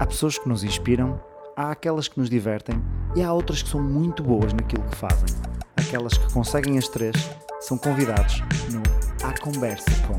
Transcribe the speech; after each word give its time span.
Há 0.00 0.06
pessoas 0.06 0.38
que 0.38 0.48
nos 0.48 0.64
inspiram, 0.64 1.20
há 1.54 1.72
aquelas 1.72 2.08
que 2.08 2.18
nos 2.18 2.30
divertem 2.30 2.74
e 3.14 3.22
há 3.22 3.30
outras 3.30 3.62
que 3.62 3.68
são 3.68 3.82
muito 3.82 4.22
boas 4.22 4.50
naquilo 4.54 4.82
que 4.84 4.96
fazem. 4.96 5.28
Aquelas 5.76 6.16
que 6.16 6.32
conseguem 6.32 6.78
as 6.78 6.88
três 6.88 7.14
são 7.60 7.76
convidados 7.76 8.40
no 8.72 8.82
A 9.22 9.38
Conversa 9.38 9.90
Com. 10.06 10.18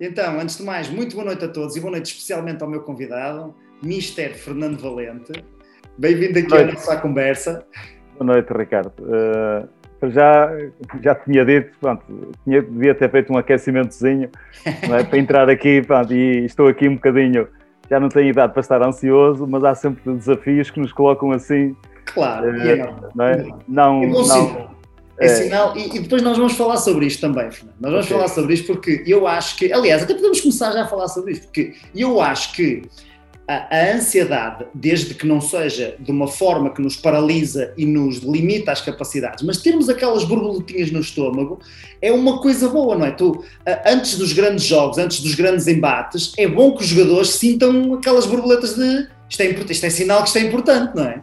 Então, 0.00 0.40
antes 0.40 0.58
de 0.58 0.64
mais, 0.64 0.90
muito 0.90 1.14
boa 1.14 1.26
noite 1.26 1.44
a 1.44 1.48
todos 1.48 1.76
e 1.76 1.80
boa 1.80 1.92
noite 1.92 2.06
especialmente 2.06 2.60
ao 2.60 2.68
meu 2.68 2.80
convidado, 2.82 3.54
Mister 3.80 4.34
Fernando 4.34 4.80
Valente. 4.80 5.44
Bem-vindo 5.96 6.40
aqui 6.40 6.56
à 6.56 6.66
nossa 6.66 6.96
conversa. 6.96 7.64
Boa 8.18 8.32
noite, 8.32 8.52
Ricardo. 8.52 8.92
Uh, 8.98 10.10
já, 10.10 10.50
já 11.00 11.14
tinha 11.14 11.44
dito, 11.44 11.70
pronto, 11.78 12.04
tinha, 12.42 12.62
devia 12.62 12.96
ter 12.96 13.08
feito 13.12 13.32
um 13.32 13.38
aquecimentozinho 13.38 14.28
é? 14.64 15.04
para 15.04 15.18
entrar 15.18 15.48
aqui 15.48 15.82
pronto, 15.82 16.12
e 16.12 16.44
estou 16.44 16.66
aqui 16.66 16.88
um 16.88 16.96
bocadinho 16.96 17.46
já 17.88 18.00
não 18.00 18.08
tenho 18.08 18.28
idade 18.28 18.52
para 18.52 18.60
estar 18.60 18.82
ansioso, 18.82 19.46
mas 19.46 19.64
há 19.64 19.74
sempre 19.74 20.14
desafios 20.14 20.70
que 20.70 20.80
nos 20.80 20.92
colocam 20.92 21.32
assim. 21.32 21.76
Claro, 22.06 22.56
é, 22.56 22.72
é 22.72 22.94
não 23.14 23.24
é? 23.24 23.48
Não, 23.68 24.02
é 24.02 24.06
bom 24.06 24.26
não, 24.26 24.76
é, 25.18 25.26
é 25.26 25.28
sinal, 25.28 25.76
e, 25.76 25.96
e, 25.96 26.00
depois 26.00 26.22
nós 26.22 26.36
vamos 26.36 26.54
falar 26.54 26.76
sobre 26.76 27.06
isto 27.06 27.20
também, 27.20 27.50
Fernando. 27.50 27.76
Nós 27.80 27.90
vamos 27.90 28.06
okay. 28.06 28.16
falar 28.16 28.28
sobre 28.28 28.54
isto 28.54 28.66
porque 28.66 29.02
eu 29.06 29.26
acho 29.26 29.56
que, 29.56 29.72
aliás, 29.72 30.02
até 30.02 30.14
podemos 30.14 30.40
começar 30.40 30.72
já 30.72 30.82
a 30.82 30.86
falar 30.86 31.08
sobre 31.08 31.32
isto, 31.32 31.46
porque 31.46 31.74
eu 31.94 32.20
acho 32.20 32.52
que 32.52 32.82
a, 33.48 33.76
a, 33.76 33.94
ansiedade, 33.94 34.66
desde 34.74 35.14
que 35.14 35.26
não 35.26 35.40
seja 35.40 35.94
de 35.98 36.10
uma 36.10 36.26
forma 36.26 36.70
que 36.70 36.82
nos 36.82 36.96
paralisa 36.96 37.72
e 37.76 37.86
nos 37.86 38.18
limita 38.18 38.72
as 38.72 38.80
capacidades, 38.80 39.44
mas 39.44 39.58
termos 39.58 39.88
aquelas 39.88 40.24
borboletinhas 40.24 40.90
no 40.90 41.00
estômago 41.00 41.60
é 42.02 42.12
uma 42.12 42.40
coisa 42.40 42.68
boa, 42.68 42.96
não 42.96 43.06
é? 43.06 43.12
Tu, 43.12 43.44
antes 43.86 44.18
dos 44.18 44.32
grandes 44.32 44.64
jogos, 44.64 44.98
antes 44.98 45.20
dos 45.20 45.34
grandes 45.34 45.66
embates, 45.68 46.32
é 46.36 46.46
bom 46.48 46.74
que 46.76 46.82
os 46.82 46.88
jogadores 46.88 47.30
sintam 47.30 47.94
aquelas 47.94 48.26
borboletas 48.26 48.74
de 48.74 49.08
isto 49.28 49.40
é, 49.40 49.50
isto 49.50 49.86
é 49.86 49.90
sinal 49.90 50.22
que 50.22 50.28
isto 50.28 50.38
é 50.38 50.42
importante, 50.42 50.94
não 50.94 51.04
é? 51.04 51.20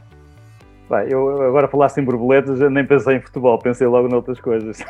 Bem, 0.90 1.08
eu 1.10 1.42
agora 1.44 1.68
falasse 1.68 2.02
em 2.02 2.04
borboletas, 2.04 2.60
eu 2.60 2.70
nem 2.70 2.86
pensei 2.86 3.16
em 3.16 3.22
futebol, 3.22 3.58
pensei 3.58 3.88
logo 3.88 4.08
noutras 4.08 4.40
coisas. 4.40 4.80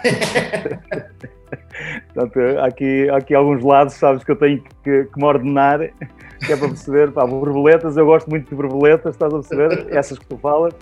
Portanto, 2.14 2.40
aqui, 2.62 3.10
aqui 3.10 3.36
alguns 3.36 3.64
lados, 3.64 3.94
sabes 3.94 4.24
que 4.24 4.32
eu 4.32 4.36
tenho 4.36 4.62
que, 4.84 5.06
que 5.06 5.18
me 5.18 5.26
ordenar 5.26 5.80
que 6.46 6.52
é 6.52 6.58
para 6.58 6.68
perceber, 6.68 7.12
pá, 7.12 7.26
borboletas, 7.26 7.96
eu 7.98 8.06
gosto 8.06 8.30
muito 8.30 8.50
de 8.50 8.56
borboletas, 8.56 9.16
estás 9.16 9.34
a 9.34 9.38
perceber? 9.38 9.88
Essas 9.96 10.20
que 10.20 10.26
tu 10.26 10.38
falas. 10.38 10.74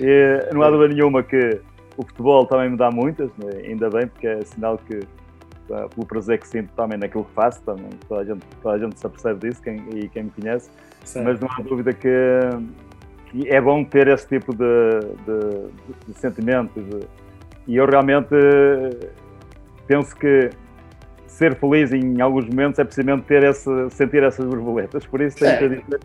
E 0.00 0.48
não 0.52 0.62
há 0.62 0.70
dúvida 0.70 0.92
nenhuma 0.92 1.22
que 1.22 1.60
o 1.96 2.04
futebol 2.04 2.46
também 2.46 2.70
me 2.70 2.76
dá 2.76 2.90
muitas, 2.90 3.30
né? 3.36 3.62
ainda 3.64 3.88
bem, 3.88 4.08
porque 4.08 4.26
é 4.26 4.40
sinal 4.42 4.78
que, 4.78 5.00
pá, 5.68 5.88
pelo 5.88 6.06
prazer 6.06 6.40
que 6.40 6.48
sinto 6.48 6.72
também 6.74 6.98
naquilo 6.98 7.24
que 7.24 7.32
faço, 7.32 7.62
também, 7.62 7.88
toda, 8.08 8.22
a 8.22 8.24
gente, 8.24 8.44
toda 8.60 8.74
a 8.74 8.78
gente 8.78 8.98
se 8.98 9.06
apercebe 9.06 9.48
disso 9.48 9.62
quem, 9.62 9.76
e 9.94 10.08
quem 10.08 10.24
me 10.24 10.30
conhece, 10.30 10.68
mas 11.22 11.38
não 11.38 11.48
há 11.48 11.62
dúvida 11.62 11.92
que, 11.92 12.08
que, 13.42 13.48
é 13.48 13.60
bom 13.60 13.84
ter 13.84 14.08
esse 14.08 14.26
tipo 14.28 14.54
de, 14.54 15.00
de, 15.26 16.12
de 16.12 16.18
sentimentos. 16.18 16.82
E 17.66 17.76
eu 17.76 17.86
realmente 17.86 18.34
penso 19.86 20.14
que 20.16 20.50
ser 21.26 21.56
feliz 21.56 21.92
em 21.92 22.20
alguns 22.20 22.46
momentos 22.46 22.78
é 22.78 22.84
precisamente 22.84 23.24
ter 23.24 23.42
esse, 23.42 23.90
sentir 23.90 24.22
essas 24.22 24.46
borboletas. 24.46 25.06
Por 25.06 25.20
isso 25.20 25.36
tenho 25.38 25.58
que 25.58 25.68
dizer 25.68 26.00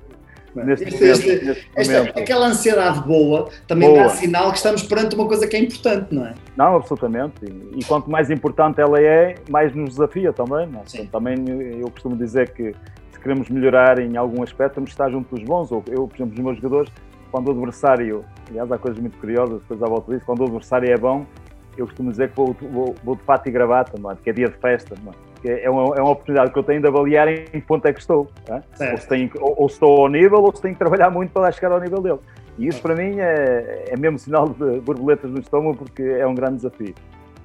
Neste 0.56 0.86
este, 0.86 1.00
momento, 1.00 1.20
este, 1.20 1.46
neste 1.46 1.96
esta. 1.96 2.20
Aquela 2.20 2.48
ansiedade 2.48 3.02
boa 3.08 3.50
também 3.68 3.90
boa. 3.90 4.04
dá 4.04 4.10
sinal 4.10 4.52
que 4.52 4.58
estamos 4.58 4.84
perante 4.84 5.16
uma 5.16 5.28
coisa 5.28 5.48
que 5.48 5.56
é 5.56 5.60
importante, 5.60 6.14
não 6.14 6.26
é? 6.26 6.34
Não, 6.58 6.76
absolutamente. 6.76 7.46
E, 7.46 7.80
e 7.80 7.86
quanto 7.86 8.10
mais 8.10 8.30
importante 8.30 8.82
ela 8.82 9.00
é, 9.00 9.36
mais 9.50 9.76
nos 9.76 9.92
desafia 9.92 10.34
também. 10.34 10.68
Não 10.68 10.80
é? 10.80 10.84
Então, 10.94 11.06
também 11.22 11.46
eu 11.80 11.90
costumo 11.92 12.16
dizer 12.16 12.50
que 12.52 12.74
se 13.12 13.20
queremos 13.20 13.50
melhorar 13.50 14.00
em 14.00 14.18
algum 14.18 14.42
aspecto, 14.42 14.76
temos 14.76 14.90
que 14.90 14.94
estar 14.94 15.10
junto 15.10 15.36
dos 15.36 15.44
bons. 15.44 15.72
Ou 15.72 15.84
eu, 15.88 16.08
por 16.08 16.16
exemplo, 16.16 16.34
os 16.34 16.40
meus 16.40 16.56
jogadores, 16.58 16.92
quando 17.32 17.50
o 17.50 17.52
adversário, 17.52 18.26
aliás, 18.50 18.72
há 18.72 18.78
coisas 18.78 19.00
muito 19.00 19.18
curiosas 19.18 19.60
depois 19.62 19.82
à 19.82 19.88
volta 19.88 20.12
disso, 20.12 20.26
quando 20.26 20.42
o 20.42 20.46
adversário 20.46 20.92
é 20.92 20.98
bom, 20.98 21.26
eu 21.78 21.86
costumo 21.86 22.12
dizer 22.12 22.30
que 22.30 22.36
vou, 22.36 22.56
vou, 22.60 22.96
vou 23.04 23.16
de 23.16 23.24
fato 23.24 23.48
e 23.48 23.52
gravata, 23.52 24.00
mano, 24.00 24.20
que 24.22 24.30
é 24.30 24.34
dia 24.34 24.50
de 24.50 24.58
festa, 24.58 24.96
mano. 25.04 25.18
É 25.46 25.70
uma, 25.70 25.96
é 25.96 26.02
uma 26.02 26.12
oportunidade 26.12 26.52
que 26.52 26.60
eu 26.60 26.64
tenho 26.64 26.82
de 26.82 26.88
avaliar 26.88 27.30
em 27.30 27.46
que 27.46 27.62
ponto 27.62 27.86
é 27.86 27.94
que 27.94 28.00
estou. 28.02 28.30
É? 28.50 28.92
Ou, 28.92 28.98
se 28.98 29.08
tenho, 29.08 29.32
ou, 29.40 29.56
ou, 29.62 29.68
estou 29.68 30.02
ao 30.02 30.10
nível 30.10 30.40
ou 30.40 30.54
se 30.54 30.62
tenho 30.62 30.74
que 30.74 30.80
trabalhar 30.80 31.10
muito 31.10 31.32
para 31.32 31.50
chegar 31.54 31.72
ao 31.72 31.80
nível 31.80 32.02
dele. 32.02 32.20
E 32.58 32.68
isso 32.68 32.82
para 32.82 32.94
mim 32.94 33.20
é, 33.20 33.86
é 33.88 33.96
mesmo 33.96 34.20
sinal 34.20 34.50
de 34.50 34.82
borboletas 34.82 35.32
no 35.32 35.40
estômago 35.40 35.78
porque 35.78 36.04
é 36.04 36.28
um 36.28 36.36
grande 36.36 36.58
desafio. 36.58 36.94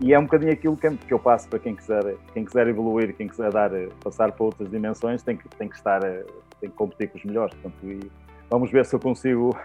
E 0.00 0.12
é 0.12 0.18
um 0.18 0.24
bocadinho 0.24 0.52
aquilo 0.52 0.76
que, 0.76 0.90
que 0.90 1.14
eu 1.14 1.20
passo 1.20 1.48
para 1.48 1.60
quem 1.60 1.76
quiser, 1.76 2.16
quem 2.32 2.44
quiser 2.44 2.66
evoluir, 2.66 3.14
quem 3.14 3.28
quiser 3.28 3.52
dar, 3.52 3.70
passar 4.02 4.32
para 4.32 4.44
outras 4.44 4.68
dimensões, 4.68 5.22
tem 5.22 5.36
que, 5.36 5.48
tem 5.50 5.68
que 5.68 5.76
estar, 5.76 6.00
tem 6.60 6.68
que 6.68 6.76
competir 6.76 7.10
com 7.10 7.18
os 7.18 7.24
melhores. 7.24 7.54
Portanto, 7.54 8.10
vamos 8.50 8.70
ver 8.70 8.84
se 8.84 8.94
eu 8.94 9.00
consigo 9.00 9.56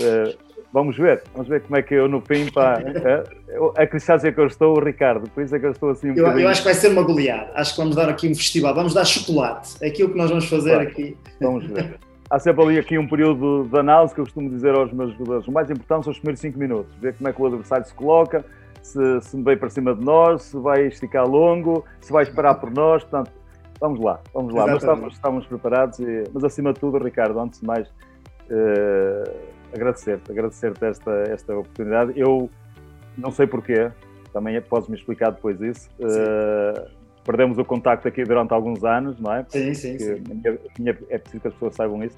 eh, 0.00 0.36
vamos 0.72 0.96
ver, 0.96 1.22
vamos 1.32 1.48
ver 1.48 1.62
como 1.62 1.76
é 1.76 1.82
que 1.82 1.94
eu 1.94 2.08
no 2.08 2.20
fim, 2.20 2.50
pá, 2.50 2.78
a 3.76 3.86
cristância 3.86 4.30
que 4.32 4.38
eu 4.38 4.46
estou, 4.46 4.78
Ricardo, 4.78 5.28
por 5.30 5.42
isso 5.42 5.54
é 5.54 5.58
que 5.58 5.66
eu 5.66 5.70
estou 5.70 5.90
assim 5.90 6.10
um 6.10 6.14
eu, 6.14 6.26
eu, 6.38 6.48
acho 6.48 6.60
que 6.60 6.66
vai 6.66 6.74
ser 6.74 6.88
uma 6.88 7.02
goleada, 7.02 7.50
acho 7.54 7.74
que 7.74 7.80
vamos 7.80 7.96
dar 7.96 8.08
aqui 8.08 8.28
um 8.28 8.34
festival, 8.34 8.74
vamos 8.74 8.94
dar 8.94 9.04
chocolate, 9.04 9.76
é 9.80 9.88
aquilo 9.88 10.10
que 10.10 10.18
nós 10.18 10.30
vamos 10.30 10.48
fazer 10.48 10.74
claro. 10.74 10.88
aqui. 10.88 11.16
Vamos 11.40 11.66
ver. 11.66 11.98
Há 12.30 12.38
sempre 12.38 12.62
ali 12.62 12.78
aqui 12.78 12.98
um 12.98 13.08
período 13.08 13.66
de 13.70 13.78
análise 13.78 14.14
que 14.14 14.20
eu 14.20 14.24
costumo 14.24 14.50
dizer 14.50 14.74
aos 14.74 14.92
meus 14.92 15.12
jogadores, 15.12 15.48
o 15.48 15.52
mais 15.52 15.70
importante 15.70 16.04
são 16.04 16.12
os 16.12 16.18
primeiros 16.18 16.40
5 16.40 16.58
minutos, 16.58 16.94
ver 16.96 17.14
como 17.14 17.28
é 17.28 17.32
que 17.32 17.40
o 17.40 17.46
adversário 17.46 17.86
se 17.86 17.94
coloca, 17.94 18.44
se, 18.82 19.20
se 19.22 19.42
veio 19.42 19.58
para 19.58 19.70
cima 19.70 19.94
de 19.94 20.04
nós, 20.04 20.42
se 20.42 20.58
vai 20.58 20.86
esticar 20.86 21.26
longo, 21.26 21.84
se 22.00 22.12
vai 22.12 22.24
esperar 22.24 22.54
por 22.56 22.70
nós, 22.70 23.02
portanto, 23.02 23.32
vamos 23.80 23.98
lá, 24.00 24.20
vamos 24.34 24.52
lá, 24.54 24.66
mas 24.66 24.82
estamos, 24.82 25.14
estamos 25.14 25.46
preparados, 25.46 25.98
e, 26.00 26.24
mas 26.32 26.44
acima 26.44 26.74
de 26.74 26.80
tudo, 26.80 26.98
Ricardo, 26.98 27.40
antes 27.40 27.60
de 27.60 27.66
mais... 27.66 27.88
Uh, 28.50 29.48
agradecer-te, 29.74 30.30
agradecer-te 30.30 30.84
esta, 30.84 31.10
esta 31.28 31.56
oportunidade. 31.56 32.12
Eu 32.16 32.50
não 33.16 33.30
sei 33.30 33.46
porquê, 33.46 33.90
também 34.32 34.60
podes-me 34.62 34.96
explicar 34.96 35.30
depois 35.30 35.60
isso. 35.60 35.90
Uh, 35.98 36.88
perdemos 37.24 37.58
o 37.58 37.64
contacto 37.64 38.08
aqui 38.08 38.24
durante 38.24 38.52
alguns 38.52 38.84
anos, 38.84 39.20
não 39.20 39.34
é? 39.34 39.44
Sim, 39.48 39.74
sim, 39.74 39.98
sim. 39.98 40.22
Minha, 40.28 40.58
minha, 40.78 40.98
é 41.10 41.18
preciso 41.18 41.42
que 41.42 41.48
as 41.48 41.54
pessoas 41.54 41.74
saibam 41.74 42.02
isso. 42.02 42.16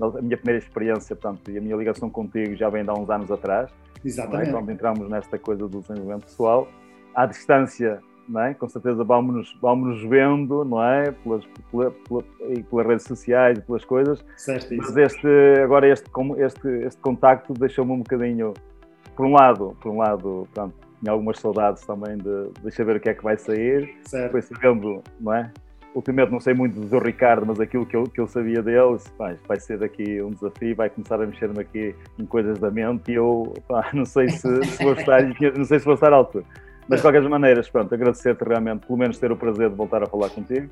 A 0.00 0.22
minha 0.22 0.36
primeira 0.36 0.58
experiência, 0.64 1.14
portanto, 1.16 1.50
e 1.50 1.58
a 1.58 1.60
minha 1.60 1.76
ligação 1.76 2.08
contigo 2.08 2.54
já 2.54 2.70
vem 2.70 2.84
de 2.84 2.90
há 2.90 2.94
uns 2.94 3.10
anos 3.10 3.30
atrás. 3.30 3.70
É? 3.70 4.08
Exatamente. 4.08 4.50
É? 4.50 4.52
Quando 4.52 4.70
entramos 4.70 5.10
nesta 5.10 5.38
coisa 5.38 5.68
do 5.68 5.80
desenvolvimento 5.80 6.24
pessoal. 6.24 6.68
À 7.14 7.26
distância, 7.26 8.00
não 8.28 8.42
é? 8.42 8.54
Com 8.54 8.68
certeza 8.68 9.02
vamos-nos 9.02 9.56
vamos 9.60 10.02
vendo, 10.02 10.64
não 10.64 10.82
é? 10.82 11.10
Pelas, 11.10 11.44
pela, 11.70 11.90
pela, 11.90 12.22
pelas 12.70 12.86
redes 12.86 13.06
sociais 13.06 13.58
e 13.58 13.62
pelas 13.62 13.84
coisas. 13.84 14.24
Certo, 14.36 14.74
Mas 14.76 14.96
este, 14.96 15.28
agora 15.62 15.88
este, 15.88 16.10
este, 16.38 16.68
este 16.68 17.00
contacto 17.00 17.52
deixou-me 17.54 17.92
um 17.92 17.98
bocadinho, 17.98 18.54
por 19.16 19.26
um 19.26 19.32
lado, 19.32 19.76
por 19.80 19.90
um 19.90 19.98
lado, 19.98 20.46
pronto, 20.52 20.74
tinha 21.00 21.12
algumas 21.12 21.38
saudades 21.38 21.84
também 21.86 22.16
de 22.18 22.50
deixa 22.62 22.84
ver 22.84 22.96
o 22.96 23.00
que 23.00 23.08
é 23.08 23.14
que 23.14 23.22
vai 23.22 23.36
sair. 23.36 23.96
Certo. 24.04 24.24
Depois 24.24 24.44
sabendo, 24.44 25.02
não 25.20 25.32
é? 25.32 25.50
Ultimamente 25.94 26.30
não 26.30 26.40
sei 26.40 26.54
muito 26.54 26.78
do 26.78 26.98
Ricardo, 26.98 27.46
mas 27.46 27.58
aquilo 27.58 27.86
que 27.86 27.96
eu, 27.96 28.04
que 28.04 28.20
eu 28.20 28.28
sabia 28.28 28.62
dele, 28.62 28.98
vai, 29.16 29.36
vai 29.48 29.58
ser 29.58 29.78
daqui 29.78 30.20
um 30.22 30.30
desafio, 30.30 30.76
vai 30.76 30.90
começar 30.90 31.20
a 31.20 31.26
mexer-me 31.26 31.60
aqui 31.60 31.94
em 32.18 32.26
coisas 32.26 32.58
da 32.58 32.70
mente 32.70 33.10
e 33.10 33.14
eu 33.14 33.54
pá, 33.66 33.90
não 33.94 34.04
sei 34.04 34.28
se, 34.28 34.64
se 34.64 34.84
vou 34.84 34.92
estar, 34.92 35.22
não 35.56 35.64
sei 35.64 35.78
se 35.78 35.84
vou 35.84 35.94
estar 35.94 36.12
à 36.12 36.16
altura. 36.16 36.44
Mas 36.88 37.00
de 37.00 37.02
qualquer 37.02 37.22
maneira, 37.22 37.62
pronto, 37.70 37.94
agradecer-te 37.94 38.42
realmente, 38.42 38.86
pelo 38.86 38.98
menos 38.98 39.18
ter 39.18 39.30
o 39.30 39.36
prazer 39.36 39.68
de 39.68 39.76
voltar 39.76 40.02
a 40.02 40.06
falar 40.06 40.30
contigo. 40.30 40.68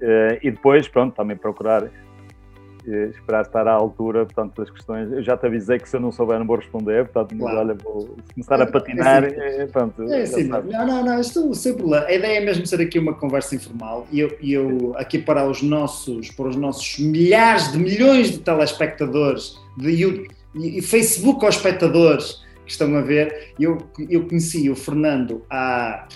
Uh, 0.00 0.36
e 0.42 0.50
depois, 0.50 0.88
pronto, 0.88 1.14
também 1.14 1.36
procurar 1.36 1.84
uh, 1.84 3.10
esperar 3.10 3.42
estar 3.42 3.68
à 3.68 3.72
altura, 3.72 4.24
portanto, 4.24 4.56
das 4.56 4.70
questões. 4.70 5.12
Eu 5.12 5.22
já 5.22 5.36
te 5.36 5.46
avisei 5.46 5.78
que 5.78 5.88
se 5.88 5.96
eu 5.96 6.00
não 6.00 6.10
souber 6.10 6.38
não 6.38 6.46
vou 6.46 6.56
responder, 6.56 7.06
portanto, 7.08 7.38
claro. 7.38 7.58
olha, 7.58 7.74
vou 7.74 8.16
começar 8.34 8.60
a 8.60 8.66
patinar. 8.66 9.24
É, 9.24 9.66
pronto, 9.66 10.02
é 10.12 10.26
sim, 10.26 10.44
não, 10.44 10.62
não, 10.62 11.04
não, 11.04 11.20
estou 11.20 11.54
sem 11.54 11.74
problema. 11.74 12.06
A 12.06 12.12
ideia 12.12 12.38
é 12.38 12.44
mesmo 12.44 12.66
ser 12.66 12.80
aqui 12.80 12.98
uma 12.98 13.14
conversa 13.14 13.54
informal 13.54 14.06
e 14.10 14.18
eu, 14.18 14.36
eu 14.42 14.94
aqui 14.96 15.18
para 15.18 15.48
os 15.48 15.62
nossos, 15.62 16.30
para 16.32 16.48
os 16.48 16.56
nossos 16.56 16.98
milhares 16.98 17.70
de 17.70 17.78
milhões 17.78 18.32
de 18.32 18.38
telespectadores 18.40 19.56
de 19.76 19.90
YouTube, 19.90 20.28
e 20.54 20.82
Facebook 20.82 21.44
aos 21.44 21.56
espectadores 21.56 22.42
estão 22.66 22.94
a 22.96 23.00
ver. 23.00 23.54
Eu, 23.58 23.78
eu 24.08 24.26
conheci 24.26 24.70
o 24.70 24.76
Fernando 24.76 25.44
há, 25.50 26.06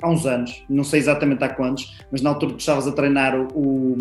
há 0.00 0.08
uns 0.08 0.26
anos, 0.26 0.64
não 0.68 0.84
sei 0.84 1.00
exatamente 1.00 1.42
há 1.44 1.48
quantos, 1.48 2.00
mas 2.10 2.22
na 2.22 2.30
altura 2.30 2.54
que 2.54 2.60
estavas 2.60 2.86
a 2.86 2.92
treinar 2.92 3.34
o. 3.54 3.96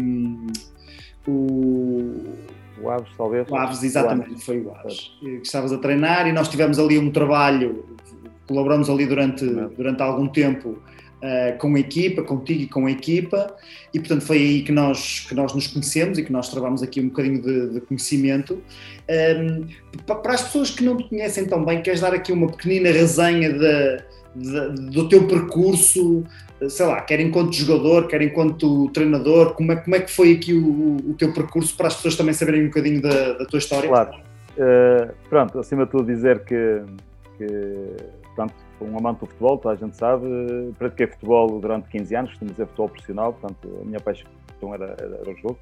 o 1.28 2.42
o 2.84 2.90
Aves, 2.90 3.10
talvez. 3.16 3.48
O 3.48 3.56
Aves, 3.56 3.84
exatamente, 3.84 4.30
o 4.30 4.34
Aves. 4.34 4.44
foi 4.44 4.60
o 4.62 4.72
Aves. 4.72 5.12
Que 5.20 5.42
estavas 5.44 5.72
a 5.72 5.78
treinar 5.78 6.28
e 6.28 6.32
nós 6.32 6.48
tivemos 6.50 6.80
ali 6.80 6.98
um 6.98 7.12
trabalho, 7.12 7.86
colaboramos 8.48 8.90
ali 8.90 9.06
durante, 9.06 9.46
durante 9.46 10.02
algum 10.02 10.28
tempo 10.28 10.80
uh, 11.22 11.58
com 11.58 11.76
a 11.76 11.80
equipa, 11.80 12.24
contigo 12.24 12.62
e 12.62 12.68
com 12.68 12.86
a 12.86 12.92
equipa, 12.92 13.56
e 13.94 14.00
portanto 14.00 14.26
foi 14.26 14.38
aí 14.38 14.62
que 14.64 14.72
nós, 14.72 15.26
que 15.28 15.36
nós 15.36 15.54
nos 15.54 15.68
conhecemos 15.68 16.18
e 16.18 16.24
que 16.24 16.32
nós 16.32 16.50
trabalhamos 16.50 16.84
aqui 16.84 17.00
um 17.00 17.10
bocadinho 17.10 17.42
de, 17.42 17.70
de 17.70 17.82
conhecimento. 17.82 18.56
Um, 18.56 19.14
ehm, 19.14 19.68
para 20.06 20.34
as 20.34 20.44
pessoas 20.44 20.70
que 20.70 20.84
não 20.84 20.98
te 20.98 21.04
conhecem 21.06 21.46
tão 21.46 21.64
bem, 21.64 21.82
queres 21.82 22.02
dar 22.02 22.14
aqui 22.14 22.32
uma 22.32 22.48
pequenina 22.48 22.92
resenha 22.92 23.52
de, 23.54 24.04
do 24.92 25.10
teu 25.10 25.28
percurso, 25.28 26.24
sei 26.70 26.86
lá, 26.86 27.02
quer 27.02 27.20
enquanto 27.20 27.54
jogador, 27.54 28.08
quer 28.08 28.22
enquanto 28.22 28.90
treinador, 28.90 29.54
como 29.54 29.72
é, 29.72 29.76
como 29.76 29.96
é 29.96 30.00
que 30.00 30.12
foi 30.12 30.34
aqui 30.34 30.54
o, 30.54 30.98
o 30.98 31.16
teu 31.18 31.34
percurso 31.34 31.76
para 31.76 31.88
as 31.88 31.96
pessoas 31.96 32.16
também 32.16 32.34
saberem 32.34 32.64
um 32.64 32.68
bocadinho 32.68 33.02
da, 33.02 33.34
da 33.34 33.46
tua 33.46 33.60
história? 33.60 33.90
Claro. 33.90 34.16
Uh, 34.52 35.14
pronto, 35.30 35.60
acima 35.60 35.86
de 35.86 35.92
tudo 35.92 36.06
dizer 36.06 36.44
que, 36.44 36.82
que 37.38 37.48
sou 38.82 38.88
um 38.88 38.98
amante 38.98 39.20
do 39.20 39.28
futebol, 39.28 39.58
toda 39.60 39.76
a 39.76 39.78
gente 39.78 39.96
sabe, 39.96 40.26
pratiquei 40.78 41.06
futebol 41.08 41.60
durante 41.60 41.88
15 41.90 42.16
anos, 42.16 42.30
costumo 42.32 42.52
dizer 42.52 42.66
futebol 42.66 42.90
profissional, 42.90 43.34
portanto 43.34 43.80
a 43.80 43.86
minha 43.86 44.00
paixão 44.00 44.28
era, 44.74 44.96
era, 45.00 45.16
era 45.18 45.30
o 45.30 45.38
jogo. 45.38 45.60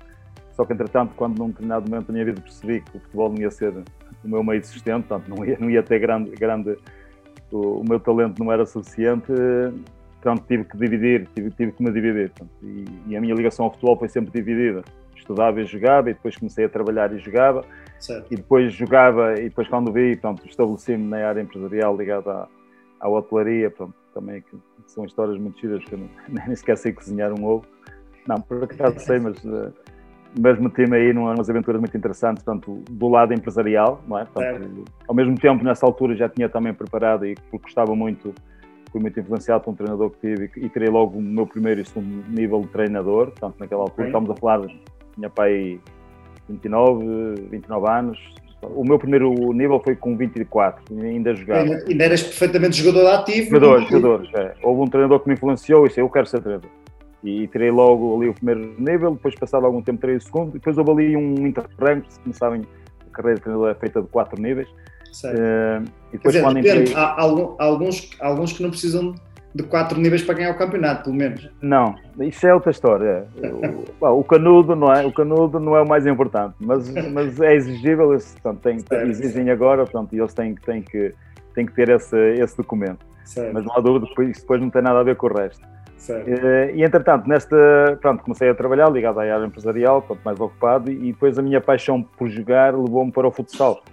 Só 0.54 0.66
que 0.66 0.74
entretanto, 0.74 1.13
quando 1.16 1.38
num 1.38 1.50
determinado 1.50 1.89
momento 1.89 2.07
da 2.07 2.13
minha 2.13 2.25
vida 2.25 2.42
percebi 2.42 2.81
que 2.81 2.98
o 2.98 3.00
futebol 3.00 3.30
não 3.30 3.38
ia 3.38 3.51
ser 3.51 3.74
o 4.24 4.27
meu 4.27 4.44
meio 4.44 4.62
de 4.62 4.68
sustento, 4.68 5.07
portanto 5.07 5.30
não 5.30 5.45
ia, 5.45 5.57
não 5.60 5.69
ia 5.69 5.83
ter 5.83 6.00
grande, 6.00 6.31
grande 6.31 6.77
o, 7.51 7.81
o 7.81 7.83
meu 7.88 8.00
talento 8.00 8.42
não 8.44 8.51
era 8.51 8.66
suficiente, 8.66 9.31
portanto 10.21 10.45
tive 10.48 10.63
que 10.63 10.77
dividir, 10.77 11.27
tive, 11.36 11.51
tive 11.51 11.71
que 11.74 11.83
me 11.83 11.92
dividir. 11.92 12.30
Portanto, 12.30 12.51
e, 12.63 12.86
e, 13.07 13.18
a 13.18 13.21
minha 13.21 13.36
ligação 13.36 13.66
ao 13.66 13.71
futebol 13.71 13.98
foi 13.98 14.10
sempre 14.10 14.31
dividida. 14.31 14.83
Estudava 15.16 15.62
e 15.62 15.66
jogava, 15.66 16.10
e 16.10 16.13
depois 16.13 16.36
comecei 16.38 16.66
a 16.66 16.69
trabalhar 16.69 17.13
e 17.13 17.19
jogava, 17.19 17.63
certo. 18.00 18.31
e 18.31 18.36
depois 18.38 18.74
jogava, 18.74 19.33
e 19.33 19.44
depois 19.44 19.68
quando 19.68 19.92
vi, 19.92 20.16
portanto, 20.16 20.48
estabeleci-me 20.48 21.04
na 21.04 21.27
área 21.27 21.42
empresarial 21.42 21.95
ligada 21.95 22.31
à, 22.31 22.48
à 23.00 23.10
hotelaria, 23.10 23.69
portanto, 23.72 23.96
também 24.13 24.42
que 24.42 24.57
são 24.88 25.06
histórias 25.06 25.38
muito 25.38 25.60
giras 25.60 25.84
que 25.86 25.94
eu 25.94 26.00
não, 26.00 26.10
nem 26.48 26.56
sequer 26.56 26.78
sei 26.78 26.94
cozinhar 26.94 27.31
um 27.34 27.46
ovo. 27.46 27.66
Não, 28.28 28.40
por 28.42 28.63
acaso 28.63 29.00
sei, 29.00 29.19
mas 29.19 29.44
uh, 29.44 29.74
mas 30.38 30.60
meti-me 30.60 30.96
aí 30.96 31.13
numas 31.13 31.50
aventuras 31.50 31.80
muito 31.80 31.96
interessantes, 31.98 32.44
tanto 32.44 32.84
do 32.90 33.07
lado 33.07 33.34
empresarial, 33.34 34.01
não 34.07 34.19
é? 34.19 34.25
Portanto, 34.25 34.86
ao 35.07 35.16
mesmo 35.16 35.36
tempo, 35.36 35.63
nessa 35.63 35.86
altura 35.86 36.16
já 36.16 36.30
tinha 36.30 36.48
também 36.48 36.74
preparado 36.74 37.25
e 37.25 37.36
porque 37.50 37.63
gostava 37.63 37.96
muito, 37.96 38.34
fui 38.92 39.02
muito 39.02 39.19
influenciado 39.19 39.63
por 39.63 39.72
um 39.72 39.75
treinador 39.75 40.12
que 40.12 40.19
tive 40.19 40.52
e 40.57 40.69
tirei 40.69 40.90
logo 40.90 41.18
o 41.18 41.22
meu 41.22 41.48
primeiro 41.48 41.81
e 41.81 41.86
segundo 41.86 42.24
nível 42.30 42.62
de 42.62 42.68
treinador, 42.68 43.31
portanto, 43.31 43.56
naquela 43.60 43.81
altura, 43.81 44.07
okay. 44.07 44.07
estamos 44.07 44.30
a 44.30 44.36
falar, 44.36 44.68
tinha 45.16 45.30
pai 45.30 45.80
29, 46.48 47.36
29 47.50 47.90
anos, 47.90 48.36
o 48.62 48.84
meu 48.84 49.00
primeiro 49.00 49.34
nível 49.54 49.82
foi 49.84 49.96
com 49.96 50.18
24, 50.18 50.84
ainda 51.02 51.34
jogava. 51.34 51.62
Ainda, 51.62 51.86
ainda 51.88 52.04
eras 52.04 52.24
perfeitamente 52.24 52.82
jogador 52.84 53.08
ativo? 53.08 53.52
Jogador, 53.52 53.82
jogadores, 53.84 54.34
é. 54.34 54.54
Houve 54.62 54.82
um 54.82 54.88
treinador 54.88 55.20
que 55.22 55.28
me 55.28 55.36
influenciou 55.36 55.86
e 55.86 55.90
disse, 55.90 56.02
eu 56.02 56.10
quero 56.10 56.26
ser 56.26 56.42
treinador 56.42 56.70
e 57.24 57.48
terei 57.48 57.70
logo 57.70 58.18
ali 58.18 58.30
o 58.30 58.34
primeiro 58.34 58.76
nível, 58.80 59.12
depois 59.12 59.36
passado 59.36 59.66
algum 59.66 59.82
tempo 59.82 60.00
terei 60.00 60.16
o 60.16 60.22
segundo, 60.22 60.52
depois 60.54 60.78
houve 60.78 60.92
ali 60.92 61.18
um 61.18 61.48
interrango, 61.48 62.06
como 62.24 62.34
sabem, 62.34 62.62
a 63.08 63.12
carreira 63.12 63.38
de 63.38 63.44
treinador 63.44 63.70
é 63.70 63.76
feita 63.76 64.02
de 64.02 64.08
quatro 64.08 64.42
níveis. 64.42 64.68
Uh, 65.24 65.84
e 66.14 66.18
depois 66.18 66.36
dizer, 66.36 66.42
quando 66.44 66.60
entrei... 66.60 66.94
há, 66.94 67.22
alguns, 67.22 68.10
alguns 68.20 68.54
que 68.54 68.62
não 68.62 68.70
precisam 68.70 69.16
de 69.54 69.63
quatro 69.63 70.00
níveis 70.00 70.24
para 70.24 70.36
ganhar 70.36 70.51
o 70.51 70.57
campeonato, 70.57 71.06
pelo 71.06 71.16
menos. 71.16 71.50
Não, 71.62 71.96
isso 72.19 72.46
é 72.46 72.54
outra 72.54 72.72
história. 72.72 73.25
o, 74.00 74.06
o, 74.07 74.24
canudo 74.24 74.75
não 74.75 74.94
é, 74.94 75.06
o 75.06 75.12
canudo 75.12 75.60
não 75.60 75.75
é 75.75 75.81
o 75.81 75.88
mais 75.88 76.06
importante, 76.06 76.56
mas, 76.60 76.90
mas 77.12 77.40
é 77.40 77.56
exigível, 77.56 78.10
portanto, 78.10 78.62
tem, 78.62 78.80
certo, 78.80 79.10
exigem 79.10 79.46
certo. 79.46 79.51
agora, 79.51 79.86
portanto, 79.86 80.13
e 80.13 80.19
eles 80.19 80.34
têm, 80.34 80.56
têm, 80.56 80.81
que, 80.81 81.13
têm 81.56 81.66
que 81.66 81.74
ter 81.74 81.90
esse, 81.90 82.18
esse 82.34 82.56
documento. 82.56 83.06
Certo. 83.25 83.54
Mas 83.54 83.66
não 83.66 83.75
há 83.75 83.80
dúvida, 83.80 84.07
isso 84.24 84.42
depois 84.42 84.62
não 84.62 84.69
tem 84.69 84.81
nada 84.81 85.00
a 85.00 85.04
ver 85.04 85.16
com 85.16 85.28
o 85.28 85.34
resto. 85.34 85.68
Uh, 86.10 86.74
e 86.74 86.84
entretanto, 86.84 87.28
nesta, 87.28 87.56
pronto, 88.02 88.24
comecei 88.24 88.50
a 88.50 88.56
trabalhar 88.56 88.90
ligado 88.90 89.19
à 89.19 89.24
área 89.24 89.45
empresarial, 89.45 90.02
quanto 90.02 90.22
mais 90.24 90.40
ocupado, 90.40 90.90
e 90.90 91.12
depois 91.12 91.38
a 91.38 91.42
minha 91.42 91.60
paixão 91.60 92.02
por 92.02 92.30
jogar 92.30 92.74
levou-me 92.74 93.12
para 93.12 93.28
o 93.28 93.31
futsal. 93.31 93.84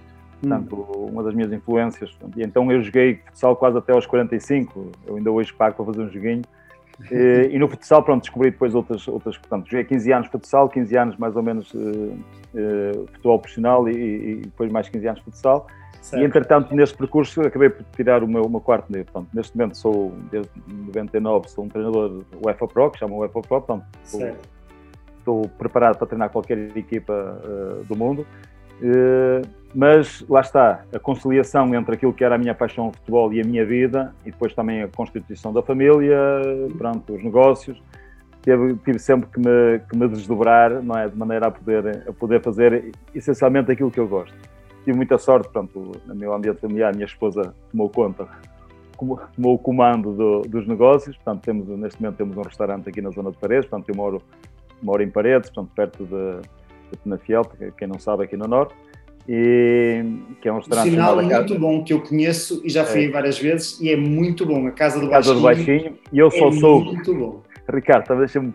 Portanto, 0.40 0.76
hum. 0.76 1.06
uma 1.12 1.22
das 1.22 1.34
minhas 1.34 1.52
influências. 1.52 2.16
E 2.36 2.42
então 2.42 2.70
eu 2.70 2.82
joguei 2.82 3.20
futsal 3.26 3.56
quase 3.56 3.78
até 3.78 3.92
aos 3.92 4.06
45, 4.06 4.92
eu 5.06 5.16
ainda 5.16 5.30
hoje 5.30 5.52
pago 5.52 5.76
para 5.76 5.84
fazer 5.86 6.02
um 6.02 6.10
joguinho. 6.10 6.42
e, 7.10 7.50
e 7.52 7.58
no 7.58 7.68
futsal, 7.68 8.02
pronto, 8.02 8.22
descobri 8.22 8.50
depois 8.50 8.74
outras, 8.74 9.06
outras, 9.06 9.36
portanto, 9.36 9.66
joguei 9.66 9.84
15 9.84 10.12
anos 10.12 10.28
futsal, 10.28 10.68
15 10.68 10.96
anos 10.96 11.16
mais 11.16 11.36
ou 11.36 11.42
menos 11.42 11.72
uh, 11.74 11.78
uh, 11.78 13.06
futebol 13.12 13.38
profissional 13.38 13.88
e, 13.88 13.92
e, 13.92 14.36
depois 14.42 14.70
mais 14.70 14.88
15 14.88 15.08
anos 15.08 15.20
futsal. 15.20 15.66
Certo. 16.00 16.22
E 16.22 16.24
entretanto, 16.24 16.74
neste 16.74 16.96
percurso, 16.96 17.40
acabei 17.40 17.68
por 17.68 17.84
tirar 17.96 18.22
o 18.22 18.28
meu, 18.28 18.44
o 18.44 18.48
meu 18.48 18.60
quarto 18.60 18.90
nível. 18.90 19.06
Portanto, 19.06 19.28
neste 19.34 19.56
momento, 19.56 19.76
sou, 19.76 20.12
desde 20.30 20.50
99, 20.68 21.48
sou 21.48 21.64
um 21.64 21.68
treinador 21.68 22.22
UEFA 22.44 22.68
Pro, 22.68 22.90
que 22.90 22.98
chama 22.98 23.16
UEFA 23.16 23.40
Pro. 23.40 23.60
Portanto, 23.60 23.84
estou, 24.04 24.36
estou, 25.18 25.48
preparado 25.58 25.98
para 25.98 26.06
treinar 26.06 26.30
qualquer 26.30 26.58
equipa 26.76 27.12
uh, 27.12 27.84
do 27.84 27.96
mundo. 27.96 28.24
Uh, 28.80 29.48
mas 29.74 30.24
lá 30.28 30.40
está, 30.40 30.84
a 30.94 30.98
conciliação 30.98 31.74
entre 31.74 31.94
aquilo 31.94 32.12
que 32.12 32.24
era 32.24 32.34
a 32.36 32.38
minha 32.38 32.54
paixão 32.54 32.86
ao 32.86 32.92
futebol 32.92 33.32
e 33.32 33.40
a 33.40 33.44
minha 33.44 33.64
vida, 33.64 34.14
e 34.24 34.30
depois 34.30 34.54
também 34.54 34.82
a 34.82 34.88
constituição 34.88 35.52
da 35.52 35.62
família, 35.62 36.18
pronto, 36.78 37.14
os 37.14 37.22
negócios, 37.22 37.82
tive, 38.42 38.98
sempre 38.98 39.28
que 39.28 39.38
me, 39.38 39.78
que 39.90 39.98
me 39.98 40.08
desdobrar, 40.08 40.82
não 40.82 40.96
é? 40.96 41.08
De 41.08 41.16
maneira 41.16 41.48
a 41.48 41.50
poder, 41.50 42.04
a 42.08 42.12
poder 42.12 42.42
fazer 42.42 42.92
essencialmente 43.14 43.70
aquilo 43.70 43.90
que 43.90 44.00
eu 44.00 44.08
gosto 44.08 44.34
tive 44.86 44.96
muita 44.96 45.18
sorte, 45.18 45.48
pronto, 45.48 45.92
no 46.06 46.14
meu 46.14 46.32
ambiente 46.32 46.60
familiar, 46.60 46.94
minha 46.94 47.06
esposa 47.06 47.52
tomou 47.72 47.90
conta, 47.90 48.28
tomou 48.96 49.54
o 49.54 49.58
comando 49.58 50.12
do, 50.12 50.42
dos 50.42 50.66
negócios, 50.66 51.16
portanto, 51.16 51.42
temos, 51.42 51.66
neste 51.76 52.00
momento 52.00 52.16
temos 52.16 52.36
um 52.36 52.42
restaurante 52.42 52.88
aqui 52.88 53.02
na 53.02 53.10
zona 53.10 53.32
de 53.32 53.36
Paredes, 53.36 53.68
portanto, 53.68 53.88
eu 53.88 53.96
moro, 53.96 54.22
moro 54.80 55.02
em 55.02 55.10
Paredes, 55.10 55.50
portanto, 55.50 55.72
perto 55.74 56.06
de, 56.06 56.48
de 56.92 56.98
Penafiel, 56.98 57.42
quem 57.76 57.88
não 57.88 57.98
sabe, 57.98 58.24
aqui 58.24 58.36
no 58.36 58.46
Norte, 58.46 58.74
e 59.28 60.04
que 60.40 60.48
é 60.48 60.52
um 60.52 60.56
restaurante... 60.56 60.88
Um 60.88 60.90
sinal 60.90 61.16
muito 61.16 61.28
casa. 61.30 61.58
bom 61.58 61.84
que 61.84 61.92
eu 61.92 62.00
conheço 62.00 62.62
e 62.64 62.68
já 62.68 62.84
fui 62.84 63.06
é. 63.06 63.10
várias 63.10 63.38
vezes, 63.38 63.80
e 63.80 63.90
é 63.90 63.96
muito 63.96 64.46
bom, 64.46 64.66
a 64.66 64.70
Casa 64.70 65.00
do 65.00 65.08
Baixinho. 65.08 65.12
Casa 65.12 65.34
do 65.34 65.40
Baixinho, 65.40 65.98
e 66.12 66.18
eu 66.18 66.30
só 66.30 66.48
é 66.48 66.52
sou... 66.52 66.84
muito 66.84 67.14
bom. 67.14 67.42
Ricardo, 67.68 68.16
deixa-me 68.18 68.52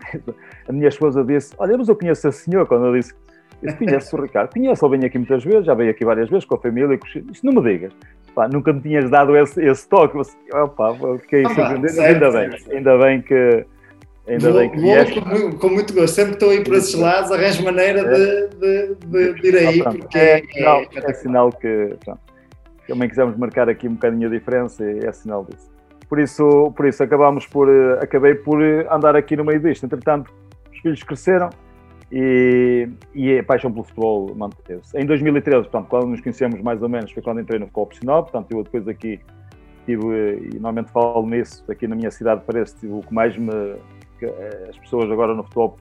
a 0.66 0.72
minha 0.72 0.88
esposa 0.88 1.22
disse, 1.22 1.54
olha, 1.58 1.76
mas 1.76 1.88
eu 1.88 1.96
conheço 1.96 2.26
a 2.28 2.32
senhor, 2.32 2.66
quando 2.66 2.86
eu 2.86 2.94
disse 2.94 3.12
eu 3.62 3.74
conheço 3.78 4.16
o 4.16 4.22
Ricardo, 4.22 4.52
conheço, 4.52 4.84
ele 4.84 4.98
vem 4.98 5.06
aqui 5.06 5.18
muitas 5.18 5.44
vezes, 5.44 5.64
já 5.64 5.74
veio 5.74 5.90
aqui 5.90 6.04
várias 6.04 6.28
vezes 6.28 6.44
com 6.44 6.56
a 6.56 6.58
família, 6.58 6.98
com 6.98 7.06
isto 7.06 7.46
não 7.46 7.62
me 7.62 7.70
digas. 7.70 7.92
Pá, 8.34 8.48
nunca 8.48 8.72
me 8.72 8.80
tinhas 8.80 9.08
dado 9.10 9.36
esse, 9.36 9.62
esse 9.62 9.88
toque. 9.88 10.16
Você, 10.16 10.36
opa, 10.52 10.96
fiquei 11.20 11.44
surpreendido, 11.44 12.00
ainda 12.00 12.30
bem, 12.30 12.50
ainda 12.70 12.98
bem 12.98 13.22
que. 13.22 13.66
Ainda 14.26 14.50
vou, 14.50 14.60
bem 14.60 14.70
que 14.70 14.80
vou 14.80 15.50
com, 15.50 15.58
com, 15.58 15.68
muito 15.68 15.92
gosto. 15.92 16.14
Sempre 16.14 16.34
estou 16.34 16.50
aí 16.50 16.62
por 16.62 16.74
esses 16.74 16.94
lados, 16.94 17.32
arranjo 17.32 17.64
maneira 17.64 18.00
é. 18.00 18.48
de, 18.48 18.94
de, 18.94 19.34
de, 19.34 19.48
ir 19.48 19.56
aí, 19.56 19.82
ah, 19.84 19.90
porque 19.90 20.18
é, 20.18 20.38
é, 20.38 20.46
sinal, 20.46 20.80
é, 20.80 21.10
é 21.10 21.14
sinal 21.14 21.52
que 21.52 21.96
pronto, 22.04 22.20
também 22.86 23.08
quisemos 23.08 23.36
marcar 23.36 23.68
aqui 23.68 23.88
um 23.88 23.94
bocadinho 23.94 24.28
a 24.28 24.30
diferença 24.30 24.84
e 24.84 25.04
é 25.04 25.12
sinal 25.12 25.44
disso. 25.44 25.70
Por 26.08 26.20
isso, 26.20 26.72
por 26.76 26.86
isso 26.86 27.02
acabámos 27.02 27.46
por, 27.46 27.68
eh, 27.68 27.98
acabei 28.02 28.34
por 28.34 28.62
eh, 28.62 28.86
andar 28.90 29.16
aqui 29.16 29.34
no 29.34 29.44
meio 29.44 29.58
disto. 29.60 29.86
Entretanto, 29.86 30.30
os 30.70 30.78
filhos 30.80 31.02
cresceram, 31.02 31.48
e, 32.12 32.90
e 33.14 33.38
a 33.38 33.42
paixão 33.42 33.72
pelo 33.72 33.84
futebol 33.84 34.34
manteve-se. 34.34 34.96
Em 34.98 35.06
2013, 35.06 35.62
portanto, 35.62 35.88
quando 35.88 36.08
nos 36.08 36.20
conhecemos 36.20 36.60
mais 36.60 36.82
ou 36.82 36.88
menos, 36.88 37.10
foi 37.10 37.22
quando 37.22 37.40
entrei 37.40 37.58
no 37.58 37.64
futebol 37.64 37.86
profissional, 37.86 38.22
portanto, 38.22 38.52
eu 38.52 38.62
depois 38.62 38.86
aqui 38.86 39.18
tive, 39.86 40.04
e 40.52 40.54
normalmente 40.54 40.92
falo 40.92 41.26
nisso, 41.26 41.64
aqui 41.70 41.88
na 41.88 41.96
minha 41.96 42.10
cidade 42.10 42.42
parece, 42.46 42.76
tive 42.76 42.92
o 42.92 43.00
que 43.00 43.14
mais 43.14 43.36
me... 43.36 43.76
Eh, 44.26 44.66
as 44.70 44.78
pessoas 44.78 45.10
agora 45.10 45.34
no 45.34 45.42
futebol 45.42 45.76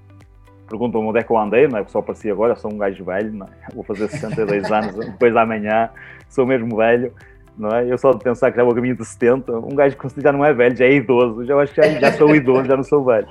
perguntam 0.67 1.05
onde 1.05 1.19
é 1.19 1.23
que 1.23 1.31
eu 1.31 1.37
andei, 1.37 1.67
não 1.67 1.79
é? 1.79 1.83
Que 1.83 1.91
só 1.91 1.99
aparecia 1.99 2.31
agora, 2.31 2.55
sou 2.55 2.71
um 2.71 2.77
gajo 2.77 3.03
velho, 3.03 3.33
não 3.33 3.45
é? 3.45 3.49
Vou 3.73 3.83
fazer 3.83 4.07
62 4.07 4.71
anos 4.71 4.95
depois 5.05 5.33
da 5.33 5.45
manhã, 5.45 5.89
sou 6.29 6.45
mesmo 6.45 6.75
velho 6.75 7.13
não 7.57 7.69
é? 7.69 7.91
Eu 7.91 7.97
só 7.97 8.11
de 8.11 8.23
pensar 8.23 8.51
que 8.51 8.57
já 8.57 8.63
vou 8.63 8.71
a 8.71 8.75
caminho 8.75 8.95
de 8.95 9.05
70, 9.05 9.51
um 9.51 9.75
gajo 9.75 9.97
que 9.97 10.21
já 10.21 10.31
não 10.31 10.43
é 10.43 10.53
velho, 10.53 10.75
já 10.75 10.85
é 10.85 10.93
idoso, 10.93 11.45
já 11.45 11.55
acho 11.57 11.73
que 11.73 11.81
já, 11.81 11.99
já 11.99 12.11
sou 12.13 12.35
idoso, 12.35 12.65
já 12.65 12.75
não 12.75 12.83
sou 12.83 13.03
velho. 13.03 13.27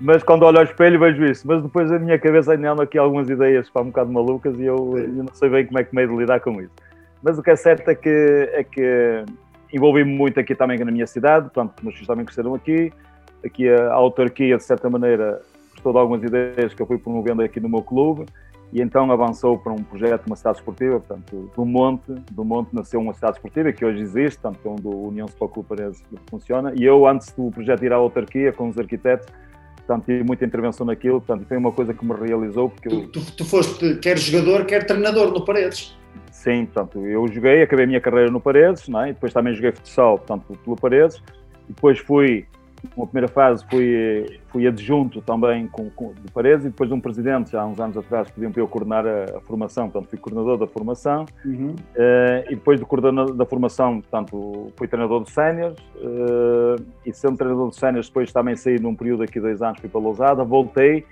Mas 0.00 0.22
quando 0.22 0.44
olho 0.44 0.58
ao 0.58 0.64
espelho 0.64 0.98
vejo 0.98 1.24
isso, 1.24 1.46
mas 1.46 1.62
depois 1.62 1.90
a 1.90 1.98
minha 1.98 2.18
cabeça 2.18 2.52
ainda 2.52 2.72
anda 2.72 2.84
aqui 2.84 2.96
algumas 2.96 3.28
ideias 3.28 3.68
para 3.68 3.82
um 3.82 3.86
bocado 3.86 4.12
malucas 4.12 4.58
e 4.58 4.64
eu, 4.64 4.96
eu, 4.96 5.08
não 5.08 5.34
sei 5.34 5.48
bem 5.48 5.66
como 5.66 5.78
é 5.78 5.84
que 5.84 5.94
meio 5.94 6.08
de 6.08 6.16
lidar 6.16 6.40
com 6.40 6.60
isso. 6.60 6.72
Mas 7.22 7.38
o 7.38 7.42
que 7.42 7.50
é 7.50 7.56
certo 7.56 7.88
é 7.88 7.94
que, 7.94 8.50
é 8.52 8.64
que 8.64 9.24
envolvi-me 9.72 10.14
muito 10.14 10.38
aqui 10.38 10.54
também 10.54 10.78
na 10.78 10.90
minha 10.90 11.06
cidade, 11.06 11.50
portanto, 11.50 11.82
meus 11.82 11.94
filhos 11.94 12.06
também 12.06 12.24
cresceram 12.24 12.54
aqui, 12.54 12.92
aqui 13.44 13.68
a, 13.68 13.90
a 13.90 13.94
autarquia, 13.94 14.56
de 14.56 14.64
certa 14.64 14.88
maneira, 14.88 15.40
gostou 15.72 15.92
de 15.92 15.98
algumas 15.98 16.22
ideias 16.22 16.74
que 16.74 16.82
eu 16.82 16.86
fui 16.86 16.98
promovendo 16.98 17.42
aqui 17.42 17.60
no 17.60 17.68
meu 17.68 17.82
clube, 17.82 18.26
e 18.72 18.82
então 18.82 19.10
avançou 19.10 19.58
para 19.58 19.72
um 19.72 19.82
projeto 19.82 20.24
de 20.24 20.30
uma 20.30 20.36
cidade 20.36 20.58
esportiva, 20.58 21.00
portanto, 21.00 21.50
do 21.56 21.64
Monte, 21.64 22.12
do 22.30 22.44
Monte 22.44 22.74
nasceu 22.74 23.00
uma 23.00 23.14
cidade 23.14 23.36
esportiva 23.36 23.72
que 23.72 23.84
hoje 23.84 24.02
existe, 24.02 24.38
portanto, 24.40 24.66
é 24.66 24.68
onde 24.68 24.86
o 24.86 25.08
União 25.08 25.26
Sport 25.26 25.52
Clube 25.52 25.68
Paredes 25.68 26.02
funciona, 26.28 26.72
e 26.76 26.84
eu, 26.84 27.06
antes 27.06 27.32
do 27.32 27.50
projeto 27.50 27.82
ir 27.84 27.92
à 27.92 27.96
autarquia 27.96 28.52
com 28.52 28.68
os 28.68 28.78
arquitetos, 28.78 29.26
portanto, 29.76 30.04
tive 30.04 30.22
muita 30.22 30.44
intervenção 30.44 30.84
naquilo, 30.84 31.20
portanto, 31.20 31.46
foi 31.48 31.56
uma 31.56 31.72
coisa 31.72 31.94
que 31.94 32.04
me 32.04 32.14
realizou, 32.14 32.68
porque 32.68 32.88
eu... 32.88 33.08
tu, 33.08 33.20
tu, 33.36 33.44
foste 33.44 33.96
quer 33.96 34.18
jogador, 34.18 34.66
quer 34.66 34.84
treinador 34.86 35.32
no 35.32 35.44
Paredes. 35.44 35.96
Sim, 36.30 36.66
portanto, 36.66 37.04
eu 37.06 37.26
joguei, 37.28 37.62
acabei 37.62 37.84
a 37.84 37.88
minha 37.88 38.00
carreira 38.00 38.30
no 38.30 38.40
Paredes, 38.40 38.86
não 38.86 39.00
é? 39.00 39.10
e 39.10 39.12
depois 39.14 39.32
também 39.32 39.54
joguei 39.54 39.72
futsal, 39.72 40.18
portanto, 40.18 40.58
pelo 40.62 40.76
Paredes, 40.76 41.22
e 41.68 41.72
depois 41.72 41.98
fui 41.98 42.46
numa 42.96 43.06
primeira 43.06 43.28
fase 43.28 43.64
fui, 43.68 44.40
fui 44.48 44.66
adjunto 44.66 45.20
também 45.20 45.66
com, 45.66 45.90
com, 45.90 46.12
de 46.12 46.30
Paredes 46.32 46.66
e 46.66 46.68
depois 46.68 46.88
de 46.88 46.94
um 46.94 47.00
presidente, 47.00 47.52
já 47.52 47.62
há 47.62 47.66
uns 47.66 47.78
anos 47.80 47.96
atrás, 47.96 48.30
pediam 48.30 48.52
para 48.52 48.62
eu 48.62 48.68
coordenar 48.68 49.06
a, 49.06 49.38
a 49.38 49.40
formação, 49.40 49.88
portanto 49.88 50.10
fui 50.10 50.18
coordenador 50.18 50.58
da 50.58 50.66
formação 50.66 51.24
uhum. 51.44 51.70
uh, 51.70 52.44
e 52.46 52.54
depois 52.54 52.78
de 52.78 52.86
coordenador 52.86 53.34
da 53.34 53.44
formação, 53.44 54.00
portanto 54.00 54.72
fui 54.76 54.86
treinador 54.86 55.24
de 55.24 55.30
séniores 55.30 55.78
uh, 55.96 56.82
e 57.04 57.12
sendo 57.12 57.36
treinador 57.36 57.70
de 57.70 57.76
séniores 57.76 58.08
depois 58.08 58.32
também 58.32 58.56
saí 58.56 58.78
num 58.78 58.94
período 58.94 59.22
aqui 59.22 59.40
dois 59.40 59.62
anos, 59.62 59.80
fui 59.80 59.88
para 59.88 60.00
Lousada, 60.00 60.44
voltei 60.44 61.04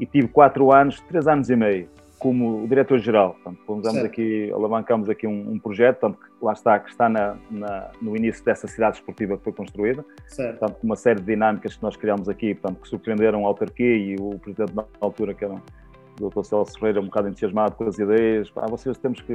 e 0.00 0.06
tive 0.06 0.28
quatro 0.28 0.72
anos, 0.72 1.00
três 1.00 1.26
anos 1.28 1.48
e 1.48 1.56
meio 1.56 1.88
como 2.22 2.68
diretor-geral. 2.68 3.36
Portanto, 3.66 4.06
aqui, 4.06 4.48
alavancamos 4.52 5.08
aqui 5.08 5.26
um, 5.26 5.54
um, 5.54 5.58
projeto, 5.58 5.98
tanto 5.98 6.18
que 6.18 6.26
lá 6.40 6.52
está, 6.52 6.78
que 6.78 6.88
está 6.88 7.08
na, 7.08 7.36
na, 7.50 7.90
no 8.00 8.16
início 8.16 8.44
dessa 8.44 8.68
cidade 8.68 8.98
esportiva 8.98 9.36
que 9.36 9.42
foi 9.42 9.52
construída. 9.52 10.04
Portanto, 10.52 10.76
uma 10.84 10.94
série 10.94 11.18
de 11.18 11.26
dinâmicas 11.26 11.74
que 11.74 11.82
nós 11.82 11.96
criamos 11.96 12.28
aqui, 12.28 12.54
portanto, 12.54 12.80
que 12.80 12.88
surpreenderam 12.88 13.44
a 13.44 13.48
autarquia 13.48 13.96
e 13.96 14.14
o 14.20 14.38
presidente 14.38 14.72
na 14.72 14.84
altura, 15.00 15.34
que 15.34 15.44
era 15.44 15.54
o 15.54 16.30
Dr. 16.30 16.44
Celso 16.44 16.78
Ferreira, 16.78 17.00
um 17.00 17.06
bocado 17.06 17.28
entusiasmado 17.28 17.74
com 17.74 17.88
as 17.88 17.98
ideias. 17.98 18.48
Pá, 18.50 18.66
vocês 18.68 18.96
temos 18.98 19.20
que 19.20 19.34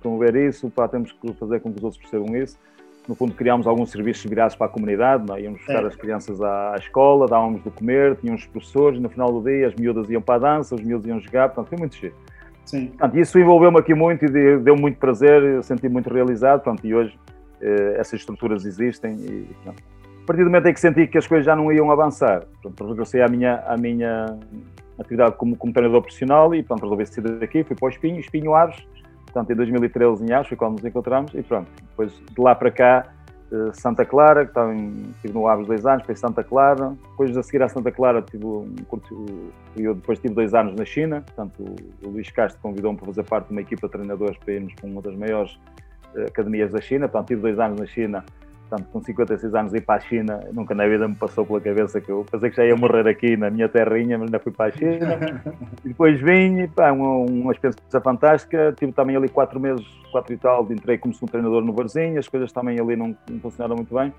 promover 0.00 0.34
isso, 0.34 0.70
pá, 0.70 0.88
temos 0.88 1.12
que 1.12 1.34
fazer 1.34 1.60
com 1.60 1.70
que 1.70 1.76
os 1.76 1.84
outros 1.84 2.00
percebam 2.00 2.34
isso. 2.34 2.58
No 3.08 3.16
fundo, 3.16 3.34
criámos 3.34 3.66
alguns 3.66 3.90
serviços 3.90 4.24
virados 4.24 4.54
para 4.54 4.66
a 4.66 4.70
comunidade, 4.70 5.26
não? 5.26 5.34
É? 5.34 5.42
íamos 5.42 5.58
buscar 5.58 5.82
é. 5.82 5.86
as 5.86 5.96
crianças 5.96 6.40
à, 6.40 6.74
à, 6.74 6.76
escola, 6.76 7.26
dávamos 7.26 7.62
de 7.62 7.70
comer, 7.70 8.16
tínhamos 8.16 8.46
professores, 8.46 8.98
e 8.98 9.02
no 9.02 9.08
final 9.08 9.32
do 9.32 9.42
dia 9.42 9.66
as 9.66 9.74
miúdas 9.74 10.08
iam 10.08 10.22
para 10.22 10.36
a 10.36 10.56
dança, 10.56 10.74
os 10.74 10.80
miúdos 10.80 11.06
iam 11.06 11.20
jogar, 11.20 11.48
portanto, 11.48 11.68
foi 11.68 11.78
muito 11.78 11.96
cheio. 11.96 12.14
Sim. 12.64 12.86
Portanto, 12.86 13.18
isso 13.18 13.38
envolveu-me 13.38 13.78
aqui 13.78 13.92
muito 13.92 14.24
e 14.24 14.58
deu 14.58 14.76
muito 14.76 14.98
prazer, 14.98 15.62
senti 15.64 15.88
muito 15.88 16.12
realizado, 16.12 16.62
portanto, 16.62 16.86
e 16.86 16.94
hoje 16.94 17.18
eh, 17.60 17.94
essas 17.96 18.20
estruturas 18.20 18.64
existem 18.64 19.14
e, 19.16 19.54
portanto, 19.54 19.82
a 20.22 20.26
partir 20.26 20.44
do 20.44 20.50
momento 20.50 20.66
em 20.66 20.74
que 20.74 20.80
senti 20.80 21.06
que 21.08 21.18
as 21.18 21.26
coisas 21.26 21.44
já 21.44 21.56
não 21.56 21.72
iam 21.72 21.90
avançar, 21.90 22.44
portanto, 22.62 22.88
regressei 22.88 23.20
à 23.20 23.28
minha, 23.28 23.56
à 23.66 23.76
minha 23.76 24.38
atividade 24.98 25.34
como, 25.36 25.56
como 25.56 25.72
treinador 25.72 26.02
profissional 26.02 26.54
e, 26.54 26.62
portanto, 26.62 26.82
resolvi 26.82 27.06
sair 27.06 27.38
daqui, 27.38 27.64
fui 27.64 27.74
para 27.74 27.86
o 27.86 27.88
Espinho, 27.88 28.20
Espinho 28.20 28.54
Aves, 28.54 28.76
portanto, 29.32 29.50
em 29.50 29.56
2013 29.56 30.24
em 30.24 30.44
foi 30.44 30.56
quando 30.56 30.76
nos 30.76 30.84
encontramos 30.84 31.34
e 31.34 31.42
pronto, 31.42 31.68
depois 31.90 32.12
de 32.12 32.40
lá 32.40 32.54
para 32.54 32.70
cá 32.70 33.06
eh, 33.52 33.70
Santa 33.74 34.04
Clara, 34.06 34.46
que 34.46 34.58
estive 35.16 35.34
no 35.34 35.46
Aves 35.46 35.66
dois 35.66 35.84
anos, 35.84 36.06
foi 36.06 36.16
Santa 36.16 36.42
Clara. 36.42 36.96
Depois 37.10 37.36
a 37.36 37.42
seguir 37.42 37.62
a 37.62 37.68
Santa 37.68 37.92
Clara, 37.92 38.22
tive 38.22 38.46
um 38.46 38.74
curto, 38.88 39.52
eu 39.76 39.94
depois 39.94 40.18
tive 40.18 40.32
dois 40.32 40.54
anos 40.54 40.74
na 40.74 40.86
China. 40.86 41.20
Portanto, 41.20 41.62
o, 42.02 42.08
Luís 42.08 42.30
Castro 42.30 42.60
convidou-me 42.62 42.96
para 42.96 43.06
fazer 43.06 43.22
parte 43.24 43.48
de 43.48 43.52
uma 43.52 43.60
equipa 43.60 43.86
de 43.86 43.92
treinadores 43.92 44.38
para 44.38 44.54
irmos 44.54 44.72
para 44.74 44.88
uma 44.88 45.02
das 45.02 45.14
maiores 45.14 45.58
uh, 46.14 46.22
academias 46.28 46.72
da 46.72 46.80
China. 46.80 47.08
Portanto, 47.08 47.28
tive 47.28 47.42
dois 47.42 47.58
anos 47.58 47.78
na 47.78 47.86
China 47.86 48.24
Portanto, 48.72 48.88
com 48.90 49.02
56 49.02 49.54
anos 49.54 49.74
ir 49.74 49.82
para 49.82 49.96
a 49.96 50.00
China, 50.00 50.48
nunca 50.50 50.74
na 50.74 50.86
vida 50.86 51.06
me 51.06 51.14
passou 51.14 51.44
pela 51.44 51.60
cabeça 51.60 52.00
que 52.00 52.10
eu 52.10 52.24
pensei 52.30 52.48
que 52.48 52.56
já 52.56 52.64
ia 52.64 52.74
morrer 52.74 53.06
aqui 53.06 53.36
na 53.36 53.50
minha 53.50 53.68
terrinha, 53.68 54.16
mas 54.16 54.28
ainda 54.28 54.38
fui 54.38 54.50
para 54.50 54.72
a 54.72 54.78
China. 54.78 55.20
e 55.84 55.88
depois 55.88 56.18
vim, 56.18 56.66
pá, 56.68 56.90
uma, 56.90 57.30
uma 57.30 57.52
experiência 57.52 58.00
fantástica. 58.00 58.74
Tive 58.74 58.92
também 58.92 59.14
ali 59.14 59.28
quatro 59.28 59.60
meses, 59.60 59.86
quatro 60.10 60.32
e 60.32 60.38
tal, 60.38 60.66
entrei 60.72 60.96
como 60.96 61.12
segundo 61.12 61.32
treinador 61.32 61.62
no 61.62 61.70
Barzinho, 61.70 62.18
as 62.18 62.26
coisas 62.26 62.50
também 62.50 62.80
ali 62.80 62.96
não, 62.96 63.14
não 63.28 63.40
funcionaram 63.40 63.76
muito 63.76 63.94
bem. 63.94 64.10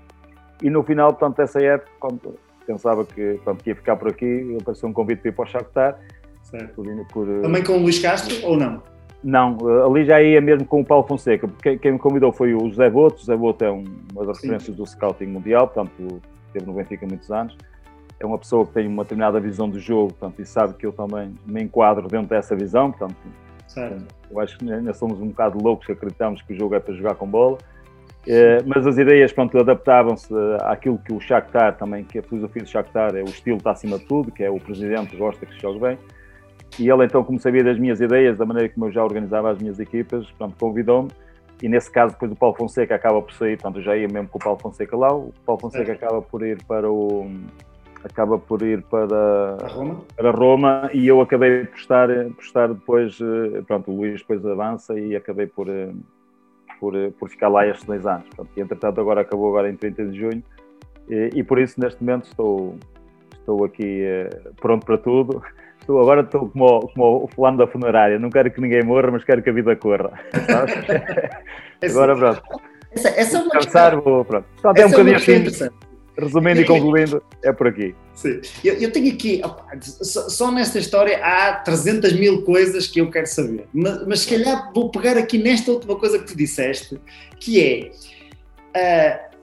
E 0.62 0.70
no 0.70 0.84
final, 0.84 1.12
portanto, 1.12 1.38
dessa 1.38 1.60
época, 1.60 1.90
quando 1.98 2.38
pensava 2.64 3.04
que, 3.04 3.40
pronto, 3.42 3.64
que 3.64 3.70
ia 3.70 3.74
ficar 3.74 3.96
por 3.96 4.08
aqui, 4.08 4.56
apareceu 4.60 4.88
um 4.88 4.92
convite 4.92 5.20
para 5.22 5.30
ir 5.30 5.32
para 5.32 5.44
o 5.44 5.48
Shakhtar. 5.48 5.98
Certo. 6.44 6.74
Por, 6.76 7.06
por, 7.12 7.42
também 7.42 7.64
com 7.64 7.72
o 7.72 7.78
Luís 7.78 7.98
Castro 7.98 8.36
ou 8.46 8.56
não? 8.56 8.80
Não, 9.24 9.56
ali 9.86 10.04
já 10.04 10.22
ia 10.22 10.38
mesmo 10.38 10.66
com 10.66 10.82
o 10.82 10.84
Paulo 10.84 11.06
Fonseca, 11.06 11.48
porque 11.48 11.78
quem 11.78 11.92
me 11.92 11.98
convidou 11.98 12.30
foi 12.30 12.54
o 12.54 12.68
José 12.68 12.90
Boto. 12.90 13.16
O 13.16 13.18
José 13.20 13.34
Boto 13.34 13.64
é 13.64 13.72
um, 13.72 13.82
uma 14.12 14.26
das 14.26 14.36
referências 14.36 14.76
do 14.76 14.84
scouting 14.84 15.26
mundial, 15.26 15.66
portanto, 15.66 16.20
esteve 16.48 16.66
no 16.66 16.74
Benfica 16.74 17.06
muitos 17.06 17.30
anos. 17.30 17.56
É 18.20 18.26
uma 18.26 18.36
pessoa 18.36 18.66
que 18.66 18.74
tem 18.74 18.86
uma 18.86 19.02
determinada 19.02 19.40
visão 19.40 19.66
do 19.68 19.80
jogo, 19.80 20.12
portanto, 20.12 20.42
e 20.42 20.44
sabe 20.44 20.74
que 20.74 20.84
eu 20.84 20.92
também 20.92 21.34
me 21.46 21.62
enquadro 21.62 22.06
dentro 22.06 22.28
dessa 22.28 22.54
visão, 22.54 22.92
portanto, 22.92 23.16
certo. 23.66 24.04
eu 24.30 24.40
acho 24.40 24.58
que 24.58 24.70
ainda 24.70 24.92
somos 24.92 25.18
um 25.18 25.28
bocado 25.28 25.58
loucos 25.58 25.86
que 25.86 25.92
acreditamos 25.92 26.42
que 26.42 26.52
o 26.52 26.56
jogo 26.56 26.74
é 26.74 26.80
para 26.80 26.92
jogar 26.92 27.14
com 27.14 27.26
bola. 27.26 27.56
É, 28.26 28.62
mas 28.64 28.86
as 28.86 28.98
ideias, 28.98 29.32
pronto, 29.32 29.58
adaptavam-se 29.58 30.34
àquilo 30.62 30.98
que 30.98 31.12
o 31.14 31.20
Shakhtar 31.20 31.76
também, 31.76 32.04
que 32.04 32.18
a 32.18 32.22
filosofia 32.22 32.62
do 32.62 32.68
Shakhtar 32.68 33.14
é 33.16 33.22
o 33.22 33.26
estilo 33.26 33.56
está 33.56 33.70
acima 33.70 33.98
de 33.98 34.04
tudo, 34.04 34.30
que 34.30 34.42
é 34.42 34.50
o 34.50 34.60
presidente 34.60 35.16
gosta 35.16 35.44
que 35.46 35.54
se 35.54 35.60
jogue 35.60 35.80
bem. 35.80 35.98
E 36.78 36.90
ele, 36.90 37.04
então, 37.04 37.22
como 37.22 37.38
sabia 37.38 37.62
das 37.62 37.78
minhas 37.78 38.00
ideias, 38.00 38.36
da 38.36 38.44
maneira 38.44 38.68
como 38.68 38.86
eu 38.86 38.92
já 38.92 39.02
organizava 39.02 39.50
as 39.50 39.58
minhas 39.58 39.78
equipas, 39.78 40.30
pronto, 40.32 40.56
convidou-me. 40.58 41.10
E 41.62 41.68
nesse 41.68 41.90
caso, 41.90 42.12
depois 42.14 42.32
o 42.32 42.36
Paulo 42.36 42.56
Fonseca 42.56 42.94
acaba 42.94 43.22
por 43.22 43.32
sair, 43.32 43.56
portanto, 43.56 43.78
eu 43.78 43.82
já 43.82 43.96
ia 43.96 44.08
mesmo 44.08 44.28
com 44.28 44.38
o 44.38 44.42
Paulo 44.42 44.58
Fonseca 44.58 44.96
lá. 44.96 45.14
O 45.14 45.32
Paulo 45.46 45.60
Fonseca 45.60 45.92
é. 45.92 45.94
acaba 45.94 46.20
por 46.20 46.44
ir 46.44 46.62
para 46.64 46.90
o. 46.90 47.30
acaba 48.02 48.38
por 48.38 48.60
ir 48.62 48.82
para, 48.82 49.56
Roma. 49.68 50.00
para 50.16 50.30
Roma 50.30 50.90
e 50.92 51.06
eu 51.06 51.20
acabei 51.20 51.64
por 51.64 51.78
estar, 51.78 52.08
por 52.08 52.42
estar 52.42 52.68
depois. 52.68 53.18
Eh, 53.20 53.62
pronto, 53.62 53.90
o 53.90 53.96
Luís 53.96 54.20
depois 54.20 54.44
avança 54.44 54.98
e 54.98 55.14
acabei 55.14 55.46
por, 55.46 55.68
eh, 55.68 55.92
por, 56.80 56.96
eh, 56.96 57.12
por 57.18 57.30
ficar 57.30 57.48
lá 57.48 57.66
estes 57.66 57.86
dois 57.86 58.04
anos. 58.04 58.26
Pronto, 58.34 58.50
e 58.56 58.60
entretanto, 58.60 59.00
agora 59.00 59.20
acabou 59.20 59.48
agora 59.48 59.70
em 59.70 59.76
30 59.76 60.06
de 60.06 60.18
junho 60.18 60.42
e, 61.08 61.30
e 61.34 61.42
por 61.44 61.58
isso, 61.58 61.80
neste 61.80 62.02
momento, 62.02 62.24
estou, 62.24 62.76
estou 63.32 63.64
aqui 63.64 64.02
pronto 64.60 64.84
para 64.84 64.98
tudo. 64.98 65.40
Estou, 65.84 66.00
agora 66.00 66.22
estou 66.22 66.48
como, 66.48 66.88
como 66.94 67.24
o 67.24 67.28
fulano 67.28 67.58
da 67.58 67.66
funerária, 67.66 68.18
não 68.18 68.30
quero 68.30 68.50
que 68.50 68.58
ninguém 68.58 68.82
morra, 68.82 69.10
mas 69.10 69.22
quero 69.22 69.42
que 69.42 69.50
a 69.50 69.52
vida 69.52 69.76
corra. 69.76 70.18
agora 71.84 72.16
pronto. 72.16 72.42
Essa, 72.90 73.08
essa 73.10 73.36
é 73.36 73.40
uma 73.42 73.50
Descansar, 73.50 74.00
vou, 74.00 74.24
pronto. 74.24 74.46
Pronto, 74.62 74.78
é 74.78 74.86
um 74.86 74.88
é 74.88 74.90
bocadinho 74.90 75.16
assim, 75.16 75.68
resumindo 76.16 76.62
e 76.62 76.64
concluindo, 76.64 77.22
é 77.42 77.52
por 77.52 77.66
aqui. 77.66 77.94
Sim. 78.14 78.40
Eu, 78.64 78.74
eu 78.74 78.90
tenho 78.92 79.12
aqui, 79.12 79.42
só, 79.78 80.26
só, 80.30 80.50
nesta 80.50 80.78
história 80.78 81.18
há 81.22 81.52
300 81.56 82.14
mil 82.14 82.40
coisas 82.44 82.86
que 82.86 83.02
eu 83.02 83.10
quero 83.10 83.26
saber, 83.26 83.66
mas, 83.74 84.06
mas 84.06 84.20
se 84.20 84.30
calhar 84.30 84.72
vou 84.74 84.90
pegar 84.90 85.18
aqui 85.18 85.36
nesta 85.36 85.70
última 85.70 85.96
coisa 85.96 86.18
que 86.18 86.24
tu 86.24 86.34
disseste, 86.34 86.98
que 87.38 87.62
é. 87.62 87.90
Uh, 88.74 89.34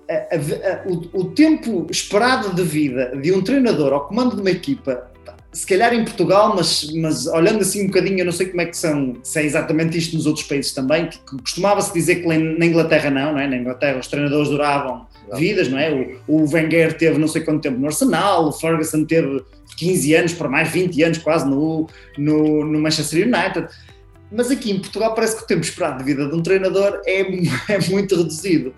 o, 1.14 1.22
o, 1.22 1.26
tempo 1.32 1.88
esperado 1.90 2.54
de 2.54 2.64
vida 2.64 3.16
de 3.16 3.32
um 3.32 3.42
treinador 3.42 3.94
ao 3.94 4.08
comando 4.08 4.36
de 4.36 4.42
uma 4.42 4.52
equipa 4.52 5.11
se 5.54 5.66
calhar 5.66 5.94
em 5.94 6.04
Portugal, 6.04 6.54
mas, 6.56 6.90
mas 6.94 7.28
olhando 7.28 7.60
assim 7.60 7.84
um 7.84 7.88
bocadinho, 7.88 8.20
eu 8.20 8.26
não 8.26 8.32
sei 8.32 8.48
como 8.48 8.62
é 8.62 8.66
que 8.66 8.78
são, 8.78 9.18
se 9.22 9.40
é 9.40 9.44
exatamente 9.44 9.98
isto 9.98 10.16
nos 10.16 10.26
outros 10.26 10.46
países 10.46 10.72
também, 10.72 11.08
que, 11.08 11.18
que 11.20 11.38
costumava-se 11.38 11.94
dizer 11.94 12.16
que 12.16 12.28
na 12.28 12.66
Inglaterra 12.66 13.10
não, 13.10 13.34
não 13.34 13.40
é? 13.40 13.48
Na 13.48 13.58
Inglaterra 13.58 14.00
os 14.00 14.08
treinadores 14.08 14.50
duravam 14.50 15.06
vidas, 15.34 15.68
não 15.68 15.78
é? 15.78 16.20
O, 16.28 16.44
o 16.44 16.50
Wenger 16.54 16.98
teve 16.98 17.18
não 17.18 17.28
sei 17.28 17.42
quanto 17.42 17.62
tempo 17.62 17.80
no 17.80 17.88
Arsenal, 17.88 18.48
o 18.48 18.52
Ferguson 18.52 19.04
teve 19.04 19.44
15 19.78 20.16
anos, 20.16 20.34
para 20.34 20.48
mais 20.48 20.70
20 20.70 21.04
anos 21.04 21.18
quase 21.18 21.46
no, 21.48 21.88
no, 22.18 22.66
no 22.66 22.80
Manchester 22.80 23.28
United. 23.28 23.68
Mas 24.32 24.50
aqui 24.50 24.72
em 24.72 24.80
Portugal 24.80 25.14
parece 25.14 25.36
que 25.36 25.44
o 25.44 25.48
tempo 25.48 25.62
esperado 25.62 25.98
de 25.98 26.06
vida 26.06 26.28
de 26.30 26.34
um 26.34 26.42
treinador 26.42 27.02
é, 27.06 27.20
é 27.68 27.80
muito 27.90 28.16
reduzido. 28.16 28.74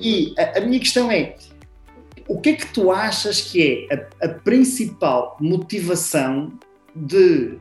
E 0.00 0.32
a, 0.38 0.58
a 0.58 0.60
minha 0.62 0.78
questão 0.78 1.10
é, 1.10 1.36
o 2.26 2.40
que 2.40 2.50
é 2.50 2.52
que 2.54 2.66
tu 2.72 2.90
achas 2.90 3.40
que 3.40 3.88
é 3.90 4.08
a, 4.22 4.26
a 4.26 4.28
principal 4.28 5.36
motivação 5.40 6.52
de 6.94 7.58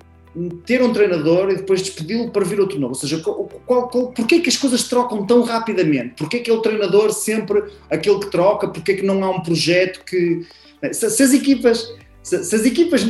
ter 0.66 0.82
um 0.82 0.92
treinador 0.92 1.52
e 1.52 1.58
depois 1.58 1.82
despedi-lo 1.82 2.32
para 2.32 2.44
vir 2.44 2.60
outro 2.60 2.80
novo? 2.80 2.94
Ou 2.94 3.00
seja, 3.00 3.20
qual, 3.20 3.46
qual, 3.66 3.88
qual, 3.88 4.12
porquê 4.12 4.36
é 4.36 4.40
que 4.40 4.50
as 4.50 4.58
coisas 4.58 4.84
trocam 4.84 5.26
tão 5.26 5.44
rapidamente? 5.44 6.16
Porquê 6.18 6.38
é 6.38 6.40
que 6.40 6.50
é 6.50 6.54
o 6.54 6.62
treinador 6.62 7.12
sempre 7.12 7.64
aquele 7.90 8.20
que 8.20 8.32
troca? 8.32 8.68
Porquê 8.68 8.94
é 8.94 8.96
que 8.96 9.06
não 9.06 9.24
há 9.24 9.30
um 9.30 9.42
projeto 9.42 10.04
que... 10.06 10.46
Se, 10.92 11.10
se 11.10 11.24
as 11.24 11.34
equipas... 11.34 11.94
Se, 12.24 12.44
se 12.44 12.56
as 12.56 12.66
equipas... 12.66 13.06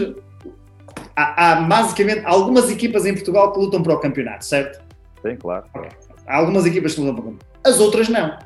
Há, 1.15 1.51
há, 1.51 1.61
basicamente 1.61 2.23
algumas 2.25 2.69
equipas 2.69 3.05
em 3.05 3.13
Portugal 3.13 3.53
que 3.53 3.59
lutam 3.59 3.81
para 3.83 3.93
o 3.93 3.99
campeonato, 3.99 4.45
certo? 4.45 4.83
Sim, 5.21 5.35
claro. 5.37 5.65
Há 6.27 6.37
algumas 6.37 6.65
equipas 6.65 6.95
que 6.95 7.01
lutam 7.01 7.15
para 7.15 7.21
o 7.21 7.25
campeonato. 7.25 7.59
As 7.63 7.79
outras 7.79 8.09
não. 8.09 8.37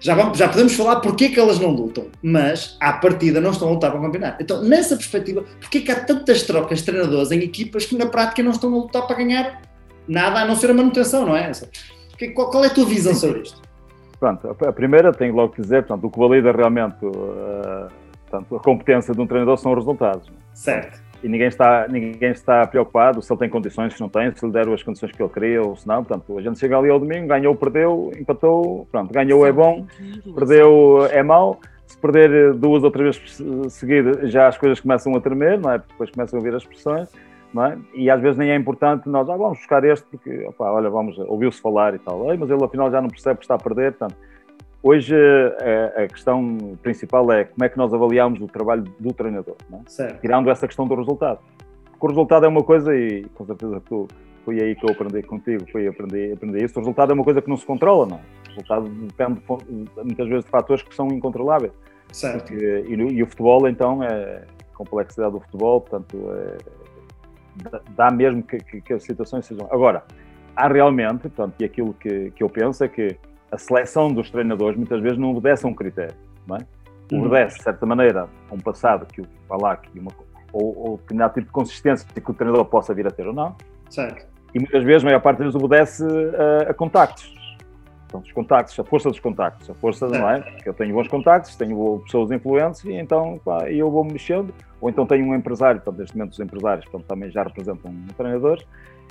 Já, 0.00 0.14
vamos, 0.14 0.38
já 0.38 0.48
podemos 0.48 0.74
falar 0.74 0.96
porque 1.00 1.26
é 1.26 1.28
que 1.28 1.40
elas 1.40 1.58
não 1.58 1.70
lutam, 1.70 2.06
mas 2.22 2.76
à 2.80 2.92
partida 2.92 3.40
não 3.40 3.50
estão 3.50 3.68
a 3.68 3.72
lutar 3.72 3.90
para 3.90 4.00
o 4.00 4.02
campeonato. 4.02 4.42
Então, 4.42 4.62
nessa 4.62 4.96
perspectiva, 4.96 5.44
porque 5.60 5.78
é 5.78 5.80
que 5.80 5.90
há 5.90 6.04
tantas 6.04 6.42
trocas 6.42 6.80
de 6.80 6.84
treinadores 6.84 7.30
em 7.30 7.40
equipas 7.40 7.86
que 7.86 7.96
na 7.96 8.06
prática 8.06 8.42
não 8.42 8.50
estão 8.50 8.72
a 8.72 8.76
lutar 8.76 9.06
para 9.06 9.16
ganhar 9.16 9.62
nada 10.06 10.40
a 10.40 10.44
não 10.44 10.54
ser 10.54 10.70
a 10.70 10.74
manutenção, 10.74 11.26
não 11.26 11.36
é? 11.36 11.50
Qual, 12.34 12.50
qual 12.50 12.64
é 12.64 12.68
a 12.68 12.70
tua 12.70 12.86
visão 12.86 13.14
sobre 13.14 13.40
isto? 13.42 13.60
Pronto, 14.18 14.48
a 14.48 14.72
primeira 14.72 15.12
tenho 15.12 15.34
logo 15.34 15.52
que 15.52 15.60
dizer, 15.60 15.84
portanto, 15.84 16.06
o 16.06 16.10
que 16.10 16.18
valida 16.18 16.50
realmente 16.50 17.04
uh, 17.04 17.88
portanto, 18.28 18.56
a 18.56 18.60
competência 18.60 19.14
de 19.14 19.20
um 19.20 19.26
treinador 19.26 19.58
são 19.58 19.72
os 19.72 19.78
resultados. 19.78 20.30
Certo 20.54 21.05
e 21.26 21.28
ninguém 21.28 21.48
está, 21.48 21.88
ninguém 21.88 22.30
está 22.30 22.64
preocupado 22.68 23.20
se 23.20 23.32
ele 23.32 23.40
tem 23.40 23.48
condições, 23.48 23.94
se 23.94 24.00
não 24.00 24.08
tem, 24.08 24.32
se 24.32 24.46
lhe 24.46 24.52
deram 24.52 24.72
as 24.72 24.80
condições 24.84 25.10
que 25.10 25.20
ele 25.20 25.28
queria 25.28 25.60
ou 25.60 25.74
se 25.74 25.84
não. 25.84 26.04
Portanto, 26.04 26.38
a 26.38 26.40
gente 26.40 26.56
chega 26.56 26.78
ali 26.78 26.88
ao 26.88 27.00
domingo, 27.00 27.26
ganhou, 27.26 27.52
perdeu, 27.56 28.12
empatou, 28.16 28.86
pronto, 28.92 29.12
ganhou 29.12 29.44
é 29.44 29.50
bom, 29.50 29.84
perdeu 30.36 31.04
é 31.10 31.24
mau. 31.24 31.58
Se 31.84 31.98
perder 31.98 32.54
duas 32.54 32.84
ou 32.84 32.92
três 32.92 33.16
vezes 33.16 33.72
seguidas, 33.72 34.30
já 34.30 34.46
as 34.46 34.56
coisas 34.56 34.78
começam 34.78 35.16
a 35.16 35.20
tremer, 35.20 35.58
não 35.58 35.72
é? 35.72 35.78
Depois 35.78 36.10
começam 36.10 36.38
a 36.38 36.42
vir 36.42 36.54
as 36.54 36.64
pressões, 36.64 37.08
não 37.52 37.64
é? 37.66 37.76
E 37.94 38.08
às 38.08 38.20
vezes 38.20 38.38
nem 38.38 38.52
é 38.52 38.54
importante 38.54 39.08
nós, 39.08 39.28
ah, 39.28 39.36
vamos 39.36 39.58
buscar 39.58 39.82
este, 39.82 40.06
porque, 40.08 40.44
opa, 40.46 40.70
olha, 40.70 40.88
vamos, 40.88 41.18
ouviu-se 41.18 41.60
falar 41.60 41.92
e 41.94 41.98
tal, 41.98 42.24
mas 42.38 42.48
ele 42.48 42.64
afinal 42.64 42.88
já 42.88 43.00
não 43.00 43.08
percebe 43.08 43.38
que 43.38 43.44
está 43.44 43.56
a 43.56 43.58
perder, 43.58 43.94
portanto, 43.94 44.16
hoje 44.86 45.14
a, 45.16 46.02
a, 46.04 46.08
questão 46.08 46.78
principal 46.82 47.30
é 47.32 47.44
como 47.44 47.64
é 47.64 47.68
que 47.68 47.76
nós 47.76 47.92
avaliamos 47.92 48.40
o 48.40 48.46
trabalho 48.46 48.84
do 49.00 49.12
treinador, 49.12 49.56
é? 49.72 50.12
tirando 50.20 50.48
essa 50.48 50.66
questão 50.66 50.86
do 50.86 50.94
resultado. 50.94 51.40
Porque 51.90 52.06
o 52.06 52.08
resultado 52.08 52.46
é 52.46 52.48
uma 52.48 52.62
coisa, 52.62 52.94
e 52.94 53.24
com 53.34 53.44
certeza 53.44 53.82
tu, 53.88 54.06
foi 54.44 54.60
aí 54.60 54.76
que 54.76 54.84
eu 54.84 54.90
aprendi 54.90 55.22
contigo, 55.22 55.64
foi 55.72 55.88
aprender, 55.88 56.34
aprender 56.34 56.64
isso. 56.64 56.78
O 56.78 56.82
resultado 56.82 57.10
é 57.10 57.14
uma 57.14 57.24
coisa 57.24 57.42
que 57.42 57.48
não 57.48 57.56
se 57.56 57.66
controla, 57.66 58.06
não. 58.06 58.16
É? 58.18 58.20
O 58.20 58.48
resultado 58.50 58.88
depende 58.88 59.42
muitas 60.04 60.28
vezes 60.28 60.44
de 60.44 60.50
fatores 60.50 60.82
que 60.82 60.94
são 60.94 61.08
incontroláveis. 61.08 61.72
Certo. 62.12 62.52
Porque, 62.52 62.84
e, 62.86 62.94
e, 62.94 63.22
o 63.22 63.26
futebol, 63.26 63.68
então, 63.68 64.04
é 64.04 64.44
a 64.72 64.76
complexidade 64.76 65.32
do 65.32 65.40
futebol, 65.40 65.80
portanto, 65.80 66.16
é, 66.30 66.58
dá 67.96 68.10
mesmo 68.10 68.42
que, 68.42 68.58
que, 68.58 68.80
que, 68.80 68.92
as 68.92 69.02
situações 69.02 69.46
sejam. 69.46 69.66
Agora, 69.70 70.04
há 70.54 70.68
realmente, 70.68 71.22
portanto, 71.22 71.54
e 71.58 71.64
aquilo 71.64 71.92
que, 71.94 72.30
que 72.30 72.42
eu 72.42 72.48
penso 72.48 72.84
é 72.84 72.88
que 72.88 73.16
a 73.50 73.58
seleção 73.58 74.12
dos 74.12 74.30
treinadores 74.30 74.76
muitas 74.76 75.00
vezes 75.00 75.18
não 75.18 75.30
obedece 75.30 75.64
a 75.64 75.68
um 75.68 75.74
critério, 75.74 76.14
não 76.46 76.56
é? 76.56 76.60
Uhum. 77.12 77.26
Obedece, 77.26 77.58
de 77.58 77.62
certa 77.62 77.86
maneira, 77.86 78.28
a 78.50 78.54
um 78.54 78.58
passado 78.58 79.06
que 79.06 79.20
o 79.20 79.26
falar 79.48 79.76
que 79.76 79.98
uma 79.98 80.10
ou, 80.52 80.76
ou 80.76 80.96
determinado 80.96 81.34
tipo 81.34 81.46
de 81.46 81.52
consistência 81.52 82.06
que 82.12 82.30
o 82.30 82.34
treinador 82.34 82.64
possa 82.64 82.94
vir 82.94 83.06
a 83.06 83.10
ter 83.10 83.26
ou 83.26 83.34
não. 83.34 83.54
Certo. 83.90 84.26
E 84.54 84.58
muitas 84.58 84.82
vezes, 84.84 85.02
a 85.02 85.06
maior 85.06 85.20
parte 85.20 85.38
deles 85.38 85.54
obedece 85.54 86.04
a, 86.04 86.70
a 86.70 86.74
contactos. 86.74 87.34
Então, 88.06 88.20
os 88.20 88.32
contactos, 88.32 88.78
a 88.78 88.84
força 88.84 89.10
dos 89.10 89.20
contactos, 89.20 89.68
a 89.68 89.74
força, 89.74 90.08
não 90.08 90.30
é? 90.30 90.40
Porque 90.40 90.68
eu 90.68 90.74
tenho 90.74 90.94
bons 90.94 91.08
contactos, 91.08 91.56
tenho 91.56 92.00
pessoas 92.04 92.30
influentes 92.30 92.84
e 92.84 92.92
então 92.92 93.40
pá, 93.44 93.68
eu 93.70 93.90
vou 93.90 94.04
mexendo. 94.04 94.54
Ou 94.80 94.88
então 94.88 95.04
tenho 95.04 95.26
um 95.26 95.34
empresário, 95.34 95.80
portanto, 95.80 96.00
neste 96.00 96.16
momento 96.16 96.32
os 96.32 96.40
empresários 96.40 96.84
portanto, 96.86 97.08
também 97.08 97.30
já 97.30 97.42
representam 97.42 97.90
um 97.90 98.06
treinador, 98.16 98.62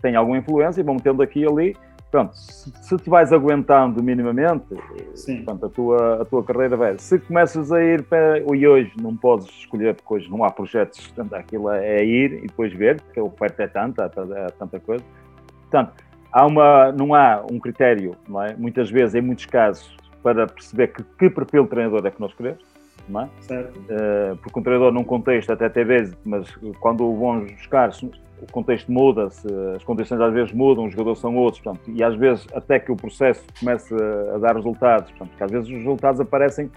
tem 0.02 0.16
alguma 0.16 0.38
influência 0.38 0.80
e 0.80 0.84
vão 0.84 0.96
metendo 0.96 1.22
aqui 1.22 1.42
e 1.42 1.46
ali 1.46 1.78
Pronto, 2.16 2.34
se, 2.34 2.72
se 2.82 2.96
te 2.96 3.10
vais 3.10 3.34
aguentando 3.34 4.02
minimamente, 4.02 4.64
portanto, 4.70 5.66
a, 5.66 5.70
tua, 5.70 6.22
a 6.22 6.24
tua 6.24 6.42
carreira 6.46 6.78
vai. 6.78 6.98
Se 6.98 7.20
começas 7.20 7.74
a 7.74 7.84
ir 7.84 8.04
para. 8.04 8.40
E 8.40 8.66
hoje 8.66 8.94
não 9.02 9.14
podes 9.18 9.48
escolher, 9.48 9.96
porque 9.96 10.14
hoje 10.14 10.32
não 10.32 10.42
há 10.46 10.50
projetos, 10.50 11.08
portanto, 11.08 11.34
aquilo 11.34 11.70
é 11.70 12.06
ir 12.06 12.36
e 12.36 12.48
depois 12.48 12.72
ver, 12.72 13.02
porque 13.02 13.20
a 13.20 13.24
oferta 13.26 13.64
é 13.64 13.68
tanta, 13.68 14.10
é 14.34 14.46
tanta 14.58 14.80
coisa. 14.80 15.04
Portanto, 15.64 15.92
há 16.32 16.46
uma, 16.46 16.94
não 16.94 17.14
há 17.14 17.46
um 17.52 17.60
critério, 17.60 18.16
não 18.30 18.42
é? 18.42 18.56
muitas 18.56 18.90
vezes, 18.90 19.14
em 19.16 19.22
muitos 19.22 19.46
casos, 19.48 19.94
para 20.24 20.48
perceber 20.48 20.94
que, 20.94 21.04
que 21.04 21.30
perfil 21.30 21.64
de 21.64 21.70
treinador 21.70 22.06
é 22.06 22.12
que 22.12 22.22
nós 22.22 22.34
queremos. 22.34 22.64
Não 23.10 23.24
é? 23.24 23.30
Certo. 23.42 23.78
Uh, 23.78 24.38
porque 24.38 24.58
um 24.58 24.64
treinador 24.64 24.94
num 24.94 25.04
contexto 25.04 25.52
até 25.52 25.68
tem 25.68 25.84
vezes, 25.84 26.16
mas 26.24 26.50
quando 26.80 27.14
vão 27.14 27.42
buscar 27.42 27.92
o 28.42 28.52
contexto 28.52 28.92
muda, 28.92 29.30
as 29.76 29.84
condições 29.84 30.20
às 30.20 30.34
vezes 30.34 30.52
mudam, 30.52 30.86
os 30.86 30.92
jogadores 30.92 31.20
são 31.20 31.36
outros, 31.36 31.62
portanto, 31.62 31.90
e 31.90 32.04
às 32.04 32.16
vezes 32.16 32.46
até 32.54 32.80
que 32.80 32.92
o 32.92 32.96
processo 32.96 33.44
comece 33.60 33.94
a, 33.94 34.38
dar 34.38 34.56
resultados, 34.56 35.10
portanto, 35.12 35.30
porque 35.30 35.44
às 35.44 35.52
vezes 35.52 35.70
os 35.70 35.76
resultados 35.76 36.20
aparecem 36.20 36.70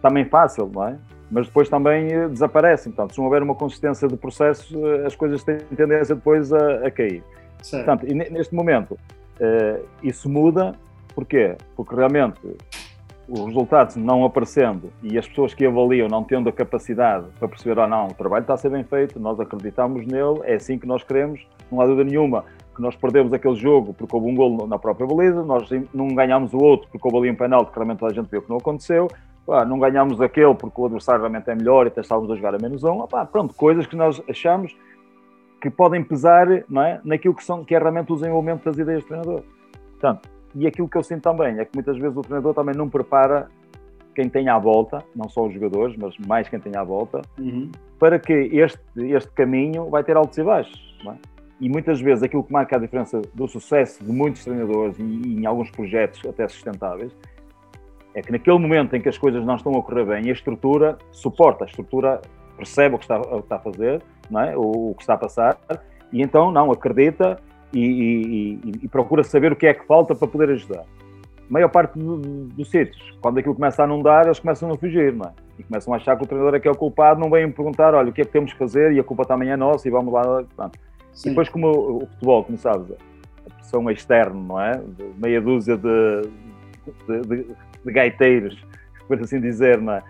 também 0.00 0.24
fácil, 0.24 0.70
não 0.72 0.88
é? 0.88 0.96
Mas 1.30 1.46
depois 1.46 1.68
também 1.68 2.12
eh, 2.12 2.28
desaparecem, 2.28 2.92
portanto, 2.92 3.12
se 3.12 3.18
não 3.18 3.24
houver 3.24 3.42
uma 3.42 3.54
consistência 3.54 4.06
de 4.06 4.16
processo, 4.16 4.74
eh, 4.86 5.06
as 5.06 5.16
coisas 5.16 5.42
têm 5.42 5.58
tendência 5.76 6.14
depois 6.14 6.52
a, 6.52 6.86
a 6.86 6.90
cair. 6.90 7.22
Certo. 7.62 7.84
Portanto, 7.84 8.14
neste 8.14 8.54
momento, 8.54 8.92
uh, 8.92 9.84
isso 10.02 10.28
muda, 10.28 10.72
porquê? 11.14 11.56
Porque 11.74 11.96
realmente 11.96 12.40
os 13.28 13.40
resultados 13.46 13.96
não 13.96 14.24
aparecendo 14.24 14.92
e 15.02 15.18
as 15.18 15.26
pessoas 15.26 15.52
que 15.52 15.66
avaliam 15.66 16.08
não 16.08 16.22
tendo 16.22 16.48
a 16.48 16.52
capacidade 16.52 17.26
para 17.38 17.48
perceber, 17.48 17.78
ou 17.80 17.86
não, 17.86 18.06
o 18.06 18.14
trabalho 18.14 18.42
está 18.42 18.54
a 18.54 18.56
ser 18.56 18.70
bem 18.70 18.84
feito, 18.84 19.18
nós 19.18 19.40
acreditamos 19.40 20.06
nele, 20.06 20.40
é 20.44 20.54
assim 20.54 20.78
que 20.78 20.86
nós 20.86 21.02
queremos, 21.02 21.44
não 21.70 21.80
há 21.80 21.86
dúvida 21.86 22.04
nenhuma 22.04 22.44
que 22.74 22.80
nós 22.80 22.94
perdemos 22.94 23.32
aquele 23.32 23.56
jogo 23.56 23.94
porque 23.94 24.14
houve 24.14 24.28
um 24.28 24.34
gol 24.34 24.66
na 24.66 24.78
própria 24.78 25.06
baliza, 25.06 25.42
nós 25.42 25.68
não 25.92 26.08
ganhámos 26.08 26.52
o 26.54 26.58
outro 26.58 26.88
porque 26.90 27.06
houve 27.06 27.18
ali 27.18 27.30
um 27.34 27.36
penal 27.36 27.66
que 27.66 27.74
realmente 27.74 28.04
a 28.04 28.10
gente 28.10 28.28
viu 28.30 28.42
que 28.42 28.50
não 28.50 28.58
aconteceu, 28.58 29.08
não 29.66 29.78
ganhámos 29.78 30.20
aquele 30.20 30.54
porque 30.54 30.80
o 30.80 30.84
adversário 30.84 31.20
realmente 31.20 31.50
é 31.50 31.54
melhor 31.54 31.86
e 31.86 31.88
até 31.88 32.00
estávamos 32.02 32.30
a 32.30 32.36
jogar 32.36 32.54
a 32.54 32.58
menos 32.58 32.84
um, 32.84 33.06
ah, 33.12 33.24
pronto, 33.24 33.54
coisas 33.54 33.86
que 33.86 33.96
nós 33.96 34.22
achamos 34.28 34.76
que 35.60 35.70
podem 35.70 36.02
pesar 36.04 36.46
não 36.68 36.82
é, 36.82 37.00
naquilo 37.04 37.34
que, 37.34 37.42
são, 37.42 37.64
que 37.64 37.74
é 37.74 37.78
realmente 37.78 38.12
o 38.12 38.16
desenvolvimento 38.16 38.64
das 38.64 38.78
ideias 38.78 39.02
do 39.02 39.08
treinador. 39.08 39.42
Portanto, 39.92 40.28
e 40.56 40.66
aquilo 40.66 40.88
que 40.88 40.96
eu 40.96 41.02
sinto 41.02 41.22
também 41.22 41.58
é 41.58 41.64
que 41.64 41.72
muitas 41.74 41.98
vezes 41.98 42.16
o 42.16 42.22
treinador 42.22 42.54
também 42.54 42.74
não 42.74 42.88
prepara 42.88 43.48
quem 44.14 44.26
tem 44.30 44.48
à 44.48 44.58
volta, 44.58 45.04
não 45.14 45.28
só 45.28 45.46
os 45.46 45.52
jogadores, 45.52 45.94
mas 45.98 46.16
mais 46.26 46.48
quem 46.48 46.58
tem 46.58 46.74
à 46.74 46.82
volta, 46.82 47.20
uhum. 47.38 47.70
para 47.98 48.18
que 48.18 48.32
este, 48.32 48.80
este 48.96 49.30
caminho 49.32 49.90
vai 49.90 50.02
ter 50.02 50.16
altos 50.16 50.38
e 50.38 50.42
baixos. 50.42 50.98
É? 51.06 51.14
E 51.60 51.68
muitas 51.68 52.00
vezes 52.00 52.22
aquilo 52.22 52.42
que 52.42 52.50
marca 52.50 52.76
a 52.76 52.78
diferença 52.78 53.20
do 53.34 53.46
sucesso 53.46 54.02
de 54.02 54.10
muitos 54.10 54.42
treinadores 54.42 54.98
e, 54.98 55.02
e, 55.02 55.40
em 55.40 55.44
alguns 55.44 55.70
projetos 55.70 56.22
até 56.26 56.48
sustentáveis 56.48 57.14
é 58.14 58.22
que 58.22 58.32
naquele 58.32 58.58
momento 58.58 58.96
em 58.96 59.00
que 59.00 59.10
as 59.10 59.18
coisas 59.18 59.44
não 59.44 59.56
estão 59.56 59.76
a 59.76 59.82
correr 59.82 60.06
bem, 60.06 60.30
a 60.30 60.32
estrutura 60.32 60.96
suporta, 61.12 61.64
a 61.64 61.66
estrutura 61.66 62.22
percebe 62.56 62.94
o 62.94 62.98
que 62.98 63.04
está, 63.04 63.20
o 63.20 63.22
que 63.22 63.34
está 63.40 63.56
a 63.56 63.58
fazer, 63.58 64.02
não 64.30 64.40
é? 64.40 64.56
o, 64.56 64.90
o 64.90 64.94
que 64.94 65.02
está 65.02 65.14
a 65.14 65.18
passar, 65.18 65.58
e 66.10 66.22
então 66.22 66.50
não 66.50 66.72
acredita 66.72 67.38
e, 67.78 68.60
e, 68.64 68.72
e, 68.84 68.88
procura 68.88 69.22
saber 69.22 69.52
o 69.52 69.56
que 69.56 69.66
é 69.66 69.74
que 69.74 69.84
falta 69.86 70.14
para 70.14 70.26
poder 70.26 70.50
ajudar. 70.50 70.80
A 70.80 71.52
maior 71.52 71.68
parte 71.68 71.98
dos 71.98 72.20
do 72.48 72.64
sítios, 72.64 73.16
quando 73.20 73.38
aquilo 73.38 73.54
começa 73.54 73.84
a 73.84 73.86
não 73.86 74.02
dar, 74.02 74.24
eles 74.24 74.40
começam 74.40 74.72
a 74.72 74.76
fugir, 74.76 75.12
não 75.12 75.26
é? 75.26 75.32
E 75.58 75.62
começam 75.62 75.92
a 75.92 75.96
achar 75.96 76.16
que 76.16 76.24
o 76.24 76.26
treinador 76.26 76.54
é 76.54 76.60
que 76.60 76.66
é 76.66 76.70
o 76.70 76.74
culpado, 76.74 77.20
não 77.20 77.30
vêm 77.30 77.50
perguntar, 77.50 77.94
olha, 77.94 78.08
o 78.08 78.12
que 78.12 78.22
é 78.22 78.24
que 78.24 78.32
temos 78.32 78.52
que 78.52 78.58
fazer 78.58 78.92
e 78.92 78.98
a 78.98 79.04
culpa 79.04 79.24
também 79.24 79.50
é 79.50 79.56
nossa 79.56 79.86
e 79.86 79.90
vamos 79.90 80.12
lá. 80.12 80.42
E 81.24 81.28
depois, 81.28 81.48
como 81.48 81.68
o, 81.68 81.96
o, 82.02 82.06
futebol, 82.06 82.44
como 82.44 82.58
sabes, 82.58 82.90
a 83.46 83.54
pressão 83.54 83.90
externa, 83.90 84.40
não 84.40 84.60
é? 84.60 84.72
De 84.72 85.04
meia 85.18 85.40
dúzia 85.40 85.76
de, 85.76 86.22
de, 87.06 87.20
de, 87.22 87.46
de 87.84 87.92
gaiteiros, 87.92 88.58
por 89.06 89.20
assim 89.20 89.40
dizer, 89.40 89.80
não 89.80 89.92
é? 89.92 90.02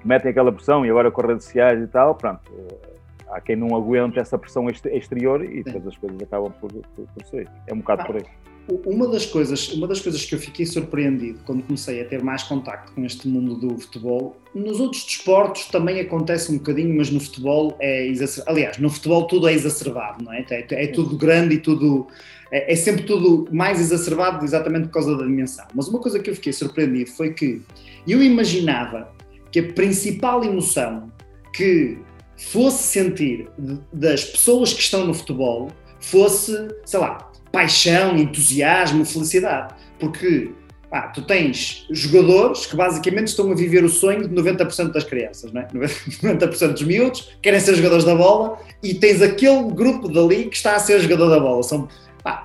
Que 0.00 0.08
metem 0.08 0.30
aquela 0.30 0.52
pressão 0.52 0.84
e 0.84 0.90
agora 0.90 1.10
com 1.10 1.24
redes 1.24 1.44
sociais 1.44 1.80
e 1.80 1.86
tal, 1.86 2.16
pronto 2.16 2.40
há 3.32 3.40
quem 3.40 3.56
não 3.56 3.74
aguente 3.74 4.18
essa 4.18 4.38
pressão 4.38 4.68
exterior 4.68 5.44
e 5.44 5.62
depois 5.62 5.86
as 5.86 5.96
coisas 5.96 6.22
acabam 6.22 6.52
por, 6.60 6.70
por, 6.70 7.06
por 7.06 7.24
sair. 7.26 7.48
É 7.66 7.74
um 7.74 7.78
bocado 7.78 8.02
ah, 8.02 8.04
por 8.04 8.16
aí. 8.16 8.24
Uma 8.86 9.08
das, 9.08 9.26
coisas, 9.26 9.72
uma 9.72 9.88
das 9.88 10.00
coisas 10.00 10.24
que 10.24 10.34
eu 10.34 10.38
fiquei 10.38 10.64
surpreendido 10.64 11.40
quando 11.44 11.64
comecei 11.64 12.00
a 12.00 12.04
ter 12.04 12.22
mais 12.22 12.44
contacto 12.44 12.92
com 12.92 13.04
este 13.04 13.26
mundo 13.26 13.56
do 13.56 13.76
futebol, 13.76 14.36
nos 14.54 14.78
outros 14.78 15.04
desportos 15.04 15.66
também 15.66 15.98
acontece 15.98 16.52
um 16.52 16.58
bocadinho, 16.58 16.96
mas 16.96 17.10
no 17.10 17.18
futebol 17.18 17.76
é 17.80 18.06
exacerbado. 18.06 18.56
Aliás, 18.56 18.78
no 18.78 18.88
futebol 18.88 19.26
tudo 19.26 19.48
é 19.48 19.52
exacerbado, 19.52 20.24
não 20.24 20.32
é? 20.32 20.44
É, 20.48 20.84
é 20.84 20.86
tudo 20.86 21.16
grande 21.16 21.56
e 21.56 21.58
tudo. 21.58 22.06
É, 22.52 22.72
é 22.72 22.76
sempre 22.76 23.02
tudo 23.02 23.48
mais 23.52 23.80
exacerbado 23.80 24.44
exatamente 24.44 24.86
por 24.86 24.92
causa 24.92 25.16
da 25.16 25.24
dimensão. 25.24 25.66
Mas 25.74 25.88
uma 25.88 25.98
coisa 25.98 26.20
que 26.20 26.30
eu 26.30 26.34
fiquei 26.34 26.52
surpreendido 26.52 27.10
foi 27.10 27.32
que 27.32 27.62
eu 28.06 28.22
imaginava 28.22 29.10
que 29.50 29.58
a 29.58 29.72
principal 29.72 30.44
emoção 30.44 31.10
que 31.52 31.98
fosse 32.50 32.82
sentir 32.82 33.48
das 33.92 34.24
pessoas 34.24 34.72
que 34.72 34.80
estão 34.80 35.06
no 35.06 35.14
futebol 35.14 35.70
fosse, 36.00 36.68
sei 36.84 37.00
lá, 37.00 37.30
paixão, 37.50 38.16
entusiasmo, 38.16 39.04
felicidade. 39.04 39.74
Porque 39.98 40.50
ah, 40.90 41.08
tu 41.08 41.22
tens 41.22 41.86
jogadores 41.90 42.66
que 42.66 42.76
basicamente 42.76 43.28
estão 43.28 43.50
a 43.50 43.54
viver 43.54 43.84
o 43.84 43.88
sonho 43.88 44.28
de 44.28 44.34
90% 44.34 44.92
das 44.92 45.04
crianças, 45.04 45.52
não 45.52 45.62
é? 45.62 45.68
90% 45.72 46.72
dos 46.72 46.82
miúdos 46.82 47.30
querem 47.40 47.60
ser 47.60 47.74
jogadores 47.76 48.04
da 48.04 48.14
bola 48.14 48.58
e 48.82 48.94
tens 48.94 49.22
aquele 49.22 49.70
grupo 49.70 50.08
dali 50.08 50.46
que 50.46 50.56
está 50.56 50.76
a 50.76 50.78
ser 50.78 51.00
jogador 51.00 51.30
da 51.30 51.40
bola. 51.40 51.62
São 51.62 51.88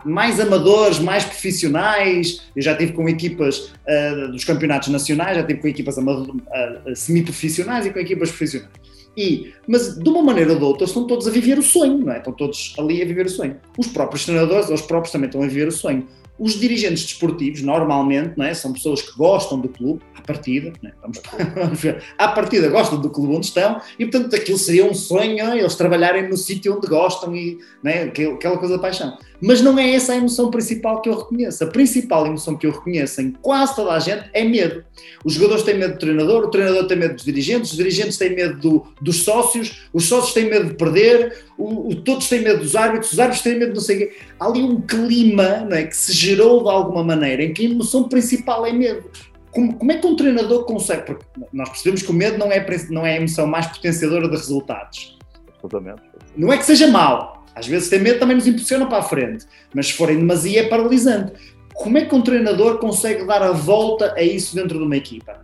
mais 0.05 0.39
amadores, 0.39 0.99
mais 0.99 1.23
profissionais. 1.23 2.41
Eu 2.55 2.61
já 2.61 2.75
tive 2.75 2.93
com 2.93 3.07
equipas 3.07 3.73
uh, 3.85 4.31
dos 4.31 4.43
campeonatos 4.43 4.89
nacionais, 4.89 5.37
já 5.37 5.43
tive 5.43 5.59
com 5.59 5.67
equipas 5.67 5.97
uh, 5.97 6.95
semi-profissionais 6.95 7.85
e 7.85 7.91
com 7.91 7.99
equipas 7.99 8.29
profissionais. 8.29 8.71
E, 9.17 9.51
mas 9.67 9.97
de 9.97 10.07
uma 10.07 10.21
maneira 10.21 10.53
ou 10.53 10.59
de 10.59 10.63
outra 10.63 10.85
estão 10.85 11.07
todos 11.07 11.27
a 11.27 11.31
viver 11.31 11.57
o 11.57 11.63
sonho, 11.63 11.97
não 11.97 12.13
é? 12.13 12.19
Estão 12.19 12.31
todos 12.31 12.75
ali 12.77 13.01
a 13.01 13.05
viver 13.05 13.25
o 13.25 13.29
sonho. 13.29 13.57
Os 13.75 13.87
próprios 13.87 14.25
treinadores, 14.25 14.69
os 14.69 14.81
próprios 14.81 15.11
também 15.11 15.27
estão 15.27 15.41
a 15.41 15.47
viver 15.47 15.67
o 15.67 15.71
sonho. 15.71 16.07
Os 16.37 16.59
dirigentes 16.59 17.03
desportivos, 17.03 17.63
normalmente, 17.63 18.37
não 18.37 18.45
é? 18.45 18.53
são 18.53 18.71
pessoas 18.71 19.01
que 19.01 19.17
gostam 19.17 19.59
do 19.59 19.69
clube, 19.69 20.03
partida, 20.27 20.73
é? 20.83 20.91
vamos, 21.01 21.21
vamos 21.55 21.79
ver, 21.79 22.03
à 22.17 22.27
partida 22.27 22.67
gostam 22.67 22.99
do 22.99 23.09
clube 23.09 23.35
onde 23.35 23.47
estão, 23.47 23.81
e 23.97 24.05
portanto 24.05 24.35
aquilo 24.35 24.57
seria 24.57 24.85
um 24.85 24.93
sonho, 24.93 25.39
é? 25.39 25.59
eles 25.59 25.75
trabalharem 25.75 26.27
no 26.27 26.37
sítio 26.37 26.75
onde 26.75 26.87
gostam, 26.87 27.35
e 27.35 27.57
não 27.81 27.91
é? 27.91 28.03
aquela 28.03 28.57
coisa 28.57 28.75
da 28.75 28.81
paixão. 28.81 29.17
Mas 29.39 29.61
não 29.61 29.77
é 29.77 29.93
essa 29.93 30.13
a 30.13 30.15
emoção 30.15 30.49
principal 30.49 31.01
que 31.01 31.09
eu 31.09 31.17
reconheço. 31.17 31.63
A 31.63 31.67
principal 31.67 32.25
emoção 32.25 32.57
que 32.57 32.65
eu 32.65 32.71
reconheço 32.71 33.21
em 33.21 33.31
quase 33.31 33.75
toda 33.75 33.91
a 33.91 33.99
gente 33.99 34.27
é 34.33 34.43
medo. 34.43 34.83
Os 35.23 35.33
jogadores 35.33 35.63
têm 35.63 35.77
medo 35.77 35.93
do 35.93 35.99
treinador, 35.99 36.45
o 36.45 36.49
treinador 36.49 36.87
tem 36.87 36.97
medo 36.97 37.13
dos 37.15 37.23
dirigentes, 37.23 37.71
os 37.71 37.77
dirigentes 37.77 38.17
têm 38.17 38.35
medo 38.35 38.59
do, 38.59 38.87
dos 38.99 39.23
sócios, 39.23 39.87
os 39.93 40.05
sócios 40.05 40.33
têm 40.33 40.49
medo 40.49 40.69
de 40.69 40.73
perder, 40.73 41.45
o, 41.57 41.89
o, 41.89 41.95
todos 41.95 42.27
têm 42.29 42.41
medo 42.41 42.59
dos 42.59 42.75
árbitros, 42.75 43.13
os 43.13 43.19
árbitros 43.19 43.43
têm 43.43 43.59
medo 43.59 43.69
de 43.69 43.75
não 43.75 43.81
sei 43.81 43.95
o 43.95 43.99
quê. 43.99 44.17
Há 44.39 44.45
ali 44.47 44.63
um 44.63 44.81
clima 44.81 45.59
não 45.69 45.77
é, 45.77 45.83
que 45.83 45.95
se 45.95 46.13
gerou 46.13 46.63
de 46.63 46.69
alguma 46.69 47.03
maneira 47.03 47.43
em 47.43 47.53
que 47.53 47.65
a 47.65 47.69
emoção 47.69 48.09
principal 48.09 48.65
é 48.65 48.73
medo. 48.73 49.09
Como, 49.57 49.73
como, 49.75 49.91
é 49.91 49.97
que 49.97 50.05
um 50.05 50.15
treinador 50.15 50.65
consegue? 50.65 51.01
Porque 51.01 51.25
nós 51.51 51.67
percebemos 51.69 52.03
que 52.03 52.11
o 52.11 52.13
medo 52.13 52.37
não 52.37 52.51
é, 52.51 52.63
não 52.91 53.03
é 53.03 53.13
a 53.13 53.15
emoção 53.15 53.47
mais 53.47 53.65
potenciadora 53.65 54.29
de 54.29 54.35
resultados. 54.35 55.17
Absolutamente. 55.55 56.03
Não 56.35 56.53
é 56.53 56.57
que 56.57 56.63
seja 56.63 56.85
mau, 56.85 57.43
às 57.55 57.65
vezes 57.65 57.89
ter 57.89 57.99
medo 57.99 58.19
também 58.19 58.35
nos 58.35 58.45
impulsiona 58.45 58.85
para 58.85 58.99
a 58.99 59.01
frente, 59.01 59.47
mas 59.73 59.87
se 59.87 59.93
forem 59.93 60.17
demasia 60.17 60.61
é 60.61 60.69
paralisante. 60.69 61.33
como 61.73 61.97
é 61.97 62.05
que 62.05 62.13
um 62.13 62.21
treinador 62.21 62.77
consegue 62.77 63.25
dar 63.25 63.41
a 63.41 63.51
volta 63.51 64.13
a 64.15 64.21
isso 64.21 64.55
dentro 64.55 64.77
de 64.77 64.83
uma 64.83 64.95
equipa? 64.95 65.43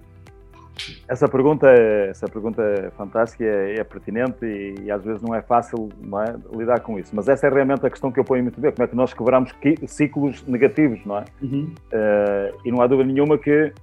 Essa 1.08 1.28
pergunta, 1.28 1.68
é, 1.68 2.10
essa 2.12 2.28
pergunta 2.28 2.62
é 2.62 2.92
fantástica, 2.92 3.44
é, 3.44 3.80
é 3.80 3.84
pertinente 3.84 4.46
e, 4.46 4.76
e, 4.84 4.92
às 4.92 5.04
vezes 5.04 5.24
não 5.24 5.34
é 5.34 5.42
fácil 5.42 5.90
não 6.00 6.22
é, 6.22 6.36
lidar 6.56 6.82
com 6.82 7.00
isso. 7.00 7.16
Mas 7.16 7.28
essa 7.28 7.48
é 7.48 7.50
realmente 7.50 7.84
a 7.84 7.90
questão 7.90 8.12
que 8.12 8.20
eu 8.20 8.24
ponho 8.24 8.44
muito 8.44 8.62
bem, 8.62 8.72
como 8.72 8.84
é 8.84 8.88
que 8.88 8.96
nós 8.96 9.12
quebramos 9.12 9.52
ciclos 9.88 10.44
negativos, 10.46 11.00
não 11.04 11.18
é? 11.18 11.26
Uhum. 11.42 11.74
Uh, 11.92 12.60
e 12.64 12.72
não 12.72 12.80
há 12.80 12.86
dúvida 12.86 13.12
nenhuma 13.12 13.40
que 13.40 13.74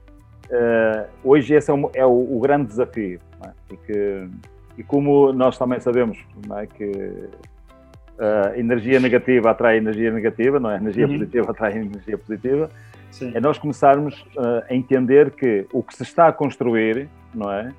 uh, 0.51 1.09
hoje 1.25 1.55
esse 1.55 1.71
é, 1.71 1.75
um, 1.75 1.91
é 1.95 2.05
o, 2.05 2.37
o, 2.37 2.41
grande 2.41 2.69
desafio, 2.69 3.21
é? 3.45 3.51
Porque, 3.69 4.29
e 4.77 4.83
como 4.83 5.33
nós 5.33 5.57
também 5.59 5.81
sabemos 5.81 6.19
é, 6.57 6.67
que 6.67 6.85
uh, 6.91 8.57
energia 8.57 9.01
negativa 9.01 9.51
atrai 9.51 9.79
energia 9.79 10.11
negativa, 10.11 10.61
não 10.61 10.71
é? 10.71 10.77
Energia 10.77 11.07
uhum. 11.07 11.13
positiva 11.13 11.51
atrai 11.51 11.77
energia 11.77 12.19
positiva 12.19 12.71
Sim. 13.11 13.33
É 13.35 13.41
nós 13.41 13.59
começarmos 13.59 14.21
uh, 14.37 14.63
a 14.69 14.75
entender 14.75 15.33
que 15.33 15.67
o 15.73 15.83
que 15.83 15.95
se 15.95 16.03
está 16.03 16.29
a 16.29 16.33
construir, 16.33 17.09
não 17.35 17.53
é? 17.53 17.73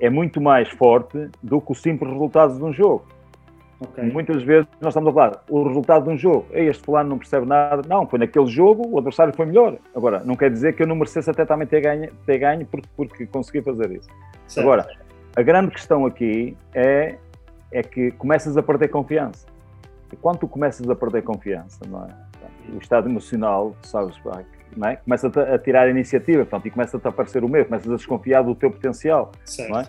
É 0.00 0.10
muito 0.10 0.40
mais 0.40 0.68
forte 0.70 1.28
do 1.42 1.60
que 1.60 1.72
os 1.72 1.80
simples 1.80 2.10
resultados 2.10 2.56
de 2.56 2.64
um 2.64 2.72
jogo. 2.72 3.06
Okay. 3.80 4.10
Muitas 4.10 4.42
vezes 4.42 4.68
nós 4.78 4.92
estamos 4.92 5.08
a 5.08 5.12
falar 5.12 5.42
o 5.48 5.62
resultado 5.66 6.04
de 6.04 6.10
um 6.10 6.18
jogo. 6.18 6.46
Este 6.52 6.82
fulano 6.82 7.08
não 7.08 7.18
percebe 7.18 7.46
nada. 7.46 7.82
Não, 7.88 8.06
foi 8.06 8.18
naquele 8.18 8.46
jogo, 8.46 8.86
o 8.86 8.98
adversário 8.98 9.34
foi 9.34 9.46
melhor. 9.46 9.78
Agora, 9.96 10.22
não 10.22 10.36
quer 10.36 10.50
dizer 10.50 10.74
que 10.74 10.82
eu 10.82 10.86
não 10.86 10.94
merecesse 10.94 11.30
até 11.30 11.46
também 11.46 11.66
ter 11.66 11.80
ganho, 11.80 12.12
ter 12.26 12.38
ganho 12.38 12.66
porque, 12.66 12.88
porque 12.94 13.26
consegui 13.26 13.62
fazer 13.62 13.90
isso. 13.92 14.08
Certo. 14.46 14.66
Agora, 14.66 14.86
a 15.34 15.42
grande 15.42 15.70
questão 15.70 16.04
aqui 16.04 16.56
é, 16.74 17.16
é 17.72 17.82
que 17.82 18.10
começas 18.12 18.56
a 18.56 18.62
perder 18.62 18.88
confiança. 18.88 19.46
E 20.12 20.16
quando 20.16 20.40
tu 20.40 20.48
começas 20.48 20.88
a 20.88 20.94
perder 20.94 21.22
confiança, 21.22 21.80
é? 21.84 22.74
o 22.74 22.78
estado 22.78 23.08
emocional, 23.08 23.74
sabes, 23.82 24.20
não 24.76 24.88
é? 24.88 24.96
começa 24.96 25.28
a, 25.28 25.58
tirar 25.58 25.86
a 25.86 25.90
iniciativa, 25.90 26.44
portanto, 26.44 26.66
e 26.66 26.70
começa 26.70 27.00
a 27.02 27.08
aparecer 27.08 27.42
o 27.44 27.48
medo, 27.48 27.66
começas 27.66 27.90
a 27.90 27.96
desconfiar 27.96 28.42
do 28.42 28.54
teu 28.54 28.70
potencial, 28.70 29.30
certo. 29.44 29.70
não 29.70 29.80
é? 29.80 29.84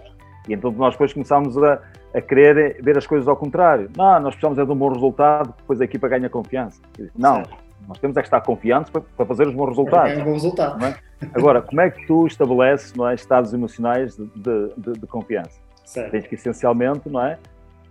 E 0.48 0.54
então 0.54 0.72
nós 0.72 0.94
depois 0.94 1.12
começámos 1.12 1.58
a, 1.58 1.82
a 2.14 2.22
querer 2.22 2.82
ver 2.82 2.98
as 2.98 3.08
coisas 3.08 3.28
ao 3.28 3.36
contrário. 3.36 3.90
Não, 3.96 4.20
nós 4.20 4.36
precisamos 4.36 4.58
é 4.58 4.66
de 4.66 4.72
um 4.72 4.76
bom 4.76 4.90
resultado, 4.90 5.54
depois 5.58 5.80
a 5.82 5.86
equipa 5.86 6.08
ganha 6.08 6.30
confiança. 6.30 6.82
Não, 7.16 7.44
nós 7.88 7.98
temos 8.00 8.16
é 8.18 8.22
que 8.22 8.28
estar 8.28 8.42
confiantes 8.42 8.92
para, 8.92 9.02
para 9.02 9.26
fazer 9.26 9.48
os 9.48 9.54
bons 9.54 9.70
resultados. 9.70 10.14
É 10.14 10.22
um 10.22 10.26
bom 10.26 10.34
resultado. 10.34 10.86
É? 10.86 10.98
Agora, 11.34 11.62
como 11.62 11.82
é 11.82 11.90
que 11.90 12.06
tu 12.06 12.28
estabeleces 12.28 12.94
não 12.94 13.08
é, 13.08 13.16
estados 13.16 13.54
emocionais 13.54 14.16
de, 14.16 14.26
de, 14.36 14.74
de, 14.78 15.00
de 15.00 15.08
confiança? 15.08 15.60
Certo. 15.86 16.12
Tens 16.12 16.28
que 16.28 16.36
essencialmente 16.36 17.10
não 17.10 17.24
é, 17.24 17.38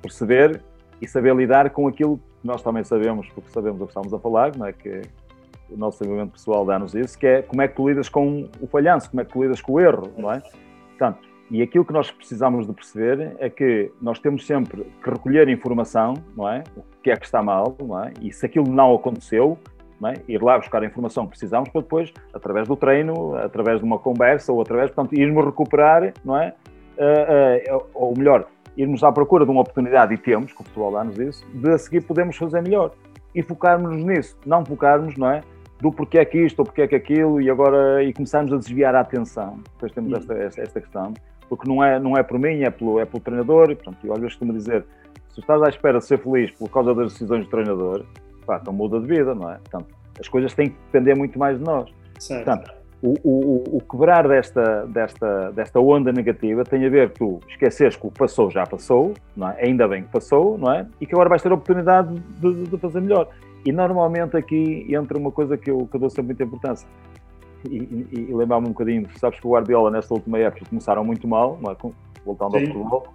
perceber 0.01 0.63
e 1.01 1.09
saber 1.09 1.35
lidar 1.35 1.71
com 1.71 1.89
aquilo 1.89 2.19
que 2.19 2.47
nós 2.47 2.63
também 2.63 2.85
sabemos, 2.85 3.29
porque 3.29 3.51
sabemos 3.51 3.81
o 3.81 3.85
que 3.85 3.91
estamos 3.91 4.13
a 4.13 4.19
falar, 4.19 4.57
não 4.57 4.67
é? 4.67 4.73
que 4.73 5.03
o 5.71 5.77
nosso 5.77 5.99
desenvolvimento 5.99 6.33
pessoal 6.33 6.65
dá-nos 6.65 6.95
isso, 6.95 7.19
que 7.19 7.27
é 7.27 7.43
como 7.43 7.63
é 7.63 7.69
que 7.69 7.77
tu 7.77 7.89
lidas 7.89 8.09
com 8.09 8.49
o 8.61 8.67
falhanço, 8.67 9.11
como 9.11 9.21
é 9.21 9.25
que 9.25 9.33
tu 9.33 9.43
lidas 9.43 9.61
com 9.61 9.73
o 9.75 9.81
erro, 9.81 10.11
não 10.17 10.33
é? 10.33 10.41
Portanto, 10.89 11.21
e 11.51 11.63
aquilo 11.63 11.85
que 11.85 11.93
nós 11.93 12.11
precisamos 12.11 12.67
de 12.67 12.73
perceber 12.73 13.37
é 13.39 13.51
que 13.51 13.91
nós 14.01 14.21
temos 14.21 14.47
sempre 14.47 14.85
que 15.03 15.11
recolher 15.11 15.49
informação, 15.49 16.15
não 16.37 16.49
é? 16.49 16.63
O 16.77 16.83
que 17.03 17.11
é 17.11 17.17
que 17.17 17.25
está 17.25 17.43
mal, 17.43 17.77
não 17.83 18.03
é? 18.03 18.13
E 18.21 18.33
se 18.33 18.47
aquilo 18.47 18.69
não 18.69 18.95
aconteceu, 18.95 19.59
não 20.01 20.11
é? 20.11 20.15
ir 20.29 20.41
lá 20.43 20.57
buscar 20.57 20.83
a 20.83 20.87
informação 20.87 21.25
que 21.25 21.31
precisamos 21.31 21.69
para 21.69 21.81
depois, 21.81 22.13
através 22.33 22.69
do 22.69 22.77
treino, 22.77 23.35
através 23.35 23.81
de 23.81 23.85
uma 23.85 23.99
conversa 23.99 24.53
ou 24.53 24.63
através, 24.63 24.91
portanto, 24.91 25.19
irmos 25.19 25.45
recuperar, 25.45 26.13
não 26.25 26.37
é? 26.37 26.55
Uh, 26.97 27.77
uh, 27.77 27.87
ou 27.95 28.17
melhor, 28.17 28.47
irmos 28.77 29.03
à 29.03 29.11
procura 29.11 29.45
de 29.45 29.51
uma 29.51 29.61
oportunidade, 29.61 30.15
e 30.15 30.19
temos, 30.19 30.53
que 30.53 30.61
o 30.61 30.65
futebol 30.65 30.93
dá-nos 30.93 31.19
isso, 31.19 31.47
de 31.53 31.71
a 31.71 31.79
seguir 31.79 32.03
podemos 32.03 32.37
fazer 32.37 32.63
melhor. 32.63 32.93
E 33.35 33.43
focarmos 33.43 33.97
nisso, 34.05 34.37
não 34.47 34.65
focarmos, 34.65 35.17
não 35.17 35.31
é? 35.31 35.43
Do 35.81 35.91
porquê 35.91 36.19
é 36.19 36.25
que 36.25 36.39
isto 36.39 36.59
ou 36.61 36.65
porquê 36.65 36.83
é 36.83 36.89
que 36.89 36.95
aquilo, 36.95 37.41
e 37.41 37.49
agora 37.51 38.03
e 38.03 38.13
começarmos 38.13 38.53
a 38.53 38.57
desviar 38.57 38.95
a 38.95 39.01
atenção. 39.01 39.61
Depois 39.73 39.93
temos 39.93 40.13
esta, 40.13 40.35
esta, 40.35 40.63
esta, 40.63 40.81
questão, 40.81 41.15
porque 41.51 41.69
não 41.69 41.83
é, 41.83 41.99
não 41.99 42.17
é 42.17 42.23
por 42.23 42.39
mim, 42.39 42.63
é 42.63 42.71
pelo, 42.71 43.01
é 43.01 43.05
pelo 43.05 43.21
treinador, 43.21 43.73
e 43.73 43.75
portanto, 43.75 43.99
eu 44.05 44.13
às 44.13 44.21
vezes 44.21 44.35
costumo 44.35 44.53
dizer, 44.53 44.85
se 45.31 45.41
estás 45.41 45.61
à 45.61 45.69
espera 45.69 45.99
de 45.99 46.05
ser 46.05 46.19
feliz 46.19 46.53
por 46.53 46.71
causa 46.71 46.95
das 46.95 47.13
decisões 47.13 47.45
do 47.45 47.51
treinador, 47.51 48.05
pá, 48.47 48.59
então 48.63 48.73
muda 48.73 49.01
de 49.01 49.07
vida, 49.07 49.35
não 49.35 49.51
é? 49.51 49.57
Portanto, 49.57 49.87
as 50.19 50.29
coisas 50.29 50.55
têm 50.55 50.69
que 50.69 50.77
depender 50.87 51.17
muito 51.17 51.37
mais 51.37 51.59
de 51.59 51.65
nós. 51.65 51.91
Certo. 52.21 52.45
Portanto, 52.45 52.73
o, 53.03 53.15
o, 53.25 53.77
o, 53.79 53.81
quebrar 53.81 54.29
desta, 54.29 54.87
desta, 54.87 55.51
desta 55.51 55.81
onda 55.81 56.13
negativa 56.13 56.63
tem 56.63 56.87
a 56.87 56.89
ver 56.89 57.11
com 57.11 57.41
tu 57.41 57.49
esqueceres 57.49 57.97
que 57.97 58.07
o 58.07 58.11
passou 58.11 58.51
já 58.51 58.65
passou, 58.65 59.15
não 59.37 59.49
é? 59.49 59.65
ainda 59.65 59.89
bem 59.89 60.03
que 60.03 60.11
passou, 60.11 60.57
não 60.57 60.71
é? 60.71 60.87
E 61.01 61.07
que 61.07 61.15
agora 61.15 61.29
vais 61.29 61.43
ter 61.43 61.51
a 61.51 61.55
oportunidade 61.55 62.15
de, 62.39 62.65
de 62.65 62.79
fazer 62.79 63.01
melhor. 63.01 63.29
E 63.65 63.73
normalmente 63.73 64.37
aqui 64.37 64.87
entra 64.95 65.19
uma 65.19 65.33
coisa 65.33 65.57
que 65.57 65.71
eu, 65.71 65.89
que 65.91 65.97
eu 65.97 66.01
dou 66.01 66.11
sempre 66.11 66.27
muita 66.27 66.45
importância. 66.45 66.87
E, 67.69 67.77
e, 67.77 68.27
e 68.31 68.35
lembrar-me 68.35 68.69
um 68.69 68.73
bocadinho, 68.73 69.07
sabes 69.19 69.39
que 69.39 69.47
o 69.47 69.51
Guardiola 69.51 69.91
nesta 69.91 70.15
última 70.15 70.39
época 70.39 70.65
começaram 70.69 71.05
muito 71.05 71.29
mal, 71.29 71.59
é? 71.69 71.91
voltando 72.25 72.53
Sim. 72.53 72.59
ao 72.59 72.73
futebol, 72.73 73.09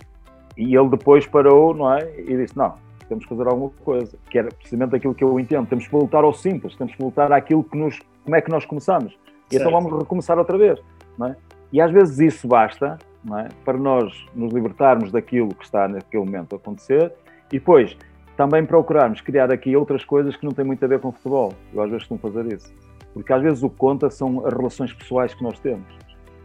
e 0.57 0.75
ele 0.75 0.89
depois 0.89 1.25
parou, 1.25 1.73
não 1.73 1.91
é? 1.93 2.19
E 2.19 2.37
disse: 2.37 2.55
Não, 2.55 2.75
temos 3.07 3.25
que 3.25 3.29
fazer 3.29 3.47
alguma 3.47 3.71
coisa, 3.83 4.17
que 4.29 4.37
era 4.37 4.49
precisamente 4.49 4.95
aquilo 4.95 5.13
que 5.13 5.23
eu 5.23 5.39
entendo. 5.39 5.67
Temos 5.67 5.85
que 5.85 5.91
voltar 5.91 6.23
ao 6.23 6.33
simples, 6.33 6.75
temos 6.75 6.93
que 6.93 7.01
voltar 7.01 7.31
àquilo 7.31 7.63
que 7.63 7.77
nos. 7.77 7.99
Como 8.23 8.35
é 8.35 8.41
que 8.41 8.49
nós 8.49 8.65
começamos? 8.65 9.17
E 9.51 9.57
então 9.57 9.71
vamos 9.71 9.91
recomeçar 9.97 10.37
outra 10.37 10.57
vez. 10.57 10.79
Não 11.17 11.27
é? 11.27 11.35
E 11.71 11.81
às 11.81 11.91
vezes 11.91 12.19
isso 12.19 12.47
basta 12.47 12.97
não 13.23 13.39
é? 13.39 13.49
para 13.63 13.77
nós 13.77 14.25
nos 14.33 14.53
libertarmos 14.53 15.11
daquilo 15.11 15.49
que 15.49 15.65
está 15.65 15.87
naquele 15.87 16.23
momento 16.23 16.53
a 16.53 16.57
acontecer 16.57 17.11
e 17.51 17.59
depois 17.59 17.97
também 18.37 18.65
procurarmos 18.65 19.21
criar 19.21 19.51
aqui 19.51 19.75
outras 19.75 20.03
coisas 20.03 20.35
que 20.35 20.45
não 20.45 20.51
têm 20.51 20.65
muito 20.65 20.83
a 20.83 20.87
ver 20.87 20.99
com 20.99 21.11
futebol. 21.11 21.53
Eu 21.73 21.81
às 21.81 21.89
vezes 21.89 22.07
costumo 22.07 22.19
fazer 22.19 22.51
isso. 22.53 22.73
Porque 23.15 23.31
às 23.31 23.41
vezes 23.41 23.63
o 23.63 23.69
que 23.69 23.77
conta 23.77 24.09
são 24.09 24.45
as 24.45 24.53
relações 24.53 24.91
pessoais 24.91 25.33
que 25.33 25.41
nós 25.41 25.57
temos. 25.57 25.87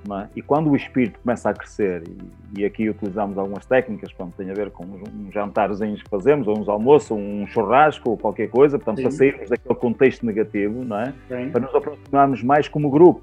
É? 0.09 0.29
E 0.37 0.41
quando 0.41 0.71
o 0.71 0.77
espírito 0.77 1.19
começa 1.21 1.51
a 1.51 1.53
crescer, 1.53 2.05
e, 2.09 2.61
e 2.61 2.65
aqui 2.65 2.89
utilizamos 2.89 3.37
algumas 3.37 3.67
técnicas, 3.67 4.13
portanto, 4.13 4.37
tem 4.37 4.49
a 4.49 4.55
ver 4.55 4.71
com 4.71 4.85
uns 4.85 5.35
jantarzinhos 5.35 6.01
que 6.01 6.09
fazemos, 6.09 6.47
ou 6.47 6.59
uns 6.59 6.69
almoços, 6.69 7.11
ou 7.11 7.19
um 7.19 7.45
churrasco, 7.49 8.11
ou 8.11 8.17
qualquer 8.17 8.49
coisa, 8.49 8.79
portanto, 8.79 8.99
Sim. 8.99 9.03
para 9.03 9.11
sairmos 9.11 9.51
daquele 9.51 9.75
contexto 9.75 10.25
negativo, 10.25 10.85
não 10.85 11.01
é? 11.01 11.13
Para 11.51 11.61
nos 11.61 11.75
aproximarmos 11.75 12.43
mais 12.43 12.69
como 12.69 12.89
grupo. 12.89 13.21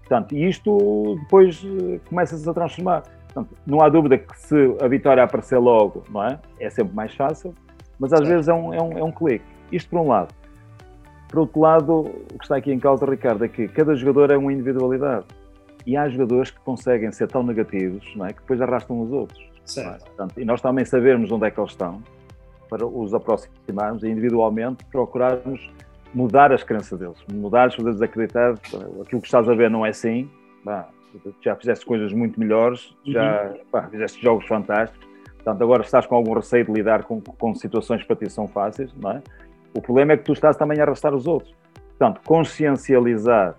Portanto, 0.00 0.34
e 0.34 0.48
isto 0.48 1.16
depois 1.24 1.62
eh, 1.64 1.98
começa-se 2.08 2.48
a 2.48 2.54
transformar. 2.54 3.02
Portanto, 3.26 3.54
não 3.66 3.82
há 3.82 3.88
dúvida 3.88 4.16
que 4.16 4.38
se 4.38 4.76
a 4.80 4.86
vitória 4.86 5.22
aparecer 5.22 5.58
logo, 5.58 6.04
não 6.08 6.22
é? 6.24 6.38
É 6.60 6.70
sempre 6.70 6.94
mais 6.94 7.12
fácil, 7.14 7.52
mas 7.98 8.12
às 8.12 8.20
Sim. 8.20 8.26
vezes 8.26 8.48
é 8.48 8.54
um, 8.54 8.72
é, 8.72 8.80
um, 8.80 8.98
é 8.98 9.02
um 9.02 9.10
clique. 9.10 9.44
Isto 9.72 9.90
por 9.90 10.00
um 10.00 10.08
lado. 10.08 10.32
Por 11.34 11.40
outro 11.40 11.60
lado, 11.62 11.92
o 12.32 12.38
que 12.38 12.44
está 12.44 12.54
aqui 12.54 12.70
em 12.70 12.78
causa, 12.78 13.04
Ricardo, 13.04 13.44
é 13.44 13.48
que 13.48 13.66
cada 13.66 13.92
jogador 13.96 14.30
é 14.30 14.36
uma 14.36 14.52
individualidade 14.52 15.26
e 15.84 15.96
há 15.96 16.08
jogadores 16.08 16.52
que 16.52 16.60
conseguem 16.60 17.10
ser 17.10 17.26
tão 17.26 17.42
negativos 17.42 18.06
é, 18.22 18.28
que 18.28 18.40
depois 18.40 18.62
arrastam 18.62 19.00
os 19.00 19.10
outros. 19.10 19.44
Certo. 19.64 19.96
É? 19.96 19.98
Portanto, 19.98 20.40
e 20.40 20.44
nós 20.44 20.60
também 20.60 20.84
sabermos 20.84 21.32
onde 21.32 21.44
é 21.44 21.50
que 21.50 21.58
eles 21.58 21.72
estão 21.72 22.00
para 22.70 22.86
os 22.86 23.12
aproximarmos 23.12 24.04
e 24.04 24.08
individualmente 24.10 24.84
procurarmos 24.84 25.68
mudar 26.14 26.52
as 26.52 26.62
crenças 26.62 26.96
deles, 26.96 27.18
mudar 27.32 27.66
as 27.66 27.74
fazer 27.74 28.04
acreditar 28.04 28.52
aquilo 28.52 29.20
que 29.20 29.26
estás 29.26 29.48
a 29.48 29.54
ver 29.56 29.68
não 29.68 29.84
é 29.84 29.88
assim, 29.88 30.30
bah, 30.64 30.88
já 31.42 31.56
fizeste 31.56 31.84
coisas 31.84 32.12
muito 32.12 32.38
melhores, 32.38 32.96
já 33.04 33.46
uhum. 33.46 33.58
bah, 33.72 33.88
fizeste 33.88 34.22
jogos 34.22 34.46
fantásticos, 34.46 35.04
portanto 35.34 35.62
agora 35.62 35.82
estás 35.82 36.06
com 36.06 36.14
algum 36.14 36.32
receio 36.32 36.64
de 36.64 36.70
lidar 36.70 37.02
com, 37.02 37.20
com 37.20 37.56
situações 37.56 38.02
que 38.02 38.06
para 38.06 38.24
ti 38.24 38.30
são 38.30 38.46
fáceis, 38.46 38.94
não 38.94 39.10
é? 39.10 39.22
O 39.74 39.82
problema 39.82 40.12
é 40.12 40.16
que 40.16 40.24
tu 40.24 40.32
estás 40.32 40.56
também 40.56 40.78
a 40.80 40.84
arrastar 40.84 41.14
os 41.14 41.26
outros. 41.26 41.54
Portanto, 41.98 42.20
consciencializar 42.24 43.56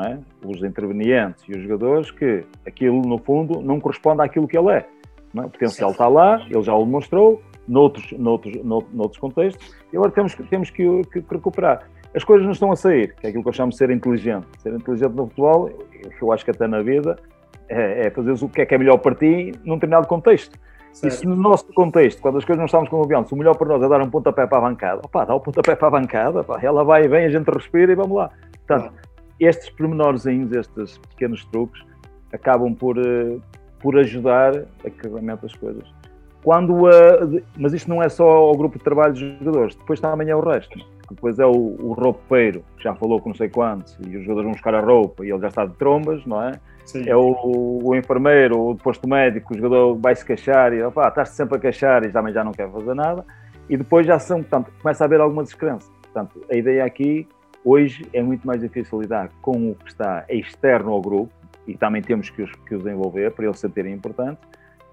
é? 0.00 0.18
os 0.44 0.62
intervenientes 0.62 1.44
e 1.48 1.52
os 1.52 1.62
jogadores, 1.62 2.10
que 2.10 2.44
aquilo, 2.66 3.02
no 3.02 3.18
fundo, 3.18 3.60
não 3.60 3.78
corresponde 3.78 4.22
àquilo 4.22 4.48
que 4.48 4.56
ele 4.56 4.70
é. 4.70 4.86
é? 5.36 5.40
O 5.40 5.50
potencial 5.50 5.90
está 5.90 6.08
lá, 6.08 6.44
ele 6.48 6.62
já 6.62 6.74
o 6.74 6.84
demonstrou, 6.84 7.42
noutros, 7.68 8.10
noutros, 8.12 8.54
noutros 8.64 9.18
contextos, 9.18 9.74
e 9.92 9.96
agora 9.96 10.10
temos, 10.10 10.34
temos 10.34 10.70
que, 10.70 10.84
que, 11.12 11.20
que, 11.20 11.34
recuperar. 11.34 11.86
As 12.14 12.24
coisas 12.24 12.44
não 12.44 12.52
estão 12.52 12.72
a 12.72 12.76
sair, 12.76 13.14
que 13.14 13.26
é 13.26 13.28
aquilo 13.30 13.42
que 13.42 13.48
eu 13.48 13.54
chamo 13.54 13.70
de 13.70 13.76
ser 13.76 13.90
inteligente. 13.90 14.46
Ser 14.58 14.74
inteligente 14.74 15.12
no 15.12 15.26
futebol, 15.26 15.70
eu 16.20 16.32
acho 16.32 16.44
que 16.44 16.50
até 16.50 16.66
na 16.66 16.82
vida, 16.82 17.16
é, 17.68 18.06
é 18.06 18.10
fazer 18.10 18.32
o 18.32 18.48
que 18.48 18.62
é 18.62 18.66
que 18.66 18.74
é 18.74 18.78
melhor 18.78 18.98
para 18.98 19.14
ti 19.14 19.52
num 19.64 19.74
determinado 19.74 20.06
contexto. 20.06 20.58
Certo. 20.92 21.12
E 21.12 21.16
se 21.16 21.26
no 21.26 21.34
nosso 21.34 21.66
contexto, 21.72 22.20
quando 22.20 22.38
as 22.38 22.44
coisas 22.44 22.58
não 22.58 22.66
estamos 22.66 22.88
confiando, 22.88 23.26
se 23.26 23.34
o 23.34 23.36
melhor 23.36 23.56
para 23.56 23.68
nós 23.68 23.82
é 23.82 23.88
dar 23.88 24.02
um 24.02 24.10
pontapé 24.10 24.46
para 24.46 24.58
a 24.58 24.60
bancada, 24.60 25.00
opá, 25.04 25.24
dá 25.24 25.34
o 25.34 25.40
pontapé 25.40 25.74
para 25.74 25.88
a 25.88 25.90
bancada, 25.90 26.44
ela 26.60 26.84
vai 26.84 27.04
e 27.04 27.08
vem, 27.08 27.24
a 27.24 27.30
gente 27.30 27.48
respira 27.48 27.92
e 27.92 27.94
vamos 27.94 28.16
lá. 28.16 28.30
Portanto, 28.66 28.92
estes 29.40 29.70
pormenorzinhos, 29.70 30.52
estes 30.52 30.98
pequenos 30.98 31.44
truques, 31.46 31.82
acabam 32.32 32.74
por, 32.74 32.98
uh, 32.98 33.40
por 33.80 33.98
ajudar 33.98 34.56
a 34.84 34.90
que 34.90 35.08
realmente 35.08 35.46
as 35.46 35.54
coisas. 35.54 35.84
Quando, 36.44 36.74
uh, 36.74 37.42
mas 37.56 37.72
isto 37.72 37.88
não 37.88 38.02
é 38.02 38.08
só 38.08 38.28
ao 38.28 38.56
grupo 38.56 38.78
de 38.78 38.84
trabalho 38.84 39.12
dos 39.12 39.20
jogadores, 39.20 39.74
depois 39.74 40.00
também 40.00 40.28
é 40.28 40.36
o 40.36 40.40
resto. 40.40 40.78
Depois 41.08 41.38
é 41.38 41.46
o, 41.46 41.50
o 41.50 41.92
roupeiro, 41.92 42.64
que 42.76 42.84
já 42.84 42.94
falou 42.94 43.20
com 43.20 43.30
não 43.30 43.36
sei 43.36 43.48
quantos, 43.48 43.98
e 44.06 44.16
os 44.16 44.22
jogadores 44.22 44.44
vão 44.44 44.52
buscar 44.52 44.74
a 44.74 44.80
roupa 44.80 45.24
e 45.24 45.30
ele 45.30 45.40
já 45.40 45.48
está 45.48 45.66
de 45.66 45.74
trombas, 45.74 46.24
não 46.24 46.42
é? 46.42 46.52
Sim. 46.84 47.08
É 47.08 47.16
o, 47.16 47.80
o 47.82 47.94
enfermeiro, 47.94 48.70
o 48.70 48.76
posto 48.76 49.08
médico, 49.08 49.54
o 49.54 49.56
jogador 49.56 49.96
vai 49.96 50.14
se 50.14 50.24
queixar 50.24 50.72
e 50.72 50.82
opá, 50.82 51.08
estás 51.08 51.30
sempre 51.30 51.56
a 51.56 51.60
queixar 51.60 52.04
e 52.04 52.10
também 52.10 52.32
já 52.32 52.42
não 52.42 52.52
quer 52.52 52.70
fazer 52.70 52.94
nada. 52.94 53.24
E 53.68 53.76
depois 53.76 54.06
já 54.06 54.18
são, 54.18 54.40
portanto, 54.40 54.72
começa 54.82 55.04
a 55.04 55.06
haver 55.06 55.20
alguma 55.20 55.42
descrença. 55.42 55.90
Portanto, 56.02 56.44
a 56.50 56.56
ideia 56.56 56.84
aqui 56.84 57.26
Hoje 57.64 58.04
é 58.12 58.20
muito 58.20 58.44
mais 58.44 58.60
difícil 58.60 59.00
lidar 59.00 59.30
com 59.40 59.70
o 59.70 59.74
que 59.76 59.88
está 59.88 60.24
externo 60.28 60.90
ao 60.90 61.00
grupo, 61.00 61.32
e 61.66 61.76
também 61.76 62.02
temos 62.02 62.28
que 62.28 62.42
os, 62.42 62.52
que 62.52 62.74
os 62.74 62.82
desenvolver 62.82 63.30
para 63.32 63.44
eles 63.44 63.60
se 63.60 63.68
terem 63.68 63.94
importantes, 63.94 64.42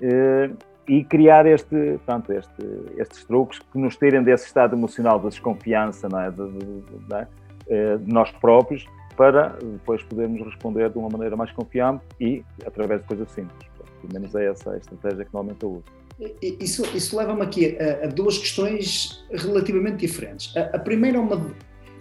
eh, 0.01 0.51
e 0.87 1.03
criar 1.03 1.47
este, 1.47 1.99
pronto, 2.05 2.31
este, 2.31 2.63
estes 2.97 3.23
truques 3.25 3.59
que 3.59 3.77
nos 3.77 3.97
tirem 3.97 4.23
desse 4.23 4.45
estado 4.45 4.75
emocional 4.75 5.19
de 5.19 5.29
desconfiança 5.29 6.07
não 6.07 6.19
é? 6.19 6.29
De, 6.29 6.47
de, 6.51 6.81
de, 6.81 7.15
é? 7.15 7.27
Eh, 7.67 7.97
de, 7.97 8.13
nós 8.13 8.31
próprios 8.33 8.85
para 9.19 9.57
depois 9.61 10.01
podermos 10.03 10.39
responder 10.45 10.89
de 10.89 10.97
uma 10.97 11.09
maneira 11.09 11.35
mais 11.35 11.51
confiante 11.51 12.05
e 12.21 12.41
através 12.65 13.01
de 13.01 13.07
coisas 13.07 13.29
simples. 13.31 13.69
Pelo 13.99 14.13
menos 14.13 14.33
é 14.33 14.45
essa 14.45 14.71
a 14.71 14.77
estratégia 14.77 15.25
que 15.25 15.33
normalmente 15.33 15.61
eu 15.61 15.71
uso. 15.71 16.31
Isso, 16.41 16.83
isso 16.95 17.17
leva-me 17.17 17.41
aqui 17.41 17.77
a, 17.77 18.05
a, 18.05 18.07
duas 18.07 18.37
questões 18.37 19.21
relativamente 19.29 19.97
diferentes. 19.97 20.55
A, 20.55 20.77
a, 20.77 20.79
primeira 20.79 21.17
é 21.17 21.19
uma, 21.19 21.53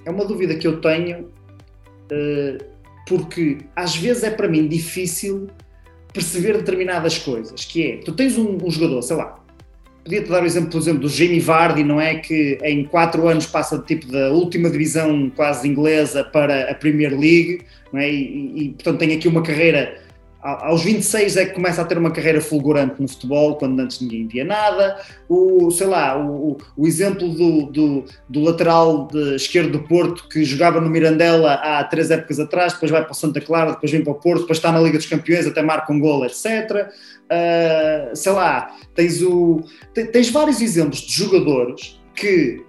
é 0.05 0.11
uma 0.13 0.25
dúvida 0.25 0.55
que 0.55 0.65
eu 0.65 0.81
tenho, 0.81 1.25
uh, 1.25 2.65
porque 3.09 3.59
às 3.75 3.97
vezes 3.97 4.23
é 4.23 4.31
para 4.31 4.47
mim 4.47 4.69
difícil 4.69 5.49
perceber 6.13 6.53
determinadas 6.57 7.19
coisas, 7.19 7.65
que 7.65 7.83
é, 7.83 7.97
tu 7.97 8.13
tens 8.13 8.39
um, 8.39 8.65
um 8.65 8.71
jogador, 8.71 9.03
sei 9.03 9.17
lá, 9.17 9.38
podia-te 10.05 10.29
dar 10.29 10.43
o 10.43 10.47
exemplo, 10.47 10.71
por 10.71 10.81
exemplo, 10.81 11.01
do 11.01 11.09
Jamie 11.09 11.41
Vardy, 11.41 11.85
não 11.85 12.01
é? 12.01 12.17
Que 12.17 12.59
em 12.63 12.85
quatro 12.85 13.29
anos 13.29 13.47
passa 13.47 13.79
tipo 13.79 14.07
da 14.07 14.31
última 14.31 14.71
divisão 14.71 15.31
quase 15.35 15.69
inglesa 15.69 16.25
para 16.25 16.71
a 16.71 16.75
Premier 16.75 17.11
League, 17.11 17.63
não 17.93 18.01
é? 18.01 18.11
E, 18.11 18.65
e 18.65 18.69
portanto 18.71 18.99
tem 18.99 19.15
aqui 19.15 19.29
uma 19.29 19.43
carreira 19.43 20.08
aos 20.41 20.83
26 20.85 21.37
é 21.37 21.47
que 21.47 21.55
começa 21.55 21.83
a 21.83 21.85
ter 21.85 21.99
uma 21.99 22.13
carreira 22.13 22.41
fulgurante 22.41 23.03
no 23.03 23.09
futebol, 23.09 23.57
quando 23.57 23.81
antes 23.81 24.01
ninguém 24.01 24.27
via 24.27 24.45
nada. 24.45 25.01
O, 25.29 25.71
sei 25.71 25.87
lá, 25.89 26.17
o, 26.17 26.57
o 26.77 26.87
exemplo 26.87 27.29
do, 27.29 27.67
do, 27.67 28.05
do, 28.29 28.41
lateral 28.41 29.09
esquerdo 29.35 29.73
do 29.73 29.81
Porto, 29.81 30.29
que 30.29 30.45
jogava 30.45 30.81
no 30.81 30.89
Mirandela 30.89 31.55
há 31.55 31.83
três 31.85 32.11
épocas 32.11 32.39
atrás, 32.39 32.73
depois 32.73 32.91
vai 32.91 33.03
para 33.03 33.11
o 33.11 33.15
Santa 33.15 33.41
Clara, 33.41 33.73
depois 33.73 33.91
vem 33.91 34.03
para 34.03 34.13
o 34.13 34.17
Porto, 34.17 34.43
depois 34.43 34.59
está 34.59 34.71
na 34.71 34.81
Liga 34.81 34.99
dos 34.99 35.07
Campeões, 35.07 35.47
até 35.47 35.61
marca 35.61 35.93
um 35.93 35.99
gol, 35.99 36.25
etc. 36.25 36.45
Uh, 36.47 36.89
ah, 37.31 38.11
sei 38.15 38.33
lá, 38.33 38.77
tens, 38.95 39.21
o, 39.23 39.65
tens 39.93 40.31
vários 40.31 40.61
exemplos 40.61 41.01
de 41.01 41.13
jogadores 41.13 42.01
que 42.15 42.63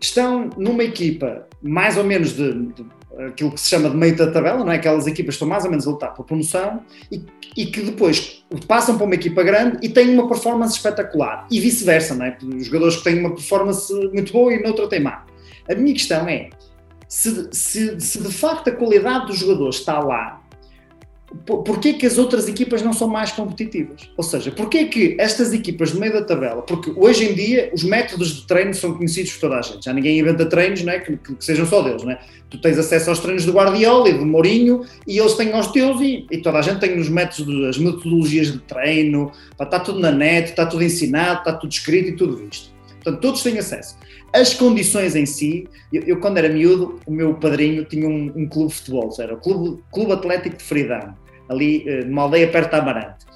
estão 0.00 0.50
numa 0.56 0.84
equipa 0.84 1.46
mais 1.62 1.96
ou 1.96 2.04
menos 2.04 2.32
de, 2.34 2.52
de 2.52 2.97
aquilo 3.26 3.50
que 3.50 3.60
se 3.60 3.68
chama 3.68 3.90
de 3.90 3.96
meio 3.96 4.16
da 4.16 4.30
tabela, 4.30 4.64
não 4.64 4.72
é? 4.72 4.76
Aquelas 4.76 5.06
equipas 5.06 5.34
que 5.34 5.36
estão 5.36 5.48
mais 5.48 5.64
ou 5.64 5.70
menos 5.70 5.86
a 5.86 5.90
lutar 5.90 6.14
por 6.14 6.24
promoção 6.24 6.82
e, 7.10 7.22
e, 7.56 7.66
que 7.66 7.82
depois 7.82 8.44
passam 8.66 8.96
para 8.96 9.06
uma 9.06 9.14
equipa 9.14 9.42
grande 9.42 9.78
e 9.82 9.88
têm 9.88 10.14
uma 10.14 10.28
performance 10.28 10.76
espetacular. 10.76 11.46
E 11.50 11.58
vice-versa, 11.58 12.14
não 12.14 12.26
é? 12.26 12.38
Os 12.42 12.66
jogadores 12.66 12.96
que 12.96 13.04
têm 13.04 13.18
uma 13.18 13.30
performance 13.30 13.92
muito 14.12 14.32
boa 14.32 14.52
e 14.52 14.62
noutra 14.62 14.88
têm 14.88 15.00
má. 15.00 15.24
A 15.68 15.74
minha 15.74 15.92
questão 15.92 16.28
é, 16.28 16.50
se, 17.08 17.48
se, 17.52 18.00
se 18.00 18.22
de 18.22 18.32
facto 18.32 18.68
a 18.68 18.72
qualidade 18.72 19.26
dos 19.26 19.38
jogadores 19.38 19.76
está 19.76 19.98
lá, 19.98 20.37
porquê 21.44 21.92
que 21.94 22.06
as 22.06 22.16
outras 22.18 22.48
equipas 22.48 22.82
não 22.82 22.92
são 22.92 23.08
mais 23.08 23.32
competitivas? 23.32 24.10
Ou 24.16 24.24
seja, 24.24 24.50
porquê 24.50 24.86
que 24.86 25.16
estas 25.18 25.52
equipas 25.52 25.92
no 25.92 26.00
meio 26.00 26.12
da 26.12 26.22
tabela, 26.22 26.62
porque 26.62 26.92
hoje 26.96 27.30
em 27.30 27.34
dia 27.34 27.70
os 27.72 27.84
métodos 27.84 28.34
de 28.34 28.46
treino 28.46 28.72
são 28.74 28.94
conhecidos 28.94 29.32
por 29.32 29.40
toda 29.40 29.58
a 29.58 29.62
gente, 29.62 29.84
já 29.84 29.92
ninguém 29.92 30.18
inventa 30.18 30.46
treinos 30.46 30.82
né, 30.82 30.98
que, 31.00 31.16
que, 31.16 31.34
que 31.34 31.44
sejam 31.44 31.66
só 31.66 31.82
deles, 31.82 32.02
né? 32.02 32.18
tu 32.50 32.58
tens 32.60 32.78
acesso 32.78 33.10
aos 33.10 33.18
treinos 33.18 33.44
do 33.44 33.52
Guardiola 33.52 34.08
e 34.08 34.14
do 34.14 34.24
Mourinho 34.24 34.84
e 35.06 35.18
eles 35.18 35.34
têm 35.34 35.52
aos 35.52 35.68
teus 35.68 36.00
e, 36.00 36.26
e 36.30 36.38
toda 36.38 36.58
a 36.58 36.62
gente 36.62 36.80
tem 36.80 36.98
os 36.98 37.08
métodos, 37.08 37.64
as 37.66 37.78
metodologias 37.78 38.52
de 38.52 38.58
treino, 38.60 39.30
está 39.60 39.78
tudo 39.78 40.00
na 40.00 40.10
net, 40.10 40.50
está 40.50 40.64
tudo 40.64 40.82
ensinado, 40.82 41.40
está 41.40 41.52
tudo 41.52 41.70
escrito 41.70 42.08
e 42.08 42.16
tudo 42.16 42.36
visto. 42.36 42.77
Portanto, 43.08 43.20
todos 43.20 43.42
têm 43.42 43.58
acesso. 43.58 43.96
As 44.32 44.54
condições 44.54 45.16
em 45.16 45.24
si, 45.24 45.66
eu, 45.92 46.02
eu 46.02 46.20
quando 46.20 46.36
era 46.36 46.48
miúdo, 46.48 47.00
o 47.06 47.10
meu 47.10 47.34
padrinho 47.34 47.84
tinha 47.84 48.06
um, 48.06 48.32
um 48.36 48.46
clube 48.46 48.68
de 48.68 48.74
futebol, 48.74 49.10
era 49.18 49.34
o 49.34 49.38
Clube, 49.38 49.82
clube 49.90 50.12
Atlético 50.12 50.56
de 50.56 50.64
Fridão, 50.64 51.14
ali 51.48 51.84
uh, 51.88 52.06
numa 52.06 52.22
aldeia 52.22 52.48
perto 52.48 52.70
de 52.70 52.76
Amarante. 52.76 53.26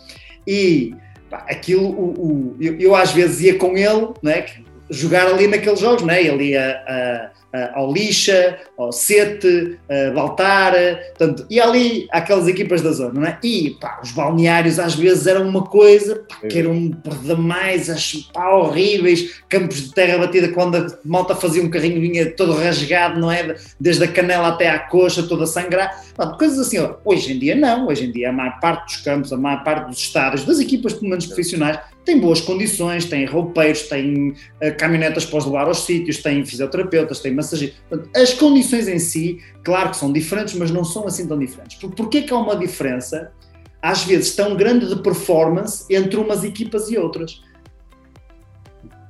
E 0.47 0.95
pá, 1.31 1.47
aquilo, 1.49 1.87
o, 1.87 2.11
o, 2.11 2.57
eu, 2.61 2.79
eu, 2.79 2.95
às 2.95 3.13
vezes 3.13 3.41
ia 3.41 3.59
com 3.59 3.77
ele, 3.77 4.09
né, 4.23 4.45
jogar 4.93 5.27
ali 5.27 5.47
naqueles 5.47 5.81
jogos, 5.81 6.03
né, 6.03 6.23
ele 6.23 6.51
ia 6.51 6.83
a 6.87 7.31
uh, 7.53 7.71
ao 7.75 7.93
Lixa, 7.93 8.59
ao 8.77 8.91
Sete, 8.91 9.79
uh, 9.89 10.15
Baltar, 10.15 10.73
portanto, 11.17 11.47
e 11.49 11.61
ali 11.61 12.09
aquelas 12.11 12.49
equipas 12.49 12.81
da 12.83 12.93
zona, 12.93 13.21
não 13.21 13.27
é? 13.27 13.39
E 13.43 13.77
pá, 13.81 14.01
os 14.03 14.11
balneários 14.13 14.79
às 14.79 14.95
vezes 14.95 15.27
eram 15.27 15.47
uma 15.47 15.65
coisa 15.65 16.25
pá, 16.29 16.49
que 16.49 16.59
eram 16.59 16.91
por 16.91 17.15
demais, 17.19 17.89
pá, 18.33 18.51
horríveis, 18.51 19.43
campos 19.49 19.83
de 19.83 19.93
terra 19.95 20.19
batida 20.19 20.49
quando 20.49 20.77
a 20.77 20.87
malta 21.05 21.35
fazia 21.35 21.63
um 21.63 21.71
carrinho 21.71 22.01
vinha 22.01 22.31
todo 22.33 22.55
rasgado, 22.55 23.21
não 23.21 23.31
é? 23.31 23.55
Desde 23.79 24.05
a 24.05 24.09
canela 24.09 24.49
até 24.49 24.69
à 24.69 24.79
coxa, 24.79 25.23
toda 25.23 25.45
a 25.45 25.47
sangrar, 25.47 26.03
coisas 26.39 26.59
assim. 26.59 26.79
Ó. 26.79 26.95
Hoje 27.05 27.33
em 27.33 27.39
dia 27.39 27.55
não, 27.55 27.87
hoje 27.87 28.07
em 28.07 28.13
dia 28.13 28.31
a 28.31 28.33
maior 28.33 28.59
parte 28.61 28.85
dos 28.87 28.97
campos, 29.05 29.33
a 29.33 29.37
maior 29.37 29.63
parte 29.63 29.89
dos 29.89 29.99
estádios, 29.99 30.45
das 30.45 30.59
equipas 30.59 30.95
pelo 30.95 31.11
menos 31.11 31.27
profissionais, 31.27 31.79
tem 32.05 32.21
boas 32.21 32.41
condições, 32.41 33.05
tem 33.05 33.25
roupeiros, 33.25 33.83
tem 33.83 34.31
uh, 34.31 34.77
caminhonetas 34.77 35.25
para 35.25 35.39
os 35.39 35.45
levar 35.45 35.69
aos 35.69 35.85
sítios, 35.85 36.19
tem 36.19 36.45
fisioterapeutas, 36.45 37.21
tem 37.21 37.35
massagistas. 37.35 37.81
As 38.15 38.35
condições 38.35 38.89
em 38.89 38.99
si, 38.99 39.41
claro 39.63 39.91
que 39.91 39.97
são 39.97 40.13
diferentes, 40.13 40.55
mas 40.55 40.71
não 40.71 40.85
são 40.85 41.07
assim 41.07 41.27
tão 41.27 41.39
diferentes. 41.39 41.79
Por, 41.79 41.95
porquê 41.95 42.23
que 42.23 42.33
há 42.33 42.37
uma 42.37 42.57
diferença, 42.57 43.33
às 43.81 44.05
vezes, 44.05 44.35
tão 44.35 44.57
grande 44.57 44.89
de 44.89 45.01
performance 45.03 45.85
entre 45.95 46.17
umas 46.17 46.45
equipas 46.45 46.91
e 46.91 46.99
outras? 46.99 47.43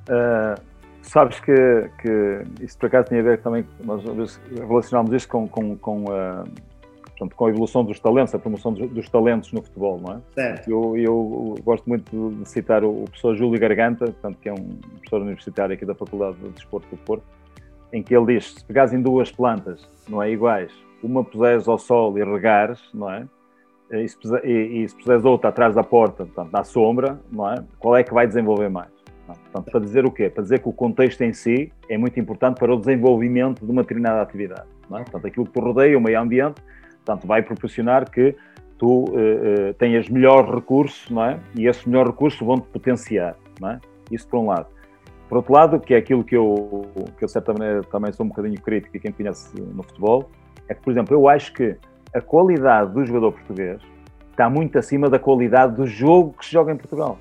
Uh, 0.07 0.61
sabes 1.01 1.39
que, 1.39 1.89
que 2.01 2.41
isso 2.63 2.77
por 2.77 2.87
acaso 2.87 3.09
tem 3.09 3.19
a 3.19 3.23
ver 3.23 3.41
também, 3.41 3.65
nós 3.83 4.03
relacionámos 4.55 5.13
isto 5.13 5.29
com, 5.29 5.47
com, 5.47 5.75
com 5.77 6.03
uh, 6.05 6.43
portanto, 7.23 7.35
com 7.35 7.45
a 7.45 7.49
evolução 7.49 7.83
dos 7.83 7.99
talentos, 7.99 8.35
a 8.35 8.39
promoção 8.39 8.73
dos, 8.73 8.89
dos 8.89 9.09
talentos 9.09 9.51
no 9.51 9.61
futebol, 9.61 9.99
não 9.99 10.15
é? 10.15 10.19
Certo. 10.33 10.69
Eu, 10.69 10.97
eu 10.97 11.55
gosto 11.63 11.87
muito 11.87 12.29
de 12.31 12.49
citar 12.49 12.83
o, 12.83 13.03
o, 13.03 13.05
professor 13.05 13.35
Júlio 13.35 13.59
Garganta, 13.59 14.05
portanto, 14.05 14.37
que 14.41 14.49
é 14.49 14.53
um 14.53 14.75
professor 14.97 15.21
universitário 15.21 15.73
aqui 15.73 15.85
da 15.85 15.95
Faculdade 15.95 16.37
de 16.37 16.49
Desporto 16.49 16.87
do 16.89 16.97
Porto, 16.97 17.23
em 17.91 18.01
que 18.01 18.15
ele 18.15 18.33
diz, 18.33 18.53
se 18.53 18.65
pegares 18.65 18.93
em 18.93 19.01
duas 19.01 19.31
plantas, 19.31 19.87
não 20.07 20.21
é, 20.21 20.31
iguais, 20.31 20.71
uma 21.01 21.23
puseres 21.23 21.67
ao 21.67 21.77
sol 21.77 22.17
e 22.17 22.23
regares, 22.23 22.79
não 22.93 23.11
é? 23.11 23.25
E 23.91 24.07
se, 24.07 24.17
puseres, 24.17 24.45
e, 24.45 24.83
e 24.83 24.89
se 24.89 24.95
puseres 24.95 25.23
outra 25.23 25.49
atrás 25.49 25.75
da 25.75 25.83
porta, 25.83 26.25
portanto, 26.25 26.51
na 26.51 26.63
sombra, 26.63 27.19
não 27.31 27.51
é? 27.51 27.63
Qual 27.79 27.95
é 27.95 28.03
que 28.03 28.13
vai 28.13 28.25
desenvolver 28.25 28.69
mais? 28.69 28.91
Portanto, 29.25 29.71
para 29.71 29.79
dizer 29.79 30.05
o 30.05 30.11
quê? 30.11 30.29
Para 30.29 30.43
dizer 30.43 30.59
que 30.59 30.67
o 30.67 30.73
contexto 30.73 31.21
em 31.21 31.31
si 31.31 31.71
é 31.87 31.97
muito 31.97 32.19
importante 32.19 32.59
para 32.59 32.73
o 32.73 32.77
desenvolvimento 32.77 33.65
de 33.65 33.71
uma 33.71 33.81
determinada 33.81 34.21
atividade. 34.21 34.67
Não 34.89 34.97
é? 34.97 35.03
Portanto, 35.03 35.27
aquilo 35.27 35.45
que 35.45 35.53
te 35.53 35.59
rodeia, 35.59 35.97
o 35.97 36.01
meio 36.01 36.19
ambiente, 36.19 36.61
Portanto, 37.03 37.27
vai 37.27 37.41
proporcionar 37.41 38.09
que 38.09 38.35
tu 38.77 39.05
uh, 39.05 39.11
uh, 39.11 39.73
tenhas 39.77 40.07
melhor 40.09 40.53
recurso, 40.53 41.13
não 41.13 41.23
é? 41.23 41.39
E 41.55 41.67
esses 41.67 41.85
melhores 41.85 42.11
recursos 42.11 42.39
vão-te 42.39 42.67
potenciar, 42.67 43.35
não 43.59 43.71
é? 43.71 43.79
Isso 44.11 44.27
por 44.27 44.39
um 44.39 44.47
lado. 44.47 44.67
Por 45.27 45.37
outro 45.37 45.53
lado, 45.53 45.79
que 45.79 45.93
é 45.93 45.97
aquilo 45.97 46.23
que 46.23 46.35
eu, 46.35 46.85
que 47.17 47.23
eu 47.23 47.25
de 47.25 47.31
certa 47.31 47.53
maneira 47.53 47.81
também 47.83 48.11
sou 48.11 48.25
um 48.25 48.29
bocadinho 48.29 48.59
crítico, 48.61 48.95
e 48.95 48.99
quem 48.99 49.11
conhece 49.11 49.53
no 49.59 49.83
futebol, 49.83 50.29
é 50.67 50.73
que, 50.73 50.81
por 50.81 50.91
exemplo, 50.91 51.15
eu 51.15 51.27
acho 51.27 51.53
que 51.53 51.75
a 52.13 52.21
qualidade 52.21 52.93
do 52.93 53.05
jogador 53.05 53.31
português 53.31 53.81
está 54.31 54.49
muito 54.49 54.77
acima 54.77 55.09
da 55.09 55.19
qualidade 55.19 55.75
do 55.75 55.85
jogo 55.87 56.35
que 56.37 56.45
se 56.45 56.51
joga 56.51 56.71
em 56.71 56.77
Portugal. 56.77 57.17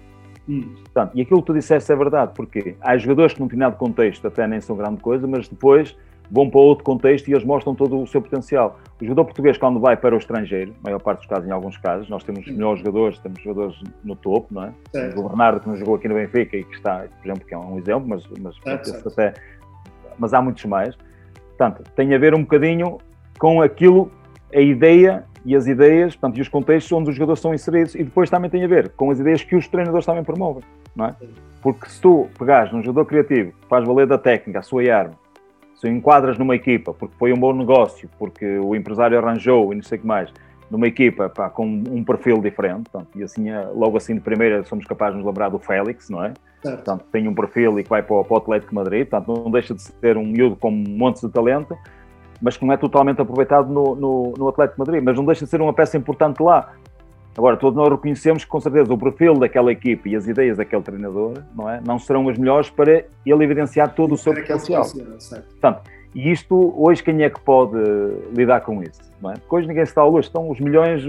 Hum. 0.48 0.74
Portanto, 0.82 1.12
e 1.14 1.22
aquilo 1.22 1.40
que 1.40 1.46
tu 1.46 1.54
disseste 1.54 1.90
é 1.92 1.96
verdade, 1.96 2.32
porque 2.34 2.76
há 2.80 2.96
jogadores 2.96 3.34
que 3.34 3.40
num 3.40 3.46
determinado 3.46 3.76
contexto 3.76 4.26
até 4.26 4.46
nem 4.46 4.60
são 4.60 4.76
grande 4.76 5.00
coisa, 5.00 5.26
mas 5.26 5.48
depois 5.48 5.96
vão 6.30 6.48
para 6.48 6.60
outro 6.60 6.84
contexto 6.84 7.28
e 7.28 7.32
eles 7.32 7.44
mostram 7.44 7.74
todo 7.74 8.00
o 8.00 8.06
seu 8.06 8.22
potencial. 8.22 8.78
O 9.00 9.04
jogador 9.04 9.24
português, 9.24 9.58
quando 9.58 9.80
vai 9.80 9.96
para 9.96 10.14
o 10.14 10.18
estrangeiro, 10.18 10.74
maior 10.82 10.98
parte 10.98 11.18
dos 11.18 11.26
casos, 11.26 11.46
em 11.48 11.52
alguns 11.52 11.76
casos, 11.76 12.08
nós 12.08 12.24
temos 12.24 12.46
melhores 12.46 12.80
jogadores, 12.80 13.18
temos 13.18 13.42
jogadores 13.42 13.80
no 14.02 14.16
topo, 14.16 14.46
não 14.50 14.64
é? 14.64 14.72
Certo. 14.92 15.20
O 15.20 15.28
Bernardo, 15.28 15.60
que 15.60 15.68
nos 15.68 15.78
jogou 15.78 15.96
aqui 15.96 16.08
no 16.08 16.14
Benfica 16.14 16.56
e 16.56 16.64
que 16.64 16.74
está, 16.74 17.04
por 17.20 17.26
exemplo, 17.26 17.46
que 17.46 17.54
é 17.54 17.58
um 17.58 17.78
exemplo, 17.78 18.08
mas, 18.08 18.26
mas, 18.40 18.56
certo, 18.56 19.08
até, 19.08 19.34
mas 20.18 20.32
há 20.32 20.40
muitos 20.40 20.64
mais. 20.64 20.96
Portanto, 21.56 21.82
tem 21.94 22.14
a 22.14 22.18
ver 22.18 22.34
um 22.34 22.42
bocadinho 22.42 22.98
com 23.38 23.60
aquilo, 23.60 24.10
a 24.54 24.60
ideia 24.60 25.24
e 25.44 25.56
as 25.56 25.66
ideias, 25.66 26.14
portanto, 26.14 26.38
e 26.38 26.40
os 26.40 26.48
contextos 26.48 26.92
onde 26.92 27.10
os 27.10 27.16
jogadores 27.16 27.40
são 27.40 27.52
inseridos, 27.52 27.94
e 27.94 28.04
depois 28.04 28.30
também 28.30 28.48
tem 28.48 28.64
a 28.64 28.68
ver 28.68 28.90
com 28.90 29.10
as 29.10 29.18
ideias 29.18 29.42
que 29.42 29.56
os 29.56 29.66
treinadores 29.66 30.06
também 30.06 30.22
promovem, 30.22 30.62
não 30.94 31.06
é? 31.06 31.16
Porque 31.60 31.88
se 31.88 32.00
tu 32.00 32.28
pegares 32.38 32.72
num 32.72 32.82
jogador 32.82 33.06
criativo, 33.06 33.52
faz 33.68 33.84
valer 33.84 34.06
da 34.06 34.18
técnica, 34.18 34.60
a 34.60 34.62
sua 34.62 34.82
arma, 34.92 35.14
se 35.82 35.88
enquadras 35.88 36.38
numa 36.38 36.54
equipa 36.54 36.94
porque 36.94 37.14
foi 37.18 37.32
um 37.32 37.36
bom 37.36 37.52
negócio, 37.52 38.08
porque 38.16 38.46
o 38.58 38.76
empresário 38.76 39.18
arranjou 39.18 39.72
e 39.72 39.76
não 39.76 39.82
sei 39.82 39.98
o 39.98 40.00
que 40.00 40.06
mais, 40.06 40.32
numa 40.70 40.86
equipa 40.86 41.28
pá, 41.28 41.50
com 41.50 41.66
um 41.66 42.04
perfil 42.04 42.40
diferente, 42.40 42.88
portanto, 42.88 43.08
e 43.16 43.22
assim, 43.24 43.50
eh, 43.50 43.68
logo 43.74 43.96
assim 43.96 44.14
de 44.14 44.20
primeira 44.20 44.62
somos 44.62 44.86
capazes 44.86 45.14
de 45.14 45.18
nos 45.18 45.26
lembrar 45.26 45.48
do 45.48 45.58
Félix, 45.58 46.08
não 46.08 46.24
é? 46.24 46.34
Certo. 46.62 46.76
Portanto, 46.76 47.04
tem 47.10 47.26
um 47.26 47.34
perfil 47.34 47.80
e 47.80 47.82
que 47.82 47.90
vai 47.90 48.00
para 48.00 48.14
o, 48.14 48.24
para 48.24 48.34
o 48.34 48.36
Atlético 48.36 48.72
Madrid, 48.72 49.08
portanto, 49.08 49.42
não 49.42 49.50
deixa 49.50 49.74
de 49.74 49.82
ser 49.82 50.16
um 50.16 50.24
miúdo 50.24 50.54
com 50.54 50.70
montes 50.70 51.20
de 51.20 51.28
talento, 51.28 51.76
mas 52.40 52.56
que 52.56 52.64
não 52.64 52.72
é 52.72 52.76
totalmente 52.76 53.20
aproveitado 53.20 53.68
no, 53.68 53.96
no, 53.96 54.34
no 54.38 54.48
Atlético 54.48 54.78
Madrid, 54.78 55.02
mas 55.02 55.16
não 55.16 55.24
deixa 55.24 55.44
de 55.44 55.50
ser 55.50 55.60
uma 55.60 55.72
peça 55.72 55.96
importante 55.96 56.40
lá. 56.40 56.72
Agora, 57.36 57.56
todos 57.56 57.76
nós 57.76 57.88
reconhecemos 57.88 58.44
que, 58.44 58.50
com 58.50 58.60
certeza, 58.60 58.92
o 58.92 58.98
perfil 58.98 59.34
daquela 59.34 59.72
equipe 59.72 60.10
e 60.10 60.16
as 60.16 60.26
ideias 60.26 60.58
daquele 60.58 60.82
treinador 60.82 61.38
não, 61.54 61.68
é? 61.68 61.80
não 61.84 61.98
serão 61.98 62.28
as 62.28 62.36
melhores 62.36 62.68
para 62.68 63.04
ele 63.24 63.44
evidenciar 63.44 63.94
todo 63.94 64.14
o 64.14 64.18
seu 64.18 64.34
potencial. 64.34 64.84
Portanto, 64.84 65.82
e 66.14 66.30
isto, 66.30 66.74
hoje, 66.76 67.02
quem 67.02 67.22
é 67.22 67.30
que 67.30 67.40
pode 67.40 67.74
lidar 68.34 68.60
com 68.60 68.82
isso? 68.82 69.00
Não 69.20 69.30
é? 69.30 69.34
Porque 69.34 69.54
hoje 69.54 69.68
ninguém 69.68 69.82
está 69.82 70.02
à 70.02 70.04
luz, 70.04 70.26
estão 70.26 70.50
os 70.50 70.60
milhões, 70.60 71.02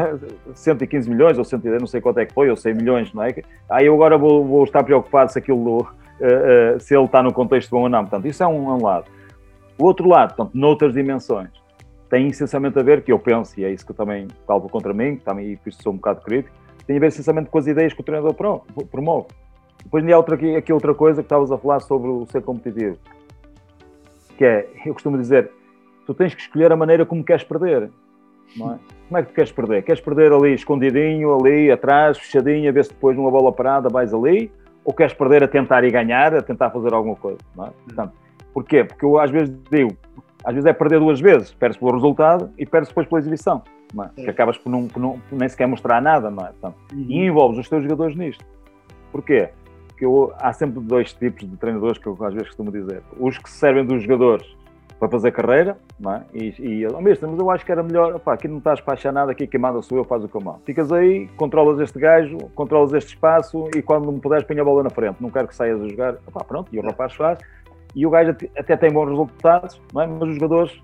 115 0.54 1.10
milhões, 1.10 1.36
ou 1.36 1.44
110, 1.44 1.80
não 1.80 1.86
sei 1.86 2.00
quanto 2.00 2.20
é 2.20 2.26
que 2.26 2.32
foi, 2.32 2.48
ou 2.48 2.56
100 2.56 2.74
milhões, 2.74 3.12
não 3.12 3.22
é? 3.22 3.34
Ah, 3.68 3.82
eu 3.82 3.94
agora 3.94 4.16
vou, 4.16 4.44
vou 4.46 4.64
estar 4.64 4.82
preocupado 4.82 5.30
se 5.30 5.38
aquilo, 5.38 5.80
uh, 5.80 5.82
uh, 5.82 6.80
se 6.80 6.96
ele 6.96 7.04
está 7.04 7.22
no 7.22 7.34
contexto 7.34 7.70
bom 7.70 7.82
ou 7.82 7.88
não. 7.88 8.00
Portanto, 8.00 8.26
isso 8.26 8.42
é 8.42 8.46
um, 8.46 8.70
um 8.70 8.82
lado. 8.82 9.04
O 9.78 9.84
outro 9.84 10.08
lado, 10.08 10.34
portanto, 10.34 10.54
noutras 10.54 10.94
dimensões, 10.94 11.50
tem 12.08 12.28
essencialmente 12.28 12.78
a 12.78 12.82
ver, 12.82 13.02
que 13.02 13.12
eu 13.12 13.18
penso, 13.18 13.58
e 13.58 13.64
é 13.64 13.70
isso 13.70 13.84
que 13.84 13.92
eu 13.92 13.96
também 13.96 14.28
falo 14.46 14.68
contra 14.68 14.92
mim, 14.94 15.16
que 15.16 15.24
também, 15.24 15.52
e 15.52 15.56
por 15.56 15.68
isso 15.68 15.82
sou 15.82 15.92
um 15.92 15.96
bocado 15.96 16.20
crítico, 16.20 16.54
tem 16.86 16.96
a 16.96 17.00
ver 17.00 17.08
essencialmente 17.08 17.50
com 17.50 17.58
as 17.58 17.66
ideias 17.66 17.92
que 17.92 18.00
o 18.00 18.04
treinador 18.04 18.34
promove. 18.90 19.26
Depois 19.82 20.08
há 20.08 20.16
outra, 20.16 20.34
aqui, 20.34 20.56
aqui 20.56 20.72
outra 20.72 20.94
coisa 20.94 21.22
que 21.22 21.26
estavas 21.26 21.50
a 21.50 21.58
falar 21.58 21.80
sobre 21.80 22.08
o 22.08 22.26
ser 22.26 22.42
competitivo, 22.42 22.96
que 24.36 24.44
é, 24.44 24.68
eu 24.84 24.92
costumo 24.92 25.18
dizer, 25.18 25.50
tu 26.06 26.14
tens 26.14 26.34
que 26.34 26.40
escolher 26.42 26.70
a 26.70 26.76
maneira 26.76 27.04
como 27.04 27.24
queres 27.24 27.42
perder, 27.44 27.90
não 28.56 28.74
é? 28.74 28.78
Como 29.08 29.18
é 29.18 29.22
que 29.22 29.28
tu 29.28 29.34
queres 29.34 29.52
perder? 29.52 29.82
Queres 29.82 30.00
perder 30.00 30.32
ali 30.32 30.54
escondidinho, 30.54 31.34
ali 31.34 31.70
atrás, 31.70 32.18
fechadinho, 32.18 32.68
a 32.68 32.72
ver 32.72 32.84
se 32.84 32.90
depois 32.90 33.16
numa 33.16 33.30
bola 33.30 33.52
parada 33.52 33.88
vais 33.88 34.12
ali? 34.12 34.50
Ou 34.84 34.92
queres 34.92 35.12
perder 35.12 35.42
a 35.44 35.48
tentar 35.48 35.84
e 35.84 35.90
ganhar, 35.90 36.34
a 36.34 36.42
tentar 36.42 36.70
fazer 36.70 36.92
alguma 36.92 37.16
coisa, 37.16 37.38
não 37.56 37.66
é? 37.66 37.70
Portanto, 37.84 38.12
porquê? 38.52 38.84
Porque 38.84 39.04
eu 39.04 39.18
às 39.18 39.30
vezes 39.30 39.56
digo, 39.70 39.96
às 40.46 40.54
vezes 40.54 40.64
é 40.64 40.72
perder 40.72 41.00
duas 41.00 41.20
vezes, 41.20 41.52
perdes 41.52 41.76
pelo 41.76 41.90
resultado 41.90 42.50
e 42.56 42.64
perdes 42.64 42.88
depois 42.88 43.04
pela 43.08 43.18
exibição, 43.18 43.62
não 43.92 44.04
é? 44.04 44.10
Que 44.14 44.30
acabas 44.30 44.56
por, 44.56 44.70
não, 44.70 44.86
por, 44.86 45.00
não, 45.00 45.18
por 45.28 45.36
nem 45.36 45.48
sequer 45.48 45.66
mostrar 45.66 46.00
nada, 46.00 46.30
não 46.30 46.46
é? 46.46 46.50
Portanto, 46.50 46.76
uhum. 46.92 47.06
E 47.08 47.26
envolves 47.26 47.58
os 47.58 47.68
teus 47.68 47.82
jogadores 47.82 48.14
nisto. 48.14 48.44
Porquê? 49.10 49.48
Porque 49.88 50.04
eu, 50.04 50.32
há 50.38 50.52
sempre 50.52 50.78
dois 50.80 51.12
tipos 51.12 51.50
de 51.50 51.56
treinadores 51.56 51.98
que 51.98 52.06
eu 52.06 52.16
às 52.20 52.32
vezes 52.32 52.46
costumo 52.48 52.70
dizer. 52.70 53.02
Os 53.18 53.36
que 53.38 53.50
se 53.50 53.56
servem 53.56 53.84
dos 53.84 54.04
jogadores 54.04 54.46
para 55.00 55.08
fazer 55.08 55.32
carreira, 55.32 55.76
não 55.98 56.14
é? 56.14 56.22
E, 56.32 56.54
e 56.60 56.86
oh, 56.86 57.00
mesmo, 57.00 57.28
mas 57.28 57.40
eu 57.40 57.50
acho 57.50 57.66
que 57.66 57.72
era 57.72 57.82
melhor, 57.82 58.18
pá, 58.20 58.34
aqui 58.34 58.46
não 58.46 58.58
estás 58.58 58.80
para 58.80 58.94
achar 58.94 59.12
nada, 59.12 59.32
aqui 59.32 59.48
quem 59.48 59.60
manda 59.60 59.82
sou 59.82 59.98
eu, 59.98 60.04
faz 60.04 60.22
o 60.22 60.28
que 60.28 60.34
eu 60.36 60.40
mando. 60.40 60.60
Ficas 60.64 60.92
aí, 60.92 61.26
controlas 61.36 61.80
este 61.80 61.98
gajo, 61.98 62.38
controlas 62.54 62.92
este 62.92 63.14
espaço 63.14 63.68
e 63.74 63.82
quando 63.82 64.12
me 64.12 64.20
puderes 64.20 64.44
põe 64.44 64.58
a 64.60 64.64
bola 64.64 64.84
na 64.84 64.90
frente, 64.90 65.16
não 65.20 65.28
quero 65.28 65.48
que 65.48 65.56
saias 65.56 65.82
a 65.82 65.88
jogar, 65.88 66.14
pá, 66.32 66.44
pronto, 66.44 66.68
e 66.72 66.78
o 66.78 66.82
rapaz 66.82 67.12
faz, 67.14 67.38
e 67.96 68.06
o 68.06 68.10
gajo 68.10 68.36
até 68.56 68.76
tem 68.76 68.92
bons 68.92 69.08
resultados, 69.08 69.80
não 69.92 70.02
é? 70.02 70.06
mas 70.06 70.28
os 70.28 70.34
jogadores 70.34 70.82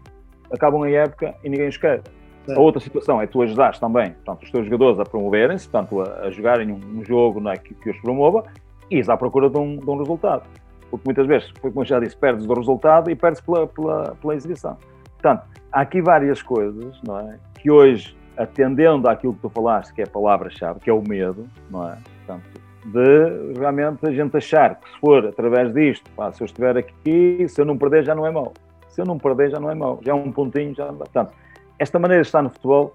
acabam 0.50 0.82
a 0.82 0.90
época 0.90 1.34
e 1.44 1.48
ninguém 1.50 1.68
os 1.68 1.76
quer. 1.76 2.00
A 2.48 2.58
outra 2.58 2.80
situação 2.80 3.20
é 3.20 3.26
tu 3.26 3.40
ajudares 3.42 3.78
também 3.78 4.10
portanto, 4.12 4.42
os 4.42 4.50
teus 4.50 4.64
jogadores 4.64 4.98
a 4.98 5.04
promoverem-se, 5.04 5.68
portanto, 5.68 6.00
a, 6.00 6.26
a, 6.26 6.30
jogarem 6.30 6.72
um, 6.72 7.04
jogo 7.04 7.46
é, 7.48 7.56
que, 7.56 7.74
que, 7.74 7.90
os 7.90 8.00
promova 8.00 8.44
e 8.90 8.96
ir 8.96 9.10
à 9.10 9.16
procura 9.16 9.48
de 9.48 9.58
um, 9.58 9.76
de 9.76 9.88
um, 9.88 9.98
resultado. 9.98 10.42
Porque 10.90 11.04
muitas 11.06 11.26
vezes, 11.26 11.52
como 11.60 11.84
já 11.84 12.00
disse, 12.00 12.16
perdes 12.16 12.46
do 12.46 12.54
resultado 12.54 13.10
e 13.10 13.14
perdes 13.14 13.40
pela, 13.42 13.66
pela, 13.66 14.16
pela 14.20 14.34
exibição. 14.34 14.76
Portanto, 15.04 15.44
há 15.70 15.82
aqui 15.82 16.02
várias 16.02 16.42
coisas 16.42 17.00
não 17.06 17.18
é, 17.18 17.38
que 17.60 17.70
hoje, 17.70 18.16
atendendo 18.36 19.08
àquilo 19.08 19.34
que 19.34 19.40
tu 19.40 19.50
falaste, 19.50 19.94
que 19.94 20.00
é 20.00 20.04
a 20.04 20.10
palavra-chave, 20.10 20.80
que 20.80 20.90
é 20.90 20.92
o 20.92 21.02
medo, 21.06 21.46
não 21.70 21.88
é? 21.88 21.96
Portanto, 22.26 22.61
de 22.84 23.58
realmente 23.58 24.04
a 24.06 24.10
gente 24.10 24.36
achar 24.36 24.76
que 24.76 24.90
se 24.90 24.98
for 24.98 25.26
através 25.26 25.72
disto, 25.72 26.10
pá, 26.16 26.32
se 26.32 26.42
eu 26.42 26.44
estiver 26.46 26.76
aqui, 26.76 27.46
se 27.48 27.60
eu 27.60 27.64
não 27.64 27.78
perder 27.78 28.04
já 28.04 28.14
não 28.14 28.26
é 28.26 28.30
mau. 28.30 28.52
Se 28.88 29.00
eu 29.00 29.04
não 29.04 29.18
perder 29.18 29.50
já 29.50 29.60
não 29.60 29.70
é 29.70 29.74
mau. 29.74 30.00
Já 30.02 30.12
é 30.12 30.14
um 30.14 30.32
pontinho, 30.32 30.74
já. 30.74 30.86
Portanto, 30.86 31.32
esta 31.78 31.98
maneira 31.98 32.22
de 32.22 32.28
estar 32.28 32.42
no 32.42 32.50
futebol, 32.50 32.94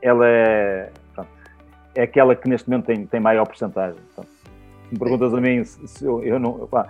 ela 0.00 0.26
é, 0.26 0.90
portanto, 1.06 1.28
é 1.94 2.02
aquela 2.02 2.34
que 2.34 2.48
neste 2.48 2.68
momento 2.68 2.86
tem, 2.86 3.06
tem 3.06 3.20
maior 3.20 3.46
porcentagem. 3.46 3.98
se 4.14 4.22
me 4.92 4.98
perguntas 4.98 5.32
a 5.32 5.40
mim 5.40 5.64
se, 5.64 5.86
se 5.86 6.04
eu, 6.04 6.22
eu, 6.22 6.38
não, 6.38 6.66
pá, 6.66 6.88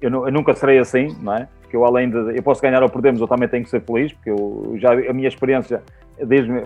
eu, 0.00 0.10
não, 0.10 0.26
eu 0.26 0.32
nunca 0.32 0.54
serei 0.54 0.78
assim, 0.78 1.16
não 1.20 1.34
é? 1.34 1.48
Porque 1.62 1.74
eu 1.74 1.84
além 1.84 2.10
de, 2.10 2.36
eu 2.36 2.42
posso 2.42 2.60
ganhar 2.60 2.82
ou 2.82 2.88
perder, 2.88 3.12
mas 3.12 3.20
eu 3.20 3.26
também 3.26 3.48
tenho 3.48 3.64
que 3.64 3.70
ser 3.70 3.80
feliz, 3.80 4.12
porque 4.12 4.30
eu 4.30 4.74
já, 4.76 4.92
a 4.92 5.12
minha 5.12 5.28
experiência 5.28 5.82
diz-me, 6.22 6.62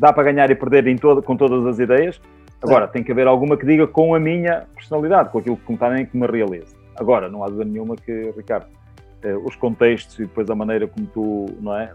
dá 0.00 0.12
para 0.12 0.22
ganhar 0.24 0.50
e 0.50 0.54
perder 0.54 0.86
em 0.86 0.96
todo, 0.96 1.22
com 1.22 1.36
todas 1.36 1.64
as 1.66 1.78
ideias, 1.78 2.20
Agora, 2.64 2.88
tem 2.88 3.02
que 3.02 3.12
haver 3.12 3.26
alguma 3.26 3.56
que 3.56 3.66
diga 3.66 3.86
com 3.86 4.14
a 4.14 4.20
minha 4.20 4.66
personalidade, 4.74 5.28
com 5.30 5.38
aquilo 5.38 5.56
que 5.56 5.76
também 5.76 6.06
que 6.06 6.16
me 6.16 6.26
realize. 6.26 6.74
Agora, 6.96 7.28
não 7.28 7.44
há 7.44 7.46
dúvida 7.46 7.64
nenhuma 7.64 7.94
que, 7.94 8.32
Ricardo, 8.36 8.66
eh, 9.22 9.36
os 9.36 9.54
contextos 9.56 10.18
e 10.18 10.22
depois 10.22 10.48
a 10.48 10.54
maneira 10.54 10.86
como 10.86 11.06
tu 11.06 11.46
não 11.60 11.76
é, 11.76 11.92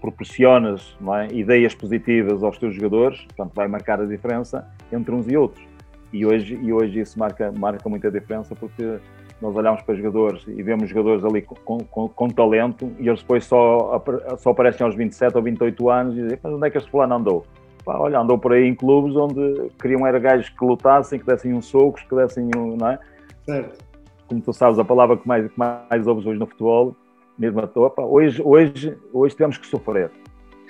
proporcionas 0.00 0.96
não 1.00 1.16
é, 1.16 1.28
ideias 1.32 1.74
positivas 1.74 2.42
aos 2.42 2.58
teus 2.58 2.74
jogadores, 2.74 3.24
portanto, 3.24 3.52
vai 3.54 3.68
marcar 3.68 4.00
a 4.00 4.04
diferença 4.04 4.68
entre 4.92 5.14
uns 5.14 5.26
e 5.28 5.36
outros. 5.36 5.64
E 6.12 6.26
hoje, 6.26 6.58
e 6.62 6.72
hoje 6.72 7.00
isso 7.00 7.18
marca, 7.18 7.52
marca 7.52 7.88
muita 7.88 8.10
diferença 8.10 8.54
porque 8.54 8.98
nós 9.40 9.54
olhamos 9.54 9.82
para 9.82 9.94
jogadores 9.94 10.44
e 10.46 10.62
vemos 10.62 10.88
jogadores 10.88 11.24
ali 11.24 11.42
com, 11.42 11.78
com, 11.78 12.08
com 12.08 12.28
talento 12.28 12.90
e 12.98 13.08
eles 13.08 13.20
depois 13.20 13.44
só, 13.44 14.02
só 14.38 14.50
aparecem 14.50 14.84
aos 14.84 14.94
27 14.94 15.36
ou 15.36 15.42
28 15.42 15.90
anos 15.90 16.16
e 16.16 16.22
dizem, 16.22 16.38
mas 16.42 16.52
onde 16.52 16.66
é 16.66 16.70
que 16.70 16.78
este 16.78 16.90
fulano 16.90 17.14
andou? 17.14 17.46
Pá, 17.86 17.96
olha, 17.98 18.18
andou 18.18 18.36
por 18.36 18.52
aí 18.52 18.66
em 18.66 18.74
clubes 18.74 19.16
onde 19.16 19.70
queriam 19.80 20.04
era 20.04 20.18
gajos 20.18 20.48
que 20.48 20.64
lutassem, 20.64 21.20
que 21.20 21.24
dessem 21.24 21.54
uns 21.54 21.66
socos, 21.66 22.02
que 22.02 22.14
dessem 22.16 22.50
um, 22.56 22.76
não 22.76 22.88
é? 22.88 22.98
Certo. 23.44 23.84
Como 24.26 24.40
tu 24.40 24.52
sabes, 24.52 24.76
a 24.80 24.84
palavra 24.84 25.16
que 25.16 25.26
mais, 25.26 25.46
que 25.50 25.56
mais 25.56 26.06
ouves 26.06 26.26
hoje 26.26 26.38
no 26.38 26.46
futebol, 26.46 26.96
mesmo 27.38 27.60
a 27.60 27.66
toa, 27.68 27.88
pá, 27.88 28.02
hoje, 28.02 28.42
hoje, 28.44 28.98
hoje 29.12 29.36
temos 29.36 29.56
que 29.56 29.66
sofrer. 29.68 30.10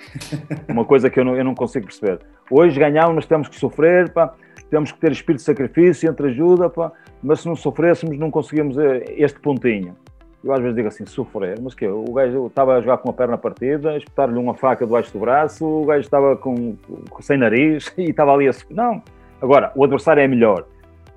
Uma 0.69 0.85
coisa 0.85 1.09
que 1.09 1.19
eu 1.19 1.25
não, 1.25 1.35
eu 1.35 1.43
não 1.43 1.55
consigo 1.55 1.87
perceber. 1.87 2.19
Hoje 2.51 2.79
ganhamos, 2.79 3.15
mas 3.15 3.25
temos 3.25 3.47
que 3.47 3.55
sofrer, 3.55 4.13
pá, 4.13 4.35
temos 4.69 4.91
que 4.91 4.99
ter 4.99 5.11
espírito 5.11 5.39
de 5.39 5.45
sacrifício, 5.45 6.07
entre 6.07 6.27
ajuda, 6.27 6.69
pá, 6.69 6.91
mas 7.23 7.39
se 7.41 7.47
não 7.47 7.55
sofrêssemos 7.55 8.15
não 8.19 8.29
conseguíamos 8.29 8.77
eh, 8.77 9.03
este 9.17 9.39
pontinho. 9.39 9.95
Eu 10.43 10.53
às 10.53 10.59
vezes 10.59 10.75
digo 10.75 10.87
assim, 10.87 11.05
sofrer, 11.05 11.59
mas 11.59 11.73
que 11.73 11.87
o 11.87 12.13
gajo 12.13 12.47
estava 12.47 12.75
a 12.75 12.81
jogar 12.81 12.99
com 12.99 13.09
a 13.09 13.13
perna 13.13 13.37
partida, 13.37 13.97
espetar-lhe 13.97 14.37
uma 14.37 14.53
faca 14.53 14.85
debaixo 14.85 15.11
do 15.11 15.19
braço, 15.19 15.65
o 15.65 15.85
gajo 15.85 16.01
estava 16.01 16.37
com, 16.37 16.75
com, 17.09 17.21
sem 17.21 17.37
nariz 17.37 17.91
e 17.97 18.03
estava 18.03 18.33
ali 18.33 18.47
a... 18.47 18.51
Não, 18.69 19.01
agora, 19.41 19.71
o 19.75 19.83
adversário 19.83 20.21
é 20.21 20.27
melhor, 20.27 20.65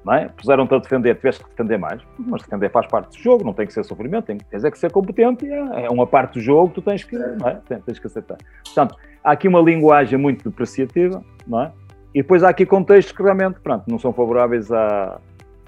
não 0.05 0.15
é? 0.15 0.29
Puseram-te 0.29 0.75
a 0.75 0.79
defender, 0.79 1.15
tiveste 1.17 1.45
que 1.45 1.51
defender 1.51 1.79
mais, 1.79 2.01
mas 2.19 2.43
defender 2.43 2.71
faz 2.71 2.87
parte 2.87 3.17
do 3.17 3.23
jogo, 3.23 3.45
não 3.45 3.53
tem 3.53 3.67
que 3.67 3.75
ser 3.75 3.85
sofrimento, 3.85 4.25
tem, 4.25 4.39
tens 4.39 4.65
é 4.65 4.71
que 4.71 4.79
ser 4.79 4.91
competente, 4.91 5.47
é, 5.47 5.85
é 5.85 5.91
uma 5.91 6.07
parte 6.07 6.35
do 6.35 6.41
jogo, 6.41 6.73
tu 6.75 6.81
tens 6.81 7.05
que, 7.05 7.17
não 7.17 7.49
é? 7.49 7.61
tens 7.85 7.99
que 7.99 8.07
aceitar. 8.07 8.39
Portanto, 8.65 8.97
há 9.23 9.33
aqui 9.33 9.47
uma 9.47 9.61
linguagem 9.61 10.19
muito 10.19 10.49
depreciativa, 10.49 11.23
não 11.47 11.63
é? 11.63 11.73
E 12.15 12.23
depois 12.23 12.43
há 12.43 12.49
aqui 12.49 12.67
contextos 12.67 13.17
que 13.17 13.23
realmente, 13.23 13.61
pronto, 13.61 13.85
não 13.87 13.99
são 13.99 14.13
favoráveis 14.13 14.73
a, 14.73 15.21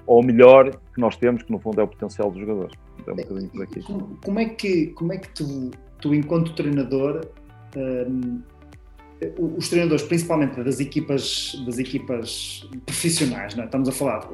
ao 0.07 0.21
melhor 0.21 0.71
que 0.71 0.99
nós 0.99 1.15
temos, 1.15 1.43
que 1.43 1.51
no 1.51 1.59
fundo 1.59 1.79
é 1.79 1.83
o 1.83 1.87
potencial 1.87 2.29
dos 2.29 2.39
jogadores. 2.39 2.75
Um 3.07 3.15
bocadinho 3.15 3.49
por 3.49 3.63
aqui. 3.63 3.83
Como 4.23 4.39
é 4.39 4.45
que, 4.45 4.87
como 4.87 5.13
é 5.13 5.17
que 5.17 5.29
tu, 5.29 5.71
tu 5.99 6.13
enquanto 6.13 6.53
treinador, 6.53 7.25
um, 7.75 8.41
os 9.37 9.69
treinadores, 9.69 10.03
principalmente 10.03 10.61
das 10.63 10.79
equipas, 10.79 11.55
das 11.65 11.77
equipas 11.77 12.67
profissionais, 12.85 13.57
é? 13.57 13.63
estamos 13.63 13.89
a 13.89 13.91
falar, 13.91 14.29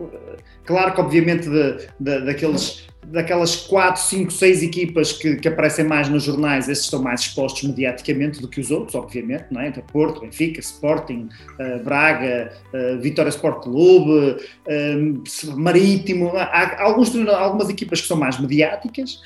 claro 0.66 0.94
que 0.94 1.02
obviamente 1.02 1.50
de, 1.50 1.88
de, 2.00 2.26
daqueles, 2.26 2.88
daquelas 3.08 3.56
4, 3.56 4.02
5, 4.02 4.32
6 4.32 4.64
equipas 4.64 5.14
que, 5.14 5.36
que, 5.36 5.48
aparecem 5.48 5.86
mais 5.86 6.10
nos 6.10 6.24
jornais, 6.24 6.68
esses 6.70 6.86
estão 6.86 7.02
mais 7.02 7.22
expostos 7.22 7.64
mediaticamente 7.64 8.42
do 8.42 8.48
que 8.48 8.60
os 8.60 8.72
outros, 8.72 8.96
obviamente, 8.96 9.46
não 9.52 9.62
é? 9.62 9.70
Então, 9.70 9.84
Porto, 9.92 10.22
Benfica, 10.22 10.60
Sporting, 10.60 11.30
uh, 11.60 11.84
Braga, 11.84 12.52
uh, 12.74 13.00
Vitória 13.02 13.30
Sport 13.30 13.64
Clube, 13.64 14.38
uh, 14.68 15.58
Marítimo, 15.58 16.32
há 16.36 16.82
alguns, 16.84 17.16
algumas 17.28 17.70
equipas 17.70 18.02
que 18.02 18.08
são 18.08 18.18
mais 18.18 18.40
mediáticas, 18.40 19.22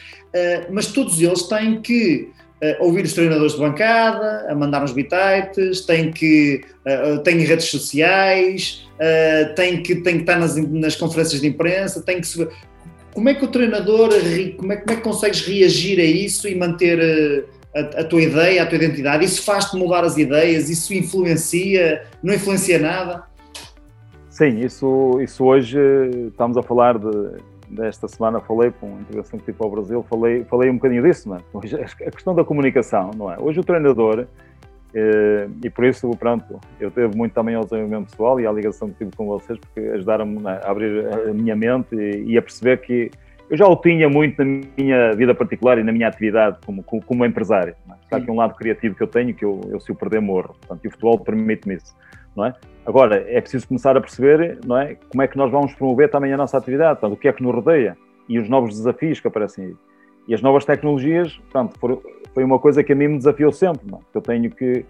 mas 0.72 0.88
todos 0.88 1.22
eles 1.22 1.44
têm 1.44 1.80
que 1.80 2.28
uh, 2.28 2.43
ouvir 2.80 3.04
os 3.04 3.14
treinadores 3.14 3.54
de 3.54 3.60
bancada, 3.60 4.48
a 4.50 4.56
mandar 4.56 4.84
uns 4.84 4.92
bitites, 4.92 5.82
tem 5.82 6.12
que 6.12 6.62
uh, 6.86 7.20
tem 7.20 7.40
redes 7.40 7.66
sociais, 7.66 8.88
tem, 9.56 9.84
que, 9.84 9.96
tem 9.96 10.16
que 10.16 10.22
estar 10.22 10.40
nas, 10.40 10.56
nas 10.56 10.96
conferências 10.96 11.42
de 11.42 11.48
imprensa, 11.48 12.02
tem 12.02 12.22
que. 12.22 12.48
Como 13.14 13.30
é 13.30 13.34
que 13.34 13.44
o 13.44 13.48
treinador, 13.48 14.10
como 14.58 14.72
é, 14.72 14.78
como 14.78 14.92
é 14.92 14.96
que 14.96 15.02
consegues 15.02 15.42
reagir 15.42 16.00
a 16.00 16.04
isso 16.04 16.48
e 16.48 16.56
manter 16.56 17.46
a, 17.76 17.80
a 18.02 18.04
tua 18.06 18.22
ideia, 18.22 18.64
a 18.64 18.66
tua 18.66 18.78
identidade? 18.78 19.26
Isso 19.26 19.44
faz-te 19.44 19.76
mudar 19.76 20.06
as 20.06 20.18
ideias? 20.18 20.70
Isso 20.70 20.94
influencia? 20.94 22.04
Não 22.24 22.34
influencia 22.34 22.80
nada? 22.80 23.24
Sim, 24.30 24.62
isso, 24.62 25.20
isso 25.22 25.44
hoje 25.44 25.78
estamos 26.30 26.58
a 26.58 26.64
falar 26.64 26.98
de 26.98 27.53
desta 27.74 28.08
semana 28.08 28.40
falei 28.40 28.72
com 28.72 28.88
a 28.96 29.02
integração 29.02 29.40
que 29.40 29.46
tive 29.46 29.58
ao 29.62 29.70
Brasil, 29.70 30.04
falei, 30.10 30.44
falei 30.46 30.70
um 30.70 30.76
bocadinho 30.76 31.04
disso, 31.04 31.30
não 31.30 31.38
é? 31.38 31.40
A 32.08 32.12
questão 32.12 32.36
da 32.36 32.44
comunicação, 32.44 33.12
não 33.16 33.32
é? 33.32 33.38
Hoje 33.40 33.60
o 33.60 33.64
treinador, 33.64 34.28
eh, 34.94 35.48
e 35.64 35.70
por 35.70 35.86
isso, 35.86 36.10
pronto, 36.12 36.60
eu 36.80 36.92
devo 36.92 37.18
muito 37.18 37.34
também 37.34 37.56
ao 37.56 37.64
desenvolvimento 37.64 38.12
pessoal 38.12 38.40
e 38.40 38.46
à 38.46 38.52
ligação 38.52 38.90
que 38.90 39.00
tive 39.00 39.12
com 39.16 39.26
vocês, 39.26 39.58
porque 39.58 39.80
ajudaram-me 39.80 40.48
a 40.48 40.60
abrir 40.70 41.08
a 41.08 41.34
minha 41.34 41.56
mente 41.56 41.96
e, 41.96 42.34
e, 42.34 42.38
a 42.38 42.42
perceber 42.42 42.80
que 42.82 43.10
eu 43.50 43.58
já 43.58 43.68
o 43.68 43.76
tinha 43.76 44.08
muito 44.08 44.44
na 44.44 44.62
minha 44.78 45.12
vida 45.14 45.34
particular 45.34 45.78
e 45.80 45.84
na 45.84 45.92
minha 45.92 46.08
atividade 46.08 46.58
como, 46.66 46.84
como, 46.84 47.04
como 47.04 47.26
empresário. 47.26 47.76
É? 47.90 47.94
Há 48.12 48.18
aqui 48.18 48.30
um 48.30 48.36
lado 48.36 48.54
criativo 48.56 48.96
que 48.96 49.02
eu 49.02 49.08
tenho 49.08 49.34
que 49.34 49.44
eu, 49.44 49.62
eu 49.70 49.80
se 49.80 49.92
o 49.92 49.96
perder 49.96 50.22
morro, 50.22 50.56
portanto, 50.60 50.86
e 50.86 50.88
o 50.88 50.92
futebol 50.92 51.20
permite-me 51.20 51.76
isso. 51.76 51.96
Não 52.36 52.46
é? 52.46 52.54
Agora, 52.86 53.24
é 53.28 53.40
preciso 53.40 53.68
começar 53.68 53.96
a 53.96 54.02
perceber, 54.02 54.60
não 54.66 54.78
é? 54.78 54.96
Como 55.10 55.22
é 55.22 55.28
que 55.28 55.38
nós 55.38 55.52
vamos 55.52 55.74
promover 55.74 56.10
também 56.10 56.34
a 56.34 56.38
nossa 56.38 56.58
atividade, 56.58 57.00
portanto, 57.00 57.18
o 57.18 57.20
que 57.20 57.28
é 57.28 57.34
que 57.34 57.42
nos 57.42 57.56
rodeia 57.56 57.98
e 58.28 58.40
os 58.40 58.50
novos 58.50 58.76
desafios 58.76 59.20
que 59.20 59.28
aparecem 59.28 59.66
aí. 59.66 59.76
E 60.28 60.34
as 60.34 60.42
novas 60.42 60.66
tecnologias, 60.66 61.40
pronto, 61.52 61.78
foi 62.34 62.44
uma 62.44 62.60
coisa 62.60 62.84
que 62.84 62.94
a 62.94 62.96
mim 62.96 63.08
me 63.08 63.18
desafiou 63.18 63.52
sempre, 63.52 63.90
não? 63.90 64.00
É? 64.00 64.18
eu 64.18 64.22
tenho 64.22 64.50
que, 64.50 64.86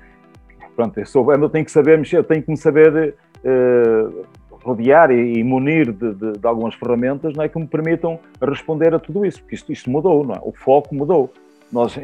pronto, 0.75 0.99
eu, 0.99 1.05
sou, 1.05 1.31
eu 1.33 1.49
tenho 1.49 1.65
que 1.65 1.71
saber 1.71 1.97
mexer, 1.97 2.17
eu 2.17 2.23
tenho 2.23 2.41
que 2.41 2.49
me 2.49 2.57
saber 2.57 3.15
uh, 3.43 4.25
rodear 4.63 5.11
e, 5.11 5.39
e 5.39 5.43
munir 5.43 5.91
de, 5.91 6.13
de, 6.13 6.31
de, 6.33 6.47
algumas 6.47 6.75
ferramentas 6.75 7.33
não 7.35 7.43
é, 7.43 7.49
que 7.49 7.59
me 7.59 7.67
permitam 7.67 8.19
responder 8.41 8.93
a 8.93 8.99
tudo 8.99 9.25
isso, 9.25 9.41
porque 9.41 9.55
isto, 9.55 9.71
isto 9.71 9.89
mudou, 9.89 10.23
não 10.23 10.35
é? 10.35 10.39
o 10.41 10.51
foco 10.51 10.95
mudou. 10.95 11.31
Nós, 11.71 11.97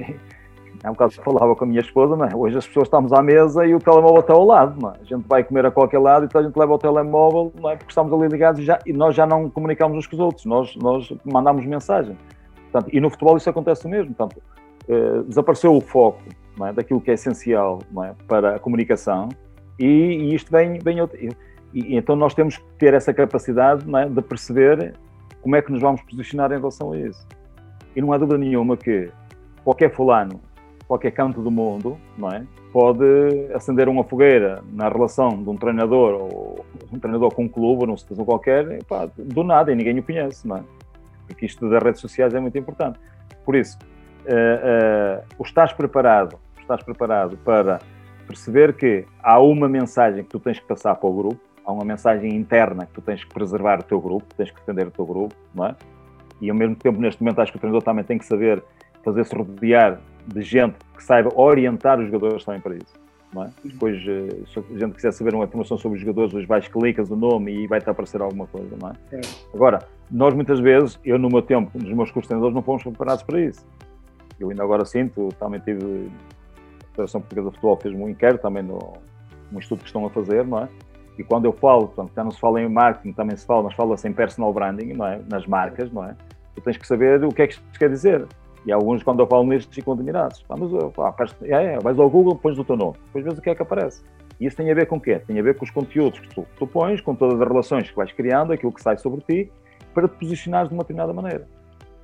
há 0.83 0.89
um 0.89 0.93
bocado 0.93 1.13
falava 1.13 1.55
com 1.55 1.63
a 1.63 1.67
minha 1.67 1.81
esposa, 1.81 2.15
não 2.15 2.25
é? 2.25 2.35
hoje 2.35 2.57
as 2.57 2.67
pessoas 2.67 2.87
estamos 2.87 3.11
à 3.11 3.21
mesa 3.21 3.65
e 3.65 3.73
o 3.73 3.79
telemóvel 3.79 4.21
está 4.21 4.33
ao 4.33 4.45
lado, 4.45 4.79
não 4.81 4.91
é? 4.91 4.93
a 5.01 5.03
gente 5.03 5.25
vai 5.27 5.43
comer 5.43 5.65
a 5.65 5.71
qualquer 5.71 5.99
lado 5.99 6.23
e 6.23 6.25
então 6.25 6.41
a 6.41 6.43
gente 6.43 6.55
leva 6.55 6.73
o 6.73 6.77
telemóvel, 6.77 7.51
não 7.59 7.69
é? 7.69 7.75
porque 7.75 7.91
estamos 7.91 8.13
ali 8.13 8.27
ligados 8.27 8.61
e, 8.61 8.63
já, 8.63 8.79
e 8.85 8.93
nós 8.93 9.15
já 9.15 9.25
não 9.25 9.49
comunicamos 9.49 9.97
uns 9.97 10.07
com 10.07 10.15
os 10.15 10.19
outros, 10.19 10.45
nós, 10.45 10.75
nós 10.75 11.13
mandamos 11.25 11.65
mensagem. 11.65 12.17
Portanto, 12.71 12.89
e 12.93 12.99
no 12.99 13.09
futebol 13.09 13.35
isso 13.35 13.49
acontece 13.49 13.87
mesmo, 13.87 14.13
portanto, 14.13 14.41
eh, 14.87 15.23
desapareceu 15.27 15.75
o 15.75 15.81
foco 15.81 16.21
é? 16.61 16.71
daquilo 16.71 17.01
que 17.01 17.11
é 17.11 17.15
essencial 17.15 17.79
é? 18.03 18.13
para 18.27 18.55
a 18.55 18.59
comunicação 18.59 19.29
e, 19.79 19.85
e 19.85 20.35
isto 20.35 20.51
vem, 20.51 20.77
vem 20.79 21.01
outro, 21.01 21.17
e, 21.73 21.95
então 21.95 22.15
nós 22.15 22.33
temos 22.33 22.57
que 22.57 22.63
ter 22.77 22.93
essa 22.93 23.13
capacidade 23.13 23.85
é, 23.95 24.05
de 24.07 24.21
perceber 24.21 24.93
como 25.41 25.55
é 25.55 25.61
que 25.61 25.71
nos 25.71 25.81
vamos 25.81 26.01
posicionar 26.01 26.51
em 26.51 26.57
relação 26.57 26.91
a 26.91 26.97
isso. 26.97 27.25
E 27.95 28.01
não 28.01 28.11
há 28.13 28.17
dúvida 28.17 28.37
nenhuma 28.37 28.75
que 28.75 29.09
qualquer 29.63 29.93
fulano, 29.93 30.39
qualquer 30.89 31.11
canto 31.11 31.39
do 31.39 31.51
mundo, 31.51 31.97
não 32.17 32.31
é? 32.31 32.43
pode 32.73 33.05
acender 33.53 33.87
uma 33.87 34.03
fogueira 34.03 34.63
na 34.73 34.89
relação 34.89 35.29
de 35.41 35.49
um 35.49 35.55
treinador 35.55 36.13
ou 36.13 36.65
um 36.91 36.99
treinador 36.99 37.33
com 37.33 37.43
um 37.43 37.47
clube 37.47 37.81
ou 37.81 37.87
numa 37.87 37.97
situação 37.97 38.25
qualquer, 38.25 38.83
pá, 38.85 39.07
do 39.15 39.43
nada, 39.43 39.71
e 39.71 39.75
ninguém 39.75 39.97
o 39.99 40.03
conhece, 40.03 40.47
não 40.47 40.57
é? 40.57 40.63
Porque 41.27 41.45
isto 41.45 41.69
das 41.69 41.83
redes 41.83 42.01
sociais 42.01 42.33
é 42.33 42.39
muito 42.39 42.57
importante. 42.57 42.99
Por 43.45 43.55
isso, 43.55 43.77
uh, 44.25 45.39
uh, 45.39 45.43
estás 45.43 45.71
preparado, 45.73 46.39
estás 46.59 46.81
preparado 46.83 47.37
para 47.37 47.79
perceber 48.27 48.73
que 48.73 49.05
há 49.21 49.39
uma 49.39 49.69
mensagem 49.69 50.23
que 50.23 50.29
tu 50.29 50.39
tens 50.39 50.59
que 50.59 50.67
passar 50.67 50.95
para 50.95 51.09
o 51.09 51.13
grupo, 51.13 51.41
há 51.65 51.71
uma 51.71 51.85
mensagem 51.85 52.35
interna 52.35 52.87
que 52.87 52.93
tu 52.93 53.01
tens 53.01 53.23
que 53.23 53.33
preservar 53.33 53.79
o 53.79 53.83
teu 53.83 53.99
grupo, 54.01 54.25
tens 54.35 54.49
que 54.51 54.59
defender 54.59 54.87
o 54.87 54.91
teu 54.91 55.05
grupo, 55.05 55.35
não 55.53 55.67
é? 55.67 55.75
E 56.41 56.49
ao 56.49 56.55
mesmo 56.55 56.75
tempo, 56.75 56.99
neste 56.99 57.21
momento, 57.21 57.41
acho 57.41 57.51
que 57.51 57.57
o 57.57 57.61
treinador 57.61 57.83
também 57.83 58.03
tem 58.03 58.17
que 58.17 58.25
saber 58.25 58.63
fazer-se 59.03 59.35
rodear 59.35 59.99
de 60.33 60.41
gente 60.41 60.75
que 60.95 61.03
saiba 61.03 61.31
orientar 61.35 61.99
os 61.99 62.05
jogadores 62.05 62.43
também 62.43 62.61
para 62.61 62.75
isso. 62.75 62.93
Não 63.33 63.43
é? 63.43 63.49
Depois, 63.63 63.95
eh, 64.07 64.43
se 64.51 64.59
a 64.59 64.79
gente 64.79 64.95
quiser 64.95 65.11
saber 65.11 65.35
uma 65.35 65.45
informação 65.45 65.77
sobre 65.77 65.97
os 65.97 66.03
jogadores, 66.03 66.33
hoje 66.33 66.47
vais 66.47 66.67
clicas 66.67 67.11
o 67.11 67.15
nome 67.15 67.63
e 67.63 67.67
vai-te 67.67 67.89
aparecer 67.89 68.21
alguma 68.21 68.47
coisa, 68.47 68.75
não 68.81 68.89
é? 68.89 68.93
é? 69.15 69.21
Agora, 69.53 69.79
nós 70.09 70.33
muitas 70.33 70.59
vezes, 70.59 70.99
eu 71.05 71.19
no 71.19 71.29
meu 71.29 71.41
tempo, 71.41 71.71
nos 71.77 71.93
meus 71.93 72.09
cursos 72.09 72.23
de 72.23 72.27
treinadores, 72.29 72.55
não 72.55 72.63
fomos 72.63 72.81
preparados 72.81 73.23
para 73.23 73.39
isso. 73.39 73.65
Eu 74.39 74.49
ainda 74.49 74.63
agora 74.63 74.83
sinto, 74.83 75.29
também 75.39 75.59
tive, 75.59 76.09
a 76.81 76.87
Federação 76.91 77.21
Portuguesa 77.21 77.49
de 77.49 77.55
Futebol 77.55 77.77
fez 77.77 77.93
um 77.93 78.09
inquérito 78.09 78.41
também 78.41 78.63
no, 78.63 78.93
um 79.53 79.59
estudo 79.59 79.79
que 79.79 79.87
estão 79.87 80.05
a 80.05 80.09
fazer, 80.09 80.45
não 80.45 80.59
é? 80.59 80.69
E 81.17 81.23
quando 81.23 81.45
eu 81.45 81.51
falo, 81.51 81.87
portanto, 81.87 82.13
já 82.15 82.23
não 82.23 82.31
se 82.31 82.39
fala 82.39 82.61
em 82.61 82.69
marketing, 82.69 83.11
também 83.11 83.35
se 83.35 83.45
fala, 83.45 83.63
mas 83.63 83.73
fala-se 83.73 84.07
em 84.07 84.13
personal 84.13 84.53
branding, 84.53 84.93
não 84.93 85.05
é? 85.05 85.19
Nas 85.29 85.45
marcas, 85.45 85.91
não 85.91 86.05
é? 86.05 86.15
Tu 86.55 86.61
tens 86.61 86.77
que 86.77 86.87
saber 86.87 87.23
o 87.23 87.29
que 87.29 87.41
é 87.41 87.47
que 87.47 87.53
isto 87.53 87.77
quer 87.77 87.89
dizer. 87.89 88.25
E 88.65 88.71
alguns, 88.71 89.03
quando 89.03 89.21
eu 89.21 89.27
falo 89.27 89.45
nisto, 89.45 89.73
ficam 89.73 89.93
admirados. 89.93 90.43
Ah, 90.49 90.55
mas, 90.57 90.69
ah, 90.73 91.15
é, 91.43 91.73
é, 91.75 91.79
vais 91.79 91.97
ao 91.97 92.09
Google, 92.09 92.35
pões 92.35 92.57
o 92.57 92.63
teu 92.63 92.75
nome, 92.75 92.95
depois 93.05 93.23
vês 93.23 93.37
o 93.37 93.41
que 93.41 93.49
é 93.49 93.55
que 93.55 93.61
aparece. 93.61 94.03
E 94.39 94.45
isso 94.45 94.55
tem 94.55 94.71
a 94.71 94.75
ver 94.75 94.85
com 94.85 94.97
o 94.97 95.01
quê? 95.01 95.19
Tem 95.19 95.39
a 95.39 95.43
ver 95.43 95.55
com 95.55 95.65
os 95.65 95.71
conteúdos 95.71 96.19
que 96.19 96.29
tu, 96.33 96.45
tu 96.57 96.67
pões, 96.67 97.01
com 97.01 97.13
todas 97.13 97.39
as 97.41 97.47
relações 97.47 97.89
que 97.89 97.95
vais 97.95 98.11
criando, 98.11 98.53
aquilo 98.53 98.71
que 98.71 98.81
sai 98.81 98.97
sobre 98.97 99.21
ti, 99.21 99.51
para 99.93 100.07
te 100.07 100.15
posicionares 100.17 100.69
de 100.69 100.75
uma 100.75 100.83
determinada 100.83 101.13
maneira. 101.13 101.47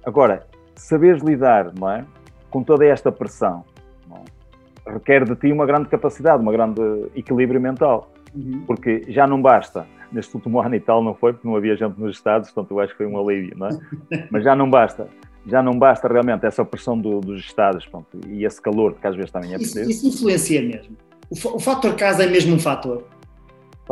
Agora, 0.05 0.45
saberes 0.75 1.23
lidar, 1.23 1.71
não 1.77 1.89
é? 1.89 2.05
Com 2.49 2.63
toda 2.63 2.85
esta 2.85 3.11
pressão, 3.11 3.63
é? 4.11 4.91
requer 4.91 5.23
de 5.23 5.35
ti 5.35 5.51
uma 5.51 5.65
grande 5.65 5.87
capacidade, 5.87 6.41
uma 6.41 6.51
grande 6.51 6.81
equilíbrio 7.15 7.59
mental. 7.59 8.11
Uhum. 8.35 8.63
Porque 8.67 9.03
já 9.07 9.25
não 9.25 9.41
basta, 9.41 9.87
neste 10.11 10.35
último 10.35 10.59
ano 10.61 10.75
e 10.75 10.79
tal 10.79 11.03
não 11.03 11.13
foi, 11.13 11.33
porque 11.33 11.47
não 11.47 11.55
havia 11.55 11.75
gente 11.75 11.99
nos 11.99 12.15
Estados, 12.15 12.51
portanto 12.51 12.71
eu 12.71 12.79
acho 12.79 12.91
que 12.91 12.97
foi 12.97 13.07
um 13.07 13.17
alívio, 13.17 13.57
não 13.57 13.67
é? 13.67 14.27
Mas 14.29 14.43
já 14.43 14.55
não 14.55 14.69
basta, 14.69 15.07
já 15.47 15.61
não 15.61 15.77
basta 15.77 16.07
realmente 16.07 16.45
essa 16.45 16.65
pressão 16.65 16.97
do, 16.97 17.19
dos 17.21 17.39
Estados 17.41 17.85
pronto, 17.85 18.19
e 18.27 18.45
esse 18.45 18.61
calor 18.61 18.95
que 18.95 19.05
às 19.05 19.15
vezes 19.15 19.31
também 19.31 19.53
é 19.53 19.57
preciso. 19.57 19.89
Isso, 19.89 20.07
isso 20.07 20.17
influencia 20.17 20.61
mesmo. 20.61 20.95
O, 21.29 21.55
o 21.55 21.59
fator 21.59 21.95
casa 21.95 22.23
é 22.23 22.27
mesmo 22.27 22.55
um 22.55 22.59
fator? 22.59 23.03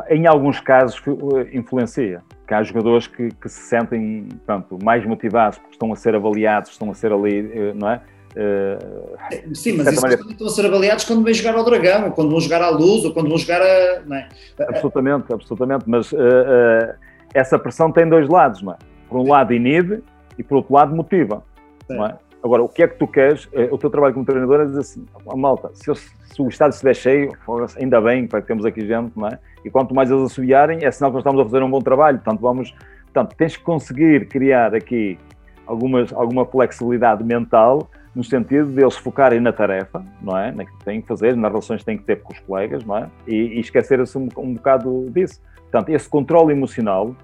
Em 0.09 0.25
alguns 0.25 0.59
casos 0.59 1.01
eh, 1.07 1.55
influencia, 1.55 2.23
que 2.47 2.53
há 2.53 2.63
jogadores 2.63 3.05
que, 3.05 3.29
que 3.29 3.47
se 3.47 3.61
sentem 3.69 4.27
pronto, 4.45 4.79
mais 4.83 5.05
motivados 5.05 5.59
porque 5.59 5.73
estão 5.73 5.93
a 5.93 5.95
ser 5.95 6.15
avaliados, 6.15 6.71
estão 6.71 6.89
a 6.89 6.93
ser 6.95 7.11
ali, 7.11 7.51
eh, 7.53 7.73
não 7.75 7.89
é? 7.89 8.01
Uh, 8.35 9.53
Sim, 9.53 9.73
mas 9.73 9.87
isso 9.89 10.01
maneira... 10.01 10.23
estão 10.27 10.47
a 10.47 10.49
ser 10.49 10.65
avaliados 10.65 11.05
quando 11.05 11.23
vêm 11.23 11.35
jogar 11.35 11.55
ao 11.55 11.63
Dragão, 11.63 12.05
ou 12.05 12.11
quando 12.11 12.31
vão 12.31 12.39
jogar 12.39 12.63
à 12.63 12.69
Luz, 12.69 13.05
ou 13.05 13.13
quando 13.13 13.29
vão 13.29 13.37
jogar 13.37 13.61
a. 13.61 13.65
É? 13.65 14.27
Absolutamente, 14.69 15.31
absolutamente, 15.31 15.83
mas 15.85 16.11
uh, 16.11 16.17
uh, 16.17 16.95
essa 17.31 17.59
pressão 17.59 17.91
tem 17.91 18.09
dois 18.09 18.27
lados, 18.27 18.63
não 18.63 18.73
é? 18.73 18.77
Por 19.07 19.19
um 19.19 19.29
lado 19.29 19.53
inibe 19.53 20.03
e 20.37 20.43
por 20.43 20.57
outro 20.57 20.73
lado 20.73 20.95
motiva, 20.95 21.43
é? 21.89 22.15
Agora, 22.43 22.61
o 22.61 22.67
que 22.67 22.83
é 22.83 22.87
que 22.87 22.99
tu 22.99 23.07
queres? 23.07 23.47
O 23.71 23.77
teu 23.77 23.89
trabalho 23.89 24.13
como 24.13 24.25
treinador 24.25 24.59
é 24.59 24.65
dizer 24.65 24.81
assim, 24.81 25.05
a 25.29 25.35
malta, 25.37 25.71
se, 25.73 25.89
eu, 25.89 25.95
se 25.95 26.41
o 26.41 26.49
estádio 26.49 26.73
estiver 26.73 26.93
cheio, 26.93 27.31
ainda 27.79 28.01
bem, 28.01 28.27
que 28.27 28.41
temos 28.41 28.65
aqui 28.65 28.85
gente, 28.85 29.17
não 29.17 29.27
é? 29.27 29.39
E 29.63 29.69
quanto 29.69 29.95
mais 29.95 30.11
eles 30.11 30.23
assobiarem, 30.23 30.83
é 30.83 30.91
sinal 30.91 31.09
que 31.11 31.15
nós 31.15 31.21
estamos 31.21 31.39
a 31.39 31.45
fazer 31.45 31.63
um 31.63 31.69
bom 31.69 31.79
trabalho, 31.79 32.19
portanto, 32.19 32.41
vamos, 32.41 32.75
portanto, 33.05 33.33
tens 33.37 33.55
que 33.55 33.63
conseguir 33.63 34.27
criar 34.27 34.75
aqui 34.75 35.17
algumas, 35.65 36.11
alguma 36.11 36.45
flexibilidade 36.45 37.23
mental 37.23 37.89
no 38.13 38.23
sentido 38.23 38.71
de 38.73 38.81
eles 38.81 38.97
focarem 38.97 39.39
na 39.39 39.53
tarefa, 39.53 40.05
não 40.21 40.37
é? 40.37 40.51
Naquilo 40.51 40.77
que 40.77 40.85
têm 40.85 41.01
que 41.01 41.07
fazer, 41.07 41.37
nas 41.37 41.49
relações 41.49 41.79
que 41.79 41.85
têm 41.85 41.97
que 41.97 42.03
ter 42.03 42.21
com 42.21 42.33
os 42.33 42.39
colegas, 42.41 42.83
não 42.83 42.97
é? 42.97 43.09
E, 43.25 43.35
e 43.35 43.59
esquecer-se 43.61 44.17
um, 44.17 44.27
um 44.37 44.53
bocado 44.53 45.09
disso. 45.11 45.41
Portanto, 45.61 45.89
esse 45.89 46.09
controle 46.09 46.51
emocional 46.51 47.15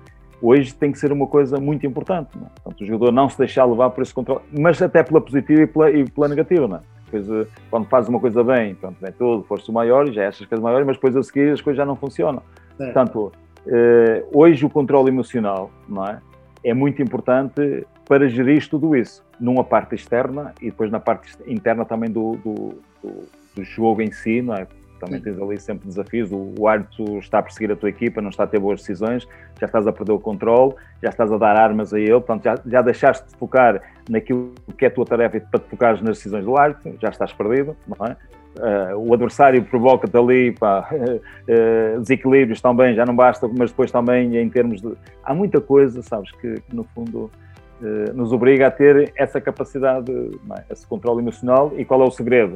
hoje 0.41 0.73
tem 0.73 0.91
que 0.91 0.99
ser 0.99 1.11
uma 1.11 1.27
coisa 1.27 1.59
muito 1.59 1.85
importante. 1.85 2.29
Não 2.35 2.47
é? 2.47 2.49
Portanto, 2.63 2.81
o 2.81 2.85
jogador 2.85 3.11
não 3.11 3.29
se 3.29 3.37
deixar 3.37 3.65
levar 3.65 3.89
por 3.89 4.01
esse 4.01 4.13
controle, 4.13 4.41
mas 4.57 4.81
até 4.81 5.03
pela 5.03 5.21
positiva 5.21 5.61
e 5.61 5.67
pela, 5.67 5.91
e 5.91 6.09
pela 6.09 6.27
negativa, 6.27 6.67
não 6.67 6.77
é? 6.77 6.81
Depois, 7.05 7.29
eh, 7.29 7.47
quando 7.69 7.85
faz 7.87 8.07
uma 8.07 8.19
coisa 8.19 8.43
bem, 8.43 8.75
pronto, 8.75 8.97
vem 9.01 9.11
tudo, 9.11 9.43
foste 9.43 9.69
o 9.69 9.73
maior 9.73 10.11
já 10.11 10.27
achas 10.27 10.45
que 10.45 10.53
és 10.53 10.61
maior, 10.61 10.85
mas 10.85 10.95
depois 10.95 11.15
a 11.15 11.23
seguir 11.23 11.51
as 11.51 11.61
coisas 11.61 11.77
já 11.77 11.85
não 11.85 11.95
funcionam. 11.95 12.41
É. 12.79 12.85
Portanto, 12.85 13.31
eh, 13.67 14.23
hoje 14.33 14.65
o 14.65 14.69
controle 14.69 15.09
emocional, 15.09 15.71
não 15.87 16.05
é? 16.05 16.19
É 16.63 16.73
muito 16.73 17.01
importante 17.01 17.85
para 18.07 18.27
gerir 18.27 18.67
tudo 18.69 18.95
isso, 18.95 19.23
numa 19.39 19.63
parte 19.63 19.95
externa 19.95 20.53
e 20.61 20.65
depois 20.65 20.91
na 20.91 20.99
parte 20.99 21.31
interna 21.47 21.85
também 21.85 22.09
do, 22.09 22.35
do, 22.43 22.75
do, 23.01 23.29
do 23.55 23.63
jogo 23.63 24.01
em 24.01 24.11
si, 24.11 24.41
não 24.41 24.55
é? 24.55 24.67
Também 25.00 25.22
tens 25.22 25.39
ali 25.39 25.60
sempre 25.60 25.88
desafios. 25.88 26.32
O, 26.32 26.54
o 26.58 26.68
árbitro 26.68 27.18
está 27.20 27.39
a 27.39 27.43
perseguir 27.43 27.72
a 27.72 27.76
tua 27.76 27.89
equipa, 27.89 28.22
não 28.22 28.30
está 28.30 28.43
a 28.43 28.47
ter 28.47 28.60
boas 28.60 28.82
decisões, 28.82 29.28
já 29.60 29.66
estás 29.66 29.88
a 29.88 29.91
perder 29.91 30.12
o 30.12 30.20
controle, 30.20 30.76
já 31.02 31.10
estás 31.10 31.32
a 31.32 31.38
dar 31.38 31.56
armas 31.56 31.93
a 31.93 32.00
ele, 32.00 32.12
portanto, 32.12 32.43
já, 32.43 32.60
já 32.66 32.82
deixaste 32.82 33.28
de 33.28 33.36
focar 33.38 33.82
naquilo 34.10 34.54
que 34.78 34.86
é 34.86 34.88
a 34.88 34.91
tua 34.91 35.06
tarefa 35.06 35.39
para 35.39 35.60
te 35.60 35.70
focares 35.70 36.02
nas 36.02 36.18
decisões 36.18 36.45
do 36.45 36.58
árbitro, 36.58 36.97
já 37.02 37.10
estás 37.10 37.32
perdido, 37.34 37.76
não 37.88 38.06
é? 38.06 38.16
Uh, 38.58 38.97
o 38.97 39.14
adversário 39.14 39.64
provoca-te 39.64 40.18
ali 40.18 40.52
pá, 40.52 40.89
uh, 40.91 42.00
desequilíbrios 42.02 42.60
também, 42.60 42.95
já 42.95 43.06
não 43.06 43.16
basta, 43.16 43.47
mas 43.47 43.70
depois 43.70 43.91
também 43.91 44.38
em 44.38 44.50
termos 44.50 44.82
de. 44.82 44.93
Há 45.24 45.34
muita 45.34 45.62
coisa, 45.62 46.02
sabes, 46.02 46.32
que, 46.32 46.56
que 46.56 46.76
no 46.76 46.84
fundo 46.84 47.32
uh, 47.80 48.14
nos 48.14 48.34
obriga 48.34 48.68
a 48.68 48.72
ter 48.72 49.14
essa 49.16 49.39
capacidade, 49.39 50.12
é? 50.12 50.64
esse 50.74 50.86
controle 50.86 51.22
emocional. 51.22 51.72
E 51.78 51.86
qual 51.86 52.02
é 52.02 52.06
o 52.06 52.12
segredo? 52.12 52.56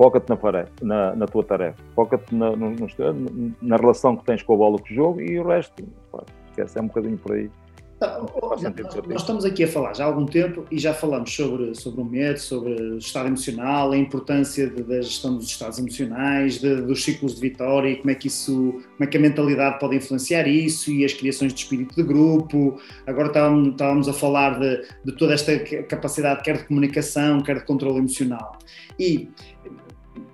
Foca-te 0.00 0.30
na, 0.30 0.64
na, 0.80 1.14
na, 1.14 1.26
tua 1.26 1.44
tarefa, 1.44 1.76
foca-te 1.94 2.34
na, 2.34 2.52
na, 3.60 3.76
relação 3.76 4.16
que 4.16 4.24
tens 4.24 4.42
com 4.42 4.54
a 4.54 4.56
bola, 4.56 4.78
com 4.78 4.86
o 4.86 4.94
jogo 4.94 5.20
e 5.20 5.38
o 5.38 5.46
resto, 5.46 5.84
pá, 6.10 6.24
esquece, 6.48 6.78
é 6.78 6.80
um 6.80 6.86
bocadinho 6.86 7.18
por 7.18 7.32
aí. 7.32 7.50
Tá, 7.98 8.18
nós, 8.18 8.62
nós, 8.62 9.20
estamos 9.20 9.44
aqui 9.44 9.64
a 9.64 9.68
falar 9.68 9.92
já 9.92 10.04
há 10.04 10.06
algum 10.06 10.24
tempo 10.24 10.64
e 10.70 10.78
já 10.78 10.94
falamos 10.94 11.30
sobre, 11.36 11.74
sobre 11.74 12.00
o 12.00 12.04
medo, 12.06 12.40
sobre 12.40 12.72
o 12.72 12.96
estado 12.96 13.26
emocional, 13.26 13.92
a 13.92 13.96
importância 13.98 14.70
de, 14.70 14.82
da 14.82 15.02
gestão 15.02 15.36
dos 15.36 15.44
estados 15.44 15.78
emocionais, 15.78 16.58
de, 16.58 16.76
dos 16.80 17.04
ciclos 17.04 17.34
de 17.34 17.42
vitória 17.42 17.90
e 17.90 17.96
como 17.96 18.10
é 18.10 18.14
que 18.14 18.28
isso, 18.28 18.54
como 18.72 19.04
é 19.04 19.06
que 19.06 19.18
a 19.18 19.20
mentalidade 19.20 19.78
pode 19.78 19.96
influenciar 19.96 20.48
isso 20.48 20.90
e 20.90 21.04
as 21.04 21.12
criações 21.12 21.52
de 21.52 21.60
espírito 21.60 21.94
de 21.94 22.02
grupo. 22.02 22.80
Agora 23.06 23.28
estávamos, 23.28 23.68
estávamos 23.68 24.08
a 24.08 24.14
falar 24.14 24.58
de, 24.58 24.82
de 25.04 25.12
toda 25.18 25.34
esta 25.34 25.58
capacidade, 25.58 26.42
quer 26.42 26.56
de 26.56 26.64
comunicação, 26.64 27.42
quer 27.42 27.58
de 27.58 27.66
controle 27.66 27.98
emocional. 27.98 28.58
E 28.98 29.28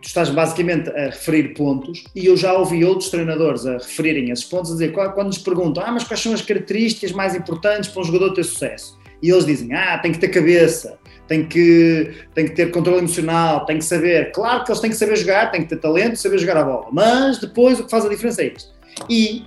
tu 0.07 0.09
estás 0.09 0.30
basicamente 0.30 0.88
a 0.90 1.07
referir 1.07 1.52
pontos 1.52 2.04
e 2.14 2.26
eu 2.26 2.36
já 2.36 2.52
ouvi 2.52 2.84
outros 2.84 3.11
treinadores 3.11 3.66
a 3.66 3.72
referirem 3.72 4.30
esses 4.30 4.44
pontos, 4.44 4.70
a 4.70 4.74
dizer, 4.74 4.92
quando 4.92 5.26
nos 5.26 5.38
perguntam, 5.38 5.82
ah, 5.84 5.90
mas 5.90 6.04
quais 6.04 6.20
são 6.20 6.32
as 6.32 6.40
características 6.40 7.11
mais 7.11 7.34
importantes 7.34 7.90
para 7.90 8.02
um 8.02 8.04
jogador 8.04 8.32
ter 8.32 8.44
sucesso? 8.44 8.96
E 9.20 9.30
eles 9.30 9.44
dizem, 9.44 9.74
ah, 9.74 9.98
tem 9.98 10.12
que 10.12 10.18
ter 10.20 10.28
cabeça, 10.28 10.96
tem 11.26 11.44
que, 11.44 12.12
tem 12.36 12.44
que 12.44 12.52
ter 12.52 12.70
controle 12.70 12.98
emocional, 12.98 13.66
tem 13.66 13.78
que 13.78 13.84
saber, 13.84 14.30
claro 14.30 14.62
que 14.62 14.70
eles 14.70 14.80
têm 14.80 14.90
que 14.90 14.96
saber 14.96 15.16
jogar, 15.16 15.50
têm 15.50 15.62
que 15.62 15.70
ter 15.70 15.80
talento, 15.80 16.14
saber 16.14 16.38
jogar 16.38 16.59
a 16.59 16.64
bola, 16.64 16.86
mas 16.92 17.38
depois 17.38 17.80
o 17.80 17.84
que 17.84 17.90
faz 17.90 18.07
a 18.07 18.09
diferença 18.09 18.42
é 18.42 18.52
isto. 18.54 18.72
E 19.11 19.44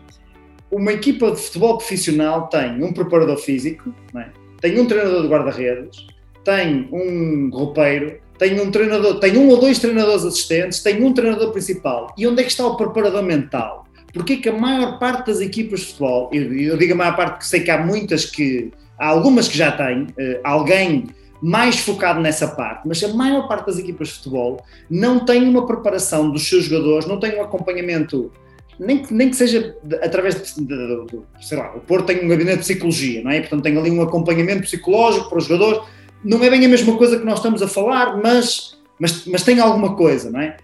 uma 0.70 0.92
equipa 0.92 1.32
de 1.32 1.38
futebol 1.38 1.78
profissional 1.78 2.48
tem 2.48 2.84
um 2.84 2.92
preparador 2.92 3.38
físico, 3.38 3.96
é? 4.14 4.26
tem 4.60 4.78
um 4.78 4.86
treinador 4.86 5.22
de 5.22 5.30
guarda-redes, 5.30 6.06
tem 6.44 6.90
um 6.92 7.50
roupeiro, 7.50 8.20
tem 8.40 8.60
um 8.60 8.72
treinador, 8.72 9.20
tem 9.20 9.38
um 9.38 9.50
ou 9.50 9.60
dois 9.60 9.78
treinadores 9.80 10.24
assistentes, 10.24 10.82
tem 10.82 11.04
um 11.04 11.14
treinador 11.14 11.52
principal. 11.52 12.16
E 12.18 12.26
onde 12.26 12.40
é 12.40 12.44
que 12.44 12.50
está 12.50 12.66
o 12.66 12.78
preparador 12.78 13.22
mental? 13.22 13.86
Porque 14.14 14.34
é 14.34 14.38
que 14.38 14.50
a 14.50 14.54
maior 14.54 14.98
parte 14.98 15.28
das 15.28 15.42
equipas 15.42 15.82
de 15.82 15.88
futebol, 15.88 16.30
eu, 16.34 16.54
eu 16.58 16.78
digo 16.78 16.94
a 16.94 16.96
maior 16.96 17.16
parte 17.16 17.32
porque 17.34 17.46
sei 17.46 17.60
que 17.60 17.70
há 17.70 17.86
muitas 17.86 18.26
que, 18.26 18.72
há 18.98 19.10
algumas 19.10 19.50
que 19.50 19.58
já 19.58 19.72
têm, 19.74 20.04
uh, 20.04 20.40
alguém 20.44 21.08
mais 21.42 21.80
focado 21.80 22.20
nessa 22.20 22.48
parte, 22.48 22.88
mas 22.88 23.04
a 23.04 23.10
maior 23.10 23.48
parte 23.48 23.68
das 23.68 23.78
equipas 23.78 24.08
de 24.08 24.14
futebol 24.16 24.64
não 24.90 25.26
tem 25.26 25.44
uma 25.44 25.66
preparação 25.68 26.32
dos 26.32 26.48
seus 26.48 26.66
jogadores, 26.66 27.06
não 27.06 27.20
tem 27.20 27.38
um 27.38 27.44
acompanhamento, 27.44 28.32
nem 28.80 29.04
que, 29.04 29.14
nem 29.14 29.30
que 29.30 29.36
seja 29.36 29.76
de, 29.84 29.96
através 29.98 30.36
de, 30.36 30.66
de, 30.66 31.06
de, 31.06 31.20
sei 31.42 31.58
lá, 31.58 31.76
o 31.76 31.82
Porto 31.82 32.08
tem 32.08 32.24
um 32.26 32.28
gabinete 32.28 32.58
de 32.58 32.64
psicologia, 32.64 33.22
não 33.22 33.32
é? 33.32 33.40
Portanto, 33.42 33.64
tem 33.64 33.78
ali 33.78 33.92
um 33.92 34.02
acompanhamento 34.02 34.62
psicológico 34.62 35.30
para 35.30 35.38
os 35.38 35.46
jogadores, 35.46 35.82
não 36.24 36.44
é 36.44 36.50
bem 36.50 36.66
a 36.66 36.70
mesma 36.70 36.98
coisa 36.98 37.18
que 37.18 37.26
nós 37.26 37.40
estamos 37.40 37.62
a 37.62 37.68
falar, 37.68 38.18
mas, 38.18 38.78
mas, 39.00 39.26
mas 39.26 39.44
tem 39.44 39.60
alguma 39.60 39.96
coisa, 39.96 40.30
não 40.30 40.42
é? 40.42 40.58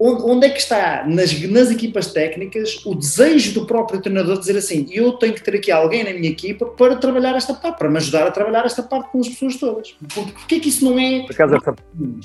Onde, 0.00 0.22
onde 0.22 0.46
é 0.46 0.50
que 0.50 0.60
está 0.60 1.04
nas, 1.06 1.40
nas 1.50 1.70
equipas 1.72 2.12
técnicas 2.12 2.80
o 2.86 2.94
desejo 2.94 3.52
do 3.52 3.66
próprio 3.66 4.00
treinador 4.00 4.34
de 4.34 4.40
dizer 4.40 4.56
assim: 4.56 4.86
eu 4.92 5.14
tenho 5.14 5.34
que 5.34 5.42
ter 5.42 5.56
aqui 5.56 5.72
alguém 5.72 6.04
na 6.04 6.12
minha 6.12 6.30
equipa 6.30 6.66
para 6.66 6.94
trabalhar 6.94 7.34
esta 7.34 7.52
parte, 7.52 7.78
para 7.78 7.90
me 7.90 7.96
ajudar 7.96 8.26
a 8.26 8.30
trabalhar 8.30 8.64
esta 8.64 8.82
parte 8.82 9.10
com 9.10 9.18
as 9.18 9.28
pessoas 9.28 9.56
todas? 9.56 9.96
Porquê 10.14 10.54
é 10.54 10.60
que 10.60 10.68
isso 10.68 10.84
não 10.84 10.98
é. 10.98 11.22
Por 11.22 11.32
acaso, 11.32 11.56
essa... 11.56 11.72
tu, 11.72 12.20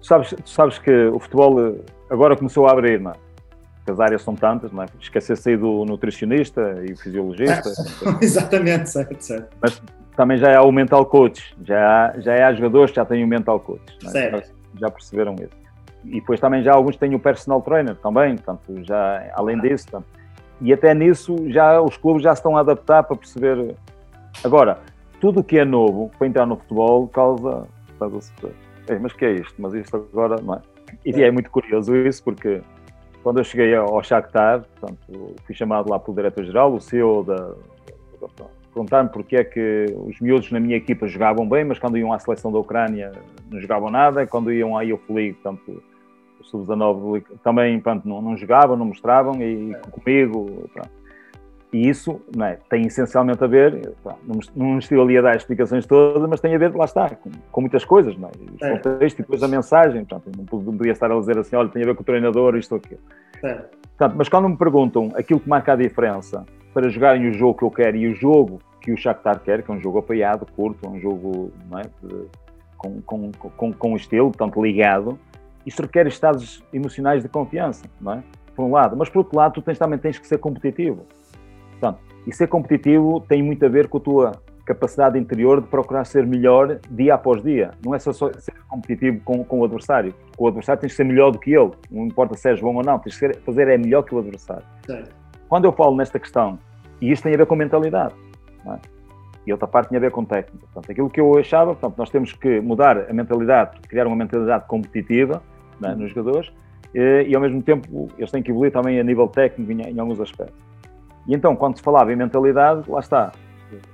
sabes, 0.00 0.30
tu 0.30 0.48
sabes 0.48 0.78
que 0.78 0.90
o 1.08 1.20
futebol 1.20 1.60
eh, 1.60 1.74
agora 2.08 2.34
começou 2.34 2.66
a 2.66 2.72
abrir, 2.72 2.98
não 2.98 3.10
é? 3.10 3.28
as 3.90 4.00
áreas 4.00 4.22
são 4.22 4.34
tantas, 4.34 4.72
não 4.72 4.82
é? 4.82 4.86
Esquecer-se 5.00 5.50
aí 5.50 5.56
do 5.56 5.84
nutricionista 5.84 6.82
e 6.84 6.96
fisiologista. 6.96 7.72
Exatamente, 8.20 8.90
certo, 8.90 9.20
certo. 9.20 9.56
Mas 9.60 9.80
também 10.18 10.36
já 10.36 10.50
é 10.50 10.58
o 10.58 10.72
mental 10.72 11.06
coach, 11.06 11.54
já, 11.64 12.12
já 12.18 12.34
é 12.34 12.42
há 12.42 12.52
jogadores 12.52 12.90
que 12.90 12.96
já 12.96 13.04
têm 13.04 13.22
o 13.22 13.28
mental 13.28 13.60
coach. 13.60 13.80
É? 14.04 14.30
Já, 14.32 14.42
já 14.80 14.90
perceberam 14.90 15.36
isso. 15.36 15.56
E 16.04 16.14
depois 16.14 16.40
também 16.40 16.60
já 16.60 16.74
alguns 16.74 16.96
têm 16.96 17.14
o 17.14 17.20
personal 17.20 17.62
trainer 17.62 17.94
também, 17.94 18.34
portanto, 18.34 18.82
já 18.82 19.30
além 19.34 19.60
disso. 19.60 19.88
Portanto, 19.88 20.08
e 20.60 20.72
até 20.72 20.92
nisso 20.92 21.36
já 21.50 21.80
os 21.80 21.96
clubes 21.96 22.24
já 22.24 22.34
se 22.34 22.40
estão 22.40 22.56
a 22.56 22.60
adaptar 22.60 23.04
para 23.04 23.14
perceber. 23.14 23.76
Agora, 24.42 24.80
tudo 25.20 25.38
o 25.38 25.44
que 25.44 25.56
é 25.56 25.64
novo 25.64 26.10
para 26.18 26.26
entrar 26.26 26.46
no 26.46 26.56
futebol 26.56 27.06
causa. 27.06 27.68
mas 29.00 29.12
que 29.12 29.24
é 29.24 29.32
isto? 29.34 29.54
Mas 29.56 29.72
isto 29.74 30.04
agora 30.12 30.42
não 30.42 30.54
é? 30.54 30.60
E 31.06 31.22
é 31.22 31.30
muito 31.30 31.48
curioso 31.48 31.94
isso, 31.94 32.24
porque 32.24 32.60
quando 33.22 33.38
eu 33.38 33.44
cheguei 33.44 33.72
ao 33.72 34.02
Shakhtar, 34.02 34.64
portanto, 34.80 35.36
fui 35.44 35.54
chamado 35.54 35.88
lá 35.88 35.96
pelo 36.00 36.16
diretor-geral, 36.16 36.74
o 36.74 36.80
CEO 36.80 37.22
da 37.22 37.54
perguntar-me 38.78 39.08
porque 39.10 39.36
é 39.36 39.44
que 39.44 39.86
os 40.06 40.20
miúdos 40.20 40.52
na 40.52 40.60
minha 40.60 40.76
equipa 40.76 41.06
jogavam 41.08 41.48
bem, 41.48 41.64
mas 41.64 41.78
quando 41.78 41.98
iam 41.98 42.12
à 42.12 42.18
seleção 42.18 42.52
da 42.52 42.58
Ucrânia 42.58 43.10
não 43.50 43.60
jogavam 43.60 43.90
nada, 43.90 44.26
quando 44.26 44.52
iam 44.52 44.76
à 44.76 44.82
Youth 44.82 45.10
League, 45.10 45.34
portanto, 45.34 45.82
o 46.40 46.44
Sub-19 46.44 47.24
também 47.42 47.80
pronto, 47.80 48.08
não, 48.08 48.22
não, 48.22 48.36
jogavam, 48.36 48.76
não 48.76 48.86
mostravam, 48.86 49.42
e 49.42 49.74
comigo, 49.90 50.68
pronto. 50.72 50.98
E 51.70 51.86
isso 51.86 52.22
não 52.34 52.46
é, 52.46 52.58
tem 52.70 52.86
essencialmente 52.86 53.44
a 53.44 53.46
ver, 53.46 53.92
pronto, 54.02 54.18
não, 54.24 54.40
não 54.56 54.78
estive 54.78 55.00
ali 55.00 55.18
a 55.18 55.22
dar 55.22 55.36
explicações 55.36 55.84
todas, 55.84 56.26
mas 56.26 56.40
tem 56.40 56.54
a 56.54 56.58
ver, 56.58 56.74
lá 56.74 56.86
está, 56.86 57.10
com, 57.10 57.30
com 57.50 57.60
muitas 57.60 57.84
coisas, 57.84 58.16
não 58.16 58.28
é? 58.28 58.30
Os 58.54 58.62
é. 58.62 58.78
contextos 58.78 59.18
e 59.18 59.22
depois 59.22 59.42
a 59.42 59.48
mensagem, 59.48 60.04
portanto, 60.04 60.34
não 60.36 60.44
podia 60.46 60.92
estar 60.92 61.10
a 61.12 61.18
dizer 61.18 61.36
assim, 61.36 61.56
olha, 61.56 61.68
tem 61.68 61.82
a 61.82 61.86
ver 61.86 61.94
com 61.94 62.02
o 62.02 62.06
treinador, 62.06 62.56
isto 62.56 62.72
ou 62.72 62.78
aquilo. 62.78 63.00
É. 63.42 63.54
Portanto, 63.98 64.14
mas 64.16 64.28
quando 64.28 64.48
me 64.48 64.56
perguntam 64.56 65.12
aquilo 65.14 65.40
que 65.40 65.48
marca 65.48 65.72
a 65.72 65.76
diferença 65.76 66.46
para 66.72 66.88
jogarem 66.88 67.28
o 67.28 67.32
jogo 67.32 67.58
que 67.58 67.64
eu 67.64 67.70
quero 67.70 67.96
e 67.96 68.08
o 68.08 68.14
jogo 68.14 68.60
que 68.80 68.92
o 68.92 68.96
Shakhtar 68.96 69.40
quer, 69.40 69.62
que 69.62 69.70
é 69.70 69.74
um 69.74 69.80
jogo 69.80 69.98
apoiado, 69.98 70.46
curto, 70.54 70.88
um 70.88 70.98
jogo 71.00 71.52
é, 71.76 71.88
com, 72.76 73.00
com, 73.02 73.32
com, 73.32 73.72
com 73.72 73.96
estilo, 73.96 74.30
portanto 74.30 74.62
ligado, 74.62 75.18
isso 75.66 75.82
requer 75.82 76.06
estados 76.06 76.62
emocionais 76.72 77.22
de 77.22 77.28
confiança, 77.28 77.86
não 78.00 78.12
é? 78.12 78.22
Por 78.54 78.64
um 78.64 78.72
lado, 78.72 78.96
mas 78.96 79.08
por 79.08 79.18
outro 79.20 79.36
lado, 79.36 79.54
tu 79.54 79.62
tens, 79.62 79.78
também 79.78 79.98
tens 79.98 80.18
que 80.18 80.26
ser 80.26 80.38
competitivo. 80.38 81.06
Portanto, 81.72 82.00
e 82.26 82.32
ser 82.32 82.48
competitivo 82.48 83.20
tem 83.28 83.42
muito 83.42 83.64
a 83.64 83.68
ver 83.68 83.88
com 83.88 83.98
a 83.98 84.00
tua 84.00 84.32
capacidade 84.68 85.18
interior 85.18 85.62
de 85.62 85.66
procurar 85.66 86.04
ser 86.04 86.26
melhor 86.26 86.78
dia 86.90 87.14
após 87.14 87.42
dia. 87.42 87.70
Não 87.84 87.94
é 87.94 87.98
só, 87.98 88.12
só 88.12 88.30
ser 88.34 88.52
competitivo 88.68 89.20
com, 89.24 89.42
com 89.42 89.60
o 89.60 89.64
adversário. 89.64 90.14
Com 90.36 90.44
o 90.44 90.48
adversário 90.48 90.80
tens 90.80 90.90
que 90.90 90.96
ser 90.96 91.04
melhor 91.04 91.30
do 91.30 91.38
que 91.38 91.52
ele. 91.52 91.70
Não 91.90 92.06
importa 92.06 92.36
se 92.36 92.48
és 92.50 92.60
bom 92.60 92.74
ou 92.74 92.82
não, 92.82 92.98
tens 92.98 93.14
que 93.14 93.18
ser, 93.18 93.36
fazer 93.40 93.68
é 93.68 93.78
melhor 93.78 94.02
que 94.02 94.14
o 94.14 94.18
adversário. 94.18 94.64
Quando 95.48 95.64
eu 95.64 95.72
falo 95.72 95.96
nesta 95.96 96.18
questão, 96.18 96.58
e 97.00 97.10
isto 97.10 97.22
tem 97.22 97.34
a 97.34 97.38
ver 97.38 97.46
com 97.46 97.56
mentalidade, 97.56 98.14
é? 98.66 98.78
E 99.46 99.52
outra 99.52 99.66
parte 99.66 99.88
tinha 99.88 99.98
a 99.98 100.00
ver 100.00 100.10
com 100.10 100.24
técnica. 100.24 100.66
Portanto, 100.72 100.90
aquilo 100.90 101.08
que 101.08 101.20
eu 101.20 101.38
achava, 101.38 101.74
portanto, 101.74 101.96
nós 101.96 102.10
temos 102.10 102.32
que 102.32 102.60
mudar 102.60 103.08
a 103.08 103.12
mentalidade, 103.12 103.80
criar 103.88 104.06
uma 104.06 104.16
mentalidade 104.16 104.66
competitiva 104.66 105.42
é? 105.82 105.94
nos 105.94 106.10
jogadores 106.10 106.52
e, 106.94 107.26
e, 107.28 107.34
ao 107.34 107.40
mesmo 107.40 107.62
tempo, 107.62 108.08
eles 108.18 108.30
têm 108.30 108.42
que 108.42 108.50
evoluir 108.50 108.72
também 108.72 108.98
a 109.00 109.04
nível 109.04 109.28
técnico 109.28 109.70
em, 109.72 109.80
em 109.80 109.98
alguns 109.98 110.20
aspectos. 110.20 110.56
E 111.26 111.34
então, 111.34 111.54
quando 111.54 111.76
se 111.76 111.82
falava 111.82 112.12
em 112.12 112.16
mentalidade, 112.16 112.90
lá 112.90 113.00
está. 113.00 113.32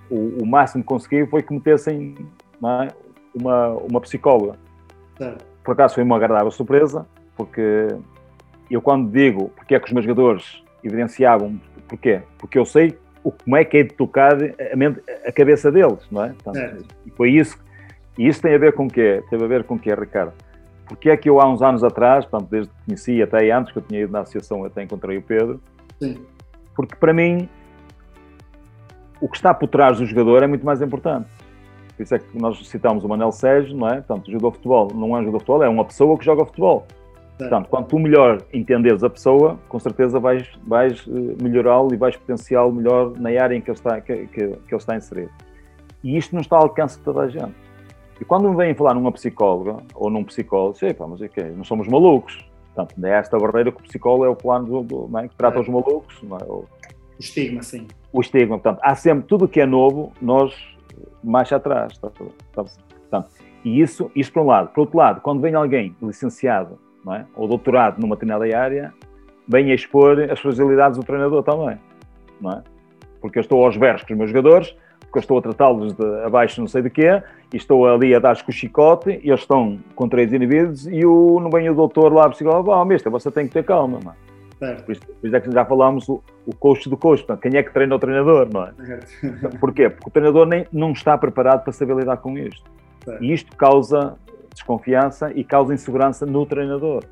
O, 0.08 0.42
o 0.42 0.46
máximo 0.46 0.84
que 0.84 0.88
consegui 0.88 1.26
foi 1.26 1.42
que 1.42 1.52
metessem 1.52 2.14
é? 2.54 2.88
uma, 3.34 3.70
uma 3.70 4.00
psicóloga. 4.00 4.56
Por 5.62 5.72
acaso 5.72 5.94
foi 5.94 6.04
uma 6.04 6.16
agradável 6.16 6.50
surpresa, 6.50 7.06
porque 7.36 7.88
eu 8.70 8.80
quando 8.80 9.10
digo 9.10 9.50
porque 9.56 9.74
é 9.74 9.80
que 9.80 9.86
os 9.86 9.92
meus 9.92 10.04
jogadores 10.04 10.62
evidenciavam, 10.82 11.60
porquê? 11.88 12.22
Porque 12.38 12.58
eu 12.58 12.64
sei 12.64 12.96
o, 13.24 13.32
como 13.32 13.56
é 13.56 13.64
que 13.64 13.78
é 13.78 13.82
de 13.82 13.94
tocar 13.94 14.34
a, 14.34 14.76
mente, 14.76 15.00
a 15.26 15.32
cabeça 15.32 15.72
deles, 15.72 16.06
não 16.12 16.24
é? 16.24 16.28
Portanto, 16.28 16.58
é. 16.58 16.76
E 17.06 17.10
foi 17.10 17.30
isso. 17.30 17.58
E 18.18 18.28
isso 18.28 18.40
tem 18.40 18.54
a 18.54 18.58
ver 18.58 18.74
com 18.74 18.86
o 18.86 18.88
quê? 18.88 19.24
Tem 19.28 19.42
a 19.42 19.46
ver 19.46 19.64
com 19.64 19.74
o 19.74 19.78
quê, 19.78 19.92
Ricardo? 19.94 20.32
Porque 20.86 21.08
é 21.08 21.16
que 21.16 21.28
eu 21.28 21.40
há 21.40 21.48
uns 21.50 21.62
anos 21.62 21.82
atrás, 21.82 22.26
portanto, 22.26 22.50
desde 22.50 22.70
que 22.70 22.76
conheci 22.84 23.22
até 23.22 23.50
antes 23.50 23.72
que 23.72 23.78
eu 23.78 23.82
tinha 23.82 24.02
ido 24.02 24.12
na 24.12 24.20
associação, 24.20 24.64
até 24.64 24.82
encontrei 24.82 25.16
o 25.16 25.22
Pedro, 25.22 25.60
Sim. 25.98 26.22
porque 26.76 26.94
para 26.94 27.12
mim 27.12 27.48
o 29.20 29.28
que 29.28 29.36
está 29.36 29.54
por 29.54 29.68
trás 29.68 29.98
do 29.98 30.04
jogador 30.04 30.42
é 30.42 30.46
muito 30.46 30.64
mais 30.64 30.82
importante. 30.82 31.26
Por 31.96 32.02
isso 32.02 32.14
é 32.14 32.18
que 32.18 32.38
nós 32.38 32.68
citamos 32.68 33.04
o 33.04 33.08
Manel 33.08 33.32
Sérgio, 33.32 33.74
não 33.74 33.88
é? 33.88 33.94
Portanto, 34.02 34.30
jogador 34.30 34.50
de 34.50 34.56
futebol 34.56 34.90
não 34.94 35.16
é 35.16 35.20
um 35.20 35.24
jogador 35.24 35.38
de 35.38 35.44
futebol, 35.44 35.62
é 35.62 35.68
uma 35.68 35.84
pessoa 35.84 36.18
que 36.18 36.24
joga 36.24 36.44
futebol. 36.44 36.86
Portanto, 37.38 37.68
quanto 37.68 37.98
melhor 37.98 38.42
entenderes 38.52 39.02
a 39.02 39.10
pessoa, 39.10 39.58
com 39.68 39.78
certeza 39.80 40.20
vais, 40.20 40.48
vais 40.64 41.04
eh, 41.08 41.42
melhorá-lo 41.42 41.92
e 41.92 41.96
vais 41.96 42.16
potenciá-lo 42.16 42.72
melhor 42.72 43.18
na 43.18 43.30
área 43.30 43.56
em 43.56 43.60
que 43.60 43.70
ele, 43.70 43.76
está, 43.76 44.00
que, 44.00 44.26
que, 44.28 44.46
que 44.46 44.46
ele 44.46 44.76
está 44.76 44.96
inserido. 44.96 45.30
E 46.02 46.16
isto 46.16 46.32
não 46.32 46.42
está 46.42 46.56
ao 46.56 46.62
alcance 46.62 46.96
de 46.98 47.04
toda 47.04 47.22
a 47.22 47.28
gente. 47.28 47.54
E 48.20 48.24
quando 48.24 48.48
me 48.48 48.56
vêm 48.56 48.74
falar 48.74 48.94
numa 48.94 49.10
psicóloga 49.10 49.78
ou 49.94 50.08
num 50.08 50.22
psicólogo, 50.22 50.76
sei, 50.76 50.94
pá, 50.94 51.06
mas 51.08 51.20
é 51.22 51.28
que 51.28 51.42
não 51.42 51.64
somos 51.64 51.88
malucos. 51.88 52.48
Portanto, 52.72 53.04
é 53.04 53.10
esta 53.10 53.36
barreira 53.36 53.72
que 53.72 53.80
o 53.80 53.82
psicólogo 53.82 54.24
é 54.24 54.28
o 54.28 54.36
plano 54.36 54.82
do, 54.82 55.06
do 55.06 55.18
é? 55.18 55.26
que 55.26 55.34
trata 55.34 55.58
é. 55.58 55.60
os 55.60 55.68
malucos. 55.68 56.22
Não 56.22 56.36
é? 56.36 56.44
O, 56.44 56.64
estigma, 57.18 57.62
sim. 57.62 57.88
O 58.12 58.20
estigma. 58.20 58.58
Portanto, 58.58 58.80
há 58.82 58.94
sempre 58.94 59.26
tudo 59.26 59.46
o 59.46 59.48
que 59.48 59.60
é 59.60 59.66
novo, 59.66 60.12
nós 60.22 60.54
mais 61.22 61.52
atrás. 61.52 61.94
Está, 61.94 62.08
está, 62.08 62.64
portanto, 62.64 63.30
e 63.64 63.80
isso, 63.80 64.10
isso 64.14 64.32
por 64.32 64.42
um 64.42 64.46
lado. 64.46 64.68
Por 64.68 64.82
outro 64.82 64.96
lado, 64.96 65.20
quando 65.20 65.40
vem 65.40 65.54
alguém 65.54 65.96
licenciado 66.00 66.78
não 67.04 67.14
é? 67.14 67.26
ou 67.34 67.46
doutorado 67.46 68.00
numa 68.00 68.16
determinada 68.16 68.58
área, 68.58 68.92
bem 69.46 69.70
a 69.70 69.74
expor 69.74 70.18
as 70.30 70.40
fragilidades 70.40 70.98
do 70.98 71.04
treinador 71.04 71.42
também, 71.42 71.78
não 72.40 72.52
é? 72.52 72.62
Porque 73.20 73.38
eu 73.38 73.42
estou 73.42 73.64
aos 73.64 73.76
berros 73.76 74.02
com 74.02 74.12
os 74.12 74.18
meus 74.18 74.30
jogadores, 74.30 74.74
porque 75.00 75.18
eu 75.18 75.20
estou 75.20 75.38
a 75.38 75.42
tratá-los 75.42 75.92
de 75.94 76.24
abaixo 76.24 76.60
não 76.60 76.68
sei 76.68 76.82
de 76.82 76.90
quê, 76.90 77.22
e 77.52 77.56
estou 77.56 77.86
ali 77.86 78.14
a 78.14 78.18
dar-lhes 78.18 78.42
com 78.42 78.50
o 78.50 78.54
chicote, 78.54 79.20
e 79.22 79.28
eles 79.28 79.40
estão 79.40 79.78
com 79.94 80.08
três 80.08 80.32
indivíduos, 80.32 80.86
e 80.86 81.04
o, 81.04 81.38
não 81.40 81.50
vem 81.50 81.68
o 81.70 81.74
doutor 81.74 82.12
lá, 82.12 82.28
psicólogo, 82.28 82.70
oh, 82.70 82.84
mister, 82.84 83.10
você 83.12 83.30
tem 83.30 83.46
que 83.46 83.52
ter 83.52 83.64
calma, 83.64 84.00
mano. 84.02 84.16
Por 84.58 84.92
isso, 84.92 85.02
por 85.06 85.26
isso, 85.26 85.36
é 85.36 85.40
que 85.40 85.50
já 85.50 85.64
falámos 85.64 86.08
o, 86.08 86.22
o 86.46 86.54
coach 86.54 86.88
do 86.88 86.96
coach, 86.96 87.18
portanto, 87.18 87.40
quem 87.42 87.58
é 87.58 87.62
que 87.62 87.72
treina 87.72 87.94
o 87.94 87.98
treinador, 87.98 88.48
não 88.52 88.64
é? 88.64 88.72
Porquê? 89.60 89.90
Porque 89.90 90.08
o 90.08 90.10
treinador 90.10 90.46
nem, 90.46 90.66
não 90.72 90.92
está 90.92 91.18
preparado 91.18 91.64
para 91.64 91.72
saber 91.72 91.96
lidar 91.96 92.16
com 92.18 92.38
isto. 92.38 92.64
E 93.20 93.32
isto 93.32 93.54
causa 93.56 94.16
desconfiança 94.54 95.32
e 95.34 95.44
causa 95.44 95.74
insegurança 95.74 96.24
no 96.24 96.46
treinador. 96.46 97.04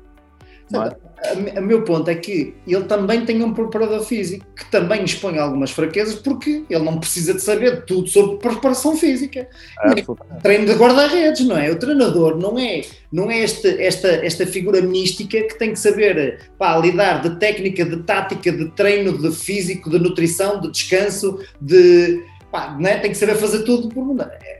É? 0.73 1.59
O 1.59 1.63
meu 1.63 1.83
ponto 1.83 2.09
é 2.09 2.15
que 2.15 2.53
ele 2.67 2.83
também 2.83 3.25
tem 3.25 3.43
um 3.43 3.53
preparador 3.53 4.01
físico 4.01 4.45
que 4.55 4.65
também 4.69 5.03
expõe 5.03 5.37
algumas 5.37 5.71
fraquezas 5.71 6.15
porque 6.15 6.63
ele 6.69 6.83
não 6.83 6.99
precisa 6.99 7.33
de 7.33 7.41
saber 7.41 7.85
tudo 7.85 8.07
sobre 8.07 8.37
preparação 8.37 8.97
física. 8.97 9.47
É, 9.83 10.39
treino 10.41 10.65
de 10.65 10.73
guarda-redes, 10.73 11.45
não 11.45 11.57
é? 11.57 11.71
O 11.71 11.77
treinador 11.77 12.37
não 12.37 12.57
é, 12.57 12.81
não 13.11 13.31
é 13.31 13.41
esta, 13.41 13.69
esta, 13.69 14.07
esta 14.07 14.45
figura 14.45 14.81
mística 14.81 15.41
que 15.43 15.57
tem 15.57 15.71
que 15.71 15.79
saber 15.79 16.49
pá, 16.57 16.77
lidar 16.77 17.21
de 17.21 17.37
técnica, 17.37 17.85
de 17.85 17.97
tática, 17.97 18.51
de 18.51 18.69
treino, 18.71 19.17
de 19.17 19.31
físico, 19.31 19.89
de 19.89 19.99
nutrição, 19.99 20.59
de 20.59 20.71
descanso, 20.71 21.39
de 21.61 22.21
pá, 22.53 22.77
né, 22.79 22.99
tem 22.99 23.09
que 23.09 23.17
saber 23.17 23.33
fazer 23.33 23.63
tudo 23.63 23.89
por 23.89 24.03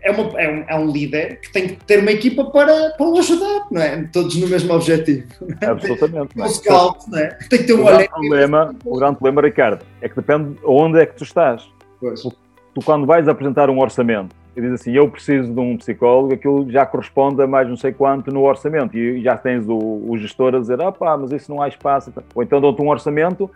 é, 0.01 0.09
uma, 0.09 0.41
é, 0.41 0.51
um, 0.51 0.65
é 0.67 0.75
um 0.75 0.91
líder 0.91 1.39
que 1.39 1.53
tem 1.53 1.67
que 1.67 1.75
ter 1.85 1.99
uma 1.99 2.11
equipa 2.11 2.45
para, 2.45 2.89
para 2.89 3.05
o 3.05 3.19
ajudar, 3.19 3.67
não 3.69 3.79
é? 3.79 4.09
Todos 4.11 4.35
no 4.35 4.47
mesmo 4.47 4.73
objetivo. 4.73 5.27
Absolutamente. 5.61 6.33
Tem, 6.33 6.43
um 6.43 6.49
scout, 6.49 7.07
não 7.07 7.19
é? 7.19 7.27
Tem 7.47 7.59
que 7.59 7.65
ter 7.65 7.75
um 7.75 7.81
o 7.81 7.85
grande, 7.85 8.09
problema, 8.09 8.75
o 8.83 8.97
grande 8.97 9.17
problema, 9.17 9.41
Ricardo, 9.43 9.85
é 10.01 10.09
que 10.09 10.15
depende 10.15 10.57
onde 10.65 10.99
é 10.99 11.05
que 11.05 11.13
tu 11.13 11.23
estás. 11.23 11.69
Pois. 11.99 12.19
Tu, 12.19 12.33
tu, 12.73 12.81
quando 12.83 13.05
vais 13.05 13.27
apresentar 13.27 13.69
um 13.69 13.79
orçamento 13.79 14.35
e 14.57 14.61
dizes 14.61 14.81
assim, 14.81 14.93
eu 14.93 15.07
preciso 15.07 15.53
de 15.53 15.59
um 15.59 15.77
psicólogo, 15.77 16.33
aquilo 16.33 16.69
já 16.71 16.87
corresponde 16.87 17.43
a 17.43 17.47
mais 17.47 17.69
não 17.69 17.77
sei 17.77 17.91
quanto 17.91 18.31
no 18.31 18.41
orçamento 18.41 18.97
e 18.97 19.21
já 19.21 19.37
tens 19.37 19.69
o, 19.69 19.77
o 19.77 20.17
gestor 20.17 20.55
a 20.55 20.59
dizer, 20.59 20.81
ah 20.81 20.91
pá, 20.91 21.15
mas 21.15 21.31
isso 21.31 21.53
não 21.53 21.61
há 21.61 21.67
espaço. 21.67 22.11
Ou 22.33 22.41
então 22.41 22.59
dão-te 22.59 22.81
um 22.81 22.89
orçamento 22.89 23.51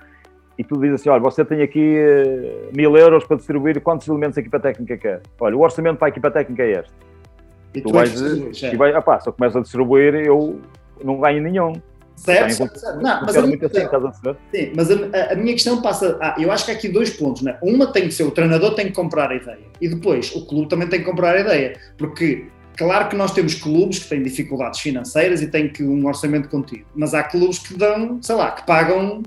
e 0.58 0.64
tu 0.64 0.80
dizes 0.80 1.01
assim, 1.01 1.10
olha, 1.10 1.22
você 1.22 1.45
tem 1.45 1.62
aqui 1.62 1.97
uh, 1.99 2.76
mil 2.76 2.97
euros 2.97 3.24
para 3.26 3.38
distribuir, 3.38 3.80
quantos 3.82 4.08
elementos 4.08 4.38
a 4.38 4.41
equipa 4.41 4.60
técnica 4.60 4.97
quer? 4.97 5.22
Olha, 5.39 5.55
o 5.55 5.62
orçamento 5.62 5.97
para 5.97 6.08
a 6.08 6.10
equipa 6.10 6.32
técnica 6.32 6.64
é 6.64 6.72
este. 6.80 6.93
E 7.76 7.82
tu, 7.82 7.89
tu 7.89 7.93
vais, 7.93 8.20
e 8.64 8.76
vai, 8.76 8.93
ah 8.93 9.01
pá, 9.01 9.20
se 9.20 9.30
eu 9.30 9.34
começo 9.34 9.58
a 9.58 9.62
distribuir, 9.62 10.16
eu 10.16 10.60
não 11.03 11.20
ganho 11.20 11.41
nenhum. 11.41 11.74
Certo, 12.16 12.51
certo, 12.55 12.80
certo. 12.80 12.99
Não, 12.99 13.22
mas, 13.22 13.38
a 13.38 13.41
minha, 13.43 13.58
assim, 13.64 14.32
sim, 14.51 14.74
mas 14.76 14.89
a, 14.89 15.34
a, 15.34 15.36
minha 15.36 15.53
questão 15.53 15.80
passa. 15.84 16.18
Ah, 16.20 16.36
eu 16.39 16.51
acho 16.51 16.66
que 16.66 16.72
há 16.72 16.74
aqui 16.74 16.89
dois 16.89 17.12
pontos. 17.12 17.43
Né? 17.43 17.55
Uma 17.62 17.91
tem 17.93 18.08
que 18.08 18.12
ser 18.12 18.24
o 18.24 18.32
treinador 18.32 18.74
tem 18.74 18.88
que 18.88 18.93
comprar 18.93 19.30
a 19.30 19.36
ideia 19.36 19.60
e 19.80 19.88
depois 19.88 20.36
o 20.36 20.43
clube 20.47 20.68
também 20.68 20.88
tem 20.88 20.99
que 20.99 21.05
comprar 21.05 21.36
a 21.36 21.39
ideia. 21.39 21.80
Porque, 21.95 22.47
claro 22.76 23.08
que 23.08 23.16
nós 23.16 23.32
temos 23.32 23.53
clubes 23.53 23.99
que 23.99 24.10
têm 24.10 24.24
dificuldades 24.24 24.80
financeiras 24.80 25.43
e 25.43 25.47
têm 25.47 25.70
que 25.70 25.84
um 25.84 26.08
orçamento 26.08 26.49
contido, 26.49 26.86
mas 26.95 27.14
há 27.14 27.22
clubes 27.22 27.60
que 27.60 27.78
dão, 27.78 28.18
sei 28.24 28.36
lá, 28.36 28.49
que 28.51 28.66
pagam 28.66 29.22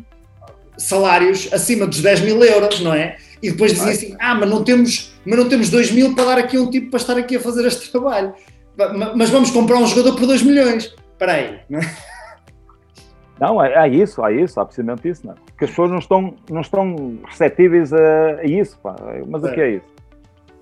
salários 0.81 1.49
acima 1.53 1.87
dos 1.87 2.01
10 2.01 2.23
mil 2.23 2.43
euros, 2.43 2.81
não 2.81 2.95
é? 2.95 3.17
E 3.43 3.51
depois 3.51 3.73
dizia 3.73 3.93
assim: 3.93 4.17
ah, 4.19 4.35
mas 4.35 4.49
não 4.51 4.65
temos, 4.65 5.15
mas 5.25 5.39
não 5.39 5.49
temos 5.49 5.71
2 5.71 5.93
mil 5.93 6.15
para 6.15 6.25
dar 6.25 6.39
aqui 6.39 6.59
um 6.59 6.71
tipo 6.71 6.91
para 6.91 6.99
estar 6.99 7.17
aqui 7.17 7.37
a 7.37 7.41
fazer 7.41 7.67
este 7.67 7.91
trabalho. 7.93 8.33
Mas 9.15 9.29
vamos 9.29 9.51
comprar 9.51 9.77
um 9.77 9.87
jogador 9.87 10.17
por 10.17 10.27
2 10.27 10.43
milhões. 10.43 10.95
Espera 11.13 11.33
aí, 11.33 11.61
não 11.69 11.81
é? 11.81 11.97
Não, 13.39 13.65
é, 13.65 13.73
é, 13.73 13.89
isso, 13.89 14.25
é 14.25 14.35
isso, 14.35 14.61
há 14.61 14.67
precisamente 14.67 15.09
isso, 15.09 15.27
não 15.27 15.33
é? 15.33 15.37
Porque 15.47 15.65
as 15.65 15.71
pessoas 15.71 15.91
não 15.91 15.99
estão, 15.99 16.35
não 16.51 16.61
estão 16.61 17.19
receptíveis 17.27 17.91
a, 17.91 18.41
a 18.41 18.45
isso, 18.45 18.79
pá. 18.83 18.95
mas 19.29 19.43
é. 19.43 19.51
o 19.51 19.55
que 19.55 19.61
é 19.61 19.71
isso? 19.71 19.87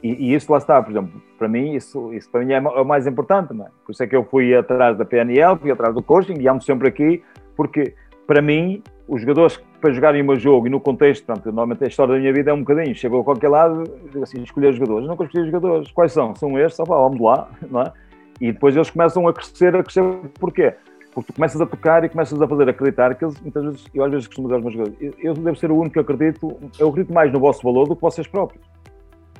E, 0.01 0.11
e, 0.11 0.35
isso 0.35 0.51
lá 0.53 0.59
está, 0.59 0.81
por 0.81 0.93
exemplo, 0.93 1.21
para 1.37 1.49
mim, 1.49 1.75
isso, 1.75 2.14
isso 2.14 2.31
para 2.31 2.45
mim 2.45 2.53
é, 2.53 2.61
o 2.61 2.85
mais 2.85 3.05
importante, 3.05 3.53
não 3.53 3.66
é? 3.66 3.69
Por 3.85 3.91
isso 3.91 4.03
é 4.03 4.07
que 4.07 4.14
eu 4.14 4.23
fui 4.23 4.55
atrás 4.55 4.97
da 4.97 5.05
PNL, 5.05 5.59
fui 5.59 5.73
atrás 5.73 5.93
do 5.93 6.01
coaching 6.01 6.39
e 6.39 6.49
ando 6.49 6.62
sempre 6.62 6.87
aqui, 6.87 7.21
porque 7.57 7.95
para 8.29 8.43
mim, 8.43 8.83
os 9.09 9.23
jogadores 9.23 9.59
para 9.81 9.93
jogarem 9.93 10.22
o 10.22 10.24
meu 10.24 10.37
jogo 10.37 10.66
e 10.66 10.70
no 10.70 10.81
contexto, 10.81 11.24
portanto, 11.24 11.47
normalmente 11.47 11.85
a 11.85 11.87
história 11.87 12.14
da 12.14 12.20
minha 12.20 12.33
vida 12.33 12.51
é 12.51 12.55
um 12.55 12.61
bocadinho, 12.61 12.95
chegou 12.95 13.20
a 13.20 13.24
qualquer 13.24 13.49
lado, 13.49 13.85
assim, 14.22 14.43
escolher 14.43 14.72
jogadores, 14.72 15.09
nunca 15.09 15.24
escolhi 15.24 15.47
jogadores, 15.47 15.91
quais 15.93 16.12
são? 16.12 16.35
São 16.35 16.59
estes, 16.59 16.79
opa, 16.81 16.97
vamos 16.97 17.20
lá, 17.20 17.49
não 17.70 17.83
é? 17.83 17.93
E 18.41 18.53
depois 18.53 18.74
eles 18.74 18.91
começam 18.91 19.26
a 19.26 19.33
crescer, 19.33 19.74
a 19.74 19.83
crescer, 19.83 20.03
porquê? 20.39 20.74
Porque 21.12 21.33
tu 21.33 21.35
começas 21.35 21.61
a 21.61 21.66
tocar 21.66 22.05
e 22.05 22.09
começas 22.09 22.41
a 22.41 22.47
fazer 22.47 22.68
acreditar 22.68 23.14
que 23.14 23.24
eles, 23.24 23.41
muitas 23.41 23.64
vezes, 23.64 23.87
eu 23.95 24.05
às 24.05 24.11
vezes 24.11 24.26
costumo 24.26 24.49
dizer 24.49 24.57
aos 24.57 24.64
meus 24.64 24.74
jogadores, 24.74 24.99
eu, 25.01 25.31
eu 25.31 25.35
devo 25.35 25.57
ser 25.57 25.70
o 25.70 25.76
único 25.76 25.95
que 25.95 26.01
acredito, 26.01 26.57
eu 26.79 26.89
acredito 26.89 27.12
mais 27.12 27.33
no 27.33 27.41
vosso 27.41 27.62
valor 27.62 27.89
do 27.89 27.97
que 27.97 28.03
vocês 28.03 28.26
próprios. 28.26 28.64